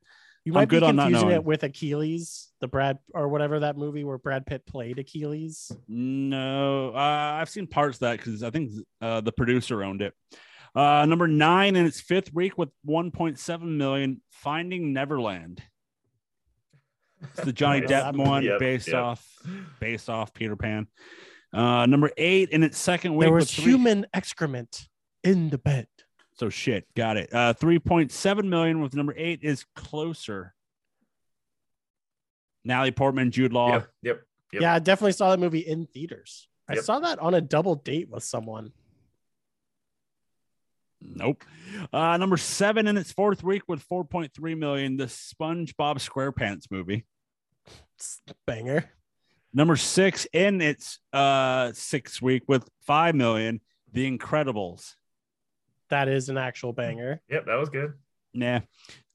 you 0.47 0.53
I'm 0.53 0.55
might 0.55 0.69
be 0.69 0.77
good 0.77 0.83
on 0.85 0.97
not 0.97 1.03
confusing 1.05 1.29
knowing. 1.29 1.41
it 1.41 1.45
with 1.45 1.63
Achilles, 1.65 2.53
the 2.61 2.69
Brad 2.69 2.99
or 3.13 3.29
whatever 3.29 3.61
that 3.61 3.77
movie 3.77 4.05
where 4.05 4.17
Brad 4.17 4.47
Pitt 4.47 4.65
played 4.65 4.99
Achilles. 4.99 5.71
no, 5.89 6.91
uh, 6.95 6.99
I've 7.41 7.49
seen 7.51 7.67
parts 7.67 7.97
of 7.97 8.01
that 8.01 8.19
because 8.19 8.43
I 8.43 8.51
think 8.51 8.73
uh, 9.03 9.21
the 9.21 9.33
producer 9.33 9.83
owned 9.83 10.01
it. 10.03 10.15
Uh, 10.75 11.05
number 11.07 11.27
nine 11.27 11.75
in 11.75 11.85
its 11.87 12.01
fifth 12.01 12.33
week 12.33 12.57
with 12.57 12.69
1.7 12.89 13.63
million. 13.63 14.21
Finding 14.31 14.93
Neverland. 14.93 15.63
It's 17.23 17.41
the 17.41 17.53
Johnny 17.53 17.81
Nice. 17.81 17.91
Depp 17.91 18.17
one 18.17 18.45
Yep, 18.45 18.59
based 18.59 18.89
yep. 18.89 18.97
off 18.97 19.27
based 19.81 20.09
off 20.11 20.35
Peter 20.35 20.55
Pan. 20.55 20.87
Uh, 21.53 21.87
number 21.87 22.11
eight 22.19 22.51
in 22.51 22.63
its 22.63 22.77
second 22.79 23.15
week 23.15 23.25
There 23.27 23.33
with 23.33 23.43
was 23.43 23.55
three- 23.55 23.65
human 23.73 24.07
excrement 24.13 24.87
in 25.25 25.49
the 25.49 25.57
bed. 25.59 25.87
So 26.39 26.51
shit, 26.51 26.87
got 26.95 27.17
it. 27.17 27.33
Uh, 27.33 27.55
3.7 27.55 28.45
million 28.45 28.83
with 28.83 28.95
number 28.95 29.15
eight 29.17 29.41
is 29.43 29.65
closer. 29.75 30.55
Natalie 32.65 32.91
Portman, 32.91 33.31
Jude 33.31 33.53
Law. 33.53 33.73
Yep. 33.73 33.89
Yep. 34.03 34.23
Yep. 34.53 34.63
Yeah, 34.63 34.75
I 34.75 34.79
definitely 34.79 35.13
saw 35.13 35.31
that 35.31 35.41
movie 35.41 35.61
in 35.61 35.87
theaters. 35.87 36.49
I 36.69 36.77
saw 36.77 36.99
that 37.01 37.19
on 37.21 37.35
a 37.35 37.41
double 37.41 37.77
date 37.77 38.09
with 38.11 38.25
someone. 38.25 38.73
Nope. 41.01 41.45
Uh, 41.93 42.17
number 42.17 42.37
seven 42.37 42.87
in 42.87 42.97
its 42.97 43.13
fourth 43.13 43.45
week 43.45 43.63
with 43.69 43.87
4.3 43.89 44.59
million, 44.59 44.97
the 44.97 45.05
SpongeBob 45.05 45.99
SquarePants 45.99 46.71
movie. 46.71 47.07
It's 47.97 48.21
banger. 48.47 48.91
Number 49.55 49.77
six 49.77 50.27
in 50.33 50.61
its 50.61 50.99
uh 51.13 51.73
sixth 51.73 52.21
week 52.21 52.43
with 52.47 52.69
five 52.83 53.15
million, 53.15 53.61
The 53.93 54.11
Incredibles. 54.11 54.97
That 55.91 56.09
is 56.09 56.29
an 56.29 56.39
actual 56.39 56.73
banger. 56.73 57.21
Yep. 57.29 57.47
That 57.47 57.57
was 57.57 57.69
good. 57.69 57.95
Nah. 58.35 58.61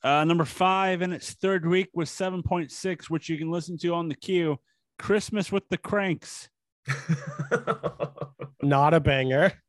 Uh, 0.04 0.24
number 0.24 0.46
five 0.46 1.02
in 1.02 1.14
its 1.14 1.32
third 1.34 1.66
week 1.66 1.90
was 1.94 2.10
7.6, 2.10 3.10
which 3.10 3.30
you 3.30 3.38
can 3.38 3.52
listen 3.52 3.78
to 3.80 3.94
on 3.94 4.08
the 4.08 4.16
queue. 4.16 4.58
Christmas 4.98 5.52
with 5.52 5.68
the 5.70 5.78
Cranks. 5.78 6.50
Not 8.62 8.94
a 8.94 9.00
banger. 9.00 9.54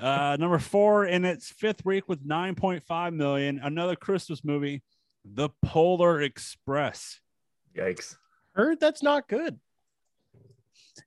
Uh, 0.00 0.36
number 0.38 0.58
four 0.58 1.06
in 1.06 1.24
its 1.24 1.48
fifth 1.48 1.84
week 1.84 2.08
with 2.08 2.26
9.5 2.26 3.14
million. 3.14 3.60
Another 3.62 3.94
Christmas 3.94 4.44
movie, 4.44 4.82
The 5.24 5.48
Polar 5.64 6.20
Express. 6.22 7.20
Yikes. 7.76 8.16
Heard 8.54 8.80
that's 8.80 9.02
not 9.02 9.28
good. 9.28 9.58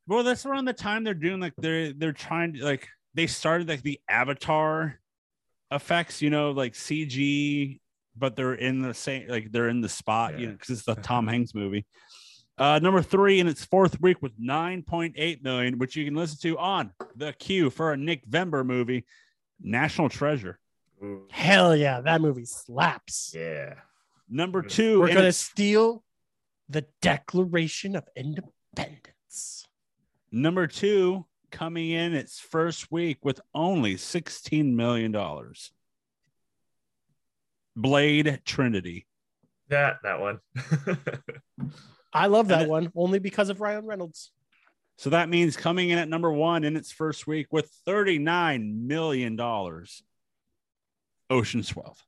Well, 0.07 0.23
that's 0.23 0.45
around 0.45 0.65
the 0.65 0.73
time 0.73 1.03
they're 1.03 1.13
doing 1.13 1.41
like 1.41 1.53
they're 1.57 1.91
they're 1.91 2.13
trying 2.13 2.53
to 2.53 2.63
like 2.63 2.87
they 3.13 3.27
started 3.27 3.67
like 3.67 3.81
the 3.81 3.99
Avatar 4.09 5.00
effects, 5.71 6.21
you 6.21 6.29
know, 6.29 6.51
like 6.51 6.73
CG, 6.73 7.79
but 8.17 8.35
they're 8.35 8.53
in 8.55 8.81
the 8.81 8.93
same 8.93 9.27
like 9.27 9.51
they're 9.51 9.69
in 9.69 9.81
the 9.81 9.89
spot, 9.89 10.37
you 10.39 10.47
know, 10.47 10.53
because 10.53 10.69
it's 10.69 10.83
the 10.85 10.95
Tom 10.95 11.27
Hanks 11.27 11.55
movie. 11.55 11.85
Uh, 12.57 12.77
number 12.79 13.01
three 13.01 13.39
in 13.39 13.47
its 13.47 13.65
fourth 13.65 13.99
week 14.01 14.21
with 14.21 14.39
9.8 14.39 15.41
million, 15.43 15.77
which 15.79 15.95
you 15.95 16.05
can 16.05 16.13
listen 16.13 16.37
to 16.41 16.57
on 16.59 16.91
the 17.15 17.33
queue 17.33 17.69
for 17.69 17.91
a 17.93 17.97
Nick 17.97 18.27
Vember 18.27 18.63
movie, 18.65 19.05
National 19.59 20.09
Treasure. 20.09 20.59
Ooh, 21.03 21.25
Hell 21.31 21.75
yeah, 21.75 22.01
that 22.01 22.21
movie 22.21 22.45
slaps. 22.45 23.33
yeah. 23.35 23.75
Number 24.29 24.61
two, 24.61 24.99
We're 25.01 25.13
gonna 25.13 25.31
steal 25.31 26.03
the 26.69 26.85
Declaration 27.01 27.95
of 27.95 28.07
Independence. 28.15 29.67
number 30.31 30.67
two 30.67 31.25
coming 31.51 31.89
in 31.91 32.13
its 32.13 32.39
first 32.39 32.91
week 32.91 33.19
with 33.23 33.39
only 33.53 33.97
16 33.97 34.75
million 34.75 35.11
dollars. 35.11 35.71
Blade 37.75 38.41
Trinity. 38.45 39.07
That 39.69 39.97
that 40.03 40.19
one. 40.19 40.39
I 42.13 42.27
love 42.27 42.49
that 42.49 42.63
it- 42.63 42.69
one 42.69 42.91
only 42.95 43.19
because 43.19 43.49
of 43.49 43.61
Ryan 43.61 43.85
Reynolds. 43.85 44.31
So 44.97 45.09
that 45.11 45.29
means 45.29 45.57
coming 45.57 45.89
in 45.89 45.97
at 45.97 46.09
number 46.09 46.31
one 46.31 46.63
in 46.63 46.75
its 46.77 46.91
first 46.91 47.25
week 47.25 47.47
with 47.51 47.71
$39 47.87 48.81
million. 48.85 49.39
Ocean's 51.29 51.69
12. 51.69 52.05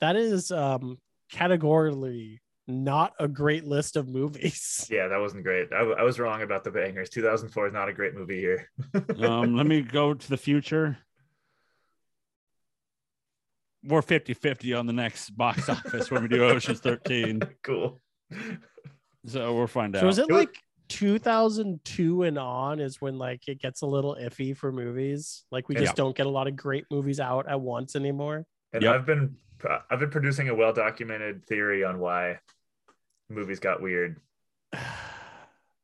That 0.00 0.16
is 0.16 0.50
um 0.50 0.98
categorically 1.30 2.40
not 2.68 3.12
a 3.18 3.26
great 3.28 3.64
list 3.64 3.96
of 3.96 4.08
movies. 4.08 4.86
yeah, 4.90 5.08
that 5.08 5.18
wasn't 5.18 5.42
great. 5.44 5.72
I 5.72 6.02
was 6.02 6.18
wrong 6.18 6.42
about 6.42 6.64
the 6.64 6.70
bangers. 6.70 7.08
2004 7.10 7.66
is 7.68 7.72
not 7.72 7.88
a 7.88 7.92
great 7.92 8.14
movie 8.14 8.38
year. 8.38 8.68
Um, 9.22 9.56
let 9.56 9.66
me 9.66 9.82
go 9.82 10.14
to 10.14 10.28
the 10.28 10.36
future. 10.36 10.98
We're 13.84 14.02
50 14.02 14.34
50 14.34 14.74
on 14.74 14.86
the 14.86 14.92
next 14.92 15.30
box 15.30 15.68
office 15.68 16.10
when 16.10 16.22
we 16.22 16.28
do 16.28 16.44
Ocean's 16.44 16.80
13. 16.80 17.42
cool. 17.62 18.00
So 19.26 19.54
we'll 19.54 19.66
find 19.66 19.94
So 19.94 19.98
out. 19.98 20.02
So, 20.02 20.08
is 20.08 20.18
it 20.18 20.22
It 20.22 20.32
was- 20.32 20.40
like 20.46 20.54
2002 20.88 22.22
and 22.24 22.38
on 22.38 22.78
is 22.78 23.00
when 23.00 23.16
like 23.18 23.48
it 23.48 23.58
gets 23.60 23.80
a 23.82 23.86
little 23.86 24.14
iffy 24.20 24.56
for 24.56 24.70
movies? 24.70 25.44
Like 25.50 25.68
we 25.68 25.74
Yeah. 25.74 25.82
just 25.82 25.96
don't 25.96 26.14
get 26.16 26.26
a 26.26 26.30
lot 26.30 26.46
of 26.46 26.54
great 26.56 26.84
movies 26.90 27.18
out 27.18 27.48
at 27.48 27.60
once 27.60 27.96
anymore. 27.96 28.44
And 28.72 28.82
Yep. 28.82 28.94
I've 28.94 29.06
been 29.06 29.36
I've 29.90 29.98
been 30.00 30.10
producing 30.10 30.48
a 30.48 30.54
well 30.54 30.72
documented 30.72 31.46
theory 31.46 31.84
on 31.84 31.98
why 31.98 32.38
movies 33.28 33.60
got 33.60 33.80
weird. 33.82 34.20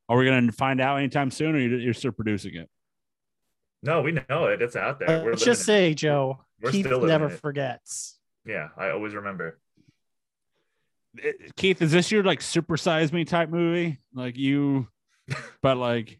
Are 0.09 0.17
we 0.17 0.25
going 0.25 0.47
to 0.47 0.51
find 0.51 0.81
out 0.81 0.97
anytime 0.97 1.31
soon 1.31 1.55
or 1.55 1.59
you're 1.59 1.79
you're 1.79 1.93
still 1.93 2.11
producing 2.11 2.55
it? 2.55 2.69
No, 3.83 4.01
we 4.01 4.11
know 4.11 4.45
it. 4.45 4.61
It's 4.61 4.75
out 4.75 4.99
there. 4.99 5.07
We're 5.23 5.31
Let's 5.31 5.41
living 5.41 5.45
just 5.45 5.61
it. 5.61 5.65
say, 5.65 5.93
Joe, 5.93 6.39
We're 6.61 6.71
Keith 6.71 6.85
still 6.85 7.01
never 7.01 7.27
it. 7.27 7.39
forgets. 7.39 8.19
Yeah, 8.45 8.69
I 8.77 8.89
always 8.89 9.13
remember. 9.13 9.59
Eh, 11.23 11.31
Keith, 11.55 11.81
is 11.81 11.91
this 11.91 12.11
your 12.11 12.23
like 12.23 12.41
super 12.41 12.75
size 12.75 13.13
me 13.13 13.23
type 13.23 13.49
movie? 13.49 13.99
Like 14.13 14.37
you, 14.37 14.87
but 15.61 15.77
like, 15.77 16.19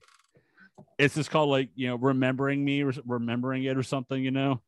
it's 0.98 1.16
just 1.16 1.32
called 1.32 1.50
like, 1.50 1.70
you 1.76 1.88
know, 1.88 1.96
remembering 1.96 2.64
me 2.64 2.84
or 2.84 2.94
remembering 3.06 3.64
it 3.64 3.78
or 3.78 3.84
something, 3.84 4.24
you 4.24 4.32
know? 4.32 4.62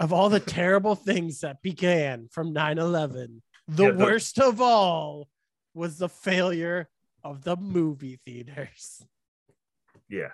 Of 0.00 0.12
all 0.12 0.28
the 0.28 0.40
terrible 0.40 0.94
things 0.94 1.40
that 1.40 1.60
began 1.62 2.28
from 2.30 2.52
9 2.52 2.78
11, 2.78 3.42
the 3.66 3.84
Yeah, 3.84 3.90
the- 3.90 4.04
worst 4.04 4.38
of 4.38 4.60
all 4.60 5.28
was 5.74 5.98
the 5.98 6.08
failure 6.08 6.88
of 7.24 7.42
the 7.42 7.56
movie 7.56 8.20
theaters. 8.24 9.02
Yeah. 10.08 10.30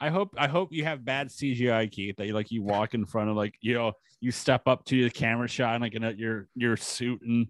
I 0.00 0.10
hope 0.10 0.34
I 0.36 0.48
hope 0.48 0.72
you 0.72 0.84
have 0.84 1.04
bad 1.04 1.28
CGI, 1.28 1.90
Keith. 1.90 2.16
That 2.16 2.26
you 2.26 2.34
like 2.34 2.50
you 2.50 2.62
walk 2.62 2.94
in 2.94 3.06
front 3.06 3.30
of 3.30 3.36
like 3.36 3.54
you 3.60 3.74
know 3.74 3.92
you 4.20 4.32
step 4.32 4.66
up 4.66 4.84
to 4.86 5.04
the 5.04 5.10
camera 5.10 5.48
shot 5.48 5.74
and 5.74 5.82
like 5.82 5.94
in 5.94 6.02
a, 6.04 6.10
your 6.10 6.48
your 6.56 6.76
suit 6.76 7.22
and 7.22 7.46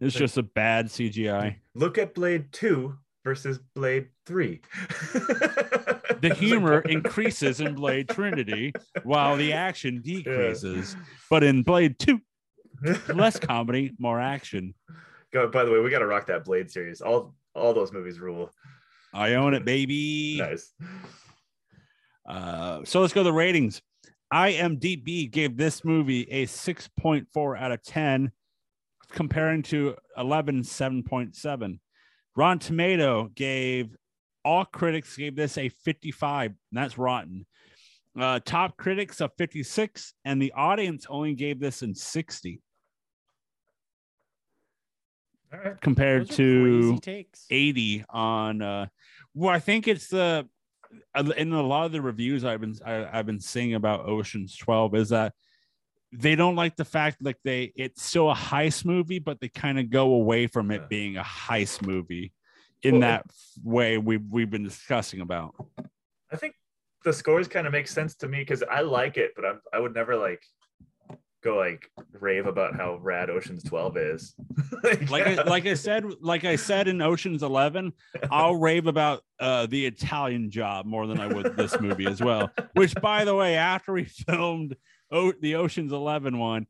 it's 0.00 0.14
just 0.14 0.38
a 0.38 0.42
bad 0.42 0.86
CGI. 0.86 1.56
Look 1.74 1.98
at 1.98 2.14
Blade 2.14 2.52
2 2.52 2.96
versus 3.24 3.58
Blade 3.74 4.08
3. 4.24 4.60
The 6.20 6.34
humor 6.38 6.80
increases 6.80 7.60
in 7.60 7.74
Blade 7.74 8.08
Trinity 8.08 8.72
while 9.04 9.36
the 9.36 9.52
action 9.52 10.00
decreases, 10.04 10.96
but 11.28 11.42
in 11.42 11.62
Blade 11.62 11.98
Two, 11.98 12.20
less 13.08 13.38
comedy, 13.40 13.92
more 13.98 14.20
action. 14.20 14.74
Go, 15.32 15.48
by 15.48 15.64
the 15.64 15.70
way, 15.70 15.78
we 15.78 15.90
got 15.90 16.00
to 16.00 16.06
rock 16.06 16.26
that 16.26 16.44
Blade 16.44 16.70
series. 16.70 17.00
All 17.00 17.34
all 17.54 17.74
those 17.74 17.92
movies 17.92 18.18
rule. 18.18 18.50
I 19.12 19.34
own 19.34 19.54
it, 19.54 19.64
baby. 19.64 20.36
Nice. 20.38 20.72
Uh, 22.28 22.80
so 22.84 23.00
let's 23.00 23.12
go 23.12 23.20
to 23.20 23.24
the 23.24 23.32
ratings. 23.32 23.82
IMDb 24.32 25.28
gave 25.28 25.56
this 25.56 25.84
movie 25.84 26.22
a 26.30 26.46
6.4 26.46 27.60
out 27.60 27.72
of 27.72 27.82
10, 27.82 28.30
comparing 29.10 29.62
to 29.64 29.96
11 30.16 30.62
7.7. 30.62 31.80
Rotten 32.36 32.58
Tomato 32.60 33.28
gave 33.34 33.96
all 34.44 34.64
critics 34.64 35.16
gave 35.16 35.36
this 35.36 35.58
a 35.58 35.68
55, 35.68 36.50
and 36.50 36.56
that's 36.72 36.98
rotten. 36.98 37.46
Uh, 38.18 38.40
top 38.44 38.76
critics 38.76 39.20
of 39.20 39.30
56, 39.38 40.14
and 40.24 40.40
the 40.42 40.52
audience 40.52 41.06
only 41.08 41.34
gave 41.34 41.60
this 41.60 41.82
in 41.82 41.94
60 41.94 42.60
All 45.52 45.58
right. 45.60 45.80
compared 45.80 46.28
to 46.30 46.98
80 47.50 48.04
on 48.10 48.62
uh 48.62 48.86
well 49.34 49.54
i 49.54 49.58
think 49.58 49.88
it's 49.88 50.08
the 50.08 50.46
uh, 51.14 51.24
in 51.36 51.52
a 51.52 51.62
lot 51.62 51.86
of 51.86 51.92
the 51.92 52.00
reviews 52.02 52.44
i've 52.44 52.60
been 52.60 52.74
I, 52.84 53.18
i've 53.18 53.26
been 53.26 53.40
seeing 53.40 53.74
about 53.74 54.06
oceans 54.08 54.56
12 54.56 54.94
is 54.96 55.08
that 55.10 55.34
they 56.12 56.34
don't 56.34 56.56
like 56.56 56.76
the 56.76 56.84
fact 56.84 57.18
like 57.22 57.38
they 57.44 57.72
it's 57.76 58.02
still 58.02 58.30
a 58.30 58.34
heist 58.34 58.84
movie 58.84 59.18
but 59.20 59.40
they 59.40 59.48
kind 59.48 59.78
of 59.78 59.90
go 59.90 60.14
away 60.14 60.46
from 60.48 60.70
it 60.70 60.82
Yeah. 60.82 60.86
being 60.88 61.16
a 61.16 61.22
heist 61.22 61.86
movie 61.86 62.32
in 62.82 63.00
Well, 63.00 63.00
that 63.00 63.26
way 63.62 63.98
we've, 63.98 64.24
we've 64.30 64.50
been 64.50 64.64
discussing 64.64 65.20
about 65.20 65.54
I 66.32 66.36
think 66.36 66.54
the 67.04 67.12
scores 67.12 67.48
kind 67.48 67.66
of 67.66 67.72
make 67.72 67.88
sense 67.88 68.14
to 68.16 68.28
me 68.28 68.38
because 68.40 68.62
I 68.62 68.82
like 68.82 69.16
it, 69.16 69.32
but 69.34 69.44
I'm 69.44 69.60
I 69.72 69.80
would 69.80 69.94
never 69.94 70.16
like 70.16 70.42
go 71.42 71.56
like 71.56 71.90
rave 72.12 72.46
about 72.46 72.76
how 72.76 72.96
rad 72.96 73.30
Ocean's 73.30 73.62
12 73.62 73.96
is. 73.96 74.34
like 74.82 75.26
I, 75.26 75.42
like 75.44 75.66
I 75.66 75.74
said 75.86 76.04
like 76.20 76.44
I 76.44 76.56
said 76.56 76.88
in 76.88 77.00
Ocean's 77.00 77.42
11 77.42 77.92
I'll 78.30 78.56
rave 78.56 78.86
about 78.86 79.22
uh 79.38 79.66
the 79.66 79.86
Italian 79.86 80.50
job 80.50 80.86
more 80.86 81.06
than 81.06 81.18
I 81.18 81.26
would 81.26 81.56
this 81.56 81.80
movie 81.80 82.06
as 82.06 82.20
well 82.20 82.50
which 82.74 82.94
by 82.96 83.24
the 83.24 83.34
way 83.34 83.56
after 83.56 83.92
we 83.94 84.04
filmed 84.04 84.76
o- 85.10 85.32
the 85.40 85.54
Ocean's 85.54 85.92
11 85.92 86.36
one 86.38 86.66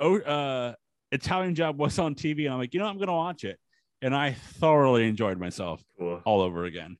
o- 0.00 0.20
uh 0.20 0.74
Italian 1.12 1.54
job 1.54 1.78
was 1.78 1.98
on 1.98 2.14
TV 2.14 2.46
and 2.46 2.54
I'm 2.54 2.58
like 2.58 2.72
you 2.72 2.80
know 2.80 2.86
I'm 2.86 2.96
going 2.96 3.08
to 3.08 3.12
watch 3.12 3.44
it 3.44 3.58
and 4.04 4.14
I 4.14 4.32
thoroughly 4.32 5.08
enjoyed 5.08 5.38
myself 5.38 5.82
cool. 5.98 6.20
all 6.24 6.40
over 6.42 6.64
again 6.64 6.96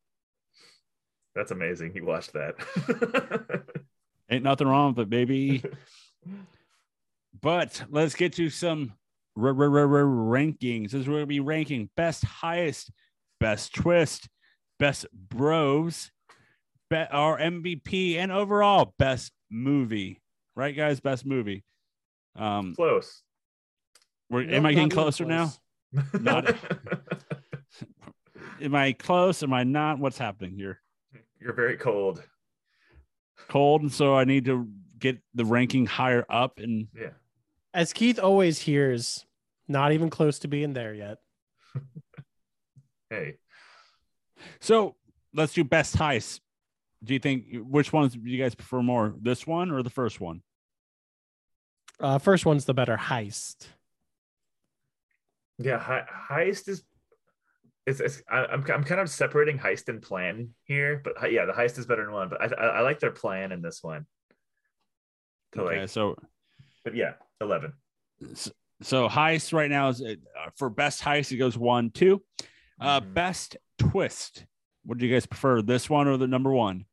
That's 1.34 1.50
amazing. 1.50 1.92
You 1.94 2.04
watched 2.04 2.32
that. 2.32 2.54
ain't 4.30 4.44
nothing 4.44 4.66
wrong 4.66 4.94
with 4.94 5.00
it 5.06 5.10
baby 5.10 5.62
but 7.42 7.82
let's 7.90 8.14
get 8.14 8.32
to 8.34 8.48
some 8.48 8.92
r- 9.36 9.48
r- 9.48 9.78
r- 9.78 9.96
r- 9.98 10.04
rankings. 10.04 10.90
This 10.90 11.02
is 11.02 11.08
where 11.08 11.18
we'll 11.18 11.26
be 11.26 11.40
ranking 11.40 11.90
best 11.96 12.24
highest, 12.24 12.90
best 13.40 13.74
twist, 13.74 14.28
best 14.78 15.06
bros, 15.12 16.10
be- 16.88 16.96
our 16.96 17.38
MVP, 17.38 18.16
and 18.16 18.32
overall 18.32 18.94
best 18.98 19.32
movie. 19.50 20.20
Right, 20.56 20.76
guys? 20.76 21.00
Best 21.00 21.26
movie. 21.26 21.64
Um, 22.36 22.74
Close. 22.74 23.22
we're, 24.30 24.44
Nope, 24.44 24.54
am 24.54 24.66
I 24.66 24.70
getting 24.70 24.86
even 24.86 24.90
closer 24.96 25.24
now? 25.24 25.52
Not- 26.20 26.56
Am 28.60 28.74
I 28.74 28.92
close? 28.92 29.42
Am 29.42 29.52
I 29.52 29.64
not? 29.64 29.98
What's 29.98 30.18
happening 30.18 30.56
here? 30.56 30.80
You're 31.40 31.52
very 31.52 31.76
cold. 31.76 32.22
Cold, 33.48 33.82
and 33.82 33.92
so 33.92 34.16
I 34.16 34.24
need 34.24 34.44
to 34.46 34.68
get 34.98 35.18
the 35.34 35.44
ranking 35.44 35.86
higher 35.86 36.24
up. 36.30 36.58
And 36.58 36.88
Yeah. 36.94 37.10
As 37.72 37.92
Keith 37.92 38.18
always 38.18 38.60
hears, 38.60 39.26
not 39.68 39.92
even 39.92 40.08
close 40.10 40.38
to 40.40 40.48
being 40.48 40.72
there 40.72 40.94
yet. 40.94 41.18
Hey. 43.10 43.36
so 44.60 44.96
let's 45.34 45.52
do 45.52 45.62
best 45.62 45.96
heist. 45.96 46.40
Do 47.04 47.12
you 47.12 47.20
think 47.20 47.44
which 47.52 47.92
ones 47.92 48.14
do 48.14 48.20
you 48.28 48.42
guys 48.42 48.54
prefer 48.56 48.82
more, 48.82 49.14
this 49.20 49.46
one 49.46 49.70
or 49.70 49.82
the 49.82 49.90
first 49.90 50.20
one? 50.20 50.42
Uh, 52.00 52.18
first 52.18 52.44
one's 52.46 52.64
the 52.64 52.74
better 52.74 52.96
heist. 52.96 53.66
Yeah, 55.58 55.78
he- 55.78 56.34
heist 56.34 56.68
is. 56.68 56.84
It's, 57.86 58.00
it's 58.00 58.22
I, 58.30 58.46
I'm 58.46 58.64
I'm 58.70 58.82
kind 58.84 59.00
of 59.00 59.10
separating 59.10 59.58
heist 59.58 59.88
and 59.88 60.00
plan 60.00 60.50
here, 60.64 61.02
but 61.04 61.30
yeah, 61.30 61.44
the 61.44 61.52
heist 61.52 61.78
is 61.78 61.84
better 61.86 62.04
than 62.04 62.14
one. 62.14 62.28
But 62.30 62.40
I 62.40 62.46
I, 62.46 62.66
I 62.66 62.80
like 62.80 62.98
their 62.98 63.10
plan 63.10 63.52
in 63.52 63.60
this 63.60 63.82
one. 63.82 64.06
To 65.52 65.62
Okay, 65.62 65.80
like, 65.80 65.88
so 65.90 66.16
but 66.82 66.94
yeah, 66.96 67.12
eleven. 67.42 67.74
so 68.80 69.08
heist 69.08 69.52
right 69.52 69.70
now 69.70 69.88
is 69.90 70.02
uh, 70.02 70.14
for 70.56 70.70
best 70.70 71.02
heist 71.02 71.30
it 71.30 71.36
goes 71.36 71.56
one 71.58 71.90
two 71.90 72.22
uh 72.80 73.00
Mhm. 73.00 73.14
best 73.14 73.56
twist 73.78 74.46
what 74.84 74.98
do 74.98 75.06
you 75.06 75.12
guys 75.14 75.26
prefer 75.26 75.62
this 75.62 75.88
one 75.90 76.08
or 76.08 76.16
the 76.16 76.26
number 76.26 76.52
one 76.52 76.84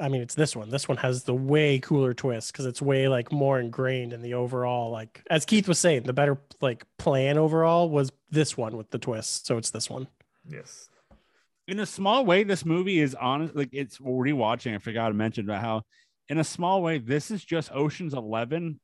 I 0.00 0.08
mean, 0.08 0.20
it's 0.22 0.34
this 0.34 0.54
one. 0.54 0.70
This 0.70 0.86
one 0.88 0.98
has 0.98 1.24
the 1.24 1.34
way 1.34 1.78
cooler 1.80 2.14
twist 2.14 2.52
because 2.52 2.66
it's 2.66 2.80
way 2.80 3.08
like 3.08 3.32
more 3.32 3.58
ingrained 3.58 4.12
in 4.12 4.22
the 4.22 4.34
overall. 4.34 4.90
Like 4.90 5.22
as 5.30 5.44
Keith 5.44 5.66
was 5.68 5.78
saying, 5.78 6.04
the 6.04 6.12
better 6.12 6.38
like 6.60 6.84
plan 6.98 7.36
overall 7.38 7.88
was 7.90 8.12
this 8.30 8.56
one 8.56 8.76
with 8.76 8.90
the 8.90 8.98
twist. 8.98 9.46
So 9.46 9.56
it's 9.58 9.70
this 9.70 9.90
one. 9.90 10.06
Yes. 10.48 10.88
in 11.66 11.80
a 11.80 11.86
small 11.86 12.24
way 12.24 12.42
this 12.44 12.64
movie 12.64 13.00
is 13.00 13.14
honest 13.14 13.54
like 13.54 13.68
it's 13.72 13.98
rewatching 13.98 14.74
i 14.74 14.78
forgot 14.78 15.08
to 15.08 15.14
mention 15.14 15.44
about 15.44 15.60
how 15.60 15.82
in 16.30 16.38
a 16.38 16.44
small 16.44 16.80
way 16.82 16.96
this 16.96 17.30
is 17.30 17.44
just 17.44 17.70
oceans 17.74 18.14
11 18.14 18.80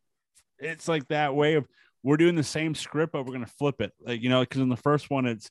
it's 0.58 0.86
like 0.86 1.08
that 1.08 1.34
way 1.34 1.54
of 1.54 1.66
we're 2.02 2.18
doing 2.18 2.34
the 2.34 2.42
same 2.42 2.74
script 2.74 3.12
but 3.14 3.22
we're 3.24 3.32
going 3.32 3.44
to 3.44 3.50
flip 3.52 3.80
it 3.80 3.92
like 4.02 4.20
you 4.20 4.28
know 4.28 4.40
because 4.40 4.60
in 4.60 4.68
the 4.68 4.76
first 4.76 5.08
one 5.08 5.24
it's 5.24 5.50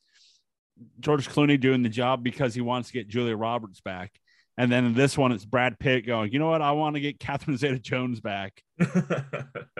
george 1.00 1.28
clooney 1.28 1.60
doing 1.60 1.82
the 1.82 1.90
job 1.90 2.24
because 2.24 2.54
he 2.54 2.62
wants 2.62 2.90
to 2.90 2.94
get 2.94 3.08
julia 3.08 3.36
roberts 3.36 3.82
back 3.82 4.12
and 4.58 4.72
then 4.72 4.86
in 4.86 4.94
this 4.94 5.18
one 5.18 5.32
it's 5.32 5.46
brad 5.46 5.78
pitt 5.80 6.06
going 6.06 6.32
you 6.32 6.40
know 6.40 6.50
what 6.50 6.62
i 6.62 6.72
want 6.72 6.96
to 6.96 7.00
get 7.02 7.20
catherine 7.20 7.58
zeta 7.58 7.80
jones 7.80 8.20
back 8.20 8.62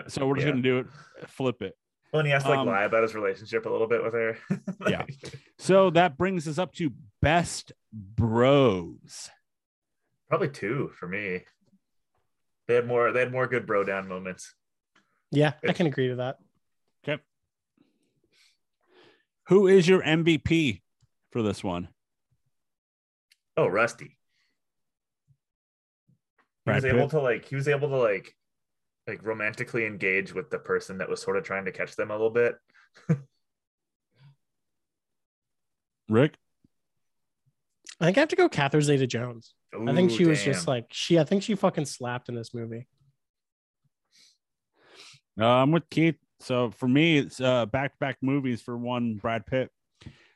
so 0.08 0.26
we're 0.26 0.34
just 0.36 0.46
Yeah. 0.46 0.52
going 0.52 0.56
to 0.56 0.62
do 0.62 0.78
it 0.78 0.86
flip 1.28 1.62
it 1.62 1.76
Well, 2.12 2.20
and 2.20 2.26
he 2.26 2.32
has 2.32 2.42
to 2.44 2.48
like 2.50 2.58
Um, 2.58 2.66
lie 2.68 2.84
about 2.84 3.02
his 3.02 3.14
relationship 3.14 3.66
a 3.66 3.68
little 3.70 3.86
bit 3.88 4.02
with 4.02 4.14
her. 4.14 4.36
Yeah. 4.88 5.04
so 5.58 5.90
that 5.90 6.16
brings 6.18 6.46
us 6.48 6.58
up 6.58 6.72
to 6.74 6.90
best 7.22 7.72
bros 7.92 9.30
Probably 10.28 10.48
two 10.48 10.90
for 10.98 11.06
me. 11.06 11.42
They 12.66 12.74
had 12.74 12.86
more. 12.86 13.12
They 13.12 13.20
had 13.20 13.30
more 13.30 13.46
good 13.46 13.66
bro 13.66 13.84
down 13.84 14.08
moments. 14.08 14.54
Yeah, 15.30 15.52
I 15.68 15.72
can 15.74 15.86
agree 15.86 16.08
to 16.08 16.16
that. 16.16 16.38
Okay. 17.06 17.22
Who 19.48 19.66
is 19.68 19.86
your 19.86 20.02
MVP 20.02 20.80
for 21.30 21.42
this 21.42 21.62
one? 21.62 21.88
Oh, 23.56 23.66
Rusty. 23.66 24.16
He 26.64 26.70
Brad 26.70 26.76
was 26.76 26.84
able 26.86 27.00
Pitt? 27.00 27.10
to 27.10 27.20
like. 27.20 27.44
He 27.46 27.56
was 27.56 27.68
able 27.68 27.88
to 27.88 27.96
like, 27.96 28.34
like 29.06 29.22
romantically 29.22 29.86
engage 29.86 30.32
with 30.34 30.50
the 30.50 30.58
person 30.58 30.98
that 30.98 31.08
was 31.08 31.20
sort 31.20 31.36
of 31.36 31.44
trying 31.44 31.66
to 31.66 31.72
catch 31.72 31.94
them 31.96 32.10
a 32.10 32.14
little 32.14 32.30
bit. 32.30 32.56
Rick? 36.08 36.34
I 38.00 38.06
think 38.06 38.18
I 38.18 38.20
have 38.20 38.28
to 38.30 38.36
go 38.36 38.48
Catherine 38.48 38.82
Zeta 38.82 39.06
Jones. 39.06 39.54
I 39.74 39.92
think 39.94 40.10
Ooh, 40.10 40.16
she 40.16 40.24
was 40.24 40.42
just 40.42 40.66
like 40.68 40.86
she. 40.90 41.18
I 41.18 41.24
think 41.24 41.42
she 41.42 41.54
fucking 41.54 41.86
slapped 41.86 42.28
in 42.28 42.34
this 42.34 42.54
movie. 42.54 42.86
Uh, 45.40 45.46
I'm 45.46 45.72
with 45.72 45.88
Keith. 45.90 46.16
So 46.40 46.70
for 46.70 46.88
me, 46.88 47.18
it's 47.18 47.40
uh, 47.40 47.66
back-to-back 47.66 48.18
movies 48.20 48.60
for 48.60 48.76
one 48.76 49.14
Brad 49.14 49.46
Pitt. 49.46 49.70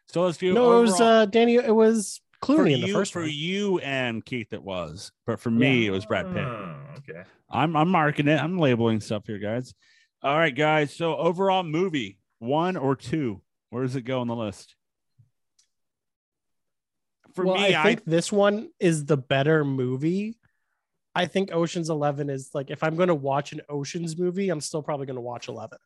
So 0.09 0.22
let's 0.22 0.38
do 0.38 0.55
No, 0.55 0.78
it 0.78 0.82
was 0.82 1.00
uh 1.00 1.26
Danny. 1.26 1.56
It 1.56 1.74
was 1.74 2.20
for 2.40 2.55
Clooney 2.55 2.74
in 2.74 2.81
the 2.81 2.89
you, 2.89 2.93
first 2.93 3.12
for 3.12 3.23
one. 3.23 3.31
you 3.32 3.78
and 3.81 4.24
Keith. 4.24 4.52
It 4.52 4.62
was, 4.62 5.12
but 5.27 5.40
for 5.40 5.51
me, 5.51 5.86
it 5.86 5.90
was 5.90 6.06
Brad 6.06 6.27
Pitt. 6.32 6.44
Oh, 6.44 6.74
okay. 6.98 7.23
I'm 7.51 7.77
I'm 7.77 7.89
marking 7.89 8.28
it. 8.28 8.40
I'm 8.40 8.59
labeling 8.59 9.01
stuff 9.01 9.27
here, 9.27 9.39
guys. 9.39 9.74
All 10.23 10.36
right, 10.36 10.55
guys. 10.55 10.94
So 10.94 11.16
overall 11.16 11.62
movie, 11.62 12.19
one 12.39 12.77
or 12.77 12.97
two? 12.97 13.43
Where 13.70 13.82
does 13.82 13.97
it 13.97 14.02
go 14.02 14.20
on 14.20 14.28
the 14.28 14.36
list? 14.36 14.74
For 17.35 17.44
well, 17.44 17.56
me, 17.56 17.74
I 17.74 17.81
I, 17.81 17.85
think 17.85 18.05
this 18.05 18.32
one 18.32 18.70
is 18.81 19.05
the 19.05 19.16
better 19.16 19.65
movie. 19.65 20.39
I 21.15 21.27
think 21.27 21.52
Ocean's 21.52 21.90
Eleven 21.90 22.31
is 22.31 22.51
like 22.55 22.70
if 22.70 22.82
I'm 22.82 22.97
going 22.97 23.09
to 23.09 23.15
watch 23.15 23.52
an 23.52 23.60
Ocean's 23.69 24.19
movie, 24.19 24.48
I'm 24.48 24.60
still 24.60 24.82
probably 24.82 25.06
going 25.06 25.16
to 25.16 25.20
watch 25.20 25.48
Eleven. 25.48 25.78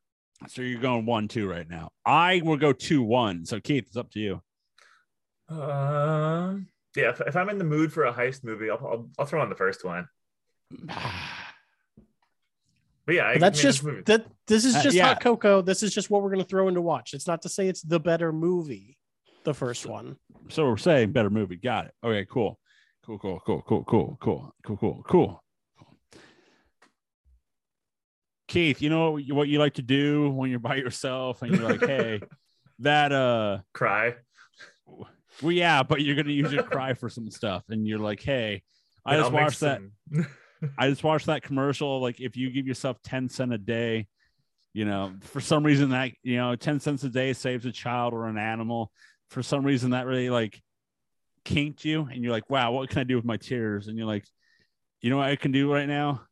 so 0.48 0.62
you're 0.62 0.80
going 0.80 1.06
one 1.06 1.28
two 1.28 1.48
right 1.48 1.68
now. 1.68 1.90
I 2.04 2.42
will 2.44 2.56
go 2.56 2.72
two 2.72 3.02
one. 3.02 3.44
So 3.44 3.60
Keith, 3.60 3.86
it's 3.86 3.96
up 3.96 4.10
to 4.12 4.20
you. 4.20 4.42
Um. 5.60 6.68
Yeah. 6.96 7.10
If, 7.10 7.20
if 7.22 7.36
I'm 7.36 7.48
in 7.50 7.58
the 7.58 7.64
mood 7.64 7.92
for 7.92 8.04
a 8.04 8.12
heist 8.12 8.44
movie, 8.44 8.70
I'll 8.70 8.78
I'll, 8.78 9.10
I'll 9.18 9.26
throw 9.26 9.40
on 9.42 9.48
the 9.48 9.54
first 9.56 9.84
one. 9.84 10.08
But 13.04 13.16
yeah, 13.16 13.26
I 13.26 13.32
But 13.34 13.40
that's 13.40 13.58
mean, 13.58 13.62
just 13.62 13.82
movie- 13.84 14.02
that. 14.02 14.26
This 14.46 14.64
is 14.64 14.76
Uh, 14.76 14.82
just 14.84 14.96
yeah. 14.96 15.06
hot 15.08 15.20
cocoa. 15.20 15.60
This 15.60 15.82
is 15.82 15.92
just 15.92 16.08
what 16.08 16.22
we're 16.22 16.28
going 16.30 16.38
to 16.40 16.46
throw 16.48 16.68
in 16.68 16.74
to 16.74 16.80
watch. 16.80 17.14
It's 17.14 17.26
not 17.26 17.42
to 17.42 17.48
say 17.48 17.66
it's 17.66 17.82
the 17.82 17.98
better 17.98 18.32
movie. 18.32 18.96
The 19.42 19.52
first 19.52 19.86
one. 19.86 20.18
So 20.50 20.68
we're 20.68 20.76
saying 20.76 21.10
better 21.10 21.28
movie. 21.28 21.56
Got 21.56 21.86
it. 21.86 21.94
Okay, 22.04 22.24
cool. 22.30 22.60
Cool, 23.04 23.18
cool, 23.18 23.40
cool, 23.44 23.60
cool, 23.66 23.84
cool, 23.84 24.16
cool, 24.20 24.54
cool, 24.64 24.76
cool, 24.78 25.02
cool. 25.08 25.42
Keith, 28.46 28.80
you 28.82 28.88
know 28.88 29.18
what 29.30 29.48
you 29.48 29.58
like 29.58 29.74
to 29.74 29.82
do 29.82 30.30
when 30.30 30.50
you're 30.50 30.60
by 30.60 30.76
yourself 30.76 31.42
and 31.42 31.52
you're 31.56 31.68
like, 31.68 31.80
hey, 31.84 32.20
that 32.78 33.10
uh 33.12 33.58
cry. 33.74 34.14
Well 35.42 35.52
yeah, 35.52 35.82
but 35.82 36.00
you're 36.02 36.16
gonna 36.16 36.30
use 36.30 36.52
your 36.52 36.62
cry 36.62 36.94
for 36.94 37.08
some 37.08 37.30
stuff, 37.30 37.64
and 37.68 37.86
you're 37.86 37.98
like, 37.98 38.22
hey, 38.22 38.62
I 39.04 39.16
just 39.16 39.32
watched 39.32 39.60
that. 39.60 39.80
I 40.78 40.88
just 40.88 41.02
watched 41.02 41.26
that 41.26 41.42
commercial. 41.42 42.00
Like, 42.00 42.20
if 42.20 42.36
you 42.36 42.50
give 42.50 42.66
yourself 42.66 43.02
10 43.02 43.28
cent 43.28 43.52
a 43.52 43.58
day, 43.58 44.06
you 44.72 44.84
know, 44.84 45.14
for 45.20 45.40
some 45.40 45.64
reason 45.64 45.90
that, 45.90 46.12
you 46.22 46.36
know, 46.36 46.54
10 46.54 46.80
cents 46.80 47.04
a 47.04 47.08
day 47.08 47.32
saves 47.32 47.66
a 47.66 47.72
child 47.72 48.14
or 48.14 48.26
an 48.26 48.38
animal. 48.38 48.92
For 49.28 49.42
some 49.42 49.64
reason 49.64 49.90
that 49.90 50.06
really 50.06 50.30
like 50.30 50.60
kinked 51.44 51.84
you. 51.84 52.08
And 52.10 52.22
you're 52.22 52.32
like, 52.32 52.48
wow, 52.48 52.72
what 52.72 52.88
can 52.88 53.00
I 53.00 53.04
do 53.04 53.16
with 53.16 53.24
my 53.24 53.36
tears? 53.36 53.88
And 53.88 53.98
you're 53.98 54.06
like, 54.06 54.24
you 55.00 55.10
know 55.10 55.16
what 55.16 55.28
I 55.28 55.36
can 55.36 55.52
do 55.52 55.72
right 55.72 55.88
now? 55.88 56.22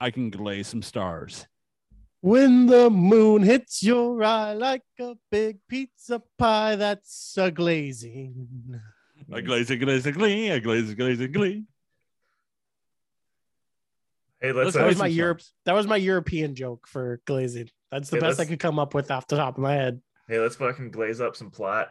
I 0.00 0.10
can 0.10 0.30
glaze 0.30 0.68
some 0.68 0.82
stars. 0.82 1.46
When 2.26 2.66
the 2.66 2.90
moon 2.90 3.44
hits 3.44 3.84
your 3.84 4.20
eye 4.24 4.52
like 4.54 4.82
a 4.98 5.14
big 5.30 5.58
pizza 5.68 6.20
pie, 6.36 6.74
that's 6.74 7.38
a 7.38 7.52
glazing. 7.52 8.80
A 9.30 9.40
glazing, 9.40 9.78
glazing, 9.78 10.14
glee, 10.14 10.50
I 10.50 10.58
glaze 10.58 10.90
a 10.90 10.96
glaze 10.96 11.20
a 11.20 11.28
glee. 11.28 11.62
Hey, 14.40 14.50
Let's 14.50 14.74
let's. 14.74 14.76
That 14.76 14.86
was 14.86 14.98
my 14.98 15.06
Europe. 15.06 15.40
That 15.66 15.74
was 15.74 15.86
my 15.86 15.94
European 15.94 16.56
joke 16.56 16.88
for 16.88 17.20
glazing. 17.26 17.70
That's 17.92 18.10
the 18.10 18.16
Yeah, 18.16 18.22
best 18.22 18.40
I 18.40 18.44
could 18.44 18.58
come 18.58 18.80
up 18.80 18.92
with 18.92 19.08
off 19.12 19.28
the 19.28 19.36
top 19.36 19.56
of 19.56 19.62
my 19.62 19.74
head. 19.74 20.02
hey, 20.26 20.40
let's 20.40 20.56
fucking 20.56 20.90
glaze 20.90 21.20
up 21.20 21.36
some 21.36 21.52
plot. 21.52 21.90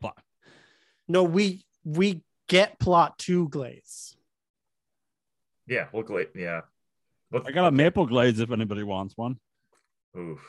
plot. 0.00 0.16
No, 1.08 1.24
we 1.24 1.64
we 1.84 2.22
get 2.48 2.78
plot 2.78 3.18
to 3.18 3.48
glaze. 3.48 4.16
Yeah, 5.66 5.88
we'll 5.92 6.04
glaze. 6.04 6.28
Yeah. 6.36 6.60
What- 7.34 7.48
I 7.48 7.50
got 7.50 7.66
a 7.66 7.72
maple 7.72 8.06
glaze 8.06 8.38
if 8.38 8.52
anybody 8.52 8.84
wants 8.84 9.16
one. 9.16 9.40
Oof. 10.16 10.40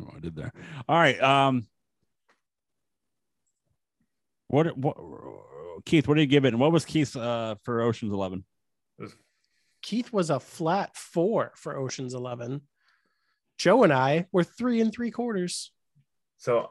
Oh, 0.00 0.14
I 0.16 0.20
did 0.20 0.34
there. 0.34 0.50
All 0.88 0.96
right. 0.96 1.20
Um, 1.20 1.66
what, 4.48 4.76
what, 4.78 4.96
Keith, 5.84 6.08
what 6.08 6.14
did 6.14 6.22
you 6.22 6.26
give 6.26 6.46
it? 6.46 6.54
And 6.54 6.60
what 6.60 6.72
was 6.72 6.86
Keith's 6.86 7.16
uh, 7.16 7.56
for 7.64 7.82
Ocean's 7.82 8.14
11? 8.14 8.44
Keith 9.82 10.10
was 10.10 10.30
a 10.30 10.40
flat 10.40 10.96
four 10.96 11.52
for 11.54 11.76
Ocean's 11.76 12.14
Eleven. 12.14 12.62
Joe 13.58 13.84
and 13.84 13.92
I 13.92 14.26
were 14.32 14.42
three 14.42 14.80
and 14.80 14.92
three 14.92 15.10
quarters. 15.10 15.70
So 16.38 16.70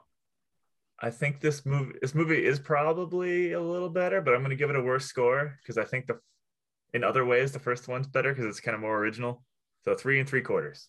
I 0.99 1.11
think 1.11 1.39
this 1.39 1.65
movie 1.65 1.93
this 2.01 2.13
movie 2.13 2.43
is 2.43 2.59
probably 2.59 3.53
a 3.53 3.61
little 3.61 3.89
better, 3.89 4.21
but 4.21 4.33
I'm 4.33 4.41
gonna 4.41 4.55
give 4.55 4.69
it 4.69 4.75
a 4.75 4.81
worse 4.81 5.05
score 5.05 5.57
because 5.61 5.77
I 5.77 5.85
think 5.85 6.07
the 6.07 6.19
in 6.95 7.03
other 7.03 7.25
ways 7.25 7.51
the 7.51 7.59
first 7.59 7.89
one's 7.89 8.07
better 8.07 8.33
because 8.33 8.45
it's 8.45 8.61
kind 8.61 8.73
of 8.73 8.79
more 8.81 8.97
original. 8.97 9.43
So 9.83 9.95
three 9.95 10.19
and 10.19 10.27
three 10.27 10.41
quarters. 10.41 10.87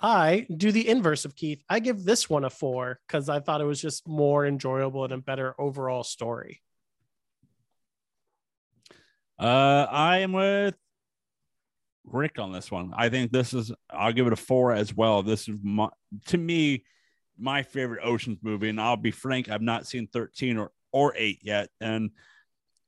I 0.00 0.46
do 0.54 0.72
the 0.72 0.88
inverse 0.88 1.24
of 1.24 1.36
Keith. 1.36 1.62
I 1.68 1.78
give 1.78 2.04
this 2.04 2.28
one 2.28 2.44
a 2.44 2.50
four 2.50 2.98
because 3.06 3.28
I 3.28 3.38
thought 3.38 3.60
it 3.60 3.64
was 3.64 3.80
just 3.80 4.06
more 4.08 4.44
enjoyable 4.44 5.04
and 5.04 5.12
a 5.12 5.18
better 5.18 5.54
overall 5.58 6.02
story. 6.02 6.60
Uh, 9.38 9.86
I 9.88 10.18
am 10.18 10.32
with 10.32 10.74
Rick 12.04 12.40
on 12.40 12.52
this 12.52 12.72
one. 12.72 12.92
I 12.96 13.08
think 13.08 13.30
this 13.30 13.54
is. 13.54 13.72
I'll 13.88 14.12
give 14.12 14.26
it 14.26 14.32
a 14.32 14.36
four 14.36 14.72
as 14.72 14.92
well. 14.92 15.22
This 15.22 15.48
is 15.48 15.58
my, 15.62 15.90
to 16.26 16.38
me 16.38 16.84
my 17.38 17.62
favorite 17.62 18.04
Ocean's 18.04 18.38
movie, 18.42 18.68
and 18.68 18.80
I'll 18.80 18.96
be 18.96 19.12
frank, 19.12 19.48
I've 19.48 19.62
not 19.62 19.86
seen 19.86 20.08
thirteen 20.08 20.58
or 20.58 20.72
or 20.90 21.14
eight 21.16 21.38
yet, 21.42 21.68
and 21.80 22.10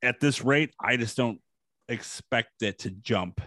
at 0.02 0.20
this 0.20 0.42
rate, 0.44 0.72
I 0.80 0.96
just 0.96 1.16
don't 1.16 1.40
expect 1.88 2.62
it 2.62 2.80
to 2.80 2.90
jump. 2.90 3.40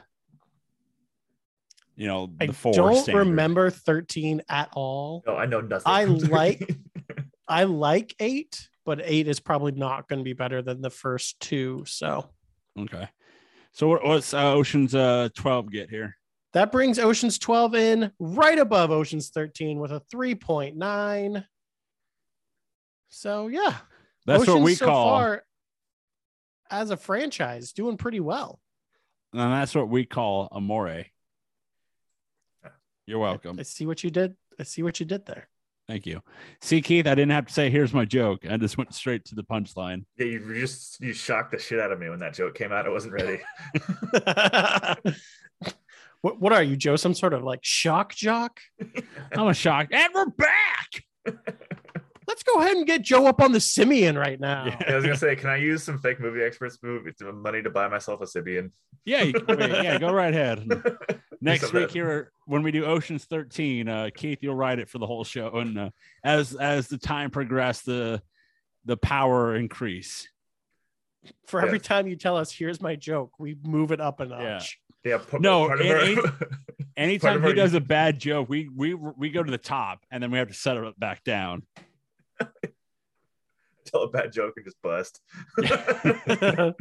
You 1.96 2.08
know, 2.08 2.34
the 2.40 2.46
I 2.46 2.52
four. 2.52 2.74
don't 2.74 2.96
standard. 2.96 3.20
remember 3.28 3.70
13 3.70 4.42
at 4.50 4.70
all. 4.74 5.24
No, 5.28 5.36
I 5.36 5.46
know 5.46 5.62
nothing. 5.62 5.84
I 5.86 6.04
like- 6.06 6.76
I 7.48 7.66
like 7.66 8.16
eight, 8.20 8.68
but 8.86 9.02
eight 9.04 9.28
is 9.28 9.40
probably 9.40 9.74
not 9.74 10.08
going 10.08 10.20
to 10.20 10.24
be 10.24 10.34
better 10.34 10.62
than 10.62 10.82
the 10.82 10.90
first 10.90 11.40
two. 11.40 11.84
So 11.86 12.30
Okay. 12.80 13.08
So 13.74 13.90
what's 13.90 14.34
uh, 14.34 14.54
Ocean's 14.54 14.96
uh, 14.96 15.30
12 15.36 15.72
get 15.72 15.90
here? 15.90 16.16
that 16.54 16.72
brings 16.72 17.00
Ocean's 17.00 17.40
12 17.40 17.76
in 17.76 18.12
right 18.20 18.60
above 18.60 18.92
Ocean's 18.92 19.30
13 19.30 19.80
with 19.80 19.92
a 19.92 20.02
3.9. 20.14 21.44
So 23.10 23.48
yeah, 23.48 23.76
That's 24.26 24.48
what 24.48 24.62
we 24.62 24.76
so 24.76 24.86
call 24.86 25.10
far 25.10 25.44
as 26.74 26.90
a 26.90 26.98
franchise 26.98 27.72
doing 27.72 27.98
pretty 27.98 28.20
well. 28.20 28.60
and 29.32 29.54
that's 29.54 29.76
what 29.76 29.90
we 29.90 30.06
call 30.06 30.50
amore. 30.52 31.06
You're 33.06 33.20
welcome. 33.20 33.58
I 33.60 33.64
see 33.64 33.86
what 33.86 34.04
you 34.04 34.10
did. 34.10 34.36
I 34.60 34.64
see 34.64 34.82
what 34.82 35.00
you 35.00 35.06
did 35.06 35.26
there. 35.26 35.50
Thank 35.88 36.06
you. 36.06 36.22
See, 36.62 36.82
Keith, 36.82 37.06
I 37.06 37.16
didn't 37.16 37.32
have 37.32 37.48
to 37.48 37.54
say 37.54 37.70
here's 37.70 37.94
my 37.94 38.06
joke. 38.06 38.46
I 38.50 38.56
just 38.56 38.78
went 38.78 38.94
straight 38.94 39.26
to 39.26 39.36
the 39.36 39.44
punchline. 39.44 40.06
yeah, 40.18 40.28
you 40.28 40.56
just 40.56 41.02
you 41.02 41.12
shocked 41.14 41.52
the 41.52 41.60
shit 41.60 41.80
out 41.80 41.92
of 41.92 42.00
me 42.00 42.10
when 42.10 42.20
that 42.20 42.34
joke 42.34 42.56
came 42.56 42.72
out. 42.72 42.86
I 42.86 42.90
wasn't 42.90 43.14
ready. 43.14 43.42
what, 46.22 46.40
what 46.40 46.54
are 46.54 46.64
you, 46.64 46.78
Joe? 46.78 46.96
Some 46.96 47.14
sort 47.14 47.34
of 47.34 47.44
like 47.44 47.60
shock 47.64 48.16
jock? 48.16 48.62
I'm 49.34 49.48
a 49.48 49.54
shock. 49.54 49.90
And 49.92 50.14
we're 50.16 50.30
back. 50.30 51.04
Let's 52.28 52.44
go 52.44 52.60
ahead 52.60 52.78
and 52.78 52.86
get 52.86 53.02
Joe 53.02 53.26
up 53.28 53.42
on 53.42 53.52
the 53.52 53.60
Sybian 53.60 54.18
right 54.18 54.40
now. 54.40 54.66
Yeah. 54.66 54.78
I 54.92 54.96
was 54.96 55.04
gonna 55.04 55.18
say, 55.18 55.36
can 55.36 55.50
I 55.50 55.58
use 55.58 55.84
some 55.84 55.98
fake 55.98 56.20
movie 56.20 56.42
experts 56.42 56.78
movie 56.82 57.12
money 57.34 57.62
to 57.62 57.70
buy 57.70 57.88
myself 57.88 58.22
a 58.22 58.26
Sybian? 58.26 58.72
Yeah, 59.06 59.24
you, 59.24 59.34
wait, 59.48 59.60
yeah, 59.84 59.98
go 60.00 60.12
right 60.14 60.34
ahead. 60.34 60.68
Next 61.42 61.74
week 61.74 61.88
that. 61.88 61.92
here 61.92 62.32
when 62.46 62.64
we 62.64 62.72
do 62.72 62.86
Ocean's 62.86 63.26
13, 63.26 63.90
uh, 63.90 64.10
Keith, 64.16 64.40
you'll 64.42 64.56
write 64.56 64.80
it 64.80 64.90
for 64.90 64.98
the 65.00 65.06
whole 65.06 65.24
show, 65.26 65.50
and 65.58 65.78
uh, 65.78 65.90
as 66.24 66.54
as 66.56 66.88
the 66.88 66.98
time 66.98 67.30
progressed, 67.32 67.86
the 67.86 68.22
the 68.86 68.96
power 68.98 69.56
increase. 69.56 70.28
For 71.48 71.62
every 71.62 71.78
Yes. 71.80 71.88
time 71.88 72.08
you 72.08 72.16
tell 72.18 72.36
us, 72.38 72.52
here's 72.52 72.82
my 72.82 72.96
joke, 72.98 73.32
we 73.40 73.56
move 73.64 73.92
it 73.94 74.02
up 74.02 74.20
a 74.20 74.26
notch. 74.26 74.78
Yeah, 75.06 75.18
p- 75.20 75.38
No, 75.40 75.68
part 75.68 75.80
of 75.82 75.86
it 75.86 76.18
our- 76.18 76.34
Anytime 76.98 77.38
of 77.38 77.44
he 77.44 77.50
our- 77.50 77.56
does 77.56 77.74
a 77.74 77.82
bad 77.82 78.20
joke, 78.20 78.48
we 78.50 78.70
we 78.74 78.94
we 78.94 79.30
go 79.30 79.42
to 79.44 79.52
the 79.52 79.58
top, 79.58 80.06
and 80.12 80.22
then 80.24 80.32
we 80.32 80.38
have 80.38 80.48
to 80.50 80.54
set 80.54 80.78
it 80.78 81.00
back 81.00 81.24
down. 81.24 81.64
tell 83.86 84.04
a 84.04 84.10
bad 84.10 84.32
joke 84.32 84.54
and 84.58 84.66
just 84.66 84.82
bust. 84.82 85.22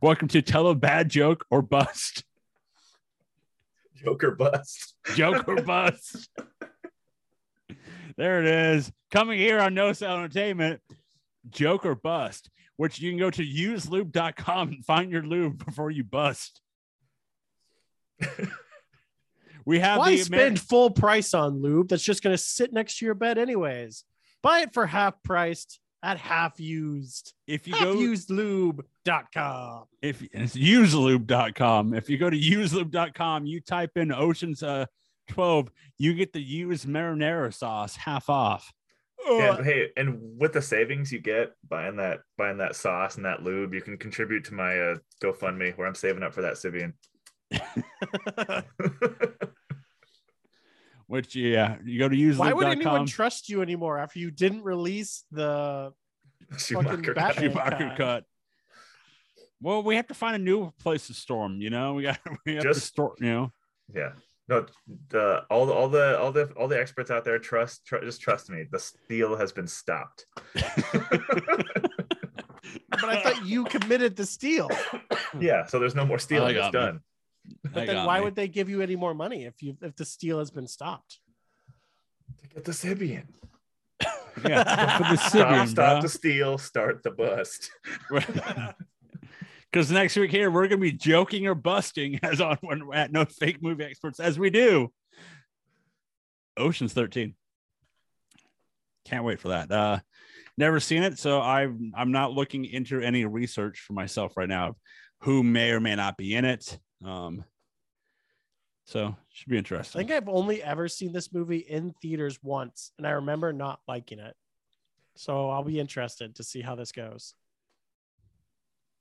Welcome 0.00 0.28
to 0.28 0.42
tell 0.42 0.68
a 0.68 0.74
bad 0.74 1.08
joke 1.08 1.46
or 1.50 1.62
bust. 1.62 2.24
Joker 3.96 4.32
bust. 4.32 4.94
Joke 5.14 5.48
or 5.48 5.62
bust. 5.62 6.28
there 8.16 8.40
it 8.40 8.46
is. 8.46 8.92
Coming 9.10 9.38
here 9.38 9.60
on 9.60 9.74
No 9.74 9.92
Sell 9.92 10.16
Entertainment, 10.16 10.80
joke 11.50 11.86
or 11.86 11.94
bust, 11.94 12.50
which 12.76 13.00
you 13.00 13.10
can 13.10 13.18
go 13.18 13.30
to 13.30 13.42
uselube.com 13.42 14.68
and 14.68 14.84
find 14.84 15.10
your 15.10 15.22
lube 15.22 15.64
before 15.64 15.90
you 15.90 16.04
bust. 16.04 16.60
We 19.64 19.78
have 19.78 19.98
Why 19.98 20.10
the 20.10 20.18
spend 20.18 20.56
Ameri- 20.58 20.68
full 20.68 20.90
price 20.90 21.32
on 21.32 21.62
lube 21.62 21.88
that's 21.88 22.02
just 22.02 22.22
going 22.22 22.34
to 22.34 22.42
sit 22.42 22.72
next 22.72 22.98
to 22.98 23.06
your 23.06 23.14
bed 23.14 23.38
anyways? 23.38 24.04
Buy 24.44 24.60
it 24.60 24.72
for 24.74 24.86
half 24.86 25.22
priced 25.22 25.80
at 26.02 26.18
half 26.18 26.60
used. 26.60 27.32
if 27.46 27.66
you 27.66 27.72
go 27.72 27.94
Halfusedlube.com. 27.96 29.84
if 30.02 30.22
it's 30.22 30.54
uselube.com. 30.54 31.94
If 31.94 32.10
you 32.10 32.18
go 32.18 32.28
to 32.28 32.38
uselube.com, 32.38 33.46
you 33.46 33.62
type 33.62 33.92
in 33.96 34.12
Ocean's 34.12 34.62
uh 34.62 34.84
12, 35.28 35.70
you 35.96 36.12
get 36.12 36.34
the 36.34 36.42
used 36.42 36.86
marinara 36.86 37.54
sauce 37.54 37.96
half 37.96 38.28
off. 38.28 38.70
And 39.26 39.64
hey, 39.64 39.88
and 39.96 40.20
with 40.38 40.52
the 40.52 40.60
savings 40.60 41.10
you 41.10 41.20
get 41.20 41.52
buying 41.66 41.96
that 41.96 42.18
buying 42.36 42.58
that 42.58 42.76
sauce 42.76 43.16
and 43.16 43.24
that 43.24 43.42
lube, 43.42 43.72
you 43.72 43.80
can 43.80 43.96
contribute 43.96 44.44
to 44.44 44.52
my 44.52 44.78
uh, 44.78 44.96
GoFundMe 45.22 45.74
where 45.78 45.86
I'm 45.86 45.94
saving 45.94 46.22
up 46.22 46.34
for 46.34 46.42
that 46.42 46.56
Sybian. 46.56 46.92
Which 51.06 51.36
yeah, 51.36 51.76
you 51.84 51.98
go 51.98 52.08
to 52.08 52.16
use. 52.16 52.38
Why 52.38 52.52
would 52.52 52.66
anyone 52.66 53.02
uselube.com. 53.02 53.06
trust 53.06 53.48
you 53.48 53.62
anymore 53.62 53.98
after 53.98 54.18
you 54.18 54.30
didn't 54.30 54.62
release 54.62 55.24
the 55.30 55.92
Schumacher 56.56 56.96
got 56.98 57.14
Batman. 57.14 57.50
Schumacher 57.50 57.88
cut. 57.88 57.96
cut. 57.96 58.24
Well, 59.60 59.82
we 59.82 59.96
have 59.96 60.06
to 60.08 60.14
find 60.14 60.36
a 60.36 60.38
new 60.38 60.70
place 60.80 61.06
to 61.08 61.14
store 61.14 61.46
them. 61.48 61.60
You 61.60 61.70
know, 61.70 61.94
we 61.94 62.02
got 62.04 62.18
we 62.46 62.54
have 62.54 62.62
to 62.62 62.68
Just- 62.70 62.86
store. 62.86 63.14
You 63.20 63.26
know, 63.26 63.52
Yeah. 63.94 64.12
No, 64.46 64.66
the 65.08 65.42
all 65.48 65.64
the 65.64 65.72
all 65.72 65.88
the 65.88 66.18
all 66.20 66.30
the 66.30 66.52
all 66.52 66.68
the 66.68 66.78
experts 66.78 67.10
out 67.10 67.24
there 67.24 67.38
trust, 67.38 67.86
tr- 67.86 68.04
just 68.04 68.20
trust 68.20 68.50
me. 68.50 68.66
The 68.70 68.78
steal 68.78 69.36
has 69.36 69.52
been 69.52 69.66
stopped. 69.66 70.26
but 70.54 70.64
I 73.04 73.22
thought 73.22 73.46
you 73.46 73.64
committed 73.64 74.16
the 74.16 74.26
steal. 74.26 74.68
yeah, 75.40 75.64
so 75.64 75.78
there's 75.78 75.94
no 75.94 76.04
more 76.04 76.18
stealing. 76.18 76.56
you 76.56 76.60
It's 76.62 76.74
me. 76.74 76.78
done. 76.80 77.00
But 77.62 77.74
That 77.74 77.86
then 77.86 78.06
why 78.06 78.18
me. 78.18 78.24
would 78.24 78.34
they 78.36 78.48
give 78.48 78.68
you 78.68 78.80
any 78.80 78.96
more 78.96 79.14
money 79.14 79.44
if 79.44 79.62
you 79.62 79.76
if 79.82 79.96
the 79.96 80.04
steal 80.04 80.38
has 80.38 80.50
been 80.50 80.66
stopped? 80.66 81.18
To 82.42 82.48
get 82.48 82.64
the 82.64 82.72
Sybian. 82.72 83.24
yeah 84.46 84.98
for 84.98 85.02
the 85.04 85.16
Stop, 85.28 85.48
Sybian, 85.48 85.68
stop 85.68 85.92
bro. 85.96 86.02
the 86.02 86.08
steal, 86.08 86.58
start 86.58 87.02
the 87.02 87.10
bust. 87.10 87.70
Because 89.72 89.90
next 89.90 90.14
week 90.16 90.30
here 90.30 90.52
we're 90.52 90.68
gonna 90.68 90.80
be 90.80 90.92
joking 90.92 91.48
or 91.48 91.54
busting 91.56 92.20
as 92.22 92.40
on 92.40 92.58
when 92.60 92.82
at 92.92 93.10
no 93.10 93.24
fake 93.24 93.60
movie 93.60 93.82
experts 93.82 94.20
as 94.20 94.38
we 94.38 94.48
do. 94.48 94.92
Ocean's 96.56 96.92
13. 96.92 97.34
Can't 99.04 99.24
wait 99.24 99.40
for 99.40 99.48
that. 99.48 99.72
Uh 99.72 99.98
never 100.56 100.78
seen 100.78 101.02
it, 101.02 101.18
so 101.18 101.40
I'm 101.40 101.90
I'm 101.96 102.12
not 102.12 102.30
looking 102.32 102.64
into 102.64 103.00
any 103.00 103.24
research 103.24 103.80
for 103.80 103.94
myself 103.94 104.36
right 104.36 104.48
now 104.48 104.68
of 104.68 104.76
who 105.22 105.42
may 105.42 105.72
or 105.72 105.80
may 105.80 105.96
not 105.96 106.16
be 106.16 106.36
in 106.36 106.44
it. 106.44 106.78
Um 107.02 107.44
so 108.84 109.16
should 109.30 109.48
be 109.48 109.56
interesting. 109.56 109.98
I 109.98 110.04
think 110.04 110.12
I've 110.12 110.28
only 110.28 110.62
ever 110.62 110.88
seen 110.88 111.12
this 111.12 111.32
movie 111.32 111.58
in 111.58 111.94
theaters 112.02 112.38
once, 112.42 112.92
and 112.98 113.06
I 113.06 113.12
remember 113.12 113.52
not 113.52 113.80
liking 113.88 114.18
it. 114.18 114.36
So 115.16 115.48
I'll 115.48 115.64
be 115.64 115.80
interested 115.80 116.34
to 116.36 116.44
see 116.44 116.60
how 116.60 116.74
this 116.74 116.92
goes. 116.92 117.34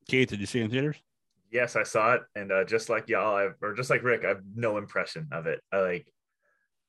Keith, 0.08 0.30
did 0.30 0.40
you 0.40 0.46
see 0.46 0.60
it 0.60 0.66
in 0.66 0.72
theaters? 0.72 0.98
Yes, 1.52 1.76
I 1.76 1.84
saw 1.84 2.14
it, 2.14 2.22
and 2.36 2.52
uh, 2.52 2.64
just 2.64 2.90
like 2.90 3.10
y'all, 3.10 3.36
I've, 3.36 3.56
or 3.62 3.74
just 3.74 3.90
like 3.90 4.04
Rick, 4.04 4.26
I 4.26 4.30
have 4.30 4.42
no 4.56 4.78
impression 4.78 5.28
of 5.32 5.48
it. 5.48 5.62
I 5.72 5.82
like 5.82 6.08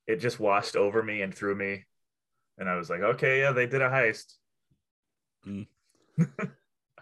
it 0.07 0.17
just 0.17 0.41
washed 0.41 0.77
over 0.77 1.03
me 1.03 1.23
and 1.23 1.35
through 1.35 1.57
me, 1.57 1.85
and 2.59 2.69
I 2.69 2.77
was 2.77 2.89
like, 2.91 3.01
okay, 3.01 3.41
yeah, 3.41 3.53
they 3.53 3.67
did 3.67 3.83
a 3.83 3.91
heist. 3.91 4.35
At 5.47 6.27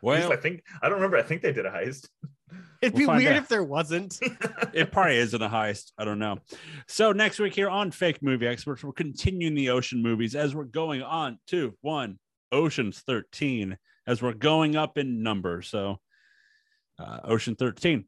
least 0.02 0.26
Well, 0.28 0.32
I 0.32 0.36
think 0.36 0.64
I 0.80 0.88
don't 0.88 0.96
remember. 0.96 1.18
I 1.18 1.22
think 1.22 1.42
they 1.42 1.52
did 1.52 1.66
a 1.66 1.70
heist. 1.70 2.08
It'd 2.82 2.94
We'll 2.94 3.16
be 3.16 3.24
weird 3.24 3.36
out. 3.36 3.42
if 3.42 3.48
there 3.48 3.62
wasn't. 3.62 4.18
it 4.72 4.90
probably 4.90 5.18
isn't 5.18 5.40
a 5.40 5.48
heist. 5.48 5.92
I 5.96 6.04
don't 6.04 6.18
know. 6.18 6.38
So 6.88 7.12
next 7.12 7.38
week 7.38 7.54
here 7.54 7.68
on 7.68 7.90
Fake 7.92 8.22
Movie 8.22 8.46
Experts, 8.46 8.82
we're 8.82 8.92
continuing 8.92 9.54
the 9.54 9.70
ocean 9.70 10.02
movies 10.02 10.34
as 10.34 10.54
we're 10.54 10.64
going 10.64 11.02
on 11.02 11.38
to 11.48 11.74
one 11.80 12.18
Ocean's 12.50 13.00
13 13.06 13.78
as 14.06 14.20
we're 14.20 14.34
going 14.34 14.74
up 14.76 14.98
in 14.98 15.22
number. 15.22 15.62
So 15.62 15.98
uh, 16.98 17.20
Ocean 17.24 17.54
13. 17.54 18.04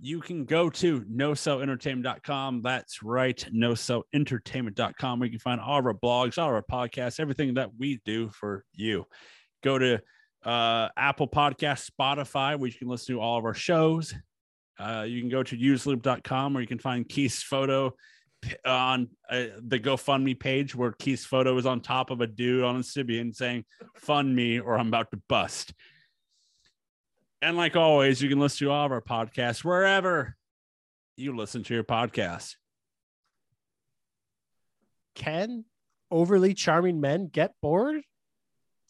You 0.00 0.20
can 0.20 0.44
go 0.44 0.68
to 0.70 1.00
nocellentertainment.com. 1.02 2.62
That's 2.62 3.02
right, 3.02 3.46
nocellentertainment.com. 3.54 5.18
where 5.18 5.26
you 5.26 5.30
can 5.30 5.38
find 5.38 5.60
all 5.60 5.78
of 5.78 5.86
our 5.86 5.94
blogs, 5.94 6.38
all 6.38 6.48
of 6.48 6.54
our 6.54 6.62
podcasts, 6.62 7.20
everything 7.20 7.54
that 7.54 7.70
we 7.78 8.00
do 8.04 8.28
for 8.30 8.64
you. 8.72 9.04
Go 9.62 9.78
to 9.78 10.00
uh, 10.44 10.88
Apple 10.96 11.28
Podcast, 11.28 11.90
Spotify, 11.90 12.58
where 12.58 12.68
you 12.68 12.76
can 12.76 12.88
listen 12.88 13.14
to 13.14 13.20
all 13.20 13.38
of 13.38 13.44
our 13.44 13.54
shows. 13.54 14.14
Uh, 14.78 15.04
you 15.06 15.20
can 15.20 15.28
go 15.28 15.42
to 15.42 15.56
uselube.com 15.56 16.54
where 16.54 16.60
you 16.60 16.66
can 16.66 16.78
find 16.78 17.08
Keith's 17.08 17.42
photo 17.42 17.94
on 18.64 19.08
uh, 19.30 19.44
the 19.60 19.78
GoFundMe 19.78 20.38
page 20.38 20.74
where 20.74 20.92
Keith's 20.92 21.24
photo 21.24 21.56
is 21.56 21.66
on 21.66 21.80
top 21.80 22.10
of 22.10 22.20
a 22.20 22.26
dude 22.26 22.64
on 22.64 22.76
a 22.76 22.80
Sybian 22.80 23.34
saying, 23.34 23.64
Fund 23.96 24.34
me 24.34 24.58
or 24.58 24.78
I'm 24.78 24.88
about 24.88 25.10
to 25.12 25.20
bust. 25.28 25.72
And 27.40 27.56
like 27.56 27.76
always, 27.76 28.22
you 28.22 28.28
can 28.28 28.40
listen 28.40 28.66
to 28.66 28.72
all 28.72 28.86
of 28.86 28.92
our 28.92 29.00
podcasts 29.00 29.64
wherever 29.64 30.36
you 31.16 31.36
listen 31.36 31.62
to 31.64 31.74
your 31.74 31.84
podcast. 31.84 32.56
Can 35.14 35.64
overly 36.10 36.54
charming 36.54 37.00
men 37.00 37.26
get 37.26 37.54
bored? 37.60 38.02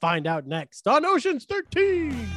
Find 0.03 0.27
out 0.27 0.49
next 0.49 0.89
on 0.89 1.07
Ocean's 1.07 1.45
13. 1.45 2.29